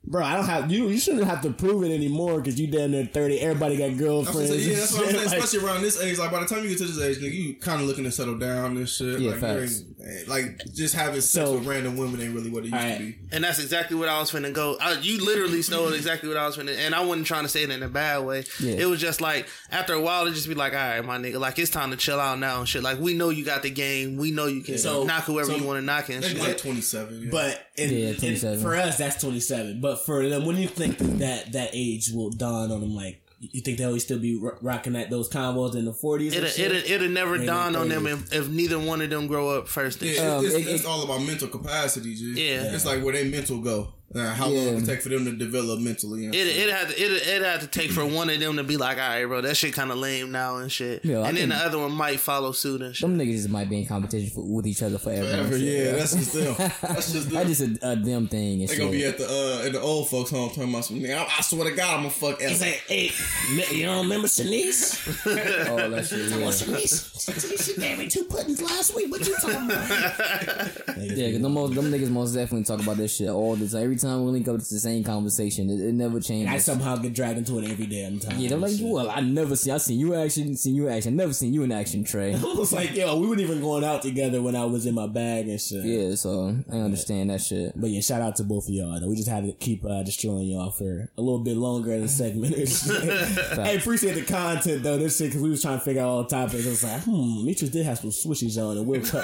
bro, 0.06 0.24
I 0.24 0.36
don't 0.36 0.46
have 0.46 0.72
you. 0.72 0.88
You 0.90 0.98
shouldn't 1.00 1.26
have 1.26 1.42
to 1.42 1.52
prove 1.52 1.84
it 1.84 1.94
anymore 1.94 2.38
because 2.40 2.60
you 2.60 2.68
damn 2.68 2.92
near 2.92 3.06
thirty. 3.06 3.40
Everybody 3.40 3.78
got 3.78 3.90
That's 3.90 4.00
girlfriends. 4.00 4.50
saying. 4.50 4.70
Yeah, 4.70 4.76
that's 4.76 4.94
what 4.94 5.02
I'm 5.06 5.12
saying. 5.12 5.26
Like, 5.28 5.38
Especially 5.40 5.68
around 5.68 5.82
this 5.82 6.02
age, 6.02 6.18
like 6.18 6.32
by 6.32 6.40
the 6.40 6.46
time 6.46 6.64
you 6.64 6.70
get 6.70 6.78
to 6.80 6.86
this 6.86 7.00
age, 7.00 7.18
nigga, 7.24 7.34
you 7.34 7.56
kind 7.56 7.82
of 7.82 7.88
looking 7.88 8.04
to 8.06 8.12
settle 8.12 8.38
down 8.38 8.78
and 8.78 8.88
shit. 8.90 9.20
Yeah, 9.20 9.32
like, 9.32 9.40
facts. 9.40 9.82
you 9.82 9.86
like 10.28 10.60
just 10.74 10.96
having 10.96 11.22
sex 11.22 11.48
So- 11.48 11.56
with 11.56 11.68
random 11.68 11.98
women 11.98 12.20
ain't 12.22 12.34
really 12.34 12.50
what 12.50 12.64
it 12.64 12.68
used 12.68 12.76
Alright. 12.76 12.98
to 12.98 13.04
be. 13.04 13.16
And 13.32 13.44
that's 13.44 13.60
exactly 13.60 13.96
what 13.96 14.10
I 14.10 14.20
was 14.20 14.32
finna 14.32 14.52
go. 14.52 14.76
I, 14.82 14.94
you 15.00 15.24
literally 15.24 15.62
stole 15.62 15.94
exactly 15.94 16.30
what 16.30 16.38
I 16.38 16.48
was 16.48 16.58
finna, 16.58 16.76
and 16.78 16.96
I 16.96 17.02
wasn't 17.06 17.28
trying 17.28 17.44
to 17.44 17.50
say 17.50 17.64
it 17.64 17.70
in 17.70 17.84
a 17.84 17.90
bad 17.90 18.20
way. 18.26 18.44
Yeah. 18.60 18.74
It 18.76 18.86
was 18.86 19.00
just 19.00 19.22
like 19.22 19.48
after 19.70 19.94
a 19.94 20.02
while, 20.02 20.26
it 20.26 20.34
just 20.34 20.48
be 20.48 20.56
like, 20.56 20.74
all 20.74 20.80
right, 20.80 21.06
my 21.06 21.18
nigga, 21.18 21.40
like 21.40 21.60
it's 21.60 21.70
time 21.70 21.92
to 21.92 21.98
chill 21.98 22.20
out 22.20 22.40
now 22.40 22.60
and 22.60 22.68
shit. 22.68 22.82
Like 22.82 23.00
we 23.00 23.14
know 23.14 23.30
you 23.30 23.46
got 23.46 23.62
the 23.62 23.70
game, 23.70 24.18
we 24.18 24.32
know 24.32 24.48
you 24.48 24.62
can 24.62 24.78
So- 24.78 25.04
knock 25.04 25.26
whoever 25.26 25.52
so- 25.52 25.58
you 25.58 25.64
want 25.66 25.78
to 25.80 25.86
knock 25.86 26.10
and 26.10 26.22
Maybe 26.22 26.36
shit. 26.40 26.48
like 26.48 26.58
27. 26.58 27.24
Yeah. 27.24 27.30
But 27.32 27.66
in, 27.76 27.90
Yeah, 27.92 28.08
in- 28.10 28.16
27. 28.16 28.60
for 28.62 28.76
us, 28.76 28.98
that's 28.98 29.22
twenty 29.22 29.40
seven. 29.40 29.80
But 29.82 29.89
for 29.96 30.28
them, 30.28 30.46
when 30.46 30.56
do 30.56 30.62
you 30.62 30.68
think 30.68 30.98
that 31.20 31.52
that 31.54 31.70
age 31.74 32.12
will 32.14 32.30
dawn 32.30 32.72
on 32.72 32.82
them, 32.82 32.96
like 32.96 33.22
you 33.42 33.62
think 33.62 33.78
they'll 33.78 33.98
still 34.02 34.20
be 34.20 34.38
rocking 34.62 34.96
at 34.98 35.10
those 35.10 35.30
combos 35.30 35.76
in 35.76 35.86
the 35.86 35.94
forties? 35.94 36.36
It'll, 36.36 36.50
it'll, 36.50 36.92
it'll 36.92 37.10
never 37.10 37.34
Maybe 37.36 37.46
dawn 37.48 37.76
on 37.76 37.88
them 37.90 38.06
if, 38.06 38.34
if 38.34 38.50
neither 38.50 38.78
one 38.80 39.02
of 39.02 39.10
them 39.10 39.28
grow 39.28 39.50
up 39.58 39.68
first. 39.68 40.02
yeah, 40.02 40.12
shit. 40.14 40.22
Um, 40.24 40.46
it's, 40.46 40.54
it- 40.56 40.62
it's, 40.62 40.70
it's 40.70 40.86
all 40.86 41.04
about 41.04 41.22
mental 41.22 41.48
capacity, 41.48 42.16
G. 42.16 42.34
Yeah. 42.50 42.74
It's 42.74 42.86
like 42.86 43.02
where 43.04 43.14
they 43.14 43.30
mental 43.30 43.60
go. 43.60 43.94
Uh, 44.16 44.34
how 44.34 44.50
Yeah. 44.50 44.62
long 44.72 44.78
it 44.82 44.86
take 44.88 45.04
for 45.04 45.10
them 45.10 45.24
to 45.26 45.32
develop 45.34 45.80
mentally. 45.82 46.26
And 46.26 46.34
It 46.34 46.48
it 46.48 46.70
had 46.74 46.88
to 46.90 47.00
it 47.00 47.12
it 47.28 47.42
had 47.44 47.62
to 47.62 47.68
take 47.68 47.92
for 47.92 48.04
one 48.04 48.28
of 48.32 48.40
them 48.40 48.56
to 48.58 48.64
be 48.64 48.76
like, 48.76 48.98
all 48.98 49.08
right, 49.08 49.26
bro, 49.26 49.42
that 49.42 49.56
shit 49.56 49.74
kind 49.74 49.92
of 49.92 50.00
lame 50.00 50.32
now 50.32 50.58
and 50.58 50.72
shit, 50.72 51.06
Yeah, 51.06 51.20
I 51.20 51.28
and 51.28 51.38
then 51.38 51.50
think- 51.50 51.62
the 51.62 51.68
other 51.68 51.78
one 51.78 51.92
might 51.92 52.20
follow 52.20 52.52
suit 52.52 52.82
and 52.82 52.96
shit. 52.96 53.08
them 53.08 53.20
niggas 53.20 53.34
just 53.36 53.50
might 53.50 53.70
be 53.70 53.78
in 53.82 53.86
competition 53.86 54.32
for, 54.32 54.42
with 54.44 54.66
each 54.66 54.82
other 54.82 54.98
forever. 54.98 55.28
Forever, 55.30 55.60
shit. 55.60 55.86
yeah, 55.86 55.92
that's 55.92 56.16
just 56.16 56.34
them. 56.34 56.56
That's 56.58 57.12
just 57.14 57.30
them. 57.30 57.34
That's 57.48 57.60
just 57.60 57.84
a, 57.84 57.92
a 57.92 57.96
them 57.98 58.28
thing 58.28 58.62
and 58.62 58.70
They 58.70 58.74
shit. 58.74 58.80
gonna 58.80 58.92
be 58.92 59.06
at 59.06 59.18
the 59.20 59.28
uh 59.30 59.66
at 59.68 59.74
the 59.74 59.80
old 59.82 60.10
folks 60.10 60.32
home 60.32 60.50
talking 60.50 60.70
about 60.72 60.86
some. 60.86 61.06
I, 61.06 61.28
I 61.38 61.42
swear 61.42 61.70
to 61.70 61.76
God, 61.76 61.94
I'm 61.98 62.00
gonna 62.00 62.10
fuck 62.10 62.42
He's 62.42 62.62
Ethel. 62.64 62.68
like, 62.68 62.84
hey, 62.88 63.12
me- 63.56 63.78
you 63.80 63.86
don't 63.86 64.02
remember 64.02 64.28
Shanice? 64.28 64.98
oh, 65.70 65.88
that 65.92 66.08
shit. 66.08 66.32
Well, 66.32 66.40
Yeah, 66.40 66.48
Shanice, 66.48 67.30
Shanice, 67.30 67.64
she 67.76 67.80
gave 67.80 68.00
me 68.00 68.08
two 68.10 68.24
puddings 68.24 68.60
last 68.60 68.96
week. 68.96 69.12
What 69.12 69.28
you 69.28 69.36
talking 69.36 69.66
about? 69.70 69.88
yeah. 70.98 71.32
Cause 71.32 71.42
them, 71.42 71.54
them 71.54 71.92
niggas 71.92 72.10
most 72.10 72.32
definitely 72.34 72.64
talk 72.64 72.82
about 72.82 72.98
this 72.98 73.16
shit 73.16 73.30
all 73.30 73.56
the 73.56 73.68
time. 73.68 73.84
Every 73.84 73.99
time 74.00 74.26
we 74.26 74.32
link 74.32 74.48
up, 74.48 74.56
it's 74.56 74.70
the 74.70 74.80
same 74.80 75.04
conversation. 75.04 75.70
It, 75.70 75.80
it 75.80 75.94
never 75.94 76.20
changes. 76.20 76.54
I 76.54 76.58
somehow 76.58 76.96
get 76.98 77.14
dragged 77.14 77.38
into 77.38 77.60
it 77.60 77.70
every 77.70 77.86
damn 77.86 78.20
time. 78.20 78.40
yeah, 78.40 78.50
they're 78.50 78.58
like, 78.58 78.74
well, 78.82 79.10
I 79.10 79.20
never 79.22 79.56
see. 79.56 79.72
I 79.72 79.78
seen 79.78 80.00
you 80.00 80.16
action, 80.16 80.56
seen 80.56 80.76
you 80.76 80.90
action, 80.90 81.16
never 81.16 81.34
seen 81.34 81.54
you 81.54 81.64
in 81.64 81.72
action, 81.72 82.04
Trey. 82.04 82.34
I 82.36 82.42
was 82.42 82.72
like, 82.72 82.96
yo, 82.96 83.18
we 83.20 83.28
weren't 83.28 83.42
even 83.42 83.62
going 83.62 83.84
out 83.84 84.02
together 84.02 84.42
when 84.42 84.56
I 84.56 84.66
was 84.66 84.86
in 84.86 84.96
my 84.96 85.08
bag 85.08 85.48
and 85.48 85.60
shit. 85.60 85.84
Yeah, 85.84 86.16
so 86.16 86.56
I 86.72 86.78
understand 86.78 87.30
that 87.30 87.42
shit. 87.42 87.74
But 87.76 87.90
yeah, 87.90 88.02
shout 88.02 88.22
out 88.22 88.36
to 88.38 88.44
both 88.44 88.68
of 88.68 88.74
y'all. 88.74 89.08
We 89.08 89.16
just 89.16 89.30
had 89.30 89.46
to 89.46 89.52
keep 89.54 89.84
uh, 89.86 90.04
destroying 90.04 90.48
y'all 90.48 90.72
for 90.72 91.10
a 91.18 91.22
little 91.22 91.40
bit 91.44 91.58
longer 91.58 91.94
in 91.94 92.02
the 92.02 92.08
segment. 92.08 92.56
hey, 92.56 93.78
appreciate 93.78 94.14
the 94.14 94.24
content 94.24 94.84
though. 94.84 94.98
This 94.98 95.18
shit 95.18 95.28
because 95.28 95.42
we 95.42 95.50
was 95.50 95.62
trying 95.62 95.80
to 95.80 95.84
figure 95.84 96.02
out 96.02 96.08
all 96.08 96.24
the 96.24 96.30
topics. 96.30 96.66
I 96.66 96.70
was 96.70 96.84
like, 96.84 97.02
hmm, 97.04 97.46
Mitchell 97.46 97.70
did 97.70 97.86
have 97.86 98.00
some 98.00 98.12
swishies 98.12 98.58
on 98.58 98.78
and 98.78 98.88
we'll 98.88 99.02
Cup. 99.02 99.24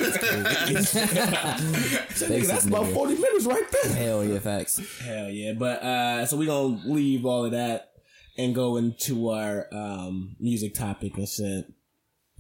Nigga, 2.26 2.48
that's 2.48 2.66
about 2.66 2.88
forty 2.88 3.16
minutes 3.16 3.35
right 3.44 3.64
there. 3.72 3.94
Hell 3.94 4.24
yeah, 4.24 4.40
facts. 4.40 5.00
Hell 5.00 5.30
yeah. 5.30 5.54
But 5.54 5.84
uh 5.84 6.26
so 6.26 6.38
we 6.38 6.46
gonna 6.46 6.80
leave 6.86 7.26
all 7.26 7.46
of 7.46 7.52
that 7.52 7.92
and 8.38 8.56
go 8.56 8.78
into 8.78 9.30
our 9.30 9.68
um 9.72 10.36
music 10.40 10.74
topic 10.74 11.18
and 11.18 11.28
shit. 11.28 11.66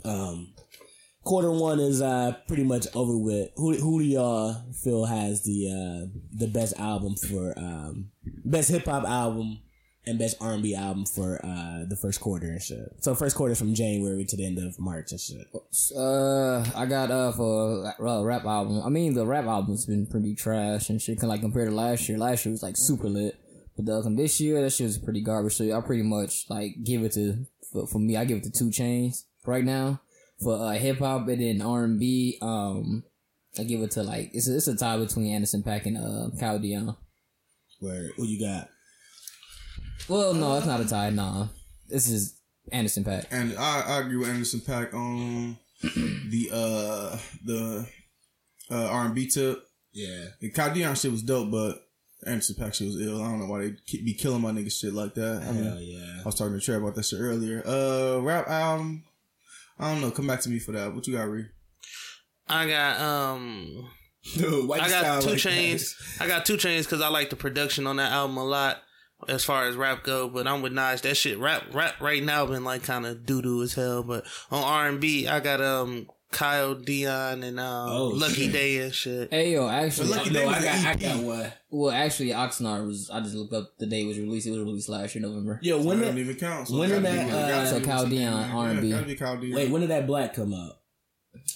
Um 0.03 0.53
quarter 1.23 1.51
one 1.51 1.79
is 1.79 2.01
uh 2.01 2.33
pretty 2.47 2.63
much 2.63 2.87
over 2.93 3.17
with. 3.17 3.49
Who 3.55 3.73
who 3.75 3.99
do 3.99 4.05
y'all 4.05 4.55
feel 4.83 5.05
has 5.05 5.43
the 5.43 5.67
uh 5.69 6.19
the 6.31 6.47
best 6.47 6.79
album 6.79 7.15
for 7.15 7.53
um 7.57 8.11
best 8.43 8.69
hip 8.69 8.85
hop 8.85 9.03
album 9.05 9.59
and 10.07 10.19
best 10.19 10.37
R 10.39 10.53
and 10.53 10.63
B 10.63 10.75
album 10.75 11.05
for 11.05 11.39
uh 11.43 11.85
the 11.87 11.95
first 11.95 12.19
quarter 12.19 12.47
and 12.47 12.61
shit. 12.61 12.91
So 13.01 13.15
first 13.15 13.35
quarter 13.35 13.55
from 13.55 13.73
January 13.73 14.25
to 14.25 14.37
the 14.37 14.45
end 14.45 14.57
of 14.59 14.79
March 14.79 15.11
and 15.11 15.19
shit. 15.19 15.47
Uh, 15.95 16.59
I 16.75 16.85
got 16.85 17.11
uh 17.11 17.31
for 17.31 17.93
uh, 17.99 18.23
rap 18.23 18.45
album. 18.45 18.81
I 18.83 18.89
mean, 18.89 19.13
the 19.13 19.25
rap 19.25 19.45
album's 19.45 19.85
been 19.85 20.05
pretty 20.05 20.35
trash 20.35 20.89
and 20.89 21.01
shit. 21.01 21.19
Can 21.19 21.29
like 21.29 21.41
compared 21.41 21.69
to 21.69 21.75
last 21.75 22.07
year. 22.07 22.17
Last 22.17 22.45
year 22.45 22.51
was 22.51 22.63
like 22.63 22.77
super 22.77 23.07
lit, 23.07 23.35
but 23.75 23.85
the, 23.85 23.93
um, 23.93 24.15
this 24.15 24.39
year 24.39 24.61
that 24.61 24.71
shit 24.71 24.87
was 24.87 24.97
pretty 24.97 25.21
garbage. 25.21 25.53
So 25.53 25.75
I 25.75 25.81
pretty 25.81 26.03
much 26.03 26.45
like 26.49 26.75
give 26.83 27.03
it 27.03 27.13
to 27.13 27.45
for, 27.71 27.87
for 27.87 27.99
me. 27.99 28.17
I 28.17 28.25
give 28.25 28.37
it 28.37 28.43
to 28.43 28.51
2 28.51 28.65
Chainz 28.65 29.23
right 29.45 29.63
now 29.63 30.01
for 30.41 30.55
uh, 30.55 30.71
hip 30.71 30.99
hop 30.99 31.27
and 31.27 31.41
then 31.41 31.61
R 31.61 31.83
and 31.83 31.99
B. 31.99 32.37
Um, 32.41 33.03
I 33.57 33.63
give 33.63 33.81
it 33.81 33.91
to 33.91 34.03
like 34.03 34.31
it's 34.33 34.49
a, 34.49 34.55
it's 34.55 34.67
a 34.67 34.75
tie 34.75 34.97
between 34.97 35.33
Anderson 35.33 35.63
.Paak 35.63 35.85
and 35.85 35.97
uh 35.97 36.37
Kyle 36.39 36.59
Dion. 36.59 36.95
Where 37.79 38.09
who 38.15 38.25
you 38.25 38.39
got? 38.39 38.69
Well, 40.07 40.33
no, 40.33 40.55
it's 40.55 40.65
not 40.65 40.81
a 40.81 40.85
tie. 40.85 41.09
Nah, 41.09 41.47
this 41.87 42.09
is 42.09 42.39
Anderson 42.71 43.03
.Paak. 43.03 43.25
And 43.31 43.57
I, 43.57 43.81
I 43.81 43.99
agree 43.99 44.17
with 44.17 44.29
Anderson 44.29 44.59
.Paak 44.61 44.93
on 44.93 45.57
the 45.81 46.49
uh 46.51 47.17
the 47.43 47.87
uh 48.71 48.87
R 48.87 49.05
and 49.05 49.15
B 49.15 49.27
tip. 49.27 49.63
Yeah. 49.93 50.25
The 50.41 50.51
Kyle 50.51 50.73
Dion 50.73 50.95
shit 50.95 51.11
was 51.11 51.23
dope, 51.23 51.51
but 51.51 51.87
Anderson 52.25 52.55
.Paak 52.55 52.73
shit 52.73 52.87
was 52.87 53.01
ill. 53.01 53.21
I 53.21 53.29
don't 53.29 53.39
know 53.39 53.47
why 53.47 53.61
they 53.61 53.73
keep 53.85 54.05
be 54.05 54.13
killing 54.13 54.41
my 54.41 54.51
nigga 54.51 54.71
shit 54.71 54.93
like 54.93 55.13
that. 55.15 55.43
I, 55.47 55.51
mean, 55.51 55.63
Hell 55.63 55.79
yeah. 55.79 56.21
I 56.21 56.25
was 56.25 56.35
talking 56.35 56.53
to 56.53 56.59
Trey 56.59 56.75
about 56.75 56.95
that 56.95 57.05
shit 57.05 57.19
earlier. 57.19 57.63
Uh, 57.65 58.19
rap 58.21 58.47
album. 58.47 59.03
I 59.79 59.91
don't 59.91 60.01
know. 60.01 60.11
Come 60.11 60.27
back 60.27 60.41
to 60.41 60.49
me 60.49 60.59
for 60.59 60.71
that. 60.71 60.93
What 60.93 61.07
you 61.07 61.13
got, 61.13 61.29
Ree? 61.29 61.45
I 62.47 62.67
got 62.67 63.01
um 63.01 63.89
Dude, 64.33 64.67
why 64.67 64.79
I 64.79 64.89
got 64.89 65.21
two 65.21 65.31
like 65.31 65.39
chains. 65.39 65.95
I 66.19 66.27
got 66.27 66.45
2 66.45 66.57
Chainz 66.57 66.83
because 66.83 67.01
I 67.01 67.09
like 67.09 67.29
the 67.29 67.35
production 67.35 67.85
on 67.85 67.97
that 67.97 68.11
album 68.11 68.37
a 68.37 68.43
lot. 68.43 68.81
As 69.30 69.43
far 69.45 69.66
as 69.66 69.76
rap 69.76 70.03
go, 70.03 70.28
but 70.30 70.45
I'm 70.47 70.61
with 70.61 70.74
Naj. 70.74 71.01
That 71.01 71.16
shit 71.16 71.39
rap 71.39 71.63
rap 71.74 71.99
right 72.01 72.22
now 72.22 72.45
been 72.45 72.63
like 72.63 72.84
kind 72.84 73.05
of 73.05 73.26
doo 73.26 73.41
doo 73.41 73.63
as 73.63 73.74
hell. 73.74 74.03
But 74.03 74.26
on 74.51 74.63
R 74.63 74.88
and 74.89 74.99
B, 74.99 75.28
I 75.28 75.39
got 75.39 75.61
um 75.61 76.07
Kyle 76.32 76.76
Dion 76.76 77.41
and 77.43 77.57
um, 77.59 77.89
Oh, 77.89 78.07
Lucky 78.07 78.34
shit. 78.45 78.51
Day 78.51 78.78
and 78.80 78.93
shit. 78.93 79.30
Hey 79.32 79.53
yo, 79.53 79.70
actually, 79.70 80.09
Lucky 80.09 80.30
that? 80.32 80.34
Day 80.34 80.45
No, 80.45 80.51
I 80.51 80.61
got, 80.61 80.86
I 80.86 80.95
got 80.95 81.24
one. 81.24 81.53
Well, 81.72 81.91
actually, 81.95 82.30
Oxnard 82.32 82.86
was. 82.86 83.09
I 83.09 83.22
just 83.22 83.36
looked 83.36 83.53
up 83.53 83.72
the 83.80 83.86
day 83.86 84.01
it 84.03 84.07
was 84.07 84.20
released. 84.20 84.47
It 84.47 84.51
was 84.51 84.59
released 84.59 84.89
last 84.89 85.16
year, 85.16 85.22
November. 85.22 85.59
Yo, 85.63 85.82
when 85.82 86.01
That 86.01 86.13
did, 86.13 86.18
even 86.20 86.36
count. 86.36 86.70
when 86.70 86.89
did 86.89 87.03
that, 87.03 87.26
be- 87.28 87.32
uh, 87.34 87.66
So 87.66 87.80
Kyle 87.82 88.05
Dion, 88.05 88.34
R&B. 88.51 88.91
gotta 88.91 89.05
be 89.05 89.16
Kyle 89.16 89.38
Dion. 89.38 89.55
wait, 89.55 89.72
when 89.72 89.80
did 89.82 89.91
that 89.91 90.05
black 90.07 90.34
come 90.34 90.53
out? 90.53 90.74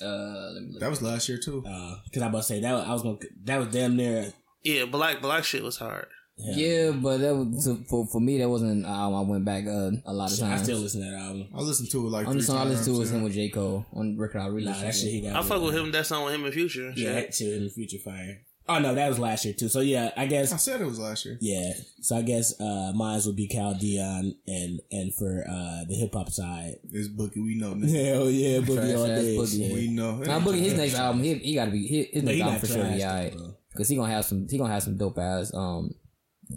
Uh, 0.01 0.51
let 0.53 0.63
me 0.63 0.77
that 0.79 0.89
was 0.89 1.01
last 1.01 1.27
year 1.29 1.37
too. 1.37 1.63
Uh, 1.67 1.95
cause 2.13 2.21
I 2.23 2.27
about 2.27 2.37
to 2.39 2.43
say 2.43 2.61
that 2.61 2.73
I 2.73 2.93
was 2.93 3.01
gonna 3.01 3.17
that 3.43 3.57
was 3.59 3.67
damn 3.67 3.95
near. 3.97 4.31
Yeah, 4.63 4.85
black 4.85 5.21
black 5.21 5.43
shit 5.43 5.63
was 5.63 5.77
hard. 5.77 6.07
Yeah, 6.41 6.91
but 6.91 7.17
that 7.19 7.35
was 7.35 7.65
so 7.65 7.75
for 7.89 8.05
for 8.07 8.21
me. 8.21 8.37
That 8.39 8.49
wasn't 8.49 8.71
an 8.71 8.85
album 8.85 9.19
I 9.19 9.21
went 9.31 9.45
back 9.45 9.65
uh, 9.67 9.91
a 10.05 10.13
lot 10.13 10.31
of 10.31 10.37
Shit, 10.37 10.45
I 10.45 10.57
still 10.57 10.79
listen 10.79 11.01
to 11.01 11.09
that 11.11 11.17
album. 11.19 11.47
I 11.55 11.59
listened 11.61 11.91
to 11.91 12.07
it 12.07 12.09
like 12.09 12.27
Only 12.27 12.39
three 12.39 12.45
song 12.45 12.55
I 12.57 12.59
times. 12.63 12.69
listened 12.77 12.95
to 12.95 12.99
was 12.99 13.11
yeah. 13.11 13.17
him 13.17 13.23
with 13.23 13.33
J 13.33 13.49
Cole 13.49 13.85
on 13.93 14.17
record. 14.17 14.39
I 14.39 14.47
really 14.47 14.65
Nah, 14.65 14.79
that 14.79 14.95
shit 14.95 15.11
he 15.11 15.21
got. 15.21 15.35
I 15.35 15.41
fuck 15.47 15.61
with 15.61 15.75
him. 15.75 15.91
That 15.91 16.05
song 16.05 16.25
with 16.25 16.33
him 16.33 16.45
in 16.45 16.51
Future. 16.51 16.89
Yeah, 16.95 16.95
shit. 16.95 17.13
that 17.15 17.35
shit 17.35 17.53
in 17.55 17.63
the 17.65 17.69
future 17.69 17.97
fire. 17.97 18.41
Oh 18.69 18.77
no, 18.77 18.93
that 18.93 19.09
was 19.09 19.17
last 19.17 19.45
year 19.45 19.55
too. 19.55 19.67
So 19.67 19.79
yeah, 19.79 20.11
I 20.15 20.27
guess 20.27 20.53
I 20.53 20.57
said 20.57 20.79
it 20.79 20.85
was 20.85 20.99
last 20.99 21.25
year. 21.25 21.37
yeah. 21.41 21.73
So 22.01 22.15
I 22.15 22.21
guess 22.21 22.53
uh 22.61 22.91
mine 22.95 23.19
would 23.25 23.35
be 23.35 23.47
Kyle 23.47 23.73
Dion 23.73 24.35
and 24.47 24.79
and 24.91 25.13
for 25.15 25.43
uh 25.49 25.85
the 25.89 25.95
hip 25.95 26.13
hop 26.13 26.29
side. 26.29 26.75
It's 26.91 27.07
Boogie. 27.09 27.43
We 27.43 27.55
know. 27.55 27.73
Nigga. 27.73 28.05
Hell 28.13 28.29
yeah, 28.29 28.59
Boogie 28.59 28.75
Trash 28.75 28.93
all 28.95 29.05
ass 29.11 29.21
day. 29.21 29.37
Boogie. 29.37 29.67
yeah. 29.69 29.73
We 29.73 29.87
know. 29.89 30.17
Nah, 30.17 30.39
Boogie, 30.39 30.59
his 30.59 30.75
next 30.77 30.93
album, 30.95 31.23
he, 31.23 31.33
he 31.33 31.55
gotta 31.55 31.71
be 31.71 31.87
his, 31.87 32.07
his 32.13 32.23
next 32.23 32.41
album 32.41 32.59
for 32.59 32.67
sure. 32.67 32.75
trash, 32.77 32.99
Yeah, 32.99 33.07
though, 33.11 33.17
alright. 33.17 33.37
bro. 33.37 33.53
Cause 33.75 33.89
he 33.89 33.95
gonna 33.95 34.13
have 34.13 34.25
some. 34.25 34.47
He 34.47 34.57
gonna 34.59 34.71
have 34.73 34.83
some 34.83 34.97
dope 34.97 35.17
ass 35.17 35.51
um 35.53 35.95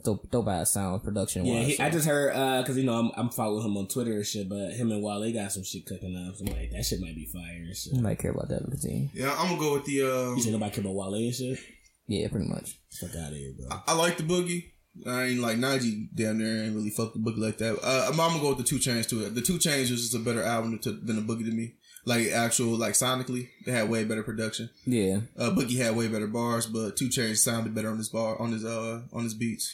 dope, 0.04 0.30
dope 0.30 0.48
ass 0.48 0.72
sound 0.72 1.02
production. 1.02 1.44
Yeah, 1.46 1.62
he, 1.62 1.74
so. 1.74 1.84
I 1.84 1.90
just 1.90 2.06
heard 2.06 2.34
uh 2.34 2.62
because 2.62 2.76
you 2.76 2.84
know 2.84 2.94
I'm 2.98 3.10
I'm 3.16 3.28
following 3.30 3.64
him 3.64 3.76
on 3.76 3.88
Twitter 3.88 4.12
and 4.12 4.26
shit, 4.26 4.48
but 4.48 4.72
him 4.72 4.90
and 4.90 5.02
Wale 5.02 5.32
got 5.32 5.52
some 5.52 5.64
shit 5.64 5.86
cooking 5.86 6.16
up. 6.16 6.36
So 6.36 6.44
I'm 6.46 6.52
like, 6.52 6.70
that 6.72 6.84
shit 6.84 7.00
might 7.00 7.14
be 7.14 7.26
fire 7.26 7.42
and 7.56 7.76
shit. 7.76 7.94
I 7.96 8.00
might 8.00 8.18
care 8.18 8.30
about 8.32 8.48
that, 8.48 8.62
but 8.62 8.70
continue. 8.72 9.08
Yeah, 9.14 9.34
I'm 9.38 9.48
gonna 9.48 9.60
go 9.60 9.74
with 9.74 9.84
the. 9.84 10.02
Um, 10.02 10.36
You 10.36 10.42
said 10.42 10.52
nobody 10.52 10.72
care 10.74 10.84
about 10.84 10.94
Wale 10.94 11.14
and 11.14 11.34
shit. 11.34 11.58
Yeah, 12.08 12.28
pretty 12.28 12.48
much. 12.48 12.78
Fuck 13.00 13.10
out 13.16 13.30
of 13.32 13.36
here, 13.38 13.52
bro. 13.58 13.78
I 13.86 13.94
like 13.94 14.16
the 14.16 14.24
boogie. 14.24 14.70
I 15.06 15.24
ain't 15.24 15.40
like 15.40 15.56
Najee 15.56 16.14
down 16.14 16.38
there 16.38 16.64
ain't 16.64 16.74
really 16.74 16.90
fuck 16.90 17.14
the 17.14 17.18
boogie 17.18 17.38
like 17.38 17.56
that. 17.58 17.78
Uh, 17.82 18.08
I'm 18.10 18.16
gonna 18.16 18.40
go 18.40 18.50
with 18.50 18.58
the 18.58 18.64
2 18.64 18.76
Chainz 18.76 19.08
to 19.08 19.24
it. 19.24 19.34
The 19.34 19.40
2 19.40 19.54
Chainz 19.54 19.90
was 19.90 20.02
just 20.02 20.14
a 20.14 20.18
better 20.18 20.42
album 20.42 20.78
to, 20.80 20.92
than 20.92 21.16
the 21.16 21.22
boogie 21.22 21.46
to 21.46 21.50
me. 21.50 21.74
Like 22.04 22.28
actual, 22.28 22.76
like 22.76 22.92
sonically, 22.94 23.48
they 23.64 23.72
had 23.72 23.88
way 23.88 24.04
better 24.04 24.22
production. 24.24 24.68
Yeah, 24.84 25.20
Uh, 25.38 25.50
boogie 25.50 25.78
had 25.78 25.96
way 25.96 26.08
better 26.08 26.26
bars, 26.26 26.66
but 26.66 26.96
2 26.96 27.06
Chainz 27.08 27.38
sounded 27.38 27.74
better 27.74 27.88
on 27.88 27.96
his 27.96 28.08
bar 28.10 28.38
on 28.40 28.52
his 28.52 28.64
uh 28.64 29.02
on 29.12 29.22
his 29.24 29.32
beats. 29.34 29.72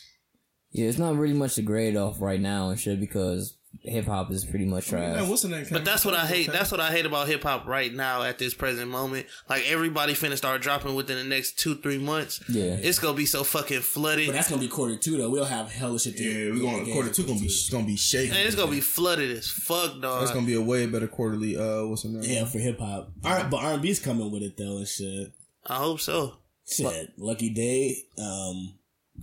Yeah. 0.70 0.88
It's 0.88 0.98
not 0.98 1.16
really 1.16 1.34
much 1.34 1.54
to 1.56 1.62
grade 1.62 1.96
off 1.96 2.20
right 2.20 2.40
now 2.40 2.70
and 2.70 2.78
shit 2.78 3.00
because 3.00 3.58
hip 3.82 4.06
hop 4.06 4.30
is 4.30 4.44
pretty 4.44 4.64
much 4.64 4.88
trash. 4.88 5.16
Man, 5.16 5.28
what's 5.28 5.42
the 5.42 5.48
name? 5.48 5.66
But 5.70 5.84
that's 5.84 6.04
what 6.04 6.14
I 6.14 6.26
hate. 6.26 6.50
That's 6.50 6.70
what 6.70 6.80
I 6.80 6.90
hate 6.90 7.06
about 7.06 7.28
hip 7.28 7.42
hop 7.42 7.66
right 7.66 7.92
now 7.92 8.22
at 8.22 8.38
this 8.38 8.54
present 8.54 8.90
moment. 8.90 9.26
Like 9.48 9.64
everybody 9.70 10.14
finna 10.14 10.36
start 10.36 10.60
dropping 10.62 10.94
within 10.94 11.16
the 11.16 11.24
next 11.24 11.58
two, 11.58 11.76
three 11.76 11.98
months. 11.98 12.42
Yeah. 12.48 12.76
It's 12.80 12.98
gonna 12.98 13.16
be 13.16 13.26
so 13.26 13.44
fucking 13.44 13.80
flooded. 13.80 14.26
But 14.26 14.34
that's 14.34 14.48
gonna 14.48 14.60
be 14.60 14.68
quarter 14.68 14.96
two 14.96 15.16
though. 15.16 15.30
We'll 15.30 15.44
have 15.44 15.70
hella 15.70 15.98
shit. 15.98 16.16
To 16.16 16.22
yeah. 16.22 16.52
We 16.52 16.60
going 16.60 16.86
yeah, 16.86 16.92
quarter 16.92 17.10
two 17.10 17.24
gonna 17.24 17.40
be 17.40 17.50
gonna 17.70 17.86
be 17.86 17.96
shaking. 17.96 18.34
Man, 18.34 18.46
it's 18.46 18.56
gonna 18.56 18.70
be 18.70 18.80
flooded 18.80 19.30
as 19.36 19.48
fuck, 19.48 20.00
dog. 20.00 20.20
That's 20.20 20.32
gonna 20.32 20.46
be 20.46 20.54
a 20.54 20.62
way 20.62 20.86
better 20.86 21.08
quarterly. 21.08 21.56
Uh, 21.56 21.86
what's 21.86 22.02
the 22.02 22.10
name? 22.10 22.22
Yeah, 22.24 22.44
for 22.44 22.58
hip 22.58 22.78
hop. 22.78 23.10
All 23.24 23.32
right, 23.32 23.50
but 23.50 23.62
R 23.62 23.74
and 23.74 23.82
B's 23.82 24.00
coming 24.00 24.30
with 24.30 24.42
it 24.42 24.56
though 24.56 24.78
and 24.78 24.88
shit. 24.88 25.32
I 25.66 25.76
hope 25.76 26.00
so. 26.00 26.34
Shit, 26.66 27.12
Lucky 27.16 27.48
Daye. 27.48 27.96
Um, 28.22 28.77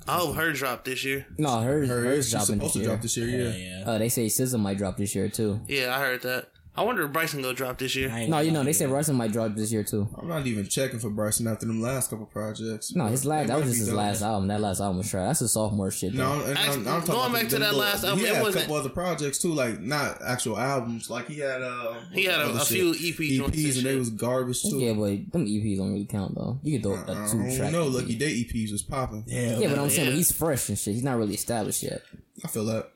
I 0.08 0.18
hope 0.20 0.36
her 0.36 0.52
drop 0.54 0.86
this 0.86 1.04
year. 1.04 1.26
no, 1.38 1.62
hers, 1.62 1.90
Her, 1.90 2.04
hers 2.04 2.26
she's 2.26 2.32
dropping 2.32 2.46
supposed 2.56 2.64
this 2.64 2.74
to 2.74 2.80
year. 2.80 2.88
drop 2.90 3.02
this 3.02 3.18
year. 3.18 3.28
Yeah. 3.52 3.56
yeah. 3.80 3.90
Uh, 3.90 3.98
they 3.98 4.10
say 4.10 4.28
SZA 4.28 4.60
might 4.60 4.78
drop 4.78 4.98
this 4.98 5.16
year 5.16 5.30
too. 5.30 5.62
Yeah, 5.68 5.96
I 5.96 6.00
heard 6.00 6.22
that. 6.24 6.50
I 6.78 6.84
wonder 6.84 7.06
if 7.06 7.14
Bryson 7.14 7.42
gonna 7.42 7.54
drop 7.54 7.78
this 7.78 7.96
year. 7.96 8.10
No, 8.28 8.40
you 8.40 8.52
know 8.52 8.60
they 8.60 8.66
lie. 8.68 8.72
said 8.74 8.90
Russell 8.90 9.14
might 9.16 9.32
drop 9.32 9.56
this 9.56 9.72
year 9.72 9.84
too. 9.84 10.10
I'm 10.20 10.28
not 10.28 10.46
even 10.46 10.68
checking 10.68 11.00
for 11.00 11.10
Bryson 11.10 11.48
after 11.48 11.66
them 11.66 11.82
last 11.82 12.10
couple 12.10 12.26
projects. 12.26 12.94
No, 12.94 13.06
his 13.06 13.26
last 13.26 13.48
that 13.48 13.56
was 13.58 13.68
just 13.68 13.78
his 13.80 13.88
done. 13.88 13.98
last 13.98 14.22
album. 14.22 14.50
That 14.50 14.60
last 14.60 14.82
album 14.82 14.98
was 14.98 15.10
trash. 15.10 15.28
That's 15.28 15.42
a 15.42 15.48
sophomore 15.48 15.90
shit. 15.90 16.14
No, 16.14 16.38
though. 16.40 16.46
and 16.50 16.58
I'm, 16.58 16.68
Actually, 16.68 16.88
I'm 16.90 17.02
talking 17.02 17.14
going 17.16 17.32
back 17.34 17.48
to 17.50 17.60
that 17.60 17.76
last 17.76 18.04
album, 18.04 18.20
He 18.20 18.26
had 18.26 18.38
a 18.42 18.44
wasn't- 18.44 18.64
couple 18.64 18.76
other 18.76 18.90
projects 18.90 19.38
too, 19.40 19.54
like 19.54 19.80
not 19.80 20.22
actual 20.22 20.58
albums. 20.60 21.10
Like 21.10 21.28
he 21.30 21.40
had 21.40 21.62
uh, 21.62 21.94
He 22.12 22.26
had 22.26 22.42
a, 22.42 22.50
a 22.50 22.60
few 22.66 22.92
EP 22.92 22.98
joints. 23.16 23.56
EPs, 23.58 23.68
and 23.68 23.78
and 23.78 23.86
they 23.86 23.96
was 23.96 24.10
garbage 24.10 24.62
too. 24.62 24.80
yeah, 24.80 24.92
but 24.94 25.32
them 25.32 25.46
EPs 25.46 25.78
don't 25.78 25.94
really 25.94 26.06
count 26.06 26.36
though. 26.36 26.60
You 26.62 26.80
can 26.80 26.84
throw 26.92 26.96
I 27.16 27.26
a 27.26 27.30
two 27.30 27.38
don't 27.38 27.56
track. 27.56 27.72
know. 27.72 27.86
Lucky 27.88 28.16
Daye 28.16 28.44
EPs 28.44 28.74
was 28.74 28.82
popping. 28.82 29.24
Yeah, 29.28 29.60
Yeah, 29.60 29.70
but 29.70 29.80
I'm 29.80 29.90
saying 29.90 30.10
Yeah. 30.10 30.16
he's 30.16 30.34
fresh 30.34 30.68
and 30.68 30.78
shit. 30.78 30.96
He's 30.96 31.04
not 31.04 31.18
really 31.18 31.36
established 31.36 31.84
yet. 31.84 32.02
I 32.44 32.50
feel 32.50 32.66
that. 32.66 32.90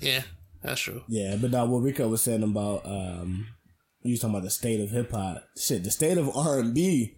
Yeah, 0.00 0.22
that's 0.62 0.80
true. 0.80 1.02
Yeah, 1.08 1.36
but 1.40 1.50
now 1.50 1.66
what 1.66 1.78
Rico 1.78 2.08
was 2.08 2.22
saying 2.22 2.42
about 2.42 2.84
um, 2.84 3.46
you 4.02 4.12
was 4.12 4.20
talking 4.20 4.34
about 4.34 4.44
the 4.44 4.50
state 4.50 4.80
of 4.80 4.90
hip 4.90 5.10
hop. 5.12 5.44
Shit, 5.58 5.84
the 5.84 5.90
state 5.90 6.18
of 6.18 6.34
R 6.34 6.58
and 6.58 6.74
B. 6.74 7.16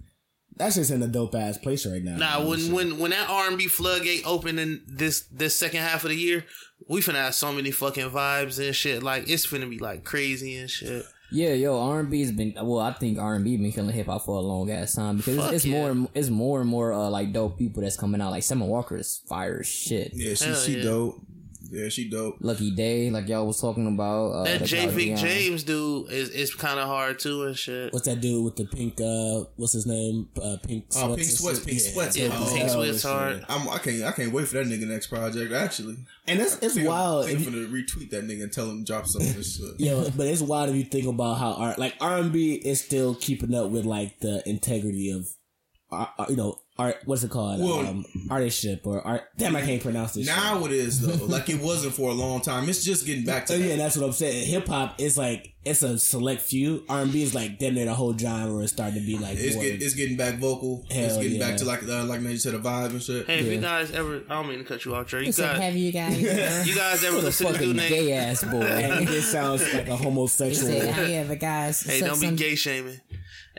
That's 0.54 0.74
just 0.74 0.90
in 0.90 1.02
a 1.02 1.08
dope 1.08 1.34
ass 1.34 1.56
place 1.56 1.86
right 1.86 2.02
now. 2.02 2.16
Nah, 2.16 2.46
when 2.46 2.58
Shit. 2.58 2.72
when 2.72 2.98
when 2.98 3.10
that 3.12 3.30
R 3.30 3.48
and 3.48 3.56
B 3.56 3.68
floodgate 3.68 4.22
open 4.26 4.58
in 4.58 4.82
this 4.86 5.22
this 5.32 5.58
second 5.58 5.80
half 5.80 6.04
of 6.04 6.10
the 6.10 6.16
year, 6.16 6.44
we 6.88 7.00
finna 7.00 7.14
have 7.14 7.34
so 7.34 7.52
many 7.52 7.70
fucking 7.70 8.10
vibes 8.10 8.64
and 8.64 8.76
shit. 8.76 9.02
Like 9.02 9.28
it's 9.30 9.46
finna 9.46 9.68
be 9.68 9.78
like 9.78 10.04
crazy 10.04 10.56
and 10.56 10.70
shit. 10.70 11.04
Yeah, 11.30 11.54
yo, 11.54 11.80
R 11.80 12.00
and 12.00 12.10
B's 12.10 12.30
been 12.30 12.52
well. 12.56 12.80
I 12.80 12.92
think 12.92 13.18
R 13.18 13.34
and 13.34 13.44
B 13.44 13.56
been 13.56 13.72
killing 13.72 13.94
hip 13.94 14.06
hop 14.06 14.26
for 14.26 14.36
a 14.36 14.40
long 14.40 14.70
ass 14.70 14.94
time 14.94 15.16
because 15.16 15.36
Fuck 15.36 15.46
it's, 15.46 15.54
it's 15.54 15.64
yeah. 15.64 15.92
more 15.92 16.08
it's 16.14 16.28
more 16.28 16.60
and 16.60 16.68
more 16.68 16.92
uh, 16.92 17.08
like 17.08 17.32
dope 17.32 17.58
people 17.58 17.82
that's 17.82 17.96
coming 17.96 18.20
out. 18.20 18.32
Like 18.32 18.42
Summer 18.42 18.66
Walker 18.66 18.98
is 18.98 19.22
fire 19.26 19.60
as 19.60 19.66
shit. 19.66 20.10
Yeah, 20.12 20.34
she 20.34 20.44
Hell 20.44 20.54
she 20.56 20.76
yeah. 20.76 20.82
dope. 20.82 21.22
Yeah, 21.74 21.88
she 21.88 22.08
dope. 22.10 22.36
Lucky 22.40 22.70
Daye, 22.70 23.08
like 23.08 23.26
y'all 23.28 23.46
was 23.46 23.58
talking 23.58 23.86
about. 23.86 24.26
Uh, 24.32 24.44
That 24.44 24.60
the 24.60 24.66
J. 24.66 24.84
guy 24.84 24.92
Vic 24.92 25.06
Leon. 25.06 25.16
James 25.16 25.62
dude 25.64 26.12
is 26.12 26.28
is 26.28 26.54
kind 26.54 26.78
of 26.78 26.86
hard 26.86 27.18
too 27.18 27.44
and 27.44 27.56
shit. 27.56 27.94
What's 27.94 28.04
that 28.06 28.20
dude 28.20 28.44
with 28.44 28.56
the 28.56 28.66
pink? 28.66 29.00
uh 29.00 29.44
What's 29.56 29.72
his 29.72 29.86
name? 29.86 30.28
Uh, 30.36 30.58
pink 30.62 30.84
sweats. 30.92 30.96
Oh, 31.02 31.08
pink 31.16 31.20
and 31.20 31.26
sweats, 31.30 31.58
shit? 31.60 31.66
pink 31.68 31.80
sweats. 31.80 32.16
Yeah, 32.18 32.28
Oh, 32.32 32.54
Pink 32.54 32.68
Sweats 32.68 33.02
hard. 33.04 33.44
I'm, 33.48 33.66
I 33.70 33.78
can't. 33.78 34.02
I 34.04 34.12
can't 34.12 34.32
wait 34.34 34.48
for 34.48 34.56
that 34.56 34.66
nigga 34.66 34.86
next 34.86 35.06
project. 35.06 35.50
Actually, 35.52 35.96
And 36.28 36.40
it's 36.40 36.56
it's 36.58 36.74
I 36.74 36.80
think 36.80 36.88
wild. 36.88 37.24
I'm, 37.24 37.30
I 37.30 37.32
if 37.32 37.38
think 37.44 37.56
you- 37.56 37.62
I'm 37.64 37.70
gonna 37.70 37.82
retweet 37.82 38.10
that 38.10 38.24
nigga 38.28 38.42
and 38.42 38.52
tell 38.52 38.68
him 38.68 38.84
drop 38.84 39.06
some 39.06 39.22
of 39.22 39.34
this 39.34 39.56
shit. 39.56 39.70
Yeah, 39.78 40.08
but 40.14 40.26
it's 40.26 40.42
wild 40.42 40.68
if 40.68 40.76
you 40.76 40.84
think 40.84 41.06
about 41.06 41.38
how 41.38 41.54
art, 41.54 41.78
like 41.78 41.94
R 42.02 42.18
and 42.18 42.30
B, 42.32 42.52
is 42.54 42.84
still 42.84 43.14
keeping 43.14 43.54
up 43.54 43.70
with 43.70 43.86
like 43.86 44.20
the 44.20 44.46
integrity 44.46 45.10
of, 45.10 45.26
uh, 45.90 46.04
uh, 46.18 46.26
you 46.28 46.36
know, 46.36 46.58
art. 46.78 46.96
What's 47.04 47.22
it 47.24 47.30
called? 47.30 47.60
Well- 47.60 47.80
um, 47.86 48.04
artistship 48.28 48.86
or 48.86 49.00
art. 49.06 49.22
Damn, 49.36 49.56
I 49.56 49.62
can't 49.62 49.82
pronounce 49.82 50.14
this. 50.14 50.26
shit. 50.26 50.34
Now 50.36 50.64
it 50.64 50.72
is 50.72 51.00
though. 51.00 51.24
like 51.26 51.48
it 51.48 51.60
wasn't 51.60 51.94
for 51.94 52.10
a 52.10 52.14
long 52.14 52.40
time. 52.40 52.68
It's 52.68 52.84
just 52.84 53.06
getting 53.06 53.24
back 53.24 53.46
to 53.46 53.54
Oh 53.54 53.58
that. 53.58 53.66
yeah, 53.66 53.76
that's 53.76 53.96
what 53.96 54.06
I'm 54.06 54.12
saying. 54.12 54.46
Hip 54.48 54.66
hop 54.68 55.00
is 55.00 55.16
like 55.18 55.52
it's 55.64 55.82
a 55.82 55.96
select 55.98 56.40
few. 56.42 56.84
R 56.88 57.02
and 57.02 57.12
B 57.12 57.22
is 57.22 57.34
like 57.34 57.58
damn 57.58 57.74
near 57.74 57.84
the 57.84 57.94
whole 57.94 58.16
genre 58.16 58.58
is 58.62 58.70
starting 58.72 59.00
to 59.00 59.06
be 59.06 59.16
like. 59.18 59.38
It's, 59.38 59.54
get, 59.56 59.80
it's 59.82 59.94
getting 59.94 60.16
back 60.16 60.36
vocal. 60.38 60.84
Hell 60.90 61.04
it's 61.04 61.16
getting 61.18 61.40
yeah. 61.40 61.48
back 61.48 61.56
to 61.58 61.64
like 61.64 61.82
uh, 61.84 62.04
like 62.04 62.20
you 62.22 62.36
said 62.36 62.54
a 62.54 62.58
vibe 62.58 62.90
and 62.90 63.02
shit. 63.02 63.26
Hey, 63.26 63.40
if 63.40 63.46
you 63.46 63.60
guys 63.60 63.90
ever, 63.92 64.22
I 64.28 64.34
don't 64.34 64.48
mean 64.48 64.58
to 64.58 64.64
cut 64.64 64.84
you 64.84 64.94
off, 64.94 65.06
Trey. 65.06 65.20
You 65.20 65.26
He 65.26 65.32
guys, 65.32 65.58
"Have 65.60 65.76
you 65.76 65.92
guys?" 65.92 66.20
you 66.68 66.74
guys 66.74 67.04
ever 67.04 67.16
What 67.16 67.22
a 67.22 67.26
listen 67.26 67.46
to 67.46 67.52
this 67.52 67.60
fucking 67.60 67.68
dude 67.68 67.76
named? 67.76 67.88
gay 67.90 68.12
ass 68.12 68.44
boy. 68.44 68.60
and 68.62 69.08
it 69.08 69.22
sounds 69.22 69.72
like 69.74 69.88
a 69.88 69.96
homosexual. 69.96 70.72
said, 70.72 70.88
"Have 70.94 71.08
you 71.08 71.14
ever 71.16 71.36
guys?" 71.36 71.82
Hey, 71.82 72.00
suck 72.00 72.08
don't 72.08 72.20
be 72.30 72.36
gay 72.36 72.54
shaming. 72.56 73.00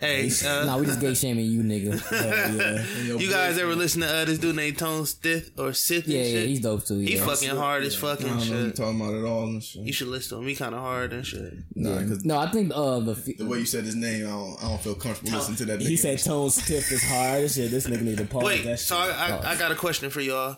Hey, 0.03 0.29
uh, 0.45 0.65
No, 0.65 0.77
we 0.79 0.85
just 0.85 0.99
gay 0.99 1.13
shaming 1.13 1.45
you, 1.45 1.61
nigga. 1.63 1.99
Hell 2.09 3.05
yeah. 3.05 3.15
You 3.17 3.29
guys 3.31 3.57
ever 3.57 3.73
listen 3.75 4.01
to 4.01 4.07
uh, 4.07 4.25
this 4.25 4.37
dude 4.37 4.55
named 4.55 4.77
Tone 4.77 5.05
Stith 5.05 5.51
or 5.57 5.71
Sith? 5.73 6.07
Yeah, 6.07 6.19
and 6.19 6.27
yeah, 6.27 6.39
shit? 6.41 6.49
he's 6.49 6.61
dope 6.61 6.85
too. 6.85 6.99
He 6.99 7.15
Yeah. 7.15 7.25
fucking 7.25 7.49
hard 7.49 7.83
as 7.83 7.95
I 7.95 7.99
fucking 7.99 8.27
don't 8.27 8.35
know 8.35 8.39
what 8.41 8.47
you're 8.49 8.65
shit. 8.67 8.75
talking 8.75 9.01
about 9.01 9.13
at 9.13 9.23
all 9.23 9.43
and 9.45 9.63
shit. 9.63 9.81
You 9.83 9.93
should 9.93 10.07
listen 10.09 10.37
to 10.37 10.41
him. 10.43 10.47
He 10.49 10.55
kind 10.55 10.75
of 10.75 10.81
hard 10.81 11.13
and 11.13 11.25
shit. 11.25 11.53
Nah, 11.75 11.99
'cause 11.99 12.25
No, 12.25 12.37
I 12.37 12.51
think 12.51 12.71
uh 12.75 12.99
the 12.99 13.11
f- 13.13 13.37
the 13.37 13.45
way 13.45 13.59
you 13.59 13.65
said 13.65 13.85
his 13.85 13.95
name, 13.95 14.25
I 14.25 14.29
don't, 14.31 14.57
I 14.63 14.67
don't 14.67 14.81
feel 14.81 14.95
comfortable 14.95 15.37
listening 15.37 15.57
to 15.57 15.65
that. 15.65 15.81
He 15.81 15.95
nigga. 15.95 15.99
said 15.99 16.19
tone 16.19 16.49
stiff 16.49 16.91
is 16.91 17.03
hard. 17.03 17.43
as 17.43 17.55
Shit, 17.55 17.71
this 17.71 17.87
nigga 17.87 18.01
need 18.01 18.17
to 18.17 18.25
pause 18.25 18.43
Wait, 18.43 18.63
that 18.65 18.79
so 18.79 18.95
shit. 19.05 19.15
I, 19.15 19.37
I, 19.37 19.51
I 19.51 19.55
got 19.57 19.71
a 19.71 19.75
question 19.75 20.09
for 20.09 20.21
y'all. 20.21 20.57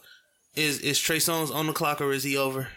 Is 0.55 0.79
is 0.79 0.99
Trey 0.99 1.17
Songz 1.17 1.53
on 1.53 1.67
the 1.67 1.73
clock 1.73 2.01
or 2.01 2.11
is 2.13 2.23
he 2.23 2.35
over? 2.37 2.67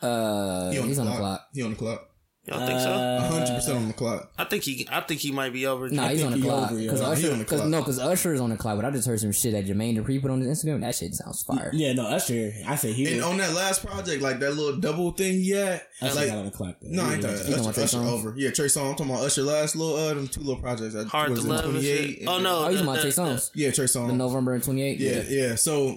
uh 0.00 0.70
He 0.70 0.80
he's 0.82 0.98
on 0.98 1.06
the 1.06 1.16
clock. 1.16 1.48
He 1.54 1.62
on 1.62 1.70
the 1.70 1.76
clock. 1.76 2.08
Y'all 2.44 2.66
think 2.66 2.80
so? 2.80 2.90
Uh, 2.90 3.20
hundred 3.30 3.54
percent 3.54 3.76
on 3.78 3.86
the 3.86 3.94
clock. 3.94 4.32
I 4.36 4.42
think 4.42 4.64
he 4.64 4.84
I 4.90 5.00
think 5.02 5.20
he 5.20 5.30
might 5.30 5.52
be 5.52 5.64
over. 5.64 5.88
Nah, 5.88 6.08
he's 6.08 6.18
think 6.22 6.26
on 6.26 6.32
the 6.32 6.38
he 6.38 6.42
clock. 6.42 6.72
over, 6.72 6.80
yeah. 6.80 6.90
Cause 6.90 7.00
Nah, 7.00 7.14
he 7.14 7.22
Usher, 7.22 7.32
on 7.32 7.38
the 7.38 7.44
cause, 7.44 7.58
clock. 7.60 7.70
no, 7.70 7.78
because 7.78 7.98
Usher 8.00 8.34
is 8.34 8.40
on 8.40 8.50
the 8.50 8.56
clock. 8.56 8.74
But 8.76 8.84
I 8.84 8.90
just 8.90 9.06
heard 9.06 9.20
some 9.20 9.30
shit 9.30 9.52
that 9.52 9.64
Jermaine 9.64 9.96
Dupri 9.96 10.20
put 10.20 10.32
on 10.32 10.40
his 10.40 10.64
Instagram. 10.64 10.80
That 10.80 10.92
shit 10.96 11.14
sounds 11.14 11.44
fire. 11.44 11.70
Yeah, 11.72 11.92
no, 11.92 12.08
Usher. 12.08 12.52
I 12.66 12.74
say 12.74 12.92
he. 12.92 13.12
And 13.12 13.22
on 13.22 13.36
that 13.36 13.54
last 13.54 13.86
project, 13.86 14.22
like 14.22 14.40
that 14.40 14.56
little 14.56 14.80
double 14.80 15.12
thing 15.12 15.34
he 15.34 15.50
had, 15.50 15.82
Usher 16.00 16.14
like 16.16 16.26
got 16.30 16.38
on 16.38 16.44
the 16.46 16.50
clock. 16.50 16.74
Though. 16.82 16.88
no, 16.90 17.04
I 17.04 17.12
ain't 17.14 17.22
Yeah. 17.22 17.28
talking 17.28 17.44
talking 17.46 17.60
about 17.62 17.78
Usher, 17.78 17.98
Usher 17.98 18.06
over. 18.08 18.34
Yeah, 18.36 18.50
Trey 18.50 18.66
Songz. 18.66 18.90
I'm 18.90 18.96
talking 18.96 19.12
about 19.12 19.24
Usher 19.24 19.42
last 19.44 19.76
little 19.76 19.94
uh 19.96 20.14
them 20.14 20.26
two 20.26 20.40
little 20.40 20.60
projects. 20.60 20.96
I, 20.96 21.04
Hard 21.04 21.30
what 21.30 21.40
to 21.42 21.46
love 21.46 21.64
and 21.64 21.72
28 21.74 21.84
shit. 22.08 22.18
and- 22.20 22.28
Oh 22.28 22.38
no, 22.40 22.64
Oh, 22.64 22.68
he's 22.70 22.80
the- 22.80 22.84
my 22.84 22.96
the- 22.96 23.02
Trey 23.02 23.10
Songz. 23.12 23.50
Yeah, 23.54 23.70
Trey 23.70 23.86
The 23.86 23.92
Songz. 23.92 24.16
November 24.16 24.58
28. 24.58 24.98
Yeah, 24.98 25.22
yeah. 25.28 25.54
So, 25.54 25.96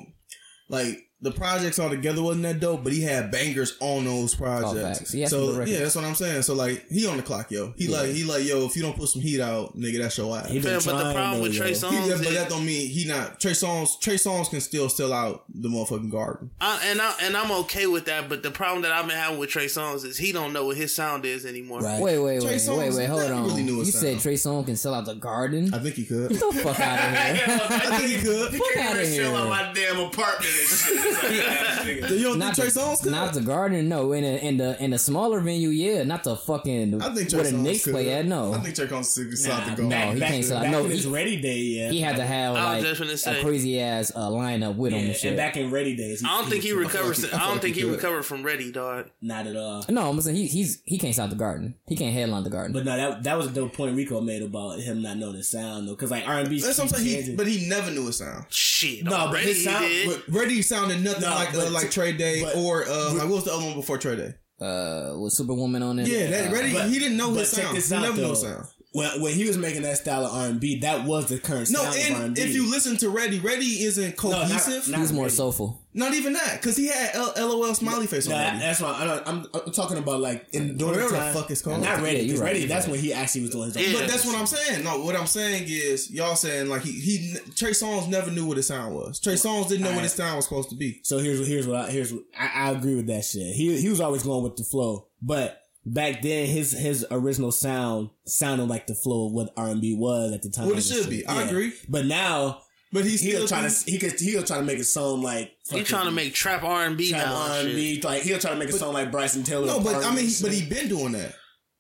like 0.70 1.05
the 1.22 1.32
projects 1.32 1.80
all 1.80 1.89
together 1.89 2.22
wasn't 2.22 2.43
that 2.43 2.59
dope, 2.59 2.84
but 2.84 2.91
he 2.93 3.01
had 3.01 3.32
bangers 3.32 3.78
on 3.80 4.05
those 4.05 4.36
projects. 4.36 4.74
Oh, 4.76 4.82
facts. 4.84 5.11
He 5.11 5.22
had 5.22 5.30
some 5.30 5.39
so 5.55 5.61
yeah, 5.63 5.80
that's 5.80 5.95
what 5.95 6.03
I'm 6.05 6.13
saying. 6.16 6.41
So 6.43 6.53
like 6.53 6.86
he 6.89 7.07
on 7.07 7.18
the 7.18 7.24
clock, 7.24 7.49
yo. 7.51 7.74
He 7.78 7.88
like 7.88 8.09
he 8.09 8.24
like 8.26 8.43
yo. 8.45 8.66
If 8.66 8.76
you 8.76 8.82
don't 8.82 8.95
put 8.97 9.09
some 9.09 9.22
heat 9.22 9.39
out, 9.41 9.78
nigga, 9.78 9.99
that's 9.99 10.18
your 10.18 10.38
ass. 10.38 10.49
He 10.49 10.59
been 10.59 10.80
Fam, 10.80 10.93
but 10.93 10.97
the 10.97 11.03
trying, 11.03 11.16
problem 11.16 11.41
with 11.41 11.55
Trey. 11.55 11.72
Songz 11.72 11.91
He- 12.03 12.09
yeah, 12.09 12.18
but 12.18 12.34
that 12.34 12.49
don't 12.49 12.66
mean 12.66 12.89
he 12.89 13.05
not 13.05 13.39
Trey 13.39 13.51
Songz. 13.53 13.99
Trey 13.99 14.16
Songz 14.16 14.49
can 14.49 14.61
still 14.61 14.89
sell 14.89 15.13
out 15.13 15.45
the 15.53 15.70
motherfucking 15.70 16.11
garden. 16.11 16.51
I, 16.59 16.82
and 16.88 17.01
I 17.01 17.13
and 17.24 17.36
I'm 17.38 17.51
okay 17.63 17.88
with 17.88 18.05
that. 18.05 18.28
But 18.30 18.43
the 18.43 18.51
problem 18.51 18.82
that 18.84 18.91
I've 18.91 19.07
been 19.07 19.16
having 19.18 19.39
with 19.39 19.49
Trey 19.49 19.66
Songz 19.68 20.03
is 20.05 20.18
he 20.18 20.32
don't 20.32 20.53
know 20.53 20.66
what 20.66 20.78
his 20.78 20.93
sound 20.93 21.26
is 21.26 21.45
anymore. 21.45 21.80
Right. 21.80 22.01
Wait, 22.01 22.20
wait, 22.20 22.41
Trey 22.41 22.51
wait, 22.51 22.59
Songz 22.61 22.78
wait, 22.78 22.93
wait. 22.93 23.05
Hold 23.09 23.32
on. 23.32 23.45
really 23.45 23.63
knew 23.63 23.74
you 23.76 23.80
his 23.80 23.93
said 23.93 24.11
sound. 24.11 24.22
Trey 24.22 24.34
Songz 24.36 24.66
can 24.66 24.76
sell 24.76 24.93
out 24.93 25.05
the 25.05 25.16
garden? 25.16 25.74
I 25.74 25.80
think 25.80 25.95
he 25.95 26.05
could. 26.05 26.30
Get 26.32 26.39
the 26.39 26.51
fuck 26.61 26.80
out 26.80 26.99
of 26.99 27.36
here. 27.38 27.45
I 27.47 27.97
think 27.97 28.11
he 28.11 28.22
could. 28.22 28.51
Fuck 28.53 28.78
out 28.84 28.95
of 28.97 29.07
here. 29.07 29.24
Sell 29.24 29.36
out 29.38 29.49
my 29.49 29.72
damn 29.74 29.99
apartment 29.99 30.51
and 30.59 30.68
shit. 30.70 31.05
You 32.16 32.24
don't 32.24 32.39
Not 32.39 32.56
think 32.56 32.56
Trey 32.56 32.66
the, 32.66 32.72
Songs 32.72 33.01
could? 33.01 33.12
not 33.12 33.34
the 33.34 33.41
garden, 33.41 33.88
no. 33.89 34.12
In 34.14 34.24
a, 34.24 34.38
in 34.38 34.58
the 34.58 34.82
in 34.84 34.93
a 34.93 34.97
smaller 34.97 35.39
venue, 35.39 35.70
yeah. 35.70 36.03
Not 36.03 36.24
the 36.24 36.36
fucking 36.36 37.01
I 37.01 37.14
think 37.14 37.30
Trey 37.30 37.41
where 37.41 37.51
the 37.51 37.58
Songz 37.58 37.62
Knicks 37.62 37.84
could. 37.84 37.93
play 37.93 38.14
at. 38.14 38.26
No, 38.26 38.53
I 38.53 38.60
think 38.60 38.76
Trey 38.76 38.88
Songz 38.88 39.16
could 39.16 39.38
sell 39.38 39.53
out 39.60 39.76
the 39.78 39.84
Nah, 39.84 39.89
garden. 39.89 39.89
No, 39.89 40.14
he 40.14 40.20
back, 40.20 40.30
can't 40.30 40.41
back, 40.41 40.47
sell- 40.47 40.62
back 40.62 40.72
no, 40.72 40.86
in 40.86 40.91
his 40.91 41.03
he- 41.03 41.10
ready 41.12 41.41
day, 41.41 41.58
yeah. 41.60 41.89
he 41.91 42.01
had 42.01 42.16
to 42.16 42.26
have 42.26 42.56
I 42.56 42.76
was 42.76 42.84
like 42.84 42.89
just 42.89 43.01
gonna 43.01 43.14
a 43.14 43.18
say. 43.18 43.41
crazy 43.43 43.80
ass 43.80 44.12
uh, 44.16 44.30
lineup 44.30 44.76
with 44.76 44.93
him 44.93 45.06
and 45.06 45.16
shit. 45.16 45.30
and 45.30 45.38
back 45.38 45.58
in 45.58 45.70
ready 45.72 45.95
days, 45.95 46.24
I 46.24 46.28
don't 46.39 46.49
think 46.49 46.64
he 46.64 46.72
recovers. 46.74 47.32
I 47.32 47.38
I 47.43 47.47
don't 47.47 47.60
think 47.62 47.76
he 47.76 47.82
he 47.82 47.89
recovered 47.89 48.24
from 48.24 48.43
Ready, 48.43 48.72
dog. 48.72 49.10
not 49.22 49.45
at 49.47 49.56
all. 49.56 49.84
no, 49.89 50.10
I'm 50.10 50.20
saying 50.22 50.36
he, 50.38 50.47
he's 50.47 50.82
he 50.86 50.97
can't 50.97 51.14
sell 51.14 51.26
out 51.26 51.30
the 51.30 51.36
garden. 51.36 51.76
He 51.88 51.95
can't 51.95 52.14
headline 52.14 52.43
the 52.43 52.49
garden. 52.49 52.74
But 52.74 52.86
no, 52.86 52.95
that 52.97 53.24
that 53.24 53.38
was 53.38 53.47
a 53.47 53.51
dope 53.51 53.74
point 53.74 53.95
Rico 53.95 54.22
made 54.22 54.41
about 54.41 54.80
him 54.80 55.01
not 55.01 55.18
knowing 55.18 55.36
his 55.36 55.49
sound 55.49 55.88
though, 55.88 55.93
because 55.93 56.12
like 56.12 56.28
R 56.28 56.39
and 56.39 56.49
B. 56.49 56.60
That's 56.60 56.78
what 56.80 56.86
I'm 56.93 56.99
saying. 57.03 57.24
He, 57.26 57.36
but 57.36 57.47
he 57.47 57.68
never 57.70 57.91
knew 57.91 58.06
his 58.08 58.18
sound. 58.18 58.45
Shit, 58.49 59.03
No, 59.03 59.12
but 59.12 59.20
already 59.20 59.47
his 59.47 59.58
he 59.58 59.64
sound- 59.64 59.86
did. 59.86 60.08
But 60.28 60.36
Ready 60.36 60.62
sounded 60.62 60.95
nothing 61.04 61.22
No, 61.22 61.30
like 61.30 61.54
uh, 61.54 61.70
like 61.72 61.91
Trey 61.91 62.14
Day 62.14 62.43
or 62.56 62.84
uh, 62.88 63.14
like 63.14 63.24
what 63.24 63.30
was 63.30 63.43
the 63.46 63.54
other 63.54 63.66
one 63.66 63.76
before 63.76 63.98
Trey 63.98 64.16
Day? 64.16 64.34
uh, 64.62 65.14
with 65.18 65.34
Superwoman 65.34 65.84
on 65.84 66.00
it. 66.00 66.08
Yeah, 66.08 66.28
that 66.28 66.50
uh, 66.50 66.54
Ready. 66.54 66.74
but- 66.74 66.89
he 66.89 66.98
didn't 67.00 67.18
know 67.18 67.30
but 67.32 67.39
his 67.39 67.52
sound. 67.52 67.76
this 67.76 67.89
He 67.89 67.96
out, 67.96 68.02
never 68.04 68.18
knew 68.18 68.30
his 68.30 68.41
sound. 68.41 68.66
When 68.96 69.20
when 69.22 69.34
he 69.34 69.43
was 69.46 69.58
making 69.58 69.82
that 69.82 69.98
style 69.98 70.26
of 70.26 70.34
R 70.34 70.46
and 70.48 70.60
B, 70.60 70.80
that 70.80 71.04
was 71.06 71.28
the 71.28 71.38
current 71.38 71.70
No, 71.70 71.80
sound 71.82 71.96
of 71.96 72.02
R 72.02 72.16
and 72.18 72.26
and 72.28 72.36
B. 72.36 72.41
if 72.43 72.54
you 72.54 72.70
listen 72.72 72.96
to 72.98 73.10
Ready, 73.10 73.39
Ready 73.39 73.84
isn't 73.84 74.16
cohesive. 74.16 74.88
not- 74.88 75.02
He's 75.02 75.12
more 75.12 75.26
Ready. 75.26 75.36
soulful. 75.36 75.82
Not 75.93 76.14
even 76.14 76.34
that, 76.34 76.60
because 76.62 76.76
he 76.76 76.88
had 76.88 77.12
L- 77.16 77.34
LOL 77.38 77.74
smiley 77.74 78.06
face 78.08 78.28
No, 78.28 78.36
on 78.36 78.41
that- 78.41 78.60
that's 78.60 78.82
why 78.82 78.91
I 78.93 79.06
don't, 79.06 79.28
I'm, 79.28 79.46
I'm 79.66 79.72
talking 79.72 79.98
about 79.98 80.20
like 80.22 80.46
in 80.54 80.78
during 80.78 80.93
Whatever 80.93 81.10
the 81.12 81.18
the 81.18 81.24
time. 81.24 81.34
fuck 81.34 81.52
it's 81.52 81.62
called. 81.62 81.82
Not 81.82 82.02
ready. 82.02 82.18
Yeah, 82.18 82.24
you're 82.24 82.34
'cause 82.36 82.39
right, 82.41 82.48
ready. 82.48 82.60
you're 82.60 82.68
That's 82.70 82.86
right. 82.88 82.91
when 82.91 83.00
he 83.02 83.14
actually 83.14 83.41
was 83.41 83.50
doing 83.52 83.66
his 83.66 83.78
own. 83.78 83.84
Yeah. 83.84 84.00
But 84.00 84.08
that's 84.10 84.26
what 84.26 84.36
I'm 84.38 84.46
saying. 84.46 84.84
No, 84.84 85.00
what 85.04 85.16
I'm 85.16 85.28
saying 85.28 85.66
is 85.68 86.10
y'all 86.12 86.36
saying 86.38 86.70
like 86.70 86.84
he 86.84 86.91
he 86.93 87.36
Trey 87.56 87.72
Songz 87.72 88.08
never 88.08 88.32
knew 88.32 88.46
what 88.46 88.58
his 88.58 88.68
sound 88.68 88.96
was. 88.96 89.20
Trey 89.20 89.34
Songz 89.34 89.68
didn't 89.70 89.84
know 89.84 89.91
what 89.93 90.04
his 90.04 90.14
sound 90.14 90.36
was 90.38 90.46
supposed 90.46 90.70
to 90.70 90.76
be. 90.76 91.00
So 91.04 91.18
here's 91.20 91.39
what 91.39 91.48
here's 91.50 91.68
what 91.68 91.78
I, 91.82 91.91
here's 91.91 92.14
what 92.14 92.24
I, 92.38 92.48
I 92.68 92.72
agree 92.72 92.96
with 92.96 93.08
that 93.08 93.26
shit. 93.26 93.56
He 93.56 93.78
he 93.82 93.89
was 93.89 94.00
always 94.02 94.24
going 94.24 94.43
with 94.43 94.56
the 94.58 94.64
flow, 94.64 95.08
but 95.22 95.62
back 95.86 96.21
then 96.21 96.47
his 96.47 96.71
his 96.71 97.05
original 97.11 97.51
sound 97.51 98.09
sounded 98.25 98.65
like 98.65 98.88
the 98.88 98.95
flow 98.95 99.27
of 99.27 99.33
what 99.33 99.53
R 99.55 99.67
and 99.67 99.81
B 99.81 99.95
was 99.95 100.33
at 100.33 100.41
the 100.41 100.49
time. 100.49 100.67
What 100.67 100.77
it 100.77 100.81
should 100.81 101.03
shit. 101.03 101.09
be. 101.09 101.25
I 101.25 101.43
agree. 101.43 101.73
But 101.88 102.05
now 102.05 102.61
But 102.91 103.05
he's 103.05 103.21
he'll 103.21 103.45
still 103.45 103.59
try 103.59 103.67
to 103.67 103.91
he 103.91 103.97
could 103.97 104.19
he'll 104.19 104.43
try 104.43 104.57
to 104.57 104.63
make 104.63 104.79
it 104.79 104.86
sound 104.86 105.21
like 105.21 105.51
he's 105.69 105.88
trying 105.88 106.05
to 106.05 106.11
make 106.11 106.33
trap 106.33 106.63
R 106.63 106.86
and 106.86 106.97
B 106.97 107.11
now. 107.11 107.36
R 107.36 107.59
and 107.59 107.67
and. 107.67 107.75
B. 107.75 108.01
Like 108.01 108.23
he'll 108.23 108.39
try 108.39 108.51
to 108.51 108.57
make 108.57 108.69
it 108.69 108.75
sound 108.75 108.93
like 108.93 109.11
Bryson 109.11 109.43
Tiller. 109.43 109.67
No, 109.67 109.79
but 109.79 109.93
Party 109.93 110.05
I 110.07 110.09
mean, 110.09 110.19
and 110.19 110.27
he, 110.29 110.43
but 110.43 110.51
he 110.51 110.65
been 110.67 110.89
doing 110.89 111.11
that. 111.13 111.36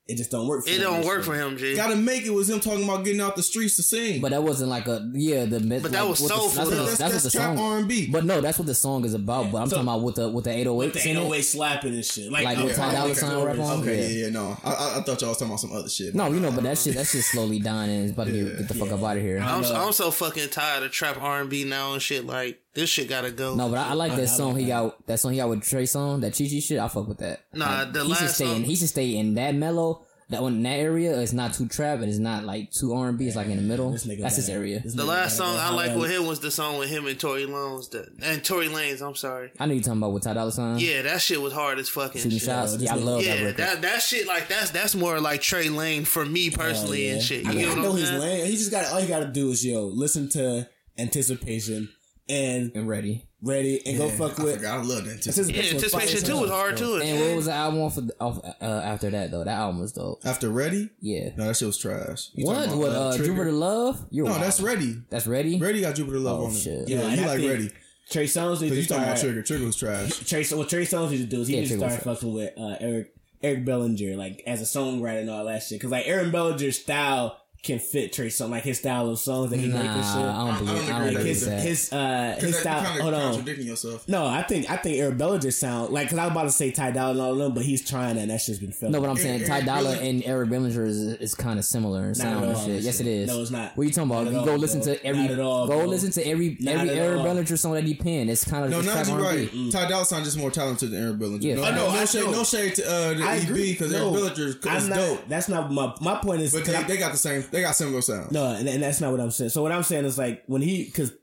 It 0.07 0.17
just 0.17 0.29
don't 0.29 0.47
work. 0.47 0.63
For 0.63 0.69
It 0.69 0.75
him 0.75 0.81
don't 0.83 1.05
work 1.05 1.17
shit. 1.19 1.25
for 1.25 1.33
him, 1.33 1.57
G. 1.57 1.75
Gotta 1.75 1.95
make 1.95 2.25
it 2.25 2.29
was 2.29 2.47
him 2.49 2.59
talking 2.59 2.83
about 2.83 3.03
getting 3.03 3.21
out 3.21 3.35
the 3.35 3.41
streets 3.41 3.75
to 3.77 3.83
sing. 3.83 4.21
But 4.21 4.31
that 4.31 4.43
wasn't 4.43 4.69
like 4.69 4.87
a 4.87 5.09
yeah 5.13 5.45
the 5.45 5.59
But 5.81 5.91
that 5.93 6.07
was 6.07 6.19
soulful, 6.19 6.49
That's, 6.49 6.57
what 6.57 6.69
the, 6.69 6.75
that's 6.75 6.97
that's, 6.97 6.97
that's, 6.97 7.13
what 7.23 7.23
the 7.33 7.37
trap 7.37 7.57
song. 7.57 7.71
R 7.71 7.77
and 7.79 7.87
B. 7.87 8.07
But 8.11 8.23
no, 8.23 8.39
that's 8.39 8.59
what 8.59 8.67
the 8.67 8.75
song 8.75 9.03
is 9.05 9.13
about. 9.15 9.51
But 9.51 9.59
I'm 9.63 9.67
So- 9.69 9.77
talking 9.77 9.87
about 9.89 10.01
with 10.03 10.15
the 10.15 10.29
with 10.29 10.43
the 10.45 10.51
808 10.51 10.85
with 10.93 10.93
the 11.03 11.09
808 11.09 11.41
slapping 11.41 11.93
and 11.95 12.05
shit. 12.05 12.31
Like, 12.31 12.45
Like 12.45 12.57
okay, 12.59 12.67
with 12.67 12.75
Ty 12.75 12.85
okay, 12.87 12.95
Dolla 12.95 13.09
okay, 13.11 13.19
Sign 13.19 13.43
rap 13.45 13.59
on? 13.59 13.79
Okay, 13.81 14.01
Yeah. 14.01 14.07
yeah, 14.07 14.23
yeah, 14.25 14.29
no. 14.29 14.57
I, 14.63 14.69
I, 14.73 14.97
I 14.99 15.01
thought 15.01 15.21
y'all 15.21 15.29
was 15.29 15.37
talking 15.37 15.47
about 15.47 15.59
some 15.59 15.71
other 15.73 15.89
shit. 15.89 16.13
No, 16.13 16.27
you 16.27 16.39
know, 16.39 16.51
but 16.51 16.63
that 16.63 16.77
shit 16.79 16.93
that 16.95 17.07
shit 17.07 17.23
slowly 17.23 17.59
dying 17.59 17.89
and 17.89 18.03
it's 18.03 18.13
about 18.13 18.27
to 18.27 18.31
get, 18.31 18.57
get 18.59 18.67
the 18.67 18.73
fuck 18.75 18.91
up 18.91 19.01
out 19.03 19.17
of 19.17 19.23
here. 19.23 19.39
I'm, 19.39 19.63
so, 19.63 19.75
I'm 19.75 19.91
so 19.91 20.11
fucking 20.11 20.49
tired 20.49 20.83
of 20.83 20.91
trap 20.91 21.17
R 21.19 21.41
and 21.41 21.49
B 21.49 21.63
now 21.63 21.93
and 21.93 22.01
shit. 22.01 22.25
Like 22.27 22.59
this 22.75 22.89
shit 22.89 23.09
gotta 23.09 23.31
go. 23.31 23.55
No, 23.55 23.69
but 23.69 23.77
I, 23.79 23.89
I 23.89 23.93
like 23.93 24.11
that 24.15 24.21
I 24.21 24.25
song 24.25 24.53
like 24.53 24.61
he 24.61 24.65
that. 24.69 24.81
got. 24.83 25.07
That 25.07 25.19
song 25.19 25.31
he 25.31 25.37
got 25.37 25.49
with 25.49 25.63
Trey 25.63 25.85
Song, 25.85 26.19
that 26.21 26.37
Chi 26.37 26.43
Chi 26.45 26.59
shit. 26.59 26.79
I 26.79 26.87
fuck 26.87 27.07
with 27.07 27.17
that. 27.19 27.41
Nah, 27.53 27.65
Like, 27.83 27.93
the 27.93 28.03
he 28.03 28.13
should 28.13 28.21
last 28.21 28.35
stay 28.35 28.45
in. 28.45 28.51
song- 28.51 28.63
He 28.63 28.75
should 28.75 28.89
stay 28.89 29.15
in 29.15 29.33
that 29.35 29.55
mellow. 29.55 30.05
That 30.31 30.41
one, 30.41 30.55
in 30.55 30.63
that 30.63 30.79
area, 30.79 31.19
it's 31.21 31.33
not 31.33 31.53
too 31.53 31.67
trap 31.67 31.99
and 31.99 32.09
it's 32.09 32.17
not 32.17 32.45
like 32.45 32.71
too 32.71 32.93
R 32.93 33.09
and 33.09 33.15
B. 33.15 33.27
It's 33.27 33.35
like 33.35 33.45
in 33.45 33.57
the 33.57 33.61
middle. 33.61 33.91
This 33.91 34.07
nigga 34.07 34.21
That's 34.21 34.37
his 34.37 34.49
area. 34.49 34.79
this 34.79 34.95
the 34.95 35.05
last 35.05 35.37
song 35.37 35.55
I 35.55 35.69
like 35.71 35.95
with 35.95 36.09
him 36.09 36.25
was 36.25 36.39
the 36.39 36.49
song 36.49 36.79
with 36.79 36.89
him 36.89 37.05
and 37.05 37.19
Tory 37.19 37.45
Lanez 37.45 37.91
that, 37.91 38.07
and 38.23 38.43
Tory 38.43 38.67
Lanez. 38.67 39.07
I'm 39.07 39.13
sorry. 39.13 39.51
I 39.59 39.67
know 39.67 39.75
you 39.75 39.81
talking 39.81 39.99
about 39.99 40.13
with 40.13 40.23
Ty 40.23 40.33
Dolla 40.33 40.51
Sign. 40.51 40.79
Yeah, 40.79 41.03
that 41.03 41.21
shit 41.21 41.39
was 41.39 41.53
hard 41.53 41.77
as 41.77 41.89
fucking 41.89 42.19
shooting 42.23 42.39
shit. 42.39 42.47
shots. 42.47 42.75
Yeah, 42.77 42.95
I 42.95 42.97
nigga- 42.97 43.03
love 43.03 43.23
that 43.23 43.37
Yeah, 43.37 43.43
record. 43.45 43.57
that 43.57 43.81
that 43.83 44.01
shit 44.01 44.25
like 44.25 44.47
that's 44.47 44.71
that's 44.71 44.95
more 44.95 45.19
like 45.21 45.41
Trey 45.41 45.69
Lane 45.69 46.05
for 46.05 46.25
me 46.25 46.49
personally 46.49 47.11
Oh, 47.11 47.13
and 47.13 47.21
shit. 47.21 47.43
You 47.43 47.51
I, 47.51 47.53
mean, 47.53 47.65
get 47.65 47.77
I 47.77 47.81
know 47.83 47.91
I'm 47.91 47.97
he's 47.97 48.07
saying? 48.09 48.45
He 48.47 48.51
just 48.57 48.71
got 48.71 48.91
all 48.91 48.99
you 48.99 49.07
got 49.07 49.19
to 49.19 49.27
do 49.27 49.51
is 49.51 49.63
yo 49.63 49.83
listen 49.85 50.27
to 50.29 50.67
anticipation 50.97 51.89
and 52.29 52.71
and 52.75 52.87
ready. 52.87 53.25
ready 53.41 53.85
and 53.85 53.97
go 53.97 54.05
Yeah, 54.07 54.11
fuck 54.15 54.39
I 54.39 54.43
with 54.43 54.55
forgot. 54.55 54.79
I 54.79 54.81
love 54.83 55.03
that. 55.05 55.09
Yeah, 55.09 55.11
Anticipation. 55.13 55.75
was 55.75 55.91
fire 55.91 56.01
Anticipation 56.01 56.27
Two 56.35 56.41
was 56.41 56.49
hard 56.49 56.77
too. 56.77 56.95
And 56.97 57.19
what 57.21 57.35
was 57.35 57.45
the 57.45 57.53
album 57.53 57.81
off, 57.81 57.97
of, 57.97 58.11
off 58.19 58.39
uh, 58.61 58.65
after 58.65 59.09
that 59.11 59.31
though? 59.31 59.43
That 59.43 59.57
album 59.57 59.81
was 59.81 59.91
dope. 59.93 60.21
After 60.25 60.49
Ready, 60.49 60.89
Yeah. 61.01 61.29
no, 61.37 61.47
that 61.47 61.57
shit 61.57 61.67
was 61.67 61.77
trash. 61.77 62.29
You 62.33 62.45
What? 62.45 62.65
talking 62.65 62.79
What? 62.79 62.89
Uh, 62.91 63.15
Trigger? 63.15 63.31
Jupiter 63.33 63.51
Love? 63.51 64.05
You're 64.09 64.25
No, 64.25 64.31
wild. 64.31 64.43
that's 64.43 64.59
Ready. 64.59 65.01
That's 65.09 65.27
ready. 65.27 65.57
Ready 65.59 65.81
got 65.81 65.95
Jupiter 65.95 66.19
Love 66.19 66.39
Oh, 66.41 66.45
on 66.45 66.51
it. 66.53 66.65
Yeah, 66.65 66.73
Yeah, 66.87 67.13
you 67.15 67.21
like 67.27 67.37
think- 67.39 67.51
Ready. 67.51 67.69
Trey 68.09 68.25
Songz 68.25 68.61
need 68.61 68.67
Cause 68.69 68.77
to 68.77 68.81
you 68.81 68.85
talking 68.85 69.03
about. 69.03 69.17
Trigger. 69.17 69.41
Trigger 69.41 69.65
was 69.65 69.75
trash. 69.75 70.19
Trey, 70.29 70.43
what 70.55 70.69
Trey 70.69 70.85
Songz 70.85 71.09
need 71.11 71.17
to 71.17 71.23
do 71.25 71.41
is 71.41 71.47
he 71.47 71.55
Yeah, 71.55 71.61
need 71.61 71.69
to 71.69 71.77
start 71.77 71.93
fucking 72.03 72.33
with 72.33 72.53
uh, 72.57 72.75
Eric 72.79 73.11
Eric 73.43 73.65
Bellinger, 73.65 74.15
like 74.15 74.41
as 74.47 74.61
a 74.61 74.63
songwriter 74.63 75.21
and 75.21 75.29
all 75.29 75.45
that 75.45 75.61
shit. 75.63 75.79
Because 75.79 75.91
like 75.91 76.07
Eric 76.07 76.31
Bellinger's 76.31 76.79
style 76.79 77.37
can 77.65 77.79
fit 77.79 78.13
Trey 78.13 78.27
Songz, 78.27 78.49
like 78.49 78.63
his 78.63 78.77
style 78.79 79.09
of 79.09 79.19
songs 79.19 79.49
that 79.51 79.59
he 79.59 79.67
Nah, 79.67 79.77
make 79.77 79.85
and 79.87 80.03
shit. 80.05 80.15
I 80.15 80.21
don't 80.21 80.49
I 80.49 80.57
believe. 80.59 80.75
don't 80.75 80.85
I 80.95 80.97
don't 80.99 81.05
with 81.07 81.15
Like 81.15 81.25
his 81.25 81.45
that. 81.45 81.59
his 81.61 81.93
uh 81.93 82.35
his 82.39 82.57
style. 82.59 82.81
you 82.81 82.87
kind 82.87 83.01
Hold 83.01 83.13
on. 83.13 83.21
contradicting 83.33 83.67
yourself. 83.67 84.07
No, 84.07 84.25
I 84.25 84.41
think 84.43 84.69
I 84.69 84.77
think 84.77 84.97
Eric 84.99 85.17
Bellinger 85.17 85.51
sound 85.51 85.91
like 85.91 86.07
because 86.07 86.19
I 86.19 86.23
was 86.25 86.31
about 86.31 86.43
to 86.43 86.51
say 86.51 86.71
Ty 86.71 86.91
Dolla 86.91 87.11
and 87.11 87.21
all 87.21 87.31
of 87.33 87.37
them, 87.39 87.53
but 87.53 87.63
he's 87.63 87.87
trying 87.87 88.15
that 88.15 88.21
and 88.21 88.31
that 88.31 88.41
shit's 88.41 88.59
been 88.59 88.71
felt. 88.71 88.91
No, 88.91 89.01
but 89.01 89.09
I'm 89.09 89.17
saying 89.17 89.45
Ty 89.45 89.61
Dolla 89.61 89.97
and 89.97 90.23
Eric 90.25 90.49
Bellinger 90.49 90.83
is, 90.85 90.97
is 90.97 91.35
kind 91.35 91.59
of 91.59 91.65
similar 91.65 92.05
in 92.05 92.15
sound 92.15 92.45
and 92.45 92.57
shit. 92.57 92.81
Yes, 92.83 92.99
it 92.99 93.07
is. 93.07 93.27
No, 93.27 93.41
it's 93.41 93.51
not. 93.51 93.75
What 93.75 93.85
you 93.87 93.91
talking 93.93 94.11
about? 94.11 94.25
You 94.27 94.45
go 94.45 94.51
all, 94.53 94.57
listen 94.57 94.81
bro. 94.81 94.93
to 94.95 95.05
every. 95.05 95.21
Not 95.23 95.31
at 95.31 95.39
all, 95.39 95.67
go 95.67 95.77
bro. 95.79 95.85
listen 95.87 96.11
to 96.11 96.27
every 96.27 96.57
Not 96.59 96.75
every 96.75 96.89
at 96.91 96.95
Eric. 96.97 97.23
Bellinger 97.23 97.57
song 97.57 97.73
that 97.73 97.83
he 97.83 97.93
penned. 97.95 98.29
It's 98.29 98.43
kind 98.45 98.65
of 98.65 98.71
No, 98.71 98.79
it's 98.79 98.87
now 98.87 99.15
you're 99.17 99.25
R&B. 99.25 99.49
right. 99.63 99.71
Ty 99.71 99.89
Dolla 99.89 100.05
Sign 100.05 100.23
just 100.23 100.37
more 100.37 100.51
talented 100.51 100.91
than 100.91 101.03
Eric 101.03 101.19
Bellinger. 101.19 101.47
Yeah, 101.47 101.55
no, 101.55 101.91
facts. 101.91 102.13
no, 102.15 102.21
no 102.21 102.23
shade, 102.25 102.31
no 102.37 102.43
shade 102.43 102.75
to 102.75 102.83
uh, 102.89 103.13
the 103.13 103.23
EB 103.23 103.53
because 103.55 103.91
No, 103.91 104.13
Eric 104.13 104.13
Bellinger 104.35 104.77
is 104.77 104.89
dope. 104.89 105.27
That's 105.27 105.49
not 105.49 105.71
my 105.71 105.93
my 106.01 106.15
point. 106.15 106.41
Is 106.41 106.51
But 106.53 106.65
'cause 106.65 106.73
they, 106.73 106.75
I- 106.79 106.83
they 106.83 106.97
got 106.97 107.11
the 107.11 107.17
same. 107.17 107.43
They 107.55 107.61
got 107.61 107.75
similar 107.75 108.01
sounds. 108.01 108.33
No, 108.33 108.47
and, 108.47 108.67
and 108.67 108.83
that's 108.83 108.99
not 108.99 109.11
what 109.11 109.21
I'm 109.21 109.31
saying. 109.31 109.51
So 109.51 109.63
what 109.63 109.71
I'm 109.71 109.83
saying 109.83 110.03
is 110.03 110.17
like 110.17 110.43
when 110.47 110.61
he 110.61 110.83
because 110.83 111.13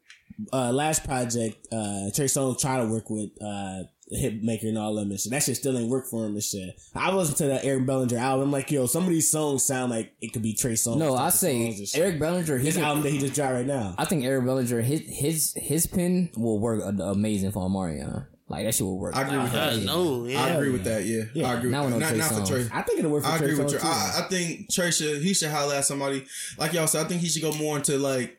uh, 0.50 0.72
last 0.72 1.04
project, 1.04 1.66
uh, 1.70 2.10
Trey 2.14 2.24
Songz 2.24 2.58
tried 2.58 2.78
to 2.78 2.86
work 2.86 3.10
with 3.10 3.30
uh, 3.38 3.82
Hitmaker 4.10 4.68
and 4.68 4.78
all 4.78 4.94
them 4.94 5.10
and 5.10 5.20
shit. 5.20 5.30
That 5.30 5.42
shit 5.42 5.56
still 5.56 5.76
ain't 5.76 5.90
work 5.90 6.06
for 6.06 6.24
him 6.24 6.32
and 6.32 6.42
shit. 6.42 6.80
I 6.94 7.12
listened 7.12 7.36
to 7.36 7.46
that 7.48 7.66
Eric 7.66 7.84
Bellinger 7.84 8.16
album. 8.16 8.46
I'm 8.46 8.50
like, 8.50 8.70
yo, 8.70 8.86
some 8.86 9.02
of 9.02 9.10
these 9.10 9.30
songs 9.30 9.62
sound 9.62 9.90
like 9.90 10.14
it 10.22 10.32
could 10.32 10.42
be 10.42 10.54
Trey 10.54 10.72
Songz. 10.72 10.96
No, 10.96 11.14
I 11.14 11.28
say 11.28 11.66
songs 11.66 11.78
and 11.80 11.88
shit. 11.88 12.00
Eric 12.00 12.18
Bellinger. 12.18 12.56
His 12.56 12.76
His 12.76 12.78
album 12.82 13.02
that 13.02 13.10
he 13.10 13.18
just 13.18 13.34
dropped 13.34 13.52
right 13.52 13.66
now. 13.66 13.94
I 13.98 14.06
think 14.06 14.24
Eric 14.24 14.46
Bellinger 14.46 14.80
his 14.80 15.02
his 15.06 15.52
his 15.54 15.86
pen 15.86 16.30
will 16.34 16.58
work 16.58 16.82
amazing 16.98 17.52
for 17.52 17.68
Omarion. 17.68 18.26
Like 18.52 18.66
that 18.66 18.74
shit 18.74 18.84
will 18.84 18.98
work. 18.98 19.16
I 19.16 19.22
agree 19.22 19.38
with 19.38 19.52
that. 19.52 19.82
No, 19.82 20.24
yeah. 20.26 20.42
I 20.44 20.48
agree 20.50 20.70
with 20.70 20.84
that. 20.84 21.04
Yeah, 21.04 21.22
Yeah. 21.34 21.50
I 21.50 21.54
agree. 21.58 21.70
Now 21.70 21.84
with 21.86 21.94
we 21.94 22.00
that. 22.00 22.12
know 22.12 22.18
Not, 22.18 22.28
Trey 22.28 22.36
not 22.38 22.46
for 22.46 22.52
Trey. 22.54 22.68
I 22.72 22.82
think 22.82 22.98
it'll 22.98 23.10
work 23.10 23.22
for 23.24 23.30
I 23.30 23.38
Trey 23.38 23.46
agree 23.52 23.64
with 23.64 23.72
Songz 23.74 23.80
Trey. 23.80 23.90
I, 23.90 24.18
I 24.18 24.28
think 24.28 24.70
Trey 24.70 24.90
should 24.90 25.22
he 25.22 25.32
should 25.34 25.50
holler 25.50 25.74
at 25.76 25.84
somebody 25.86 26.24
like 26.58 26.72
y'all 26.74 26.86
said. 26.86 27.04
I 27.06 27.08
think 27.08 27.22
he 27.22 27.28
should 27.28 27.42
go 27.42 27.52
more 27.54 27.76
into 27.78 27.96
like. 27.98 28.38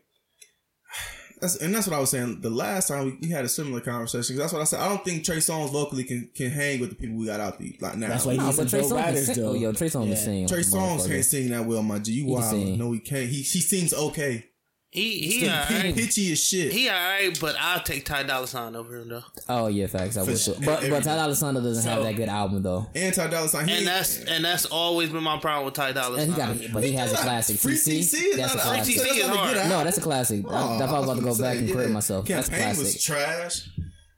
That's, 1.41 1.57
and 1.57 1.75
that's 1.75 1.87
what 1.87 1.95
I 1.97 1.99
was 1.99 2.09
saying. 2.09 2.39
The 2.39 2.49
last 2.49 2.87
time 2.87 3.03
we, 3.05 3.27
we 3.27 3.27
had 3.27 3.43
a 3.43 3.49
similar 3.49 3.81
conversation, 3.81 4.33
'cause 4.35 4.43
that's 4.43 4.53
what 4.53 4.61
I 4.61 4.65
said. 4.65 4.79
I 4.79 4.87
don't 4.87 5.03
think 5.03 5.25
Trey 5.25 5.37
Songz 5.37 5.71
vocally 5.73 6.05
can, 6.05 6.29
can 6.33 6.49
hang 6.49 6.79
with 6.79 6.89
the 6.91 6.95
people 6.95 7.17
we 7.17 7.25
got 7.25 7.41
out 7.41 7.59
there 7.59 7.67
like 7.81 7.97
now. 7.97 8.07
That's 8.07 8.25
why 8.25 8.31
he 8.33 8.37
Nah, 8.37 8.45
needs 8.45 8.57
but 8.59 8.69
some 8.69 8.79
Trey 8.79 8.87
Songz 8.87 8.89
can 8.89 8.97
writers 9.05 9.25
sing. 9.25 9.35
though. 9.43 9.49
Oh, 9.49 9.53
yo, 9.55 9.71
Trey 9.73 9.87
Songz 9.89 10.01
can 10.03 10.09
Yeah. 10.09 10.15
sing. 10.15 10.47
Trey 10.47 10.57
like 10.59 10.65
a 10.67 10.69
Songz 10.69 11.07
can't 11.09 11.25
sing 11.25 11.49
that 11.49 11.65
well, 11.65 11.83
my 11.83 11.99
G. 11.99 12.11
You 12.13 12.23
He 12.25 12.31
wild? 12.31 12.77
No, 12.79 12.91
he 12.93 12.99
can't. 12.99 13.27
He 13.29 13.41
he 13.41 13.59
sings 13.59 13.93
okay. 13.93 14.45
He 14.93 15.17
he 15.21 15.39
He, 15.39 15.49
alright. 15.49 15.95
pitchy 15.95 16.31
as 16.33 16.43
shit. 16.43 16.71
He 16.71 16.87
alright, 16.87 17.35
but 17.41 17.55
I'll 17.59 17.81
take 17.81 18.05
Ty 18.05 18.23
Dolla 18.23 18.45
Sign 18.45 18.75
over 18.75 18.95
him 18.95 19.09
though. 19.09 19.23
Oh 19.49 19.65
yeah, 19.65 19.87
facts. 19.87 20.17
I 20.17 20.21
would. 20.23 20.37
sure. 20.37 20.53
But 20.63 20.81
but 20.87 21.03
Ty 21.03 21.15
Dolla 21.15 21.35
Sign 21.35 21.55
doesn't 21.55 21.83
have 21.89 21.99
So- 21.99 22.03
that 22.03 22.15
good 22.15 22.29
album 22.29 22.61
though. 22.61 22.85
Anti 22.93 23.27
Dollar 23.27 23.47
Sign. 23.47 23.67
He, 23.67 23.77
And 23.79 23.87
that's 23.87 24.19
and 24.23 24.45
that's 24.45 24.65
always 24.65 25.09
been 25.09 25.23
my 25.23 25.39
problem 25.39 25.65
with 25.65 25.73
Ty 25.73 25.93
Dolla 25.93 26.19
And 26.19 26.31
he 26.31 26.39
Sign. 26.39 26.57
got, 26.57 26.65
a, 26.69 26.73
but 26.73 26.83
he 26.83 26.91
has 26.93 27.11
a 27.11 27.15
classic. 27.17 27.57
Free 27.57 27.73
TC, 27.73 27.99
TC 28.01 28.13
is 28.13 28.37
that's 28.37 28.53
a 28.53 28.57
not 28.57 28.65
classic. 28.67 28.95
TC 28.95 29.17
is 29.17 29.25
hard. 29.27 29.55
No, 29.57 29.67
No, 29.69 29.83
that's 29.83 29.97
a 29.97 30.01
classic. 30.01 30.45
Oh, 30.47 30.53
I, 30.55 30.77
that's 30.77 30.91
why 30.91 30.97
I 30.97 31.01
was 31.01 31.09
about 31.09 31.15
to 31.19 31.25
go 31.25 31.37
back 31.41 31.57
and 31.57 31.71
correct 31.71 31.87
yeah. 31.89 31.93
myself. 31.93 32.25
That's 32.27 32.47
a 32.47 32.51
Campaign 32.51 32.75
classic. 32.75 32.83
was 32.83 33.03
trash, 33.03 33.69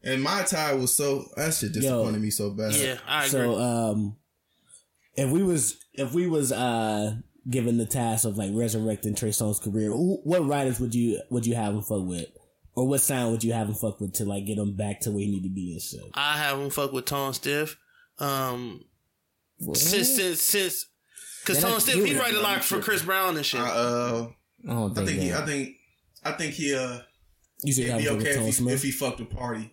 and 0.03 0.21
my 0.21 0.43
tie 0.43 0.73
was 0.73 0.93
so 0.93 1.23
that 1.37 1.53
shit 1.53 1.71
disappointed 1.71 2.21
me 2.21 2.31
so 2.31 2.49
bad. 2.51 2.73
Yeah, 2.73 2.97
I 3.07 3.19
agree. 3.27 3.29
So 3.29 3.59
um, 3.61 4.17
if 5.15 5.29
we 5.29 5.41
was 5.41 5.77
if 5.93 6.13
we 6.13 6.27
was 6.27 6.51
uh 6.51 7.15
given 7.49 7.77
the 7.77 7.85
task 7.85 8.25
of 8.25 8.37
like 8.37 8.51
resurrecting 8.53 9.15
Trey 9.15 9.29
Songz's 9.29 9.59
career, 9.59 9.91
who, 9.91 10.19
what 10.23 10.45
writers 10.45 10.79
would 10.79 10.95
you 10.95 11.21
would 11.29 11.45
you 11.45 11.55
have 11.55 11.73
him 11.73 11.81
fuck 11.81 12.05
with, 12.05 12.27
or 12.75 12.87
what 12.87 13.01
sound 13.01 13.31
would 13.31 13.43
you 13.43 13.53
have 13.53 13.67
him 13.67 13.75
fuck 13.75 13.99
with 13.99 14.13
to 14.13 14.25
like 14.25 14.45
get 14.45 14.57
him 14.57 14.75
back 14.75 15.01
to 15.01 15.11
where 15.11 15.19
he 15.21 15.27
need 15.31 15.43
to 15.43 15.49
be 15.53 15.71
and 15.73 15.81
shit? 15.81 16.01
I 16.13 16.37
have 16.37 16.59
him 16.59 16.69
fuck 16.69 16.91
with 16.91 17.05
Tone 17.05 17.33
Stith. 17.33 17.75
Um, 18.19 18.83
What? 19.59 19.77
since 19.77 20.15
since 20.15 20.41
since 20.41 20.85
because 21.41 21.61
Then 21.61 21.71
Tone 21.71 21.79
Stith 21.81 22.03
he 22.05 22.17
write 22.17 22.33
a 22.33 22.41
lot 22.41 22.63
for 22.63 22.79
Chris 22.79 23.03
Brown 23.03 23.37
and 23.37 23.45
shit. 23.45 23.61
I, 23.61 23.69
uh, 23.69 24.27
I 24.67 24.73
don't 24.73 24.91
I 24.91 24.95
think, 24.95 25.07
think 25.09 25.21
he, 25.21 25.29
that. 25.29 25.43
I 25.43 25.45
think, 25.45 25.75
I 26.23 26.31
think 26.31 26.53
he, 26.55 26.73
uh, 26.73 26.99
You 27.63 27.71
should 27.73 27.83
it'd 27.83 27.93
have 27.93 28.01
be 28.01 28.09
okay 28.09 28.39
if 28.39 28.45
he, 28.45 28.51
Smith. 28.51 28.73
if 28.73 28.81
he 28.83 28.89
fucked 28.91 29.19
with 29.19 29.29
Party. 29.29 29.71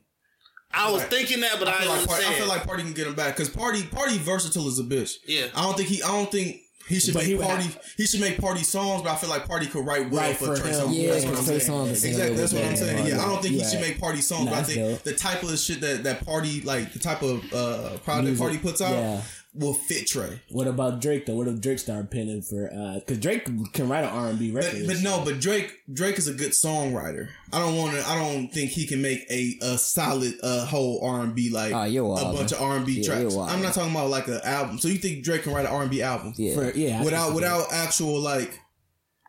I 0.75 0.91
was 0.91 1.01
like- 1.03 1.11
thinking 1.11 1.41
that, 1.41 1.57
but 1.59 1.68
I, 1.68 1.73
I 1.73 1.81
feel, 1.81 1.89
like 1.93 2.07
party, 2.09 2.25
I 2.27 2.33
feel 2.35 2.47
like 2.49 2.64
Party 2.66 2.83
can 2.83 2.93
get 2.93 3.07
him 3.07 3.14
back 3.14 3.37
because 3.37 3.49
Party, 3.51 3.83
Party 3.85 4.18
versatile 4.18 4.66
as 4.68 4.79
a 4.79 4.83
bitch. 4.83 5.12
Yeah. 5.27 5.47
I 5.55 5.62
don't 5.62 5.77
think 5.77 5.89
he, 5.89 6.03
I 6.03 6.09
don't 6.09 6.31
think 6.33 6.62
he 6.89 6.99
should 7.01 7.14
But 7.14 7.20
make 7.24 7.28
he 7.33 7.37
Party. 7.37 7.62
have- 7.64 7.78
he 7.97 8.07
should 8.07 8.20
make 8.20 8.39
Party 8.39 8.62
songs, 8.62 9.03
but 9.03 9.11
I 9.12 9.16
feel 9.16 9.30
like 9.30 9.47
Party 9.47 9.66
could 9.66 9.87
write 9.87 10.11
well 10.11 10.22
Right, 10.22 10.37
for, 10.37 10.55
for 10.57 10.62
Trey. 10.62 10.72
Songz. 10.72 10.95
Yeah, 10.95 11.12
That's 11.12 11.24
what 11.26 11.39
I'm 11.39 11.45
Trey 11.45 11.59
saying. 11.59 11.70
Songz 11.70 11.91
is 11.93 12.01
singing 12.03 12.14
Exactly, 12.16 12.37
that's 12.39 12.53
what 12.53 12.64
I'm 12.64 12.76
saying. 12.76 13.07
Yeah, 13.07 13.22
I 13.22 13.28
don't 13.28 13.43
think 13.43 13.55
he 13.55 13.64
should 13.64 13.80
make 13.80 14.01
Party 14.01 14.20
songs, 14.20 14.45
Nah, 14.47 14.51
but 14.53 14.59
I 14.59 14.62
think 14.64 14.78
dope. 14.78 15.03
the 15.05 15.14
type 15.14 15.43
of 15.43 15.59
shit 15.59 15.80
that 15.80 16.05
that 16.05 16.24
Party 16.26 16.61
like 16.62 16.93
the 16.93 16.99
type 16.99 17.22
of 17.22 17.53
uh 17.53 17.97
product 17.99 18.24
Music. 18.24 18.39
Party 18.41 18.59
puts 18.59 18.80
out 18.80 18.93
Yeah. 18.93 19.20
Will 19.55 19.74
fit 19.74 20.07
Trey. 20.07 20.40
What 20.50 20.66
about 20.66 21.00
Drake 21.00 21.26
though? 21.26 21.34
What 21.34 21.46
if 21.48 21.61
Drake 21.61 21.78
started 21.78 22.11
penning 22.11 22.40
for? 22.42 22.70
Because 23.00 23.18
Drake 23.18 23.44
can 23.74 23.88
write 23.88 24.05
an 24.05 24.11
R 24.11 24.28
and 24.28 24.38
B 24.38 24.50
record. 24.50 24.86
But, 24.86 24.94
but 24.94 25.03
no, 25.03 25.22
but 25.24 25.40
Drake 25.40 25.80
Drake 25.92 26.16
is 26.18 26.26
a 26.28 26.32
good 26.32 26.53
songwriter. 26.53 27.28
I 27.53 27.59
don't 27.59 27.76
want 27.76 27.92
to. 27.96 28.09
I 28.09 28.14
don't 28.16 28.48
think 28.48 28.70
he 28.70 28.86
can 28.86 29.03
make 29.03 29.26
a, 29.30 29.59
a 29.61 29.76
solid 29.76 30.34
uh, 30.42 30.64
whole 30.64 31.05
R 31.05 31.20
and 31.20 31.34
B 31.34 31.50
like 31.50 31.74
Oh, 31.74 31.84
you're 31.84 32.11
a 32.12 32.22
bunch 32.32 32.53
man. 32.53 32.61
of 32.61 32.62
R 32.62 32.76
and 32.76 32.86
B 32.86 33.00
Yeah, 33.00 33.07
tracks. 33.20 33.34
wild, 33.34 33.50
I'm 33.50 33.61
not 33.62 33.74
talking 33.74 33.90
about 33.90 34.09
like 34.09 34.26
an 34.28 34.40
album. 34.42 34.78
So 34.78 34.88
you 34.88 34.96
think 34.96 35.22
Drake 35.22 35.42
can 35.42 35.53
write 35.53 35.66
an 35.66 35.72
R 35.72 35.82
and 35.82 35.90
B 35.90 36.00
album 36.00 36.32
Yeah. 36.36 36.55
For, 36.55 36.70
yeah, 36.70 37.05
without 37.05 37.34
without 37.34 37.70
actual 37.72 38.20
like 38.20 38.59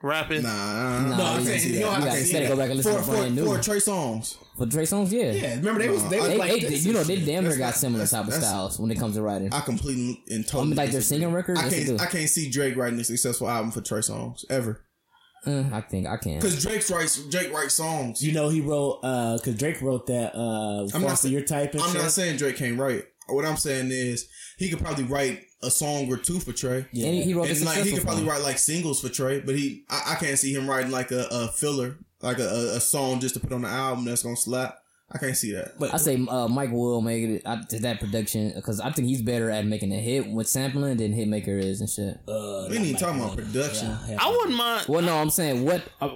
rapping. 0.04 0.44
Nah, 0.44 0.50
Nah, 0.50 1.00
No, 1.02 1.08
you 1.08 1.14
I'm 1.14 1.18
gotta 1.18 1.46
saying 1.46 1.60
see 1.60 1.68
you 1.70 1.74
that. 1.76 1.80
don't 1.82 1.94
have 1.94 2.04
You 2.04 2.10
gotta 2.10 2.22
see 2.24 2.34
gotta 2.34 2.44
that. 2.46 2.50
go 2.52 2.58
back 2.58 2.68
and 2.70 2.78
listen 2.78 2.92
for 2.94 2.98
to 3.00 3.04
for, 3.06 3.12
brand 3.12 3.36
new. 3.36 3.46
for 3.46 3.62
Trey 3.64 3.78
Songz. 3.78 4.38
For 4.58 4.66
Trey 4.68 4.84
Songz, 4.84 5.12
yeah. 5.12 5.32
Yeah, 5.32 5.56
remember 5.56 5.80
they 5.82 5.90
was 5.90 6.08
they 6.10 6.20
was 6.20 6.28
They, 6.30 6.38
like 6.38 6.52
they- 6.52 6.60
this 6.60 6.86
you 6.86 6.94
know, 6.94 7.04
they 7.04 7.16
damn 7.26 7.44
near 7.46 7.58
got 7.58 7.74
similar 7.76 8.06
type 8.06 8.28
of 8.28 8.34
styles 8.34 8.80
when 8.80 8.92
it 8.92 9.00
comes 9.00 9.16
to 9.16 9.22
writing. 9.24 9.52
I 9.52 9.62
completely 9.62 10.22
and 10.30 10.46
I 10.46 10.48
totally. 10.48 10.68
mean, 10.68 10.76
like 10.78 10.92
their 10.92 11.00
disagree. 11.00 11.20
singing 11.22 11.34
records. 11.34 11.60
I 11.60 11.70
can't. 11.70 12.02
I 12.02 12.06
can't 12.06 12.30
see 12.30 12.50
Drake 12.52 12.76
writing 12.76 13.00
a 13.00 13.04
successful 13.04 13.50
album 13.50 13.72
for 13.72 13.82
Trey 13.82 14.00
Songz 14.02 14.44
ever. 14.50 14.86
Mm, 15.48 15.74
I 15.74 15.82
think 15.82 16.08
I 16.08 16.16
can. 16.18 16.36
Because 16.40 16.62
Drake 16.64 16.88
writes 16.90 17.18
Drake 17.28 17.52
writes 17.52 17.74
songs. 17.74 18.22
You 18.22 18.32
know 18.32 18.48
he 18.50 18.62
wrote 18.62 19.00
uh 19.04 19.38
cause 19.44 19.56
Drake 19.56 19.82
wrote 19.82 20.08
that 20.08 20.34
uh 20.36 20.84
I'm 20.94 21.02
not 21.02 21.10
Foster 21.12 21.28
sa- 21.28 21.32
Your 21.34 21.42
Type 21.42 21.74
I'm 21.76 21.92
shit. 21.92 22.02
not 22.02 22.12
saying 22.12 22.38
Drake 22.38 22.56
can't 22.58 22.78
write. 22.80 23.04
What 23.28 23.44
I'm 23.46 23.58
saying 23.58 23.90
is 23.92 24.28
he 24.58 24.70
could 24.70 24.80
probably 24.80 25.04
write 25.06 25.42
a 25.64 25.72
song 25.72 26.12
or 26.12 26.18
two 26.18 26.40
for 26.40 26.52
Trey. 26.54 26.86
Yeah. 26.92 27.08
And 27.08 27.16
he, 27.16 27.24
he 27.24 27.34
wrote 27.34 27.48
And 27.50 27.58
the 27.58 27.66
like 27.66 27.78
he 27.78 27.84
successful 27.84 27.98
could 28.00 28.08
probably 28.08 28.26
write 28.30 28.42
like 28.44 28.58
singles 28.58 29.02
for 29.02 29.10
Trey, 29.10 29.40
but 29.40 29.56
he 29.56 29.84
I, 29.90 30.14
I 30.14 30.16
can't 30.16 30.38
see 30.38 30.54
him 30.54 30.70
writing 30.70 30.92
like 30.92 31.12
a, 31.12 31.28
a 31.32 31.48
filler, 31.50 31.98
like 32.22 32.40
a, 32.40 32.48
a, 32.48 32.78
a 32.78 32.80
song 32.80 33.20
just 33.20 33.34
to 33.36 33.40
put 33.40 33.52
on 33.52 33.62
the 33.62 33.70
album 33.70 34.06
that's 34.06 34.24
gonna 34.24 34.36
slap. 34.36 34.80
I 35.12 35.20
can't 35.20 35.38
see 35.38 35.52
that. 35.54 35.78
But 35.78 35.94
I 35.94 35.98
say 35.98 36.16
uh, 36.28 36.48
Mike 36.48 36.72
will 36.72 37.02
make 37.02 37.24
it 37.24 37.42
uh, 37.46 37.62
to 37.70 37.80
that 37.82 38.00
production 38.00 38.52
because 38.56 38.80
I 38.80 38.92
think 38.92 39.08
he's 39.08 39.22
better 39.22 39.52
at 39.52 39.66
making 39.66 39.94
a 39.94 39.98
hit 40.00 40.28
with 40.32 40.48
sampling 40.48 40.98
than 40.98 41.14
Hitmaker 41.14 41.60
is 41.62 41.82
and 41.82 41.90
shit. 41.90 42.18
uh, 42.28 42.68
We 42.70 42.78
ain't 42.78 42.86
even 42.86 42.92
not 42.94 43.00
talking 43.00 43.22
about 43.22 43.36
production. 43.38 43.90
Yeah, 43.90 44.08
yeah. 44.10 44.18
I 44.20 44.30
wouldn't 44.32 44.58
mind. 44.58 44.86
Well, 44.88 45.02
no, 45.04 45.16
I'm 45.18 45.30
saying 45.30 45.64
what 45.66 45.84
uh, 46.02 46.16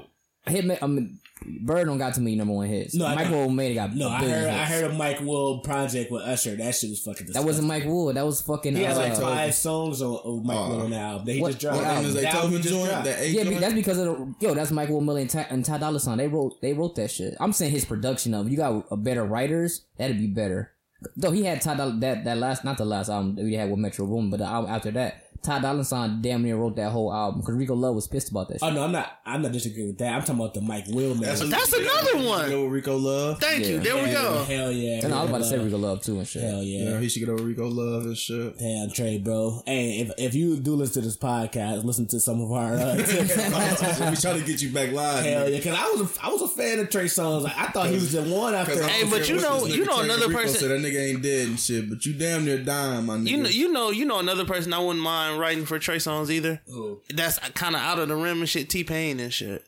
Hitmaker. 0.50 0.80
I 0.84 0.88
mean, 0.88 1.20
Bird 1.62 1.86
don't 1.86 2.00
got 2.00 2.16
too 2.16 2.22
many 2.22 2.36
number 2.36 2.54
one 2.56 2.68
hits. 2.68 2.96
No, 2.96 3.06
I 3.06 3.14
Mike 3.16 3.30
know. 3.30 3.38
Will 3.46 3.50
made 3.50 3.72
it 3.72 3.76
got 3.76 3.94
No, 3.96 4.08
a 4.08 4.12
I 4.12 4.20
billion 4.22 4.40
heard 4.40 4.50
I 4.50 4.66
heard 4.66 4.84
a 4.86 4.94
Mike 4.94 5.20
Will 5.22 5.60
project 5.60 6.12
with 6.12 6.24
Usher. 6.24 6.56
That 6.56 6.74
shit 6.76 6.90
was 6.90 7.00
fucking. 7.02 7.28
that 7.34 7.44
wasn't 7.44 7.68
Mike 7.68 7.84
Wood. 7.86 8.16
That 8.16 8.26
was 8.26 8.42
fucking. 8.42 8.76
He 8.76 8.84
has 8.84 8.98
uh, 8.98 9.02
like 9.02 9.16
five 9.18 9.54
songs 9.54 10.02
on, 10.02 10.14
on 10.16 10.46
Mike 10.46 10.58
Uh, 10.58 10.70
Will 10.70 10.82
on 10.82 10.90
the 10.90 10.98
album. 10.98 11.26
That 11.28 11.34
he 11.34 11.42
what- 11.42 11.50
just 11.50 11.62
dropped. 11.62 11.78
what 11.78 11.84
What 11.86 11.90
album? 11.94 12.06
album 12.06 12.10
is 12.10 12.14
The 12.16 12.22
they 12.22 12.28
album 12.28 12.52
him 12.54 12.62
just 12.62 12.74
joint? 12.74 12.90
dropped. 12.90 13.06
That 13.06 13.30
Yeah, 13.30 13.44
joint? 13.44 13.60
that's 13.60 13.74
because 13.76 13.98
of 14.00 14.06
the, 14.06 14.36
yo. 14.40 14.54
That's 14.56 14.72
Mike 14.72 14.90
Will 14.90 15.02
Miller 15.02 15.20
and 15.22 15.30
Ty, 15.30 15.46
and 15.52 15.64
Ty 15.64 15.78
Dolla 15.78 16.00
Sign. 16.00 16.18
They 16.18 16.28
wrote 16.28 16.60
they 16.62 16.74
wrote 16.74 16.96
that 16.96 17.12
shit. 17.12 17.36
I'm 17.40 17.54
saying 17.54 17.72
his 17.72 17.86
production 17.86 18.34
of. 18.34 18.48
it. 18.48 18.50
You 18.52 18.58
got 18.58 18.86
a 18.90 18.98
better 18.98 19.24
writers. 19.24 19.86
That'd 19.98 20.18
be 20.18 20.28
better. 20.28 20.72
Though 21.16 21.30
he 21.30 21.44
had 21.44 21.62
Ty 21.62 21.76
Dolla 21.76 21.96
that 22.00 22.26
that 22.26 22.38
last 22.40 22.64
not 22.66 22.80
the 22.80 22.86
last 22.86 23.10
album 23.10 23.36
that 23.36 23.44
we 23.44 23.54
had 23.54 23.70
with 23.70 23.78
Metro 23.80 24.08
Boom, 24.08 24.32
but 24.32 24.38
the 24.40 24.46
album 24.46 24.72
after 24.72 24.90
that, 24.92 25.27
Ty 25.42 25.60
Dolla 25.60 25.84
Sign 25.84 26.22
damn 26.22 26.44
near 26.44 26.56
wrote 26.58 26.76
that 26.78 26.92
whole 26.92 27.14
album 27.14 27.42
because 27.42 27.56
Rico 27.56 27.74
Love 27.76 27.96
was 27.96 28.08
pissed 28.08 28.32
about 28.32 28.48
that. 28.50 28.60
Oh 28.62 28.68
Shit. 28.68 28.76
no, 28.76 28.84
I'm 28.84 28.92
not. 28.92 29.20
I'm 29.26 29.42
not 29.42 29.52
disagreeing 29.52 29.88
with 29.90 29.98
that. 30.00 30.14
I'm 30.14 30.22
talking 30.22 30.36
about 30.36 30.54
the 30.54 30.62
Mike 30.62 30.86
Will 30.90 31.12
man. 31.16 31.22
That's, 31.24 31.48
That's 31.50 31.74
another 31.74 32.28
one. 32.28 32.50
You 32.52 32.58
know 32.58 32.66
Rico 32.66 32.98
Love. 32.98 33.40
Thank 33.40 33.66
you. 33.66 33.76
Yeah. 33.76 33.80
There 33.82 34.04
we 34.04 34.12
go. 34.12 34.44
Hell 34.44 34.72
yeah. 34.72 35.06
and 35.06 35.14
I 35.14 35.22
was 35.22 35.30
about 35.30 35.38
to 35.40 35.44
say 35.46 35.56
Hell 35.58 35.66
Rico 35.66 35.78
Love 35.78 36.02
too 36.02 36.18
and 36.18 36.28
shit. 36.28 36.44
yeah. 36.44 36.62
Yeah, 36.92 37.00
he 37.00 37.10
should 37.10 37.20
get 37.20 37.30
over 37.30 37.44
Rico 37.44 37.68
Love 37.68 38.06
and 38.06 38.18
shit. 38.18 38.58
Damn, 38.58 38.90
Trey, 38.92 39.18
bro. 39.20 39.62
Hey, 39.66 40.00
if 40.00 40.12
if 40.18 40.36
you 40.36 40.58
do 40.58 40.76
listen 40.76 41.02
to 41.02 41.08
this 41.08 41.18
podcast, 41.18 41.84
listen 41.84 42.08
to 42.08 42.20
some 42.20 42.42
of 42.42 42.52
our. 42.52 42.74
Uh, 42.74 42.96
we 42.98 44.16
trying 44.18 44.40
to 44.40 44.44
get 44.46 44.62
you 44.62 44.70
back 44.72 44.92
live. 44.92 45.24
Hell 45.26 45.46
nigga. 45.46 45.52
yeah, 45.52 45.58
because 45.58 45.78
I 45.78 45.90
was 45.92 46.18
a, 46.18 46.26
I 46.26 46.30
was 46.30 46.42
a 46.42 46.48
fan 46.48 46.80
of 46.80 46.90
Trey 46.90 47.06
Songz. 47.06 47.44
Like, 47.44 47.58
I 47.58 47.68
thought 47.68 47.88
he 47.88 47.96
was 47.96 48.12
the 48.12 48.24
one 48.24 48.54
after. 48.54 48.84
I 48.84 48.88
Hey, 48.88 49.10
but 49.10 49.28
you 49.30 49.40
know- 49.40 49.66
you 49.66 49.86
know 49.86 50.02
another 50.02 50.28
Rico 50.28 50.42
person- 50.42 50.58
Said 50.60 50.72
that 50.72 50.80
nigga 50.82 51.10
ain't 51.10 51.22
dead 51.22 51.48
and 51.50 51.60
shit, 51.60 51.90
but 51.90 52.06
you 52.06 52.14
damn 52.14 52.46
near 52.46 52.58
dying, 52.64 53.06
my 53.06 53.18
nigga. 53.18 53.28
You 53.30 53.38
know, 53.38 53.50
you 53.50 53.72
know, 53.72 53.90
you 53.92 54.06
know 54.06 54.20
another 54.20 54.46
person 54.46 54.74
I 54.74 54.80
wouldn't 54.80 55.04
mind 55.04 55.27
writing 55.36 55.66
for 55.66 55.80
Trey 55.80 55.98
Songz 55.98 56.30
either. 56.30 56.62
Who? 56.68 57.02
That's 57.14 57.40
kind 57.50 57.76
of 57.76 57.82
out 57.82 58.00
of 58.00 58.08
the 58.08 58.16
rim 58.16 58.40
and 58.40 58.50
shit. 58.50 58.70
T 58.70 58.84
Pain 58.84 59.20
and 59.20 59.34
shit. 59.34 59.68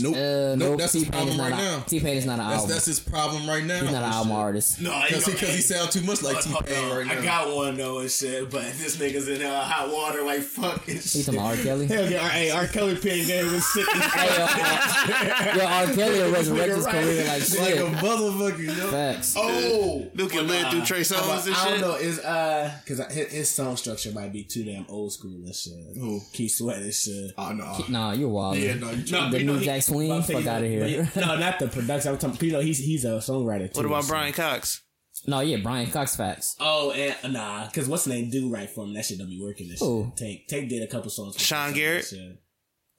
Nope, 0.00 0.14
Uh, 0.14 0.18
nope. 0.18 0.58
nope. 0.58 0.78
That's 0.78 0.92
T 0.92 1.00
his 1.00 1.08
Pain 1.08 1.28
is 1.28 1.34
problem 1.36 1.52
right 1.52 1.60
a 1.60 1.64
now. 1.64 1.80
T 1.80 2.00
Pain 2.00 2.16
is 2.16 2.26
not 2.26 2.38
an 2.38 2.46
That's 2.46 2.54
album. 2.60 2.70
that's 2.70 2.86
his 2.86 3.00
problem 3.00 3.48
right 3.48 3.64
now. 3.64 3.80
He's 3.80 3.90
not 3.92 4.02
an 4.04 4.12
album 4.12 4.32
artist. 4.32 4.80
No, 4.80 5.02
because 5.08 5.26
he 5.54 5.60
sound 5.60 5.90
too 5.90 6.02
much 6.02 6.22
like 6.22 6.40
T 6.42 6.50
Pain 6.64 6.90
right 6.96 7.06
now. 7.06 7.12
I 7.18 7.22
got 7.24 7.54
one 7.54 7.76
though 7.76 7.98
and 7.98 8.10
shit, 8.10 8.50
but 8.50 8.62
this 8.78 8.96
nigga's 8.96 9.28
in 9.28 9.42
uh, 9.42 9.60
hot 9.64 9.92
water 9.92 10.22
like 10.22 10.40
fucking 10.42 10.94
He 10.94 11.00
shit. 11.00 11.26
talking 11.26 11.40
R. 11.40 11.56
Kelly. 11.56 11.86
Hell 11.86 12.10
yeah, 12.10 12.28
hey, 12.28 12.50
R. 12.50 12.66
Kelly 12.66 12.94
pen 12.96 13.26
game 13.26 13.52
was 13.52 13.66
sick. 13.66 13.86
Hey, 13.98 14.26
yo, 14.36 14.44
uh, 14.44 15.54
yo, 15.56 15.64
R. 15.66 15.86
Kelly 15.94 16.18
will 16.20 16.30
resurrect 16.32 16.68
his 16.76 16.84
Right. 16.84 16.94
career 16.94 17.24
like 17.26 17.42
shit. 17.42 17.60
like 17.60 17.74
a 17.74 17.76
shit. 17.76 17.92
motherfucker, 18.04 18.66
yo. 18.78 18.90
Facts. 18.90 19.34
Oh, 19.36 20.06
Luke 20.14 20.30
can 20.30 20.46
live 20.46 20.70
through 20.70 20.84
Trey 20.84 21.00
Songz 21.00 21.46
and 21.46 21.54
I 21.54 21.70
don't 21.70 21.80
know. 21.80 21.94
Is 21.94 22.18
uh, 22.20 22.72
because 22.84 23.12
his, 23.12 23.32
his 23.32 23.48
song 23.50 23.76
structure 23.76 24.12
might 24.12 24.32
be 24.32 24.44
too 24.44 24.64
damn 24.64 24.86
old 24.88 25.12
school 25.12 25.30
and 25.44 25.54
shit. 25.54 25.72
Who? 25.98 26.20
Keith 26.32 26.52
Sweat 26.52 26.78
and 26.78 26.92
shit. 26.94 27.32
Oh 27.36 27.52
no. 27.52 27.76
Nah, 27.88 28.12
you're 28.12 28.28
wild. 28.28 28.56
Yeah, 28.56 28.74
no, 28.74 28.90
you 28.90 29.04
No, 29.10 29.24
The 29.26 29.30
but 29.30 29.40
you 29.40 29.46
know, 29.46 29.54
new 29.56 29.64
Jack 29.64 29.82
Swing? 29.88 30.08
but 30.08 30.16
I'm 30.16 30.22
saying, 30.22 30.42
Fuck 30.44 30.52
outta 30.54 30.66
here. 30.68 31.10
No, 31.16 31.38
not 31.38 31.58
the 31.58 31.68
production. 31.68 32.12
I'm 32.12 32.18
talking. 32.18 32.46
You 32.46 32.52
know, 32.52 32.60
he's 32.60 32.78
he's 32.78 33.04
a 33.04 33.18
songwriter. 33.18 33.72
Too, 33.72 33.78
What 33.80 33.86
about 33.86 34.04
so. 34.04 34.08
Brian 34.10 34.32
Cox? 34.32 34.82
No, 35.26 35.40
yeah, 35.40 35.56
Brian 35.56 35.90
Cox 35.90 36.14
facts. 36.16 36.54
Oh, 36.60 36.92
and 36.92 37.32
nah, 37.32 37.66
because 37.66 37.88
what's 37.88 38.04
the 38.04 38.10
name? 38.10 38.30
Do 38.30 38.48
right 38.52 38.70
for 38.70 38.84
him. 38.84 38.94
That 38.94 39.04
shit 39.04 39.18
don't 39.18 39.28
be 39.28 39.40
working. 39.42 39.68
This 39.68 39.80
Who? 39.80 40.04
shit. 40.04 40.16
Take 40.16 40.48
Take 40.48 40.68
did 40.68 40.82
a 40.82 40.86
couple 40.86 41.10
songs. 41.10 41.36
Sean 41.40 41.70
him, 41.70 41.74
Garrett? 41.74 42.04
shit. 42.04 42.40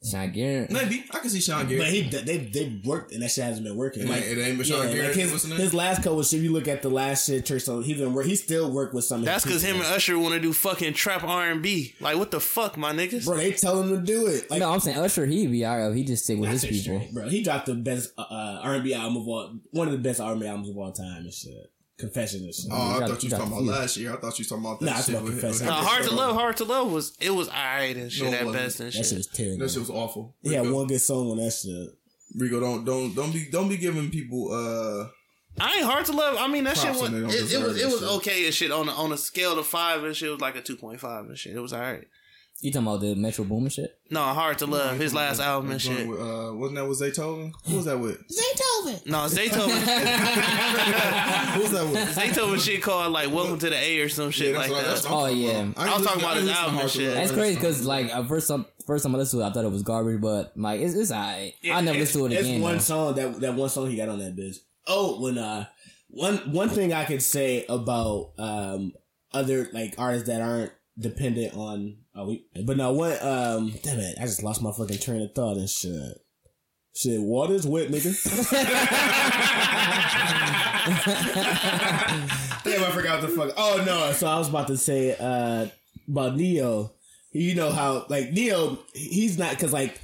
Sean 0.02 0.30
Garrett. 0.32 0.70
Maybe 0.70 1.04
I 1.10 1.18
can 1.18 1.28
see 1.28 1.40
Sean 1.42 1.66
Garrett. 1.68 1.84
But 1.84 1.90
he 1.90 2.02
they 2.08 2.38
they 2.38 2.80
worked 2.86 3.12
and 3.12 3.22
that 3.22 3.30
shit 3.30 3.44
hasn't 3.44 3.66
been 3.66 3.76
working. 3.76 4.04
It 4.04 4.08
Like 4.08 4.22
ain't- 4.22 4.38
it 4.38 4.42
ain't 4.42 4.56
been 4.56 4.66
Sean 4.66 4.86
yeah, 4.88 4.94
Garrett, 4.94 5.08
like 5.08 5.16
his, 5.16 5.30
what's 5.30 5.42
the 5.42 5.50
name? 5.50 5.58
his 5.58 5.74
last 5.74 5.98
couple 6.02 6.22
shit. 6.22 6.40
You 6.40 6.52
look 6.52 6.68
at 6.68 6.80
the 6.80 6.88
last 6.88 7.26
shit 7.26 7.44
Trey 7.44 7.58
song. 7.58 7.82
He's 7.82 7.98
been 7.98 8.14
work. 8.14 8.24
He 8.24 8.34
still 8.34 8.70
work 8.72 8.94
with 8.94 9.04
some. 9.04 9.20
of 9.20 9.26
That's 9.26 9.44
because 9.44 9.62
him 9.62 9.76
and 9.76 9.84
Usher 9.84 10.18
want 10.18 10.32
to 10.34 10.40
do 10.40 10.54
fucking 10.54 10.94
trap 10.94 11.22
R 11.22 11.50
and 11.50 11.62
B. 11.62 11.94
Like 12.00 12.16
what 12.16 12.30
the 12.30 12.40
fuck, 12.40 12.78
my 12.78 12.92
niggas? 12.92 13.26
bro. 13.26 13.36
They 13.36 13.52
tell 13.52 13.82
him 13.82 13.90
to 13.90 14.00
do 14.00 14.26
it. 14.26 14.50
Like 14.50 14.60
No, 14.60 14.72
I'm 14.72 14.80
saying 14.80 14.96
Usher, 14.96 15.26
he 15.26 15.46
be 15.46 15.66
alright. 15.66 15.94
He 15.94 16.02
just 16.04 16.24
stick 16.24 16.38
with 16.38 16.48
his 16.48 16.62
That's 16.62 16.72
people. 16.82 16.98
straight, 17.00 17.12
bro. 17.14 17.28
He 17.28 17.42
dropped 17.42 17.66
the 17.66 17.74
best 17.74 18.12
uh, 18.16 18.24
R 18.62 18.76
and 18.76 18.84
B 18.84 18.94
album 18.94 19.18
of 19.20 19.28
all, 19.28 19.52
one 19.70 19.86
of 19.86 19.92
the 19.92 19.98
best 19.98 20.18
R 20.18 20.32
and 20.32 20.40
B 20.40 20.46
albums 20.46 20.70
of 20.70 20.78
all 20.78 20.92
time 20.92 21.24
and 21.24 21.32
shit. 21.34 21.69
Confession 22.00 22.44
and 22.44 22.54
shit. 22.54 22.66
Oh, 22.70 22.74
I 22.74 22.94
You 22.94 23.00
got- 23.00 23.08
thought 23.10 23.22
you 23.22 23.28
you 23.28 23.34
was 23.34 23.38
talking 23.40 23.52
about 23.52 23.64
last 23.78 23.96
year. 23.96 24.12
I 24.12 24.16
thought 24.16 24.38
you 24.38 24.42
was 24.42 24.48
talking 24.48 24.64
about 24.64 24.80
that 24.80 24.86
Nah, 24.86 24.92
I 24.92 24.96
shit. 24.96 25.04
talking 25.06 25.14
about 25.16 25.24
with- 25.24 25.40
Confession. 25.40 25.66
with- 25.66 25.74
No, 25.76 25.80
hard 25.88 26.04
to 26.04 26.14
love, 26.14 26.34
hard 26.36 26.56
to 26.58 26.64
love 26.64 26.90
was 26.92 27.12
it 27.20 27.30
was 27.30 27.48
alright 27.48 27.96
and 27.96 28.10
shit 28.12 28.30
No, 28.30 28.36
at 28.36 28.52
best 28.52 28.80
and 28.80 28.88
that 28.88 28.92
shit 28.96 29.06
shit. 29.06 29.16
was 29.18 29.26
terrible. 29.28 29.58
That 29.58 29.70
shit 29.70 29.80
was 29.80 29.90
awful. 29.90 30.34
he 30.42 30.54
had 30.54 30.68
one 30.70 30.86
good 30.86 31.00
song 31.00 31.30
on 31.30 31.36
that 31.38 31.50
shit. 31.52 31.96
Rico, 32.36 32.60
don't 32.60 32.84
don't 32.84 33.14
don't 33.14 33.32
be 33.32 33.46
don't 33.50 33.68
be 33.68 33.76
giving 33.76 34.10
people 34.10 34.52
uh 34.52 35.08
I 35.58 35.78
ain't 35.78 35.84
hard 35.84 36.04
to 36.06 36.12
love. 36.12 36.36
I 36.38 36.46
mean 36.46 36.64
that 36.64 36.76
shit 36.76 36.90
was 36.92 37.02
and 37.02 37.14
they 37.14 37.20
don't 37.20 37.30
it, 37.30 37.52
it 37.52 37.60
was 37.60 37.80
it 37.80 37.86
was 37.86 38.00
shit. 38.00 38.08
okay 38.08 38.44
and 38.46 38.54
shit 38.54 38.70
on 38.70 38.88
a, 38.88 38.92
on 38.92 39.12
a 39.12 39.16
scale 39.16 39.58
of 39.58 39.66
five 39.66 40.04
and 40.04 40.16
shit 40.16 40.28
it 40.28 40.32
was 40.32 40.40
like 40.40 40.54
a 40.56 40.62
two 40.62 40.76
point 40.76 41.00
five 41.00 41.24
and 41.26 41.36
shit. 41.36 41.54
It 41.56 41.60
was 41.60 41.72
alright. 41.72 42.06
You 42.62 42.70
talking 42.70 42.86
about 42.86 43.00
the 43.00 43.14
Metro 43.14 43.44
Boom 43.46 43.62
and 43.64 43.72
shit? 43.72 43.96
No, 44.10 44.20
hard 44.20 44.58
to 44.58 44.66
love. 44.66 44.98
His 44.98 45.14
last 45.14 45.40
album 45.40 45.70
and 45.70 45.80
shit. 45.80 46.06
With, 46.06 46.20
uh, 46.20 46.52
wasn't 46.54 46.76
that 46.76 46.86
with 46.86 47.00
Zaytoven? 47.00 47.52
Who 47.66 47.76
was 47.76 47.86
that 47.86 47.98
with? 47.98 48.18
Zaytoven. 48.28 49.06
No, 49.06 49.18
Zaytoven. 49.20 49.80
Who 51.54 51.60
was 51.62 51.70
that 51.72 51.86
with? 51.90 52.14
Zaytoven 52.16 52.60
shit 52.62 52.82
called 52.82 53.12
like 53.12 53.32
"Welcome 53.32 53.58
to 53.60 53.70
the 53.70 53.76
A" 53.76 54.00
or 54.00 54.08
some 54.10 54.30
shit 54.30 54.52
Yeah, 54.52 54.58
like 54.58 54.70
that's 54.70 54.72
what- 54.72 54.82
that. 54.84 54.88
that's 54.94 55.06
Oh, 55.08 55.26
yeah. 55.26 55.60
about. 55.62 55.78
I 55.88 55.96
was 55.96 56.06
talking 56.06 56.22
about 56.22 56.36
his 56.36 56.48
album 56.50 56.78
and 56.80 56.90
shit. 56.90 57.14
That's 57.14 57.32
crazy 57.32 57.54
because 57.54 57.86
like 57.86 58.14
uh, 58.14 58.24
first 58.24 58.48
time 58.48 58.66
first 58.86 59.04
time 59.04 59.14
I 59.14 59.18
listened 59.18 59.40
to 59.40 59.46
it, 59.46 59.50
I 59.50 59.52
thought 59.54 59.64
it 59.64 59.70
was 59.72 59.82
garbage, 59.82 60.20
but 60.20 60.52
like 60.56 60.80
it's 60.80 60.94
it's 60.94 61.10
alright. 61.12 61.54
I 61.72 61.80
never 61.80 61.98
listened 61.98 62.28
to 62.30 62.34
it 62.36 62.40
again. 62.40 62.54
It's 62.56 62.62
one 62.62 62.72
though. 62.74 62.78
song 62.80 63.14
that 63.14 63.40
that 63.40 63.54
one 63.54 63.70
song 63.70 63.88
he 63.88 63.96
got 63.96 64.10
on 64.10 64.18
that 64.18 64.36
bitch. 64.36 64.56
Oh, 64.86 65.18
when 65.22 65.38
uh 65.38 65.64
one 66.08 66.36
one 66.52 66.68
thing 66.68 66.92
I 66.92 67.04
could 67.06 67.22
say 67.22 67.64
about 67.70 68.32
um 68.38 68.92
other 69.32 69.68
like 69.72 69.94
artists 69.96 70.28
that 70.28 70.42
aren't 70.42 70.72
dependent 70.98 71.54
on 71.54 71.96
oh 72.20 72.26
we 72.26 72.44
but 72.64 72.76
now 72.76 72.92
what 72.92 73.22
um 73.24 73.72
damn 73.82 73.98
it 73.98 74.16
I 74.20 74.22
just 74.22 74.42
lost 74.42 74.62
my 74.62 74.72
fucking 74.72 74.98
train 74.98 75.22
of 75.22 75.34
thought 75.34 75.56
and 75.56 75.68
shit. 75.68 76.18
Shit, 76.92 77.20
water's 77.20 77.66
wet, 77.66 77.88
nigga. 77.88 78.10
Damn, 82.64 82.84
I 82.84 82.90
forgot 82.90 83.20
what 83.20 83.30
the 83.30 83.36
fuck. 83.36 83.52
Oh 83.56 83.82
no, 83.86 84.12
so 84.12 84.26
I 84.26 84.38
was 84.38 84.48
about 84.48 84.66
to 84.66 84.76
say 84.76 85.16
uh 85.18 85.68
about 86.08 86.36
Ne-Yo. 86.36 86.92
You 87.32 87.54
know 87.54 87.70
how 87.70 88.06
like 88.08 88.32
Ne-Yo, 88.32 88.78
he's 88.92 89.38
not 89.38 89.50
because 89.50 89.72
like 89.72 90.00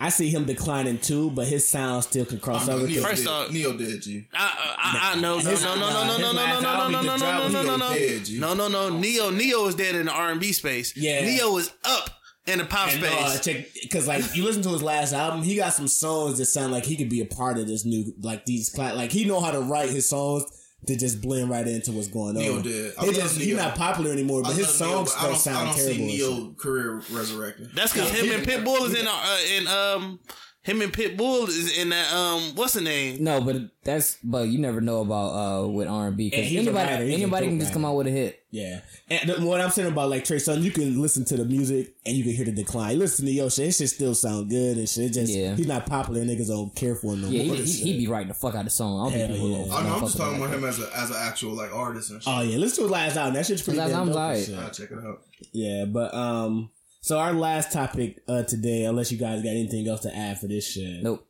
I 0.00 0.10
see 0.10 0.30
him 0.30 0.44
declining 0.44 0.98
too, 0.98 1.30
but 1.30 1.46
his 1.48 1.66
sound 1.68 2.04
still 2.04 2.24
can 2.24 2.38
cross 2.38 2.68
over. 2.68 2.82
no, 2.82 2.86
Ne-Yo 2.86 3.02
First 3.02 3.22
did. 3.22 3.28
off- 3.28 3.50
Ne-Yo 3.50 3.76
did, 3.76 4.00
G. 4.02 4.26
I, 4.32 4.74
I, 4.78 5.12
I 5.12 5.20
know. 5.20 5.38
No, 5.40 5.50
His- 5.50 5.62
no, 5.64 5.74
no, 5.74 5.80
no, 5.80 5.90
no, 5.90 5.92
no, 5.92 6.06
no, 6.06 6.14
his 6.14 6.22
no, 6.22 6.32
last 6.32 6.62
no, 6.62 6.62
no, 6.62 6.68
album 6.68 6.92
no, 6.92 6.98
he 7.00 7.06
no, 7.06 7.12
just 7.12 7.22
no, 7.24 7.30
dropped, 7.30 7.52
no, 7.52 7.60
he 7.60 7.66
no, 7.66 7.72
was 7.72 7.80
no, 7.80 7.94
dead, 7.94 8.24
G. 8.24 8.38
no, 8.38 8.54
no, 8.54 8.68
no. 8.68 8.88
Ne-Yo, 8.98 9.30
Ne-Yo 9.30 9.66
is 9.66 9.74
dead 9.74 9.94
in 9.96 10.06
the 10.06 10.12
R 10.12 10.30
and 10.30 10.40
B 10.40 10.52
space. 10.52 10.96
Yeah. 10.96 11.20
Ne-Yo 11.22 11.56
is 11.58 11.72
up 11.84 12.10
in 12.46 12.58
the 12.58 12.64
pop 12.64 12.90
And, 12.92 13.04
uh, 13.04 13.28
space. 13.30 13.44
check 13.44 13.66
because 13.82 14.06
like 14.06 14.24
you 14.36 14.44
listen 14.44 14.62
to 14.62 14.68
his 14.70 14.82
last 14.82 15.12
album, 15.12 15.42
he 15.42 15.56
got 15.56 15.74
some 15.74 15.88
songs 15.88 16.38
that 16.38 16.46
sound 16.46 16.72
like 16.72 16.84
he 16.86 16.96
could 16.96 17.10
be 17.10 17.20
a 17.20 17.26
part 17.26 17.58
of 17.58 17.66
this 17.66 17.84
new 17.84 18.14
like 18.22 18.46
these 18.46 18.70
cla- 18.70 18.94
like 18.94 19.10
he 19.12 19.24
know 19.24 19.40
how 19.40 19.50
to 19.50 19.60
write 19.60 19.90
his 19.90 20.08
songs 20.08 20.44
to 20.86 20.96
just 20.96 21.20
blend 21.20 21.50
right 21.50 21.66
into 21.66 21.92
what's 21.92 22.08
going 22.08 22.36
on. 22.36 22.42
Ne-Yo 22.42 22.62
did. 22.62 22.94
I 22.98 23.06
He 23.06 23.20
love 23.20 23.36
he's 23.36 23.56
not 23.56 23.74
popular 23.74 24.12
anymore, 24.12 24.42
but 24.42 24.52
I 24.52 24.54
his 24.54 24.80
love 24.80 24.80
Ne-Yo, 24.80 25.04
songs 25.04 25.14
but 25.14 25.20
don't 25.22 25.30
don't, 25.32 25.38
sound 25.40 25.56
I 25.56 25.64
don't 25.64 25.74
terrible. 25.76 25.94
see. 25.94 26.06
Ne-Yo 26.06 26.54
career 26.56 27.02
resurrecting. 27.10 27.68
That's 27.74 27.92
because 27.92 28.10
him 28.10 28.30
and 28.32 28.46
Pitbull 28.46 28.86
is 28.86 28.94
in 28.98 29.06
uh, 29.06 29.38
in 29.56 29.66
um 29.66 30.20
him 30.62 30.82
and 30.82 30.92
Pitbull 30.92 31.48
is 31.48 31.78
in 31.78 31.88
that 31.90 32.12
um 32.12 32.54
what's 32.54 32.74
the 32.74 32.80
name? 32.80 33.22
No, 33.24 33.40
but 33.40 33.56
that's 33.84 34.18
but 34.22 34.48
you 34.48 34.58
never 34.58 34.80
know 34.80 35.00
about 35.00 35.28
uh 35.64 35.68
with 35.68 35.88
R 35.88 36.08
and 36.08 36.16
B 36.16 36.28
because 36.30 36.46
anybody 36.46 36.72
writer. 36.74 37.04
He's 37.04 37.12
a 37.14 37.16
anybody 37.22 37.46
can 37.48 37.60
just 37.60 37.72
come 37.72 37.84
out 37.84 37.96
with 37.96 38.06
a 38.06 38.10
hit. 38.10 38.42
Yeah, 38.50 38.80
and 39.10 39.28
the, 39.28 39.44
what 39.44 39.60
I'm 39.60 39.68
saying 39.70 39.88
about 39.92 40.08
like 40.08 40.24
Trey 40.24 40.38
Songz, 40.38 40.62
you 40.62 40.70
can 40.70 41.00
listen 41.02 41.22
to 41.26 41.36
the 41.36 41.44
music 41.44 41.94
and 42.06 42.16
you 42.16 42.24
can 42.24 42.32
hear 42.32 42.46
the 42.46 42.52
decline. 42.52 42.98
Listen 42.98 43.26
to 43.26 43.30
Yo 43.30 43.50
shit, 43.50 43.68
it 43.68 43.72
shit 43.74 43.90
still 43.90 44.14
sound 44.14 44.48
good 44.48 44.78
and 44.78 44.88
shit. 44.88 45.12
Just 45.12 45.32
Yeah. 45.34 45.54
he's 45.54 45.66
not 45.66 45.84
popular. 45.86 46.22
Niggas 46.24 46.48
don't 46.48 46.74
care 46.74 46.94
for 46.94 47.12
him 47.12 47.22
no 47.22 47.28
Yeah, 47.28 47.44
more. 47.44 47.56
he, 47.56 47.62
he, 47.64 47.92
he 47.92 47.98
be 47.98 48.06
writing 48.08 48.28
the 48.28 48.34
fuck 48.34 48.54
out 48.54 48.60
of 48.60 48.64
the 48.66 48.70
song. 48.70 49.00
I 49.00 49.02
don't 49.04 49.12
think 49.12 49.26
Hell 49.28 49.36
people 49.36 49.50
yeah. 49.50 49.66
know. 49.66 49.76
I 49.76 49.82
know, 49.84 49.94
I'm 49.96 50.00
just 50.00 50.16
talking 50.16 50.40
with 50.40 50.50
about 50.50 50.58
him 50.60 50.64
as 50.68 50.78
a 50.80 50.96
as 50.96 51.10
an 51.10 51.16
actual 51.18 51.52
like 51.52 51.74
artist 51.74 52.10
and 52.10 52.22
shit. 52.22 52.32
Oh 52.34 52.40
yeah, 52.40 52.56
listen 52.56 52.76
to 52.76 52.82
his 52.84 52.90
last 52.90 53.16
album. 53.16 53.34
That 53.34 53.44
shit's 53.46 53.62
pretty 53.62 53.80
His 53.80 53.84
last 53.84 53.90
damn 53.90 53.98
album's 54.08 54.16
alright. 54.16 54.44
shit. 54.46 54.58
I'll 54.58 54.70
check 54.70 54.90
it 54.92 54.98
out. 54.98 55.22
Yeah, 55.52 55.84
but 55.84 56.14
um, 56.14 56.70
So 57.00 57.18
our 57.18 57.32
last 57.32 57.72
topic 57.72 58.20
uh, 58.28 58.42
today, 58.42 58.84
unless 58.84 59.10
you 59.12 59.18
guys 59.18 59.42
got 59.42 59.50
anything 59.50 59.86
else 59.88 60.00
to 60.00 60.14
add 60.14 60.38
for 60.40 60.46
this 60.46 60.66
shit. 60.68 61.02
Nope. 61.02 61.26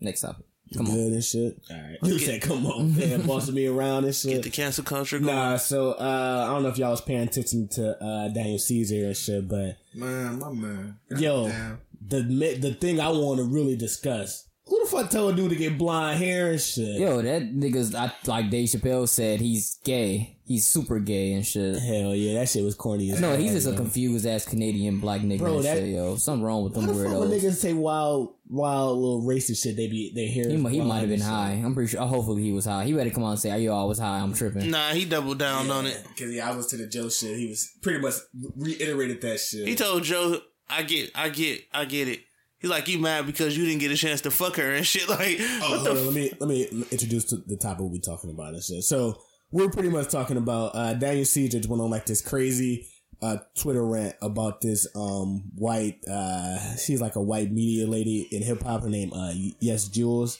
Next 0.00 0.20
topic. 0.20 0.46
Come 0.76 0.86
on. 0.86 0.94
Good 0.94 1.12
and 1.12 1.24
shit. 1.24 1.60
All 1.70 1.76
right. 1.76 1.98
You 2.02 2.18
said, 2.18 2.40
come 2.40 2.64
on, 2.66 2.96
man, 2.96 3.26
bossing 3.26 3.54
me 3.54 3.66
around 3.66 4.04
and 4.04 4.14
shit. 4.14 4.32
Get 4.32 4.42
the 4.44 4.50
cancel 4.50 4.84
culture 4.84 5.18
going. 5.18 5.34
Nah, 5.34 5.56
so 5.56 5.92
uh, 5.92 6.46
I 6.48 6.52
don't 6.52 6.62
know 6.62 6.70
if 6.70 6.78
y'all 6.78 6.90
was 6.90 7.00
paying 7.02 7.22
attention 7.28 7.68
to 7.72 8.02
uh, 8.02 8.28
Daniel 8.28 8.58
Caesar 8.58 9.06
and 9.06 9.16
shit, 9.16 9.48
but 9.48 9.76
Man, 9.94 10.38
my 10.38 10.50
man. 10.50 10.98
yo, 11.10 11.48
Damn. 11.48 11.80
the 12.08 12.56
the 12.58 12.74
thing 12.74 13.00
I 13.00 13.08
want 13.10 13.38
to 13.38 13.44
really 13.44 13.76
discuss: 13.76 14.48
who 14.66 14.82
the 14.82 14.90
fuck 14.90 15.10
tell 15.10 15.28
a 15.28 15.34
dude 15.36 15.50
to 15.50 15.56
get 15.56 15.76
blonde 15.76 16.18
hair 16.18 16.52
and 16.52 16.60
shit? 16.60 16.98
Yo, 16.98 17.20
that 17.20 17.42
nigga's 17.54 17.94
I, 17.94 18.10
like 18.26 18.48
Dave 18.48 18.68
Chappelle 18.68 19.06
said, 19.08 19.40
he's 19.40 19.78
gay. 19.84 20.38
He's 20.52 20.66
super 20.68 20.98
gay 20.98 21.32
and 21.32 21.46
shit. 21.46 21.78
Hell 21.78 22.14
yeah, 22.14 22.34
that 22.40 22.48
shit 22.50 22.62
was 22.62 22.74
corny 22.74 23.10
as 23.10 23.20
No, 23.20 23.30
hell, 23.30 23.38
he's 23.38 23.52
just 23.52 23.66
a 23.66 23.72
confused 23.74 24.26
ass 24.26 24.44
Canadian 24.44 25.00
black 25.00 25.22
nigga 25.22 25.38
Bro, 25.38 25.56
and 25.56 25.64
that- 25.64 25.78
shit, 25.78 25.88
yo. 25.88 26.16
Something 26.16 26.42
wrong 26.44 26.64
with 26.64 26.74
them 26.74 26.86
Why 26.86 26.92
the 26.92 27.04
fuck 27.04 27.20
when 27.20 27.30
weirdos. 27.30 27.40
niggas 27.42 27.54
say 27.54 27.72
wild, 27.72 28.34
wild 28.50 28.98
little 28.98 29.22
racist 29.22 29.62
shit? 29.62 29.76
They 29.76 29.88
be 29.88 30.12
their 30.14 30.28
hair. 30.28 30.50
He, 30.50 30.56
he 30.76 30.80
might 30.82 31.00
have 31.00 31.08
been 31.08 31.20
high. 31.20 31.52
I'm 31.64 31.74
pretty 31.74 31.90
sure. 31.92 32.04
Hopefully, 32.06 32.42
he 32.42 32.52
was 32.52 32.66
high. 32.66 32.84
He 32.84 32.92
better 32.92 33.08
come 33.10 33.24
out 33.24 33.30
and 33.30 33.38
say, 33.40 33.50
"Are 33.50 33.58
you 33.58 33.72
always 33.72 33.98
high? 33.98 34.18
I'm 34.18 34.34
tripping." 34.34 34.70
Nah, 34.70 34.90
he 34.90 35.04
doubled 35.06 35.38
down 35.38 35.70
on 35.70 35.86
it. 35.86 35.96
Cause 36.18 36.30
yeah, 36.30 36.50
I 36.50 36.54
was 36.54 36.66
to 36.68 36.76
the 36.76 36.86
Joe 36.86 37.08
shit. 37.08 37.38
He 37.38 37.46
was 37.48 37.70
pretty 37.82 38.00
much 38.00 38.14
reiterated 38.56 39.20
that 39.22 39.40
shit. 39.40 39.66
He 39.66 39.74
told 39.74 40.04
Joe, 40.04 40.40
"I 40.68 40.82
get, 40.82 41.10
I 41.14 41.28
get, 41.28 41.62
I 41.72 41.84
get 41.84 42.08
it." 42.08 42.20
He's 42.60 42.70
like, 42.70 42.86
"You 42.88 42.98
mad 42.98 43.26
because 43.26 43.56
you 43.56 43.64
didn't 43.64 43.80
get 43.80 43.90
a 43.90 43.96
chance 43.96 44.20
to 44.22 44.30
fuck 44.30 44.56
her 44.56 44.72
and 44.72 44.86
shit?" 44.86 45.08
Like, 45.08 45.38
Oh, 45.40 45.58
what 45.60 45.70
hold 45.70 45.84
the? 45.86 45.90
on, 45.90 45.96
F- 45.96 46.04
let 46.06 46.14
me 46.14 46.32
let 46.40 46.48
me 46.48 46.86
introduce 46.90 47.24
to 47.26 47.36
the 47.38 47.56
topic 47.56 47.86
we're 47.86 48.00
talking 48.00 48.30
about 48.30 48.54
and 48.54 48.62
shit. 48.62 48.82
So 48.84 49.18
we're 49.52 49.70
pretty 49.70 49.90
much 49.90 50.08
talking 50.08 50.36
about 50.36 50.74
uh, 50.74 50.94
Daniel 50.94 51.24
Caesar 51.24 51.58
just 51.58 51.68
went 51.68 51.82
on 51.82 51.90
like 51.90 52.06
this 52.06 52.20
crazy 52.20 52.86
uh, 53.22 53.36
Twitter 53.56 53.84
rant 53.86 54.16
about 54.20 54.60
this 54.60 54.84
um 54.96 55.44
white 55.54 56.00
uh 56.10 56.58
she's 56.76 57.00
like 57.00 57.14
a 57.14 57.22
white 57.22 57.52
media 57.52 57.86
lady 57.86 58.26
in 58.32 58.42
hip 58.42 58.62
hop. 58.62 58.82
Her 58.82 58.88
name 58.88 59.12
uh 59.12 59.32
Yes 59.60 59.86
Jules. 59.86 60.38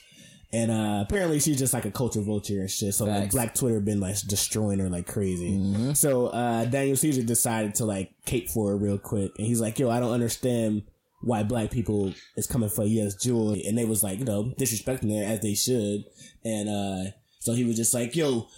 And 0.53 0.71
uh 0.71 1.05
apparently 1.07 1.39
she's 1.39 1.59
just 1.59 1.73
like 1.73 1.85
a 1.85 1.93
culture 1.93 2.21
vulture 2.23 2.59
and 2.61 2.69
shit. 2.71 2.93
So 2.95 3.05
like 3.05 3.31
Black 3.31 3.55
Twitter 3.55 3.79
been 3.81 4.01
like 4.01 4.17
destroying 4.27 4.81
her 4.81 4.89
like 4.91 5.07
crazy. 5.07 5.49
So 5.95 6.27
uh 6.27 6.65
Daniel 6.65 6.97
Caesar 6.97 7.23
decided 7.23 7.77
to 7.77 7.85
like 7.85 8.11
cape 8.27 8.51
for 8.51 8.71
her 8.71 8.77
real 8.77 8.99
quick. 8.99 9.31
And 9.39 9.47
he's 9.47 9.61
like, 9.61 9.79
yo, 9.79 9.89
I 9.89 10.01
don't 10.01 10.13
understand 10.13 10.83
why 11.21 11.45
black 11.45 11.71
people 11.71 12.13
is 12.37 12.49
coming 12.49 12.69
for 12.69 12.85
Yes 12.85 13.15
Jules. 13.15 13.65
And 13.65 13.79
they 13.79 13.85
was 13.85 14.03
like, 14.03 14.19
you 14.19 14.25
know, 14.25 14.53
disrespecting 14.59 15.17
her 15.17 15.25
as 15.25 15.39
they 15.39 15.55
should. 15.55 16.03
And 16.45 16.69
uh 16.69 17.11
so 17.39 17.53
he 17.55 17.65
was 17.65 17.77
just 17.77 17.95
like, 17.95 18.17
yo, 18.17 18.49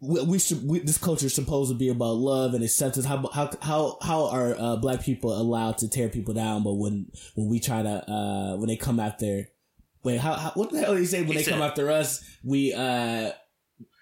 we, 0.00 0.22
we 0.22 0.38
should 0.38 0.66
we, 0.66 0.78
this 0.80 0.98
culture 0.98 1.26
is 1.26 1.34
supposed 1.34 1.70
to 1.70 1.76
be 1.76 1.88
about 1.88 2.14
love 2.16 2.54
and 2.54 2.62
acceptance. 2.64 3.04
How 3.06 3.28
how 3.32 3.50
how 3.60 3.98
how 4.02 4.26
are 4.28 4.54
uh, 4.58 4.76
black 4.76 5.02
people 5.02 5.36
allowed 5.38 5.78
to 5.78 5.88
tear 5.88 6.08
people 6.08 6.34
down? 6.34 6.62
But 6.62 6.74
when 6.74 7.10
when 7.34 7.48
we 7.48 7.60
try 7.60 7.82
to 7.82 8.10
uh 8.10 8.56
when 8.56 8.68
they 8.68 8.76
come 8.76 9.00
after, 9.00 9.48
wait, 10.02 10.18
how, 10.20 10.34
how 10.34 10.50
what 10.54 10.70
the 10.70 10.78
hell 10.80 10.94
did 10.94 11.00
he 11.00 11.06
say? 11.06 11.18
When 11.20 11.28
He 11.28 11.34
they 11.38 11.42
said- 11.42 11.52
come 11.54 11.62
after 11.62 11.90
us, 11.90 12.24
we 12.44 12.72
uh 12.74 13.32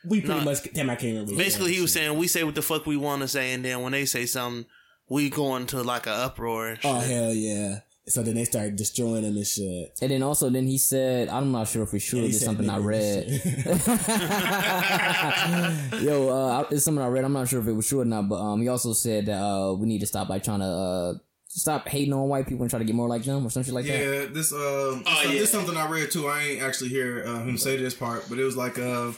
we 0.09 0.21
pretty 0.21 0.45
much 0.45 0.73
damn 0.73 0.91
I 0.91 0.97
can't 0.97 1.13
remember. 1.15 1.37
Basically, 1.37 1.75
he 1.75 1.81
was 1.81 1.93
saying 1.93 2.17
we 2.19 2.29
say 2.29 2.45
what 2.45 2.55
the 2.55 2.63
fuck 2.63 2.87
we 2.87 2.97
want 2.97 3.23
to 3.23 3.29
say, 3.29 3.53
and 3.53 3.65
then 3.65 3.81
when 3.81 3.93
they 3.93 4.05
say 4.05 4.27
something, 4.27 4.67
we 5.09 5.31
go 5.31 5.57
into 5.57 5.83
like 5.83 6.07
an 6.07 6.13
uproar. 6.13 6.69
And 6.69 6.83
shit. 6.83 6.91
oh 6.91 6.99
hell 6.99 7.33
yeah. 7.33 7.81
So 8.09 8.23
then 8.23 8.37
they 8.37 8.45
started 8.45 8.77
destroying 8.77 9.25
him 9.25 9.37
and 9.37 9.45
shit. 9.45 9.99
And 10.01 10.13
then 10.13 10.23
also, 10.23 10.49
then 10.49 10.69
he 10.69 10.79
said, 10.79 11.29
"I'm 11.29 11.51
not 11.51 11.67
sure 11.67 11.83
if 11.83 11.93
it's 11.93 12.05
true. 12.05 12.21
He 12.21 12.29
It's 12.29 12.45
something 12.45 12.71
I 12.71 12.79
read." 12.79 13.27
Yo, 16.03 16.29
uh, 16.29 16.65
it's 16.71 16.85
something 16.85 17.03
I 17.03 17.09
read. 17.09 17.25
I'm 17.25 17.33
not 17.33 17.49
sure 17.49 17.61
if 17.61 17.67
it 17.67 17.73
was 17.73 17.89
true 17.89 18.03
or 18.03 18.05
not, 18.05 18.29
but 18.29 18.37
um, 18.37 18.63
he 18.63 18.69
also 18.69 18.93
said 18.93 19.27
that 19.27 19.43
uh, 19.43 19.75
we 19.75 19.89
need 19.89 19.99
to 20.01 20.07
stop 20.07 20.29
like 20.29 20.45
trying 20.45 20.61
to 20.61 20.67
uh, 20.67 21.15
stop 21.49 21.89
hating 21.89 22.13
on 22.13 22.29
white 22.29 22.47
people 22.47 22.63
and 22.63 22.71
try 22.71 22.79
to 22.79 22.85
get 22.85 22.95
more 22.95 23.09
like 23.09 23.25
them 23.25 23.45
or 23.45 23.51
some 23.51 23.65
shit 23.65 23.75
like 23.75 23.87
that. 23.87 23.99
Yeah, 23.99 24.27
this 24.33 24.53
um, 24.53 24.59
Oh, 24.61 25.03
this, 25.05 25.25
yeah. 25.25 25.31
this 25.41 25.51
something 25.51 25.77
I 25.77 25.89
read 25.91 26.13
too. 26.13 26.29
I 26.29 26.43
ain't 26.43 26.63
actually 26.63 26.91
hear 26.91 27.25
uh, 27.27 27.43
him 27.43 27.59
say 27.59 27.77
this 27.77 27.95
part, 27.95 28.27
but 28.29 28.39
it 28.39 28.45
was 28.45 28.57
like 28.57 28.79
uh, 28.79 29.11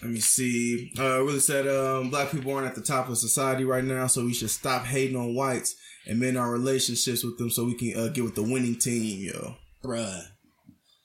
let 0.00 0.12
me 0.12 0.20
see. 0.20 0.92
Uh, 0.96 1.02
it 1.02 1.24
really 1.24 1.40
said 1.40 1.66
um, 1.66 2.10
black 2.10 2.30
people 2.30 2.54
aren't 2.54 2.68
at 2.68 2.76
the 2.76 2.82
top 2.82 3.08
of 3.08 3.18
society 3.18 3.64
right 3.64 3.82
now, 3.82 4.06
so 4.06 4.24
we 4.24 4.32
should 4.32 4.50
stop 4.50 4.84
hating 4.84 5.16
on 5.16 5.34
whites 5.34 5.74
and 6.08 6.18
mend 6.18 6.38
our 6.38 6.50
relationships 6.50 7.22
with 7.22 7.38
them, 7.38 7.50
so 7.50 7.64
we 7.64 7.74
can 7.74 7.96
uh, 7.96 8.08
get 8.08 8.24
with 8.24 8.34
the 8.34 8.42
winning 8.42 8.76
team, 8.76 9.22
yo. 9.22 9.54
Bruh. 9.84 10.24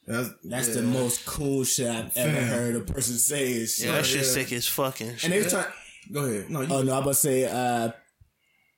That's, 0.07 0.29
That's 0.43 0.67
yeah. 0.69 0.75
the 0.75 0.81
most 0.83 1.25
cool 1.25 1.63
shit 1.63 1.87
I've 1.87 2.17
ever 2.17 2.33
Fam. 2.33 2.47
heard 2.47 2.75
a 2.75 2.79
person 2.81 3.15
say. 3.15 3.59
And 3.59 3.69
shit. 3.69 3.85
Yeah, 3.85 3.91
that 3.93 4.05
shit 4.05 4.21
yeah. 4.21 4.27
sick 4.27 4.51
as 4.51 4.67
fucking. 4.67 5.15
Shit. 5.15 5.23
And 5.23 5.33
they 5.33 5.41
were 5.41 5.49
trying. 5.49 5.71
Go 6.11 6.25
ahead. 6.25 6.49
No, 6.49 6.61
you, 6.61 6.67
Oh 6.73 6.81
no, 6.81 6.93
I'm 6.93 7.03
about 7.03 7.11
to 7.11 7.13
say. 7.13 7.45
Uh, 7.45 7.91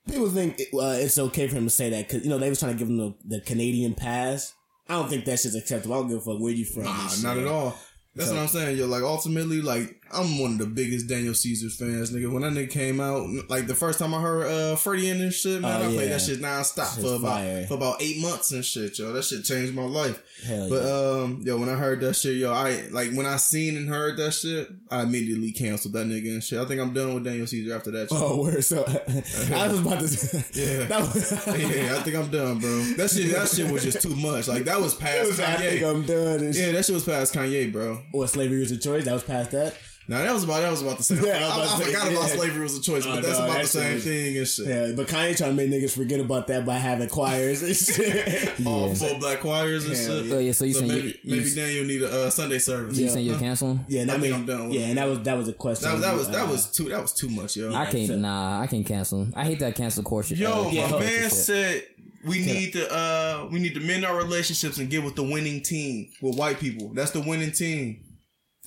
people 0.06 0.28
think 0.28 0.60
it, 0.60 0.68
uh, 0.72 0.96
it's 0.98 1.18
okay 1.18 1.48
for 1.48 1.56
him 1.56 1.64
to 1.64 1.70
say 1.70 1.90
that 1.90 2.06
because 2.06 2.22
you 2.22 2.30
know 2.30 2.38
they 2.38 2.48
was 2.48 2.60
trying 2.60 2.72
to 2.72 2.78
give 2.78 2.88
him 2.88 2.98
the, 2.98 3.14
the 3.24 3.40
Canadian 3.40 3.94
pass. 3.94 4.52
I 4.88 4.94
don't 4.94 5.08
think 5.08 5.24
that 5.24 5.40
shit's 5.40 5.56
acceptable. 5.56 5.96
I 5.96 5.98
don't 5.98 6.08
give 6.08 6.18
a 6.18 6.20
fuck 6.20 6.40
where 6.40 6.52
you 6.52 6.64
from. 6.64 6.84
Nah, 6.84 7.10
not 7.22 7.38
at 7.38 7.46
all. 7.46 7.76
That's 8.14 8.30
what 8.30 8.38
I'm 8.38 8.48
saying. 8.48 8.78
Yo, 8.78 8.86
like 8.86 9.02
ultimately, 9.02 9.60
like 9.60 10.00
I'm 10.12 10.38
one 10.38 10.52
of 10.52 10.58
the 10.58 10.66
biggest 10.66 11.08
Daniel 11.08 11.34
Caesar 11.34 11.68
fans, 11.68 12.12
nigga. 12.12 12.30
When 12.30 12.42
that 12.42 12.52
nigga 12.52 12.70
came 12.70 13.00
out, 13.00 13.28
like 13.48 13.66
the 13.66 13.74
first 13.74 13.98
time 13.98 14.14
I 14.14 14.20
heard 14.20 14.46
uh 14.46 14.76
Freudian 14.76 15.18
this 15.18 15.40
shit, 15.40 15.60
man, 15.60 15.82
Oh, 15.82 15.88
I 15.90 15.92
played 15.92 16.10
that 16.10 16.20
shit 16.20 16.40
nonstop 16.40 16.94
Shit's 16.94 17.02
for 17.08 17.14
about 17.16 17.38
fire. 17.40 17.66
for 17.66 17.74
about 17.74 18.00
eight 18.00 18.20
months 18.22 18.52
and 18.52 18.64
shit, 18.64 18.98
yo. 18.98 19.12
That 19.12 19.24
shit 19.24 19.44
changed 19.44 19.74
my 19.74 19.82
life. 19.82 20.22
Hell 20.46 20.68
But 20.68 20.82
yeah. 20.84 21.22
um, 21.24 21.40
yo, 21.44 21.56
when 21.58 21.68
I 21.68 21.74
heard 21.74 22.00
that 22.00 22.14
shit, 22.14 22.36
yo, 22.36 22.52
I 22.52 22.82
like 22.90 23.12
when 23.12 23.26
I 23.26 23.36
seen 23.36 23.76
and 23.76 23.88
heard 23.88 24.16
that 24.18 24.32
shit, 24.32 24.68
I 24.90 25.02
immediately 25.02 25.50
canceled 25.52 25.94
that 25.94 26.06
nigga 26.06 26.28
and 26.30 26.42
shit. 26.44 26.58
I 26.60 26.64
think 26.66 26.80
I'm 26.80 26.92
done 26.94 27.14
with 27.14 27.24
Daniel 27.24 27.46
Caesar 27.46 27.74
after 27.74 27.90
that. 27.90 28.08
Shit. 28.10 28.18
Oh, 28.20 28.42
word. 28.42 28.62
So 28.64 28.84
I 29.54 29.68
was 29.68 29.80
about 29.80 30.00
to. 30.00 30.44
Yeah. 30.56 30.84
that 30.86 31.00
was, 31.00 31.32
yeah, 31.48 31.96
I 31.98 32.02
think 32.02 32.16
I'm 32.16 32.30
done, 32.30 32.58
bro. 32.60 32.78
That 32.96 33.10
shit, 33.10 33.32
that 33.32 33.48
shit 33.48 33.70
was 33.70 33.82
just 33.82 34.00
too 34.02 34.14
much. 34.14 34.46
Like 34.48 34.64
that 34.64 34.80
was 34.80 34.94
past 34.94 35.26
was, 35.28 35.40
I 35.40 35.56
think 35.56 35.82
Kanye. 35.82 35.90
I'm 35.90 36.02
done. 36.06 36.40
And 36.46 36.54
Yeah, 36.54 36.72
that 36.72 36.84
shit 36.84 36.94
was 36.94 37.04
past 37.04 37.34
Kanye, 37.34 37.72
bro. 37.72 38.00
What 38.12 38.28
slavery 38.30 38.60
was 38.60 38.70
a 38.70 38.78
choice? 38.78 39.04
That 39.04 39.12
was 39.14 39.24
past 39.24 39.50
that. 39.50 39.74
Now 40.08 40.22
that 40.22 40.32
was 40.32 40.44
about 40.44 40.60
that 40.62 40.70
was 40.70 40.82
about 40.82 40.98
the 40.98 41.02
same. 41.02 41.24
Yeah, 41.24 41.32
I, 41.32 41.36
I 41.36 41.40
was 41.40 41.56
about 41.56 41.62
I 41.62 41.66
to 41.78 41.84
say, 41.84 41.84
forgot 41.92 42.12
about 42.12 42.28
slavery 42.30 42.62
was 42.62 42.78
a 42.78 42.80
choice, 42.80 43.04
but 43.04 43.18
Oh, 43.18 43.20
that's 43.22 43.38
no, 43.38 43.44
about 43.44 43.54
that 43.56 43.62
the 43.62 43.68
same 43.68 43.98
thing 43.98 44.36
and 44.38 44.46
shit. 44.46 44.66
Yeah, 44.68 44.92
but 44.94 45.08
Kanye 45.08 45.36
trying 45.36 45.56
to 45.56 45.66
make 45.66 45.70
niggas 45.70 45.96
forget 45.96 46.20
about 46.20 46.46
that 46.46 46.64
by 46.64 46.74
having 46.76 47.08
choirs 47.08 47.62
and 47.62 47.74
shit. 47.74 48.52
All 48.66 48.94
full 48.94 49.18
black 49.18 49.40
choirs 49.40 49.84
and 49.86 49.96
Hell 49.96 50.22
shit. 50.22 50.32
Oh 50.32 50.38
yeah, 50.38 50.52
so 50.52 50.64
you 50.64 50.72
So 50.74 50.78
saying 50.80 50.92
maybe 50.92 51.08
you, 51.08 51.14
you, 51.34 51.36
maybe 51.40 51.54
Daniel 51.54 51.84
need 51.86 52.02
a 52.02 52.26
uh, 52.26 52.30
Sunday 52.30 52.58
service. 52.58 52.96
you 52.98 53.08
saying 53.08 53.26
you're 53.26 53.38
canceling? 53.38 53.84
Yeah, 53.88 54.02
and 54.02 54.10
I 54.12 54.14
I 54.14 54.18
think 54.18 54.32
mean, 54.32 54.40
I'm 54.42 54.46
done 54.46 54.68
with 54.68 54.78
yeah, 54.78 54.86
it. 54.86 54.88
and 54.90 54.98
that 54.98 55.08
was 55.08 55.20
that 55.22 55.36
was 55.36 55.48
a 55.48 55.52
question. 55.52 55.90
That, 55.90 56.00
that 56.02 56.14
was 56.14 56.30
that 56.30 56.46
uh, 56.48 56.50
was 56.52 56.70
too 56.70 56.84
that 56.90 57.02
was 57.02 57.12
too 57.12 57.28
much, 57.28 57.56
yo. 57.56 57.74
I 57.74 57.86
can't. 57.86 58.06
so- 58.06 58.16
Nah, 58.16 58.60
I 58.60 58.66
can't 58.68 58.86
cancel. 58.86 59.26
I 59.34 59.44
hate 59.44 59.58
that 59.58 59.74
cancel 59.74 60.04
course. 60.04 60.30
Yo, 60.30 60.68
uh, 60.68 60.88
my 60.92 61.00
man 61.00 61.30
said 61.30 61.84
we 62.24 62.38
need 62.46 62.72
to 62.74 62.92
uh 62.92 63.48
we 63.50 63.58
need 63.58 63.74
to 63.74 63.80
mend 63.80 64.04
our 64.04 64.16
relationships 64.16 64.78
and 64.78 64.88
get 64.88 65.02
with 65.04 65.14
the 65.16 65.22
winning 65.22 65.62
team 65.62 66.08
with 66.20 66.36
white 66.36 66.58
people. 66.60 66.88
That's 66.94 67.10
the 67.10 67.20
winning 67.20 67.50
team. 67.50 68.02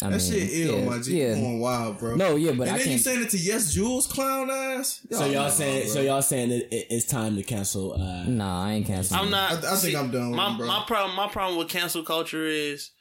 I 0.01 0.09
That 0.09 0.21
mean, 0.21 0.31
shit 0.31 0.49
ill, 0.53 0.79
yeah, 0.79 0.85
my 0.85 0.99
G. 0.99 1.21
Yeah. 1.21 1.33
Going 1.33 1.59
wild, 1.59 1.97
bro. 1.99 2.15
No, 2.15 2.35
yeah, 2.37 2.51
but 2.53 2.67
and 2.67 2.75
I 2.75 2.77
then 2.77 2.87
you 2.87 2.93
can't. 2.93 3.01
saying 3.01 3.21
it 3.23 3.29
to 3.31 3.37
Yes 3.37 3.73
Jules 3.73 4.07
clown 4.07 4.49
ass. 4.49 5.05
So 5.11 5.25
y'all 5.25 5.43
nah, 5.43 5.49
saying 5.49 5.83
bro. 5.85 5.93
so 5.93 6.01
y'all 6.01 6.21
saying 6.21 6.51
it, 6.51 6.67
it, 6.71 6.87
it's 6.89 7.05
time 7.05 7.35
to 7.35 7.43
cancel. 7.43 7.93
Uh, 7.93 8.23
Nah, 8.23 8.65
I 8.65 8.71
ain't 8.73 8.87
canceling. 8.87 9.19
I'm 9.21 9.29
not. 9.29 9.63
I- 9.65 9.73
I 9.73 9.75
think 9.75 9.95
I'm 9.97 10.09
done 10.11 10.29
with 10.29 10.37
My 10.37 10.51
him, 10.51 10.57
bro. 10.57 10.67
my 10.67 10.83
problem. 10.87 11.15
My 11.17 11.27
problem 11.27 11.57
with 11.59 11.67
cancel 11.67 12.03
culture 12.03 12.45
is 12.45 12.91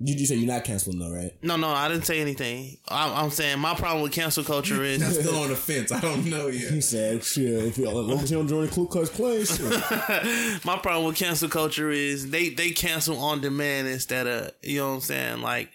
you, 0.00 0.14
you 0.14 0.26
say 0.26 0.36
you're 0.36 0.46
not 0.46 0.62
canceling 0.62 1.00
though, 1.00 1.10
right? 1.12 1.32
no, 1.42 1.56
no. 1.56 1.70
I 1.70 1.88
didn't 1.88 2.04
say 2.06 2.20
anything. 2.20 2.76
I'm, 2.88 3.24
I'm 3.24 3.30
saying 3.30 3.58
my 3.58 3.74
problem 3.74 4.02
with 4.04 4.12
cancel 4.12 4.44
culture 4.44 4.76
I'm 4.76 4.82
is 4.82 5.18
still 5.18 5.34
on 5.42 5.48
the 5.48 5.56
fence. 5.56 5.90
I 5.90 5.98
don't 6.00 6.24
know 6.26 6.46
He 6.50 6.80
said, 6.80 7.24
"Shit, 7.24 7.46
if 7.64 7.78
you 7.78 7.88
as 7.88 7.94
long 7.94 8.12
as 8.20 8.30
you 8.30 8.36
don't 8.36 8.46
join 8.46 8.66
the 8.66 8.70
Ku 8.72 8.86
Klux 8.86 9.08
Klan, 9.10 9.44
shit." 9.44 10.64
my 10.64 10.76
problem 10.78 11.06
with 11.06 11.16
cancel 11.16 11.48
culture 11.48 11.90
is 11.90 12.30
they 12.30 12.50
they 12.50 12.70
cancel 12.70 13.18
on 13.18 13.40
demand 13.40 13.88
instead 13.88 14.28
of 14.28 14.52
you 14.62 14.78
know 14.78 14.88
what 14.90 14.94
I'm 14.94 15.00
saying 15.00 15.42
like. 15.42 15.70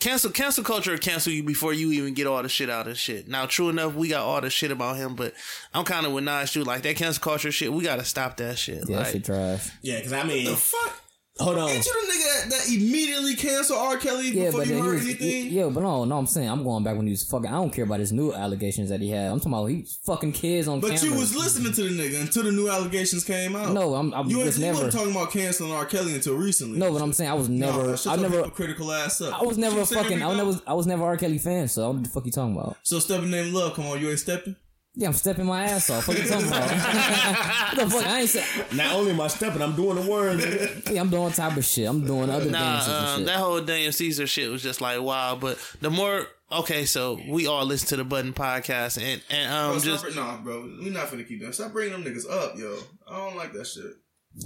Cancel 0.00 0.30
cancel 0.30 0.62
culture 0.62 0.92
will 0.92 0.98
cancel 0.98 1.32
you 1.32 1.42
before 1.42 1.72
you 1.72 1.90
even 1.92 2.14
get 2.14 2.26
all 2.28 2.40
the 2.42 2.48
shit 2.48 2.70
out 2.70 2.86
of 2.86 2.96
shit. 2.98 3.26
Now, 3.26 3.46
true 3.46 3.68
enough, 3.68 3.94
we 3.94 4.08
got 4.08 4.20
all 4.22 4.40
the 4.40 4.48
shit 4.48 4.70
about 4.70 4.96
him, 4.96 5.16
but 5.16 5.34
I'm 5.74 5.84
kind 5.84 6.06
of 6.06 6.12
with 6.12 6.22
Nas 6.24 6.52
too. 6.52 6.62
Like 6.62 6.82
that 6.82 6.94
cancel 6.96 7.20
culture 7.22 7.50
shit, 7.50 7.72
we 7.72 7.82
gotta 7.82 8.04
stop 8.04 8.36
that 8.36 8.58
shit. 8.58 8.84
yeah, 8.88 8.96
like, 8.98 9.06
that 9.06 9.12
shit 9.12 9.24
trash. 9.24 9.70
yeah, 9.82 9.96
because 9.96 10.12
I 10.12 10.22
mean, 10.22 10.44
The 10.44 10.56
fuck? 10.56 11.02
Hold 11.40 11.58
on. 11.58 11.68
Ain't 11.70 11.84
you 11.86 11.92
the 11.92 12.12
nigga 12.12 12.42
that, 12.42 12.50
that 12.50 12.68
immediately 12.74 13.34
canceled 13.36 13.78
R. 13.78 13.96
Kelly 13.96 14.30
Yeah, 14.30 14.46
before 14.46 14.64
you 14.64 14.82
heard 14.82 14.94
was. 14.94 15.04
anything? 15.04 15.50
Yeah, 15.52 15.68
but 15.68 15.80
no, 15.82 16.04
no. 16.04 16.18
I'm 16.18 16.26
saying 16.26 16.48
I'm 16.48 16.62
going 16.64 16.84
back 16.84 16.96
when 16.96 17.06
he 17.06 17.12
was 17.12 17.22
fucking. 17.24 17.46
I 17.48 17.52
don't 17.52 17.70
care 17.70 17.84
about 17.84 18.00
his 18.00 18.12
new 18.12 18.32
allegations 18.32 18.88
that 18.90 19.00
he 19.00 19.10
had. 19.10 19.30
I'm 19.30 19.38
talking 19.38 19.52
about 19.52 19.66
he 19.66 19.80
was 19.80 19.98
fucking 20.04 20.32
kids 20.32 20.68
on 20.68 20.80
But 20.80 20.92
camera. 20.92 21.04
you 21.14 21.20
was 21.20 21.34
listening 21.36 21.72
to 21.72 21.82
the 21.82 21.90
nigga 21.90 22.20
until 22.20 22.42
the 22.44 22.52
new 22.52 22.68
allegations 22.68 23.24
came 23.24 23.56
out. 23.56 23.72
No, 23.72 23.94
I'm. 23.94 24.12
I 24.14 24.22
you, 24.22 24.38
was 24.38 24.58
never. 24.58 24.90
talking 24.90 25.10
about 25.12 25.30
canceling 25.32 25.72
R. 25.72 25.84
Kelly 25.86 26.14
until 26.14 26.36
recently. 26.36 26.78
No, 26.78 26.92
but 26.92 27.02
I'm 27.02 27.12
saying 27.12 27.30
I 27.30 27.34
was 27.34 27.48
never. 27.48 27.84
No, 27.88 27.96
I 28.06 28.16
never. 28.16 28.36
hypocritical 28.38 28.92
ass 28.92 29.20
up. 29.20 29.40
I 29.40 29.44
was 29.44 29.58
never 29.58 29.76
a 29.76 29.80
What 29.80 29.90
you 29.90 29.96
saying 29.96 30.04
fucking. 30.04 30.22
I 30.22 30.26
was 30.26 30.36
never. 30.36 30.60
I 30.66 30.74
was 30.74 30.86
never 30.86 31.04
R. 31.04 31.16
Kelly 31.16 31.38
fan. 31.38 31.68
So 31.68 31.90
what 31.90 32.02
the 32.02 32.08
fuck 32.08 32.26
you 32.26 32.32
talking 32.32 32.56
about? 32.56 32.76
So 32.82 32.98
stepping 32.98 33.30
name 33.30 33.52
love. 33.54 33.74
Come 33.74 33.86
on, 33.86 34.00
you 34.00 34.10
ain't 34.10 34.18
stepping. 34.18 34.56
Yeah, 34.98 35.06
I'm 35.06 35.14
stepping 35.14 35.46
my 35.46 35.62
ass 35.62 35.90
off. 35.90 36.08
What 36.08 36.18
you 36.18 36.28
talking 36.28 36.48
about? 36.48 36.62
what 36.70 37.76
the 37.76 37.88
fuck? 37.88 38.04
I 38.04 38.20
ain't 38.22 38.28
say. 38.28 38.44
Not 38.74 38.96
only 38.96 39.12
am 39.12 39.20
I 39.20 39.28
stepping, 39.28 39.62
I'm 39.62 39.76
doing 39.76 39.94
the 39.94 40.10
words. 40.10 40.44
Yeah, 40.90 41.00
I'm 41.00 41.08
doing 41.08 41.22
all 41.22 41.30
type 41.30 41.56
of 41.56 41.64
shit. 41.64 41.88
I'm 41.88 42.04
doing 42.04 42.28
other 42.28 42.40
things. 42.40 42.52
Nah, 42.52 42.72
dances 42.72 42.92
and 42.92 43.06
um, 43.06 43.18
shit. 43.18 43.26
that 43.26 43.36
whole 43.36 43.60
Daniel 43.60 43.92
Caesar 43.92 44.26
shit 44.26 44.50
was 44.50 44.60
just 44.60 44.80
like 44.80 45.00
wow. 45.00 45.36
But 45.36 45.56
the 45.80 45.90
more 45.90 46.26
okay, 46.50 46.84
so 46.84 47.20
we 47.28 47.46
all 47.46 47.64
listen 47.64 47.86
to 47.90 47.96
the 47.96 48.02
Budden 48.02 48.32
podcast 48.32 49.00
and 49.00 49.22
and 49.30 49.52
um 49.52 49.70
Bro, 49.70 49.80
just 49.82 50.10
stop, 50.10 50.16
nah, 50.16 50.42
bro. 50.42 50.62
We 50.62 50.90
not 50.90 51.06
finna 51.06 51.28
keep 51.28 51.42
that. 51.42 51.54
Stop 51.54 51.72
bringing 51.72 51.92
them 51.92 52.02
niggas 52.02 52.28
up, 52.28 52.58
yo. 52.58 52.76
I 53.08 53.18
don't 53.18 53.36
like 53.36 53.52
that 53.52 53.68
shit. 53.68 53.84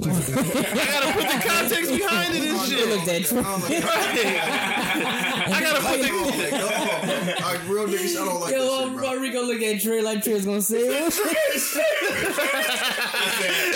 I 0.01 0.05
gotta 0.05 1.13
put 1.13 1.29
the 1.29 1.39
context 1.49 1.91
behind 1.91 2.35
it 2.35 2.43
and 2.43 2.61
shit. 2.67 2.89
Look 2.89 3.05
that 3.05 3.23
I 3.29 3.31
don't. 3.43 3.63
I 5.53 5.55
gotta 5.61 5.83
put 5.83 6.01
the 6.01 6.09
context, 6.09 6.55
I 6.55 6.59
don't 6.59 6.81
like 6.81 7.05
that. 7.05 7.39
Yo, 7.67 7.73
real 7.73 7.87
niggas, 7.89 8.17
I 8.17 8.19
don't 8.25 8.41
like 8.41 8.53
Yo, 8.53 8.59
that 8.65 8.73
um, 8.85 8.89
shit, 8.91 8.99
bro. 8.99 9.15
Rico 9.21 9.41
look 9.43 9.61
at 9.63 9.81
Trey 9.83 10.01
like 10.01 10.23
Trey's 10.25 10.47
gonna 10.47 10.63
say 10.63 10.79
it. 10.81 11.13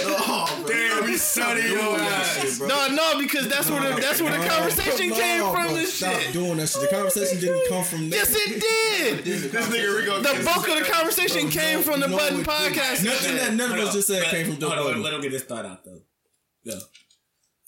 Oh, 0.08 0.62
bro. 0.64 0.74
Damn, 0.74 1.04
we 1.04 1.16
sunny 1.16 1.60
Stop 1.60 1.70
your 1.70 1.80
doing 1.80 1.98
that 1.98 2.38
ass. 2.44 2.58
bro. 2.58 2.68
No, 2.68 2.88
no, 2.88 3.18
because 3.18 3.48
that's 3.48 3.70
where 3.70 3.80
the 3.94 4.00
that's 4.00 4.20
where 4.22 4.38
the 4.38 4.46
conversation 4.46 5.10
came 5.12 5.42
from 5.42 5.66
bro. 5.66 5.76
and 5.76 5.86
Stop 5.88 6.14
shit. 6.20 6.32
doing 6.32 6.56
that 6.56 6.68
shit. 6.68 6.82
The 6.82 6.88
conversation 6.88 7.40
didn't 7.40 7.68
come 7.68 7.84
from 7.84 8.10
there. 8.10 8.20
Yes, 8.20 8.34
it 8.34 8.60
did. 8.60 9.24
This 9.24 9.46
nigga 9.52 9.96
Rico 9.98 10.20
The 10.20 10.44
bulk 10.44 10.68
of 10.68 10.78
the 10.78 10.84
conversation 10.90 11.48
came 11.50 11.82
from 11.82 12.00
the 12.00 12.08
Budden 12.08 12.44
podcast. 12.44 13.04
Nothing 13.04 13.36
that 13.36 13.54
none 13.54 13.72
of 13.72 13.78
us 13.78 13.94
just 13.94 14.08
said 14.08 14.24
came 14.24 14.46
from 14.46 14.56
Dope 14.56 14.72
Hold 14.72 14.78
on, 14.78 14.84
Budden. 14.94 15.02
let 15.02 15.14
him 15.14 15.20
get 15.20 15.30
this 15.32 15.44
thought 15.44 15.66
out 15.66 15.84
though. 15.84 16.00
Go. 16.66 16.78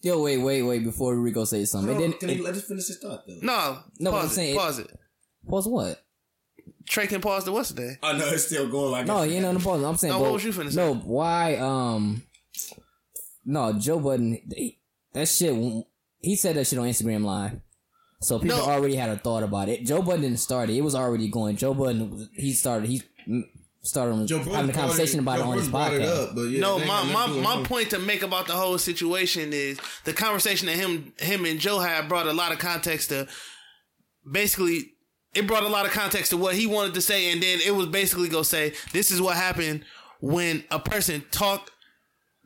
Yo, 0.03 0.23
wait, 0.23 0.39
wait, 0.39 0.63
wait. 0.63 0.85
Before 0.85 1.15
Rico 1.17 1.45
says 1.45 1.71
something, 1.73 1.95
it 1.97 1.99
didn't. 1.99 2.21
Can 2.21 2.31
It, 2.31 2.37
you 2.39 2.45
let 2.45 2.55
us 2.55 2.65
finish 2.65 2.87
his 2.87 2.99
thought 2.99 3.25
though? 3.27 3.39
No, 3.43 3.79
No, 3.99 4.11
but 4.11 4.17
I'm 4.19 4.23
pause 4.27 4.35
saying 4.35 4.51
it. 4.51 4.53
it- 4.55 4.59
Pause 4.59 4.79
it. 4.81 4.99
pause 5.49 5.69
what? 5.69 6.05
Trey 6.89 7.07
can 7.07 7.21
pause 7.21 7.45
the 7.45 7.53
what's 7.53 7.69
today. 7.69 7.97
Oh 8.03 8.17
no, 8.17 8.27
it's 8.29 8.47
still 8.47 8.69
going 8.69 8.93
like 8.93 9.07
No, 9.07 9.23
you 9.23 9.35
ain't 9.35 9.45
on 9.45 9.55
the 9.55 9.61
pause. 9.61 9.83
I'm 9.83 9.97
saying. 9.97 10.13
No, 10.15 10.21
what 10.21 10.33
was 10.33 10.45
you 10.45 10.53
finna 10.53 10.71
say? 10.71 10.77
No, 10.77 10.95
why? 10.95 11.57
Um, 11.57 12.23
no, 13.45 13.73
Joe 13.75 13.99
Budden. 14.01 14.41
he- 14.55 14.79
That 15.15 15.27
shit. 15.29 15.55
He 16.21 16.37
said 16.37 16.57
that 16.57 16.67
shit 16.67 16.79
on 16.79 16.87
Instagram 16.87 17.25
Live. 17.25 17.61
So 18.21 18.39
people 18.39 18.59
No. 18.59 18.65
already 18.65 18.97
had 18.97 19.11
a 19.11 19.17
thought 19.17 19.43
about 19.45 19.69
it. 19.69 19.85
Joe 19.87 20.03
Budden 20.03 20.23
didn't 20.23 20.41
start 20.41 20.71
it. 20.71 20.77
It 20.77 20.81
was 20.83 20.95
already 20.95 21.29
going. 21.29 21.57
Joe 21.57 21.75
Budden. 21.75 22.29
He 22.35 22.53
started. 22.53 22.89
He 22.89 23.03
started 23.89 24.13
on, 24.13 24.27
Joe 24.27 24.39
having 24.39 24.71
a 24.71 24.73
brought 24.73 24.75
conversation 24.75 25.21
about 25.21 25.39
it 25.41 25.43
on 25.47 25.59
his 25.59 25.69
Budden 25.69 26.03
it 26.03 26.05
podcast. 26.05 26.29
up, 26.29 26.35
but 26.35 26.43
yeah, 26.43 26.61
no, 26.61 26.79
my 26.79 27.03
my, 27.05 27.13
nothing 27.13 27.35
to 27.35 27.35
do 27.35 27.43
my 27.43 27.63
point 27.65 27.91
to 27.91 27.99
make 27.99 28.23
about 28.23 28.47
the 28.47 28.53
whole 28.53 28.79
situation 28.79 29.53
is 29.53 29.79
the 30.05 30.13
conversation 30.13 30.67
that 30.67 30.77
him 30.77 31.13
him 31.19 31.45
and 31.45 31.59
Joe 31.59 31.79
had 31.79 32.09
brought 32.09 32.27
a 32.27 32.33
lot 32.33 32.53
of 32.53 32.59
context 32.59 33.09
to 33.11 33.27
basically 34.31 34.93
it 35.35 35.47
brought 35.47 35.63
a 35.63 35.69
lot 35.69 35.87
of 35.87 35.93
context 35.93 36.31
to 36.31 36.37
what 36.37 36.55
he 36.55 36.67
wanted 36.67 36.95
to 36.95 37.01
say 37.01 37.31
and 37.33 37.43
then 37.43 37.61
it 37.65 37.75
was 37.75 37.87
basically 37.87 38.29
go 38.29 38.43
say 38.43 38.73
this 38.93 39.11
is 39.11 39.21
what 39.21 39.37
happened 39.37 39.85
when 40.21 40.65
a 40.71 40.79
person 40.79 41.23
talk 41.31 41.71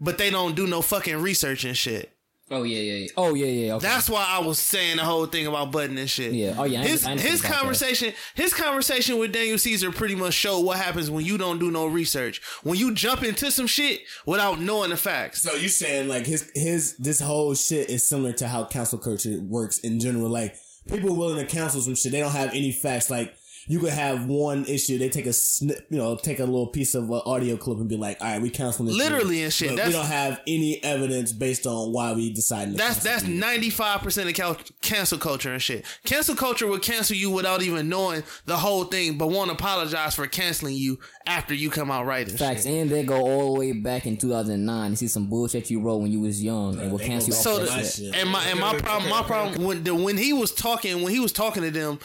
but 0.01 0.19
they 0.19 0.31
don't 0.31 0.57
do 0.57 0.67
no 0.67 0.83
fucking 0.83 1.17
research 1.17 1.65
and 1.65 1.77
shit. 1.77 2.13
Oh 2.53 2.63
yeah, 2.65 2.79
yeah, 2.79 2.93
yeah. 2.95 3.09
Oh 3.17 3.35
yeah, 3.35 3.47
yeah. 3.47 3.75
Okay. 3.75 3.87
That's 3.87 4.09
why 4.11 4.25
I 4.29 4.41
was 4.41 4.59
saying 4.59 4.97
the 4.99 5.05
whole 5.05 5.27
thing 5.27 5.47
about 5.47 5.73
Budden 5.73 5.99
and 5.99 6.09
shit. 6.09 6.33
Yeah. 6.33 6.55
Oh, 6.59 6.65
yeah, 6.65 6.83
His 6.83 7.07
under- 7.07 7.23
I 7.23 7.27
his 7.27 7.43
the 7.43 7.49
podcast. 7.49 7.53
conversation 7.59 8.13
his 8.35 8.55
conversation 8.55 9.19
with 9.19 9.33
Daniel 9.33 9.59
Caesar 9.59 9.91
pretty 9.93 10.15
much 10.15 10.35
showed 10.35 10.61
what 10.61 10.77
happens 10.79 11.11
when 11.11 11.25
you 11.25 11.39
don't 11.39 11.59
do 11.59 11.71
no 11.71 11.87
research. 11.87 12.41
When 12.63 12.79
you 12.79 12.93
jump 12.95 13.23
into 13.23 13.51
some 13.51 13.67
shit 13.67 14.03
without 14.27 14.61
knowing 14.61 14.91
the 14.91 14.97
facts. 14.97 15.43
So 15.43 15.55
you 15.55 15.69
saying 15.69 16.09
like 16.09 16.27
his 16.27 16.51
his 16.55 16.97
this 16.99 17.21
whole 17.21 17.55
shit 17.55 17.89
is 17.91 18.07
similar 18.07 18.33
to 18.35 18.49
how 18.49 18.65
cancel 18.65 18.99
culture 18.99 19.41
works 19.41 19.79
in 19.79 19.99
general. 20.01 20.29
Like 20.29 20.57
people 20.91 21.17
willing 21.17 21.45
to 21.45 21.47
cancel 21.51 21.81
some 21.81 21.95
shit, 21.95 22.13
they 22.13 22.21
don't 22.21 22.33
have 22.33 22.51
any 22.51 22.73
facts. 22.73 23.11
Like 23.11 23.35
you 23.69 23.79
could 23.79 23.91
have 23.93 24.27
one 24.27 24.65
issue, 24.67 24.99
they 24.99 25.09
take 25.09 25.27
a 25.27 25.33
snip, 25.33 25.87
you 25.91 25.99
know, 25.99 26.17
take 26.17 26.39
a 26.41 26.45
little 26.45 26.67
piece 26.67 26.95
of 26.95 27.11
uh, 27.11 27.21
audio 27.27 27.57
clip 27.57 27.79
and 27.79 27.89
be 27.89 27.97
like, 27.97 28.21
"All 28.21 28.27
right, 28.29 28.43
we 28.43 28.51
canceling 28.51 28.89
this." 28.89 28.97
Literally 28.97 29.37
shit, 29.37 29.45
and 29.45 29.53
shit. 29.53 29.69
but 29.71 29.77
That's- 29.77 29.89
we 29.95 30.01
don't 30.01 30.07
have 30.11 30.41
any 30.47 30.83
evidence 30.83 31.33
based 31.33 31.67
on 31.67 31.93
why 31.93 32.13
we 32.13 32.33
decided. 32.33 32.73
To 32.73 32.79
That's 32.79 33.03
that's 33.03 33.25
ninety 33.25 33.71
five 33.71 34.01
percent 34.01 34.29
of 34.29 34.35
cal- 34.35 34.57
cancel 34.81 35.19
culture 35.19 35.53
and 35.53 35.63
shit. 35.63 35.85
Cancel 36.05 36.35
culture 36.35 36.67
will 36.67 36.79
cancel 36.79 37.17
you 37.17 37.31
without 37.31 37.63
even 37.63 37.89
knowing 37.89 38.23
the 38.47 38.57
whole 38.57 38.85
thing, 38.85 39.19
but 39.19 39.29
won't 39.29 39.51
apologize 39.51 40.15
for 40.15 40.27
canceling 40.27 40.75
you 40.75 40.99
after 41.27 41.55
you 41.55 41.71
come 41.71 41.91
out 41.91 42.05
right 42.07 42.29
and 42.29 42.39
Facts, 42.39 42.65
shit. 42.65 42.73
and 42.73 42.91
they 42.91 43.03
go 43.05 43.21
all 43.21 43.55
the 43.55 43.61
way 43.61 43.73
back 43.73 44.07
in 44.07 44.17
2009 44.17 44.87
and 44.87 44.99
see 44.99 45.07
some 45.09 45.29
bullshit 45.29 45.71
you 45.71 45.81
wrote 45.81 45.99
when 45.99 46.11
you 46.11 46.21
was 46.21 46.43
young, 46.43 46.79
and 46.81 46.91
will 46.91 46.99
cancel 46.99 47.29
you 47.29 47.33
go 47.33 47.39
off 47.39 47.43
So 47.45 47.59
back 47.59 47.69
that 47.69 47.75
to 47.93 48.01
the, 48.03 48.07
shit. 48.13 48.15
and 48.23 48.31
my 48.31 48.45
and 48.47 48.59
my 48.61 48.77
problem 48.79 49.11
my 49.11 49.23
problem 49.23 49.65
when 49.65 49.85
the, 49.85 49.95
when 49.95 50.17
he 50.17 50.33
was 50.33 50.53
talking 50.53 51.03
when 51.03 51.13
he 51.13 51.21
was 51.21 51.33
talking 51.33 51.63
to 51.63 51.71
them 51.71 51.99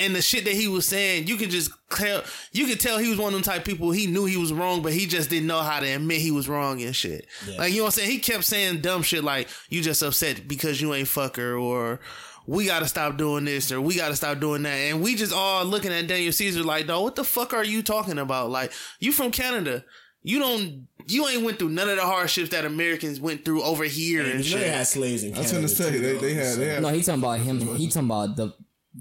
and 0.00 0.14
the 0.14 0.22
shit 0.22 0.44
that 0.46 0.54
he 0.54 0.66
was 0.68 0.86
saying, 0.86 1.26
you 1.26 1.36
could 1.36 1.50
just 1.50 1.70
tell 1.90 2.22
you 2.52 2.66
could 2.66 2.80
tell 2.80 2.98
he 2.98 3.08
was 3.10 3.18
one 3.18 3.28
of 3.28 3.32
them 3.34 3.42
type 3.42 3.64
people. 3.64 3.90
He 3.90 4.06
knew 4.06 4.24
he 4.24 4.36
was 4.36 4.52
wrong, 4.52 4.82
but 4.82 4.92
he 4.92 5.06
just 5.06 5.30
didn't 5.30 5.46
know 5.46 5.60
how 5.60 5.80
to 5.80 5.86
admit 5.86 6.20
he 6.20 6.30
was 6.30 6.48
wrong 6.48 6.82
and 6.82 6.94
shit. 6.96 7.26
Like 7.58 7.70
you 7.72 7.78
know 7.78 7.84
what 7.84 7.88
I'm 7.88 7.92
saying? 8.00 8.10
He 8.10 8.18
kept 8.18 8.44
saying 8.44 8.80
dumb 8.80 9.02
shit 9.02 9.22
like 9.22 9.48
you 9.68 9.82
just 9.82 10.02
upset 10.02 10.48
because 10.48 10.80
you 10.80 10.94
ain't 10.94 11.08
fucker 11.08 11.60
or 11.60 12.00
we 12.46 12.66
gotta 12.66 12.88
stop 12.88 13.16
doing 13.16 13.44
this 13.44 13.70
or 13.70 13.80
we 13.80 13.94
gotta 13.94 14.16
stop 14.16 14.40
doing 14.40 14.62
that. 14.62 14.70
And 14.74 15.02
we 15.02 15.14
just 15.14 15.32
all 15.32 15.64
looking 15.64 15.92
at 15.92 16.06
Daniel 16.08 16.32
Caesar 16.32 16.62
like, 16.64 16.86
dog, 16.86 17.02
what 17.04 17.14
the 17.14 17.22
fuck 17.24 17.52
are 17.54 17.62
you 17.64 17.82
talking 17.82 18.18
about? 18.18 18.50
Like, 18.50 18.72
you 18.98 19.12
from 19.12 19.30
Canada. 19.30 19.84
You 20.22 20.38
don't 20.38 20.86
you 21.06 21.26
ain't 21.28 21.44
went 21.44 21.58
through 21.58 21.70
none 21.70 21.88
of 21.88 21.96
the 21.96 22.02
hardships 22.02 22.50
that 22.50 22.64
Americans 22.66 23.18
went 23.20 23.44
through 23.44 23.62
over 23.62 23.84
here 23.84 24.20
and 24.24 24.44
You 24.44 24.54
know 24.54 24.58
they 24.60 24.64
shit. 24.66 24.74
had 24.74 24.86
slaves 24.86 25.22
in 25.24 25.34
I 25.34 25.38
was 25.38 25.46
Canada. 25.50 25.56
gonna 25.66 25.68
say 25.68 25.90
too, 25.92 25.98
they, 26.00 26.16
they 26.18 26.34
had 26.34 26.58
they 26.58 26.66
had 26.68 26.82
No, 26.82 26.88
he 26.88 27.02
talking 27.02 27.22
about 27.22 27.38
him. 27.40 27.58
He 27.76 27.88
talking 27.88 28.08
about 28.08 28.36
the 28.36 28.52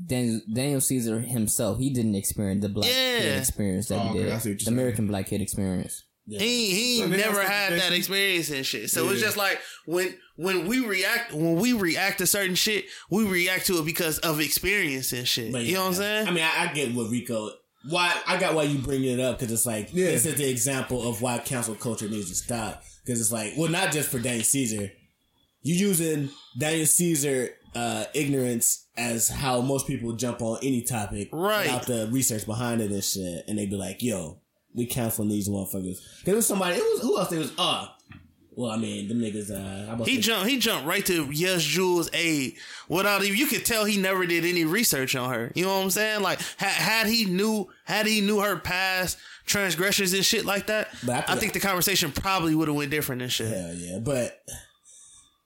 Daniel, 0.05 0.41
Daniel 0.53 0.81
Caesar 0.81 1.19
himself. 1.19 1.79
He 1.79 1.89
didn't 1.91 2.15
experience 2.15 2.61
the 2.61 2.69
black 2.69 2.89
Yeah. 2.89 3.19
kid 3.19 3.37
experience 3.39 3.87
that 3.87 3.95
Oh, 3.99 4.03
he 4.03 4.09
okay, 4.09 4.19
did. 4.23 4.31
I 4.31 4.37
see 4.37 4.37
what 4.37 4.45
you're 4.45 4.55
the 4.55 4.63
saying. 4.65 4.77
American 4.77 5.07
black 5.07 5.27
kid 5.27 5.41
experience. 5.41 6.03
He 6.27 6.37
he 6.37 6.97
So 6.99 7.07
they 7.07 7.17
never 7.17 7.41
had 7.41 7.73
that 7.73 7.91
experience 7.91 8.51
and 8.51 8.63
shit. 8.63 8.91
So 8.91 9.09
it's 9.09 9.19
just 9.19 9.35
like 9.35 9.59
when 9.87 10.15
when 10.35 10.67
we 10.67 10.85
react 10.85 11.33
when 11.33 11.55
we 11.55 11.73
react 11.73 12.19
to 12.19 12.27
certain 12.27 12.53
shit, 12.53 12.85
we 13.09 13.25
react 13.25 13.65
to 13.65 13.79
it 13.79 13.85
because 13.85 14.19
of 14.19 14.39
experience 14.39 15.11
and 15.11 15.27
shit. 15.27 15.51
But 15.51 15.63
you 15.63 15.73
know 15.73 15.81
what 15.81 15.87
I'm 15.87 15.93
saying? 15.95 16.27
I 16.27 16.31
mean, 16.31 16.43
I, 16.43 16.69
I 16.69 16.73
get 16.73 16.93
what 16.93 17.09
Rico. 17.09 17.49
Why 17.89 18.13
I 18.27 18.37
got 18.37 18.53
why 18.53 18.63
you 18.63 18.77
bring 18.77 19.03
it 19.05 19.19
up 19.19 19.39
because 19.39 19.51
it's 19.51 19.65
like 19.65 19.89
Yeah. 19.91 20.11
this 20.11 20.27
is 20.27 20.35
the 20.35 20.47
example 20.47 21.09
of 21.09 21.19
why 21.23 21.39
cancel 21.39 21.73
culture 21.73 22.07
needs 22.07 22.29
to 22.29 22.35
stop. 22.35 22.83
Because 23.03 23.19
it's 23.21 23.31
like, 23.31 23.53
well, 23.57 23.71
not 23.71 23.91
just 23.91 24.09
for 24.09 24.19
Daniel 24.19 24.43
Caesar, 24.43 24.91
you 25.63 25.73
using 25.73 26.29
Daniel 26.59 26.85
Caesar 26.85 27.49
uh, 27.73 28.05
ignorance 28.13 28.85
as 28.99 29.29
how 29.29 29.61
most 29.61 29.87
people 29.87 30.13
jump 30.13 30.41
on 30.41 30.59
any 30.61 30.81
topic 30.83 31.29
Right. 31.31 31.65
without 31.65 31.85
the 31.87 32.07
research 32.11 32.45
behind 32.45 32.81
it 32.81 32.91
and 32.91 33.03
shit, 33.03 33.45
and 33.47 33.57
they'd 33.57 33.69
be 33.69 33.75
like, 33.77 34.03
"Yo, 34.03 34.39
we 34.75 34.85
canceling 34.85 35.29
these 35.29 35.49
motherfuckers." 35.49 35.97
Because 36.19 36.33
it 36.33 36.35
was 36.35 36.47
somebody. 36.47 36.75
It 36.77 36.83
was 36.83 37.01
who 37.01 37.17
else? 37.17 37.31
It 37.31 37.37
was 37.39 37.51
uh. 37.57 37.87
Well, 38.51 38.71
I 38.71 38.75
mean, 38.77 39.07
them 39.07 39.21
niggas. 39.21 39.49
Uh, 39.51 40.03
he 40.03 40.19
jumped 40.19 40.49
he 40.49 40.59
jumped 40.59 40.85
right 40.85 41.05
to 41.05 41.29
Yes 41.31 41.63
Jules 41.63 42.09
aid 42.11 42.55
without 42.89 43.23
even 43.23 43.37
you 43.37 43.45
could 43.45 43.65
tell 43.65 43.85
he 43.85 43.95
never 43.97 44.25
did 44.25 44.43
any 44.43 44.65
research 44.65 45.15
on 45.15 45.33
her. 45.33 45.51
You 45.55 45.63
know 45.63 45.77
what 45.77 45.83
I'm 45.85 45.89
saying? 45.91 46.21
Like 46.23 46.41
had, 46.57 46.71
had 46.71 47.07
he 47.07 47.23
knew 47.23 47.69
had 47.85 48.05
he 48.05 48.19
knew 48.19 48.41
her 48.41 48.57
past 48.57 49.17
transgressions 49.45 50.11
and 50.13 50.25
shit 50.25 50.43
like 50.45 50.67
that, 50.67 50.89
I 51.07 51.11
I, 51.19 51.21
think- 51.21 51.39
think 51.39 51.53
the 51.53 51.59
conversation 51.61 52.11
probably 52.11 52.53
would 52.53 52.67
have 52.67 52.75
went 52.75 52.91
different 52.91 53.21
and 53.21 53.31
shit. 53.31 53.47
Hell 53.47 53.73
yeah, 53.75 53.99
but 53.99 54.43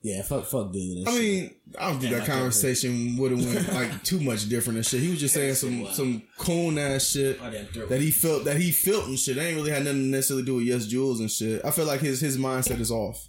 yeah, 0.04 0.22
fuck, 0.22 0.44
fuck, 0.46 0.72
dude. 0.74 1.08
I 1.08 1.12
shit. 1.12 1.22
mean, 1.22 1.56
I 1.80 1.90
don't 1.90 2.00
think 2.00 2.12
Damn, 2.12 2.20
that 2.20 2.28
conversation 2.30 3.16
would 3.18 3.32
have 3.32 3.44
went 3.46 3.74
like 3.74 4.04
too 4.04 4.20
much 4.20 4.50
different 4.50 4.78
and 4.78 4.86
shit. 4.86 5.00
He 5.02 5.10
was 5.10 5.20
just 5.20 5.34
saying 5.34 5.56
some 5.56 5.88
some 5.94 6.24
coon 6.38 6.78
ass 6.78 7.08
shit 7.10 7.40
My 7.42 7.50
damn 7.50 7.66
throat. 7.68 7.90
that 7.90 8.02
he 8.02 8.12
felt 8.12 8.44
that 8.46 8.58
he 8.58 8.72
felt 8.72 9.08
and 9.08 9.18
shit. 9.18 9.38
That 9.38 9.46
ain't 9.46 9.56
really 9.56 9.72
had 9.72 9.84
nothing 9.86 10.00
to 10.02 10.08
necessarily 10.08 10.46
do 10.46 10.56
with 10.56 10.66
Yes 10.66 10.86
Jules 10.88 11.20
and 11.22 11.32
shit. 11.32 11.64
I 11.66 11.72
feel 11.72 11.86
like 11.86 12.02
his 12.02 12.20
his 12.20 12.38
mindset 12.38 12.80
is 12.82 12.92
off. 12.92 13.28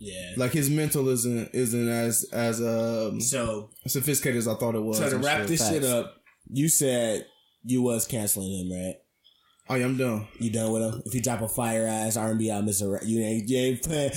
yeah. 0.00 0.32
Like 0.36 0.50
his 0.52 0.68
mental 0.68 1.08
isn't 1.08 1.50
isn't 1.54 1.88
as 1.88 2.24
as 2.32 2.60
um 2.60 3.20
So, 3.20 3.70
sophisticated 3.86 4.38
as 4.38 4.48
I 4.48 4.54
thought 4.56 4.74
it 4.74 4.82
was. 4.82 4.98
so 4.98 5.08
to 5.08 5.18
wrap 5.18 5.38
shit. 5.42 5.48
this 5.48 5.68
shit 5.68 5.84
up, 5.84 6.16
you 6.50 6.68
said 6.68 7.26
you 7.64 7.82
was 7.82 8.06
canceling 8.06 8.50
him, 8.68 8.72
right? 8.76 8.94
Oh 9.68 9.74
yeah, 9.74 9.84
I'm 9.86 9.96
done. 9.96 10.28
You 10.38 10.50
done 10.50 10.70
with 10.70 10.82
him? 10.82 11.02
If 11.06 11.14
you 11.14 11.20
drop 11.20 11.40
a 11.42 11.48
fire 11.48 11.86
ass 11.88 12.16
R 12.16 12.30
and 12.30 12.38
B 12.38 12.50
album, 12.50 12.68
it's 12.68 12.80
a 12.82 12.88
ra- 12.88 12.98
you 13.02 13.20
ain't 13.20 13.48
you 13.48 13.58
ain't 13.58 13.82
playing. 13.82 14.10
what 14.10 14.16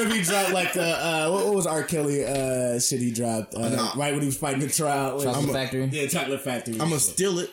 if 0.00 0.12
he 0.12 0.22
dropped 0.22 0.52
like 0.52 0.72
the 0.72 0.82
uh, 0.82 1.30
what, 1.30 1.46
what 1.46 1.54
was 1.54 1.66
R 1.66 1.82
Kelly 1.82 2.24
uh 2.24 2.78
shit 2.80 3.00
he 3.00 3.10
dropped 3.10 3.54
uh, 3.54 3.68
Nah. 3.68 3.92
right 3.96 4.12
when 4.12 4.20
he 4.20 4.26
was 4.26 4.38
fighting 4.38 4.60
the 4.60 4.68
trial? 4.68 5.16
What- 5.16 5.24
Chocolate 5.24 5.50
a- 5.50 5.52
Factory. 5.52 5.84
yeah, 5.92 6.06
Chocolate 6.06 6.40
Factory. 6.40 6.74
I'm 6.74 6.88
gonna 6.88 6.98
steal 6.98 7.38
it. 7.38 7.50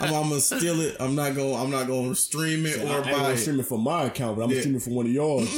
I'm, 0.00 0.14
I'm 0.14 0.28
gonna 0.28 0.40
steal 0.40 0.80
it. 0.80 0.96
I'm 1.00 1.14
not 1.14 1.34
gonna. 1.34 1.54
I'm 1.54 1.70
not 1.70 1.86
gonna 1.88 2.14
stream 2.14 2.66
it 2.66 2.78
I, 2.80 2.84
or 2.84 2.88
I 2.88 2.94
ain't 2.98 3.04
buy 3.04 3.10
gonna 3.10 3.28
it. 3.30 3.36
stream 3.38 3.60
it 3.60 3.66
from 3.66 3.80
my 3.82 4.04
account, 4.04 4.36
but 4.38 4.44
I'm 4.44 4.50
Yeah. 4.50 4.54
gonna 4.54 4.60
stream 4.62 4.76
it 4.76 4.82
from 4.82 4.94
one 4.94 5.06
of 5.06 5.12
yours. 5.12 5.48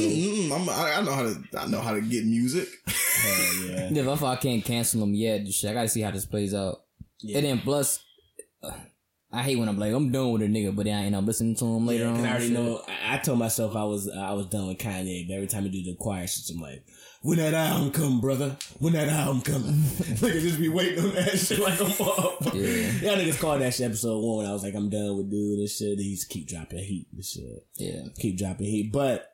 I'm, 0.51 0.69
I, 0.69 0.95
I 0.97 1.03
know 1.03 1.13
how 1.13 1.23
to. 1.25 1.37
I 1.59 1.67
know 1.67 1.81
how 1.81 1.95
to 1.95 2.01
get 2.01 2.25
music. 2.25 2.69
Hell 2.87 3.67
yeah. 3.69 3.89
Yeah, 3.91 4.13
if 4.13 4.23
I 4.23 4.37
can't 4.37 4.65
cancel 4.65 5.01
them 5.01 5.15
yet, 5.15 5.47
shit, 5.53 5.71
I 5.71 5.75
gotta 5.75 5.89
see 5.89 6.01
how 6.01 6.11
this 6.11 6.25
plays 6.27 6.55
out. 6.55 6.83
Yeah. 7.21 7.39
And 7.39 7.47
then 7.47 7.59
plus, 7.61 8.03
uh, 8.63 8.71
I 9.33 9.43
hate 9.43 9.59
when 9.61 9.69
I'm 9.69 9.79
like, 9.79 9.93
I'm 9.93 10.11
done 10.11 10.33
with 10.33 10.43
a 10.43 10.47
nigga, 10.47 10.75
but 10.75 10.87
then 10.87 10.99
I 10.99 11.05
end 11.05 11.15
up 11.15 11.25
listening 11.25 11.55
to 11.57 11.65
him 11.65 11.87
later 11.87 12.03
Yeah, 12.05 12.11
on. 12.15 12.25
I 12.27 12.31
already 12.31 12.51
know. 12.51 12.83
I, 12.89 13.15
I 13.15 13.19
told 13.19 13.39
myself 13.39 13.77
I 13.77 13.85
was 13.85 14.09
I 14.11 14.33
was 14.33 14.47
done 14.47 14.67
with 14.67 14.79
Kanye, 14.79 15.29
but 15.29 15.35
every 15.35 15.47
time 15.47 15.63
he 15.63 15.71
do 15.71 15.89
the 15.93 15.97
choir 15.97 16.27
shit, 16.27 16.51
I'm 16.53 16.61
like, 16.61 16.83
when 17.23 17.39
that 17.39 17.55
album 17.55 17.93
come, 17.93 18.21
brother? 18.21 18.57
When 18.81 18.95
that 18.95 19.09
album 19.09 19.43
come? 19.43 19.63
Nigga 19.63 20.41
just 20.41 20.59
be 20.59 20.69
waiting 20.69 21.05
on 21.05 21.15
that 21.15 21.39
shit 21.39 21.61
like 21.61 21.79
a 21.79 21.85
motherfucker. 21.85 22.55
Yeah. 22.55 23.13
Y'all 23.13 23.23
niggas 23.25 23.39
called 23.41 23.61
that 23.61 23.73
shit 23.73 23.87
episode 23.87 24.19
one 24.21 24.39
when 24.39 24.47
I 24.47 24.53
was 24.53 24.65
like, 24.65 24.75
I'm 24.75 24.89
done 24.91 25.17
with 25.17 25.31
dude 25.31 25.61
and 25.61 25.69
shit. 25.69 25.99
He's 26.01 26.25
keep 26.25 26.49
dropping 26.49 26.79
heat 26.79 27.07
and 27.13 27.25
shit. 27.25 27.67
Yeah. 27.77 28.03
Keep 28.19 28.37
dropping 28.39 28.67
heat. 28.67 28.91
But 28.91 29.31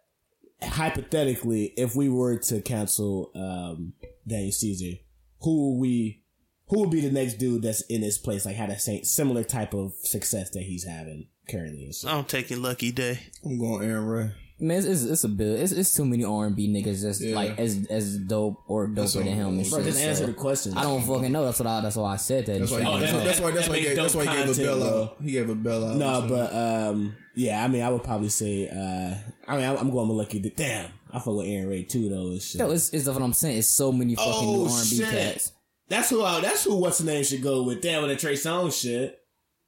hypothetically, 0.62 1.72
if 1.76 1.96
we 1.96 2.08
were 2.08 2.36
to 2.38 2.60
cancel 2.60 3.30
um 3.34 3.94
Daniel 4.26 4.52
Caesar, 4.52 4.98
who 5.40 5.72
would 5.74 5.80
we 5.80 6.22
who 6.68 6.80
would 6.80 6.90
be 6.90 7.00
the 7.00 7.10
next 7.12 7.34
dude 7.34 7.62
that's 7.62 7.82
in 7.82 8.02
his 8.02 8.18
place, 8.18 8.44
like 8.46 8.56
had 8.56 8.70
a 8.70 8.78
same 8.78 9.04
similar 9.04 9.44
type 9.44 9.74
of 9.74 9.92
success 10.02 10.50
that 10.50 10.62
he's 10.62 10.84
having 10.84 11.28
currently? 11.48 11.84
And 11.84 11.94
shit? 11.94 12.10
I'm 12.10 12.24
taking 12.24 12.62
Lucky 12.62 12.92
Daye. 12.92 13.18
I'm 13.44 13.58
going 13.58 13.88
Arin 13.88 14.08
Ray. 14.08 14.30
Man, 14.58 14.78
it's, 14.78 14.86
it's, 14.86 15.02
it's 15.02 15.24
a 15.24 15.28
bit. 15.28 15.60
It's, 15.60 15.72
it's 15.72 15.94
too 15.94 16.06
many 16.06 16.24
R 16.24 16.46
and 16.46 16.56
B 16.56 16.66
niggas 16.66 17.02
that's 17.02 17.20
Yeah. 17.20 17.34
like 17.36 17.58
as 17.58 17.86
as 17.90 18.16
dope 18.16 18.62
or 18.66 18.88
doper 18.88 19.12
than 19.12 19.24
him 19.26 19.48
and 19.58 19.68
Bro, 19.68 19.80
shit. 19.80 19.86
just 19.88 20.00
answer 20.00 20.22
so 20.22 20.26
the 20.28 20.32
question. 20.32 20.72
I 20.78 20.82
don't 20.84 21.02
fucking 21.02 21.30
know. 21.30 21.44
That's 21.44 21.58
what 21.60 21.66
I. 21.66 21.82
That's 21.82 21.96
why 21.96 22.14
I 22.14 22.16
said 22.16 22.46
that. 22.46 22.60
That's 22.60 22.72
why. 22.72 22.78
and 22.78 22.88
He, 22.88 23.00
shit. 23.06 23.10
that- 23.16 23.24
that's 23.24 23.40
why. 23.40 23.50
That's 23.50 23.66
that 23.66 23.70
why. 23.72 23.76
He 23.76 23.82
gave, 23.84 23.96
that's 23.96 24.14
why 24.14 24.22
he 24.22 24.28
dope 24.28 24.32
gave 24.32 24.38
a 24.40 24.46
content, 24.46 24.66
bell 24.80 25.02
out. 25.02 25.16
He 25.22 25.30
gave 25.32 25.50
a 25.50 25.54
bell 25.54 25.84
out. 25.90 25.96
No, 25.96 26.20
So- 26.22 26.28
but 26.30 26.54
um, 26.90 27.16
yeah, 27.34 27.62
I 27.62 27.68
mean, 27.68 27.82
I 27.82 27.90
would 27.90 28.02
probably 28.02 28.30
say, 28.30 28.66
uh, 28.70 29.14
I 29.46 29.56
mean, 29.58 29.66
I'm, 29.66 29.76
I'm 29.76 29.90
going 29.90 30.08
with 30.08 30.16
Lucky. 30.16 30.38
D- 30.40 30.54
Damn, 30.56 30.90
I 31.12 31.18
fuck 31.18 31.34
with 31.36 31.46
Arin 31.46 31.68
Ray 31.68 31.82
too, 31.82 32.08
though. 32.08 32.28
And 32.28 32.40
shit. 32.40 32.58
Yo, 32.58 32.70
it's, 32.70 32.88
it's 32.94 33.06
what 33.06 33.20
I'm 33.20 33.34
saying. 33.34 33.58
It's 33.58 33.68
so 33.68 33.92
many 33.92 34.14
fucking 34.14 34.32
Oh, 34.34 34.64
new 34.64 34.70
R 34.72 34.80
and 34.80 34.90
B 34.90 35.00
cats. 35.00 35.52
That's 35.88 36.10
who. 36.10 36.22
I, 36.22 36.40
that's 36.40 36.64
who. 36.64 36.76
What's 36.76 36.98
the 36.98 37.04
name 37.06 37.22
should 37.24 37.42
go 37.42 37.62
with? 37.62 37.80
Damn, 37.82 38.02
with 38.02 38.10
the 38.10 38.16
Trey 38.16 38.34
Songz 38.34 38.80
shit. 38.82 39.18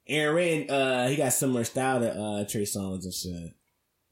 Arin 0.09 0.35
Ray, 0.35 0.67
uh, 0.67 1.07
he 1.07 1.15
got 1.15 1.31
similar 1.33 1.63
style 1.63 1.99
to 1.99 2.11
uh, 2.11 2.43
Trey 2.45 2.63
Songz 2.63 3.03
and 3.03 3.13
shit. 3.13 3.53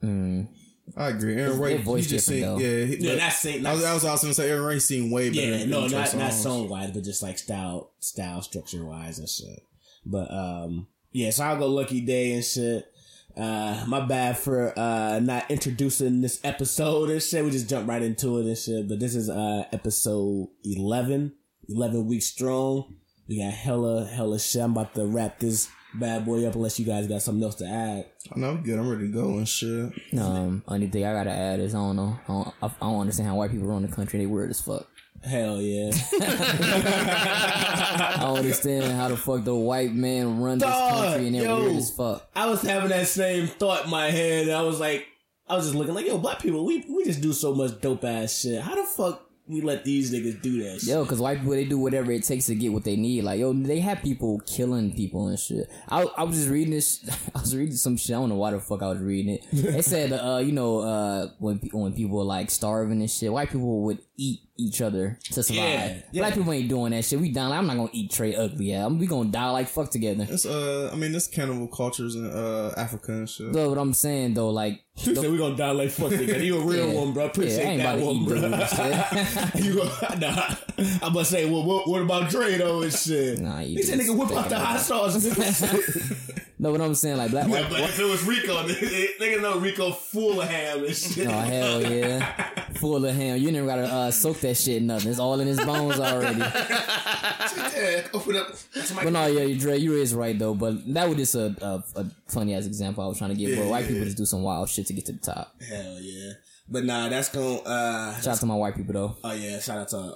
Mm. 0.04 0.48
I 0.96 1.10
agree. 1.10 1.36
Aaron 1.36 1.52
His- 1.52 1.58
Ray. 1.60 1.74
their 1.76 1.84
voice 1.84 2.04
he 2.06 2.10
just 2.12 2.30
different, 2.30 2.60
seen. 2.60 2.70
though. 2.70 2.78
Yeah. 2.80 2.86
He, 2.86 2.96
Yeah, 2.98 3.12
but- 3.16 3.20
not 3.20 3.34
saying. 3.34 3.60
I 3.60 3.62
Not, 3.70 3.76
was, 3.76 3.84
I 3.84 3.94
was 3.96 4.06
also 4.06 4.28
gonna 4.28 4.34
say 4.36 4.50
Arin 4.50 4.68
Ray 4.68 4.80
seen 4.80 5.12
way 5.12 5.30
better. 5.30 5.42
yeah, 5.42 5.66
no, 5.66 5.88
Trey 5.90 5.98
not 6.00 6.16
not 6.16 6.34
song 6.34 6.70
wise, 6.70 6.92
but 6.92 7.04
just 7.04 7.24
like 7.24 7.38
style, 7.38 7.92
style 8.00 8.42
structure 8.42 8.86
wise 8.86 9.20
and 9.20 9.28
shit. 9.28 9.60
But 10.06 10.32
um, 10.32 10.88
yeah, 11.12 11.32
so 11.32 11.44
I'll 11.44 11.58
go 11.58 11.68
Lucky 11.68 12.00
Daye 12.02 12.34
and 12.34 12.46
shit. 12.46 12.86
Uh, 13.36 13.84
my 13.88 14.00
bad 14.04 14.36
for 14.38 14.74
uh 14.80 15.20
not 15.20 15.50
introducing 15.52 16.22
this 16.22 16.40
episode 16.44 17.10
and 17.10 17.22
shit. 17.22 17.44
We 17.44 17.52
just 17.52 17.70
jumped 17.70 17.88
right 17.90 18.02
into 18.02 18.38
it 18.40 18.46
and 18.46 18.58
shit. 18.58 18.88
But 18.88 19.00
this 19.00 19.14
is 19.16 19.30
uh 19.30 19.66
episode 19.72 20.48
11, 20.64 21.34
11 21.70 22.06
weeks 22.08 22.26
strong. 22.28 22.96
We 23.28 23.40
got 23.44 23.54
hella 23.54 24.06
hella 24.06 24.40
shit. 24.40 24.62
I'm 24.62 24.72
about 24.72 24.94
to 24.96 25.06
wrap 25.06 25.40
this 25.40 25.70
bad 25.94 26.26
boy 26.26 26.46
up 26.48 26.56
unless 26.56 26.80
you 26.80 26.86
guys 26.86 27.08
got 27.08 27.22
something 27.22 27.44
else 27.44 27.56
to 27.56 27.66
add. 27.66 28.06
I 28.34 28.40
know. 28.40 28.52
I'm 28.52 28.64
good. 28.64 28.80
I'm 28.80 28.90
ready 28.90 29.08
to 29.08 29.14
go 29.14 29.38
and 29.38 29.48
shit. 29.48 29.92
Um, 30.18 30.64
only 30.68 30.88
thing 30.88 31.06
I 31.06 31.14
gotta 31.14 31.32
add 31.32 31.60
is 31.60 31.76
I 31.76 31.80
don't 31.80 31.96
know. 31.96 32.18
I 32.28 32.28
don't, 32.32 32.48
I, 32.62 32.66
I 32.68 32.90
don't 32.90 33.02
understand 33.02 33.28
how 33.30 33.36
white 33.36 33.52
people 33.52 33.68
run 33.68 33.82
the 33.82 33.88
country. 33.90 34.20
They 34.20 34.26
weird 34.26 34.50
as 34.50 34.62
fuck. 34.62 34.88
Hell 35.24 35.60
yeah. 35.62 35.92
I 36.22 38.18
don't 38.22 38.38
understand 38.38 38.94
how 38.94 39.08
the 39.10 39.18
fuck 39.18 39.44
the 39.44 39.56
white 39.56 39.94
man 39.94 40.40
run 40.40 40.60
this 40.60 40.70
Dog, 40.70 40.92
country 40.94 41.28
and 41.28 41.36
they're 41.36 41.44
yo. 41.44 41.60
weird 41.60 41.76
as 41.78 41.92
fuck. 41.92 42.30
I 42.36 42.48
was 42.48 42.62
having 42.62 42.90
that 42.90 43.08
same 43.08 43.48
thought 43.48 43.86
in 43.86 43.90
my 43.90 44.12
head. 44.12 44.50
I 44.50 44.62
was 44.62 44.80
like, 44.80 45.08
I 45.48 45.56
was 45.56 45.66
just 45.66 45.76
looking 45.76 45.94
like, 45.96 46.06
yo, 46.06 46.18
black 46.18 46.40
people, 46.42 46.66
we 46.66 46.86
we 46.90 47.04
just 47.04 47.22
do 47.22 47.34
so 47.34 47.54
much 47.56 47.82
dope 47.82 48.04
ass 48.04 48.42
shit. 48.42 48.62
How 48.62 48.76
the 48.76 48.84
fuck 48.84 49.27
we 49.48 49.62
let 49.62 49.84
these 49.84 50.14
niggas 50.14 50.42
do 50.42 50.64
that 50.64 50.82
shit? 50.82 50.90
Yo, 50.90 51.06
cause 51.06 51.20
white 51.20 51.40
people 51.40 51.54
they 51.54 51.66
do 51.66 51.78
whatever 51.78 52.12
it 52.12 52.24
takes 52.24 52.46
to 52.48 52.56
get 52.56 52.74
what 52.74 52.84
they 52.84 52.96
need. 52.96 53.24
Like 53.24 53.40
yo, 53.40 53.54
they 53.54 53.80
have 53.80 54.02
people 54.02 54.40
killing 54.46 54.94
people 54.94 55.28
and 55.28 55.40
shit. 55.40 55.70
I 55.90 56.04
I 56.18 56.24
was 56.24 56.38
just 56.38 56.50
reading 56.50 56.74
this. 56.74 57.08
I 57.36 57.40
was 57.40 57.56
reading 57.56 57.76
some 57.76 57.98
shit. 57.98 58.16
I 58.16 58.20
don't 58.20 58.30
know 58.30 58.36
why 58.36 58.52
the 58.52 58.60
fuck 58.60 58.82
I 58.82 58.88
was 58.88 59.00
reading 59.00 59.36
it. 59.36 59.46
They 59.52 59.82
said, 59.82 60.12
uh, 60.14 60.38
you 60.38 60.52
know, 60.52 60.80
uh, 60.80 61.30
when 61.40 61.58
when 61.72 61.94
people 61.94 62.20
are 62.20 62.26
like 62.26 62.50
starving 62.50 63.02
and 63.02 63.10
shit, 63.10 63.32
white 63.32 63.50
people 63.50 63.82
would 63.84 64.00
eat 64.20 64.40
each 64.58 64.82
other 64.82 65.20
to 65.32 65.44
survive. 65.44 65.60
Yeah, 65.64 65.98
yeah. 66.12 66.22
Black 66.22 66.34
people 66.34 66.52
ain't 66.52 66.68
doing 66.68 66.92
that 66.92 67.06
shit. 67.06 67.20
We 67.20 67.32
down. 67.32 67.52
Like, 67.52 67.60
I'm 67.60 67.68
not 67.68 67.78
gonna 67.78 67.90
eat 67.94 68.12
Trey 68.12 68.36
ugly. 68.36 68.72
Yeah, 68.72 68.86
I'm, 68.86 68.98
we 68.98 69.06
gonna 69.06 69.30
die 69.30 69.50
like 69.52 69.68
fuck 69.68 69.92
together. 69.92 70.26
It's 70.30 70.46
uh. 70.46 70.90
I 70.92 70.96
mean, 70.96 71.12
this 71.12 71.28
cannibal 71.28 71.68
cultures 71.68 72.16
in 72.16 72.26
uh 72.26 72.74
Africa 72.76 73.12
and 73.14 73.30
shit. 73.30 73.54
That's 73.54 73.70
what 73.70 73.78
I'm 73.78 73.94
saying 73.94 74.34
though. 74.34 74.50
Like, 74.50 74.82
You 74.98 75.14
said 75.16 75.30
we 75.32 75.38
gonna 75.38 75.56
die 75.56 75.72
like 75.72 75.92
fuck 75.92 76.12
nigga. 76.12 76.44
You 76.44 76.58
a 76.58 76.66
real 76.66 76.88
Yeah. 76.94 77.00
one, 77.00 77.14
bro. 77.14 77.24
yeah, 77.24 77.28
I 77.28 77.32
Appreciate 77.32 77.64
ain't 77.66 77.84
that 77.84 78.00
one, 78.00 78.26
bro. 78.26 78.36
dude 78.42 78.54
and 78.54 79.54
shit. 79.56 79.56
you 79.66 79.74
go, 79.76 79.84
nah, 80.20 80.56
I'm 81.06 81.14
gonna 81.14 81.24
say, 81.26 81.50
well, 81.50 81.64
what, 81.64 81.88
what 81.88 82.02
about 82.02 82.30
Dre 82.32 82.58
though 82.58 82.82
and 82.82 82.92
shit? 82.94 83.40
Nah, 83.40 83.60
you 83.60 83.76
he 83.78 83.84
said, 83.84 84.00
nigga, 84.00 84.18
whip 84.18 84.32
out 84.36 84.50
the 84.50 84.58
hot 84.58 84.80
sauce. 84.80 85.28
No, 86.60 86.72
what 86.72 86.82
I'm 86.82 86.96
saying, 86.96 87.18
like 87.18 87.30
black. 87.30 87.48
but 87.48 87.62
if 87.62 88.00
it 88.00 88.04
was 88.06 88.24
Rico, 88.24 88.64
nigga 88.68 89.42
know 89.42 89.60
Rico 89.60 89.92
full 89.92 90.42
of 90.42 90.50
ham 90.50 90.84
and 90.84 90.96
shit. 90.96 91.28
Oh 91.28 91.32
hell 91.32 91.84
yeah, 91.84 92.50
full 92.74 93.06
of 93.06 93.16
ham. 93.16 93.38
You 93.38 93.52
never 93.52 93.68
gotta 93.68 93.84
uh, 93.84 94.12
soak 94.12 94.40
that 94.40 94.58
shit 94.58 94.78
in 94.78 94.88
nothing. 94.88 95.12
It's 95.12 95.20
all 95.20 95.40
in 95.40 95.48
his 95.48 95.64
bones 95.64 96.00
already. 96.00 96.40
Yeah, 96.40 98.08
open 98.14 98.38
up. 98.38 98.56
But 99.04 99.12
no, 99.12 99.28
yeah, 99.28 99.56
Dre, 99.56 99.78
you 99.78 99.94
is 99.94 100.16
right 100.16 100.38
though. 100.38 100.56
But 100.56 100.92
that 100.96 101.08
was 101.08 101.18
just 101.18 101.36
a, 101.36 101.56
a, 101.62 101.84
a 102.00 102.06
funny 102.28 102.56
ass 102.56 102.66
example 102.66 103.04
I 103.04 103.08
was 103.08 103.20
trying 103.20 103.32
to 103.32 103.36
give. 103.36 103.56
Bro, 103.56 103.70
white 103.70 103.88
people 103.88 104.04
just 104.06 104.18
do 104.18 104.26
some 104.26 104.42
wild 104.42 104.68
shit 104.68 104.88
to 104.88 104.94
get 104.94 105.06
to 105.06 105.12
the 105.12 105.20
top. 105.20 105.54
Hell 105.62 106.00
yeah. 106.00 106.34
But 106.70 106.86
nah, 106.86 107.08
that's 107.08 107.30
gonna 107.30 107.58
uh 107.60 108.16
Shout 108.16 108.34
out 108.34 108.40
to 108.40 108.46
my 108.48 108.56
white 108.56 108.76
people 108.76 108.94
though. 108.94 109.16
Oh 109.24 109.32
yeah, 109.32 109.60
shout 109.60 109.78
out 109.78 109.90
to 109.90 109.98
uh. 109.98 110.16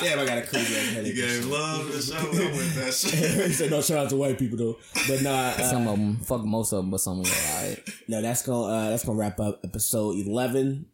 Damn, 0.00 0.18
I 0.18 0.26
got 0.26 0.38
a 0.38 0.42
crazy 0.42 0.76
ass 0.76 0.92
headache. 0.94 1.14
You 1.16 1.22
gave 1.26 1.46
love 1.46 1.86
to 1.86 1.92
the 1.96 2.02
show. 2.02 2.30
With 2.30 2.74
that 2.74 2.92
shit. 2.94 3.46
he 3.46 3.52
said 3.52 3.70
no 3.70 3.80
shout 3.80 3.98
out 4.04 4.10
to 4.10 4.16
white 4.16 4.38
people 4.38 4.58
though. 4.58 4.76
But 5.08 5.22
nah, 5.22 5.30
uh, 5.58 5.70
Some 5.70 5.88
of 5.88 5.98
them, 5.98 6.16
fuck 6.18 6.44
most 6.44 6.72
of 6.72 6.78
them, 6.78 6.90
but 6.90 7.00
some 7.00 7.20
of 7.20 7.26
them, 7.26 7.34
alright. 7.54 7.82
no, 8.08 8.20
that's 8.22 8.44
gonna 8.46 8.66
uh, 8.72 8.90
that's 8.90 9.04
gonna 9.04 9.18
wrap 9.18 9.40
up 9.40 9.60
episode 9.64 10.16
eleven, 10.16 10.86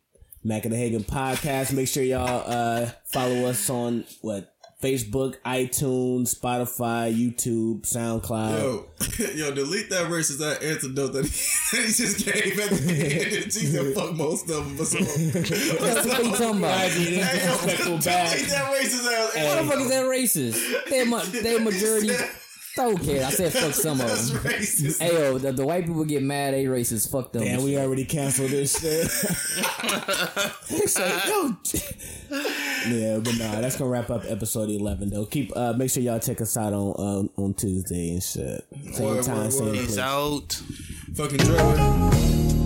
Mac 0.44 0.64
and 0.64 0.72
the 0.72 0.78
Hagen 0.78 1.02
podcast. 1.04 1.72
Make 1.72 1.88
sure 1.88 2.02
y'all 2.02 2.44
uh 2.46 2.90
follow 3.06 3.46
us 3.46 3.68
on 3.70 4.04
what 4.20 4.51
Facebook, 4.82 5.36
iTunes, 5.46 6.34
Spotify, 6.36 7.14
YouTube, 7.14 7.82
SoundCloud. 7.82 8.58
Yo, 8.58 9.34
yo, 9.46 9.54
delete 9.54 9.88
that 9.90 10.10
racist 10.10 10.38
that 10.40 10.60
antidote 10.62 11.12
that 11.12 11.24
he, 11.24 11.30
that 11.76 11.86
he 11.86 11.92
just 11.92 12.24
gave 12.24 12.58
at 12.58 12.70
the 12.70 12.92
end. 12.92 13.44
He 13.52 13.66
said 13.66 13.94
fuck 13.94 14.12
most 14.14 14.50
of 14.50 14.76
them. 14.76 14.84
So, 14.84 14.98
What 14.98 16.04
you 16.04 16.30
talking 16.32 16.58
about? 16.58 16.80
Hey, 16.80 17.14
yo, 17.14 17.98
delete 17.98 18.48
that 18.48 18.74
racist 18.74 19.06
ass. 19.06 19.36
What 19.36 19.62
the 19.62 19.70
fuck 19.70 19.80
is 19.80 19.88
that 19.90 20.04
racist? 20.04 20.90
They 20.90 21.04
ma- 21.04 21.22
they 21.22 21.58
majority. 21.60 22.10
Don't 22.74 22.96
care. 23.02 23.26
I 23.26 23.30
said 23.30 23.52
fuck 23.52 23.74
some 23.74 24.00
of 24.00 24.06
them. 24.08 24.38
racist. 24.42 25.00
Hey 25.00 25.12
yo, 25.12 25.36
the, 25.38 25.52
the 25.52 25.64
white 25.66 25.86
people 25.86 26.04
get 26.04 26.22
mad. 26.22 26.54
They 26.54 26.64
racist. 26.64 27.10
Fuck 27.10 27.32
them. 27.32 27.44
Damn, 27.44 27.62
we 27.62 27.76
already 27.78 28.04
canceled 28.04 28.50
this 28.50 28.80
shit. 28.80 29.08
He 30.68 30.78
yo. 30.98 31.56
yeah, 32.88 33.18
but 33.18 33.36
nah, 33.38 33.60
that's 33.60 33.76
gonna 33.76 33.90
wrap 33.90 34.08
up 34.10 34.24
episode 34.26 34.70
eleven 34.70 35.10
though. 35.10 35.26
Keep 35.26 35.54
uh 35.56 35.74
make 35.74 35.90
sure 35.90 36.02
y'all 36.02 36.18
check 36.18 36.40
us 36.40 36.56
out 36.56 36.72
on 36.72 36.92
on, 36.92 37.30
on 37.36 37.54
Tuesday 37.54 38.10
and 38.12 38.22
shit. 38.22 38.64
Same 38.92 39.06
Word, 39.06 39.24
time, 39.24 39.36
word, 39.38 39.52
same 39.52 39.64
word. 39.66 39.74
place. 39.74 39.86
Peace 39.86 39.98
out. 39.98 40.62
Fucking 41.14 41.38
Dre. 41.38 42.61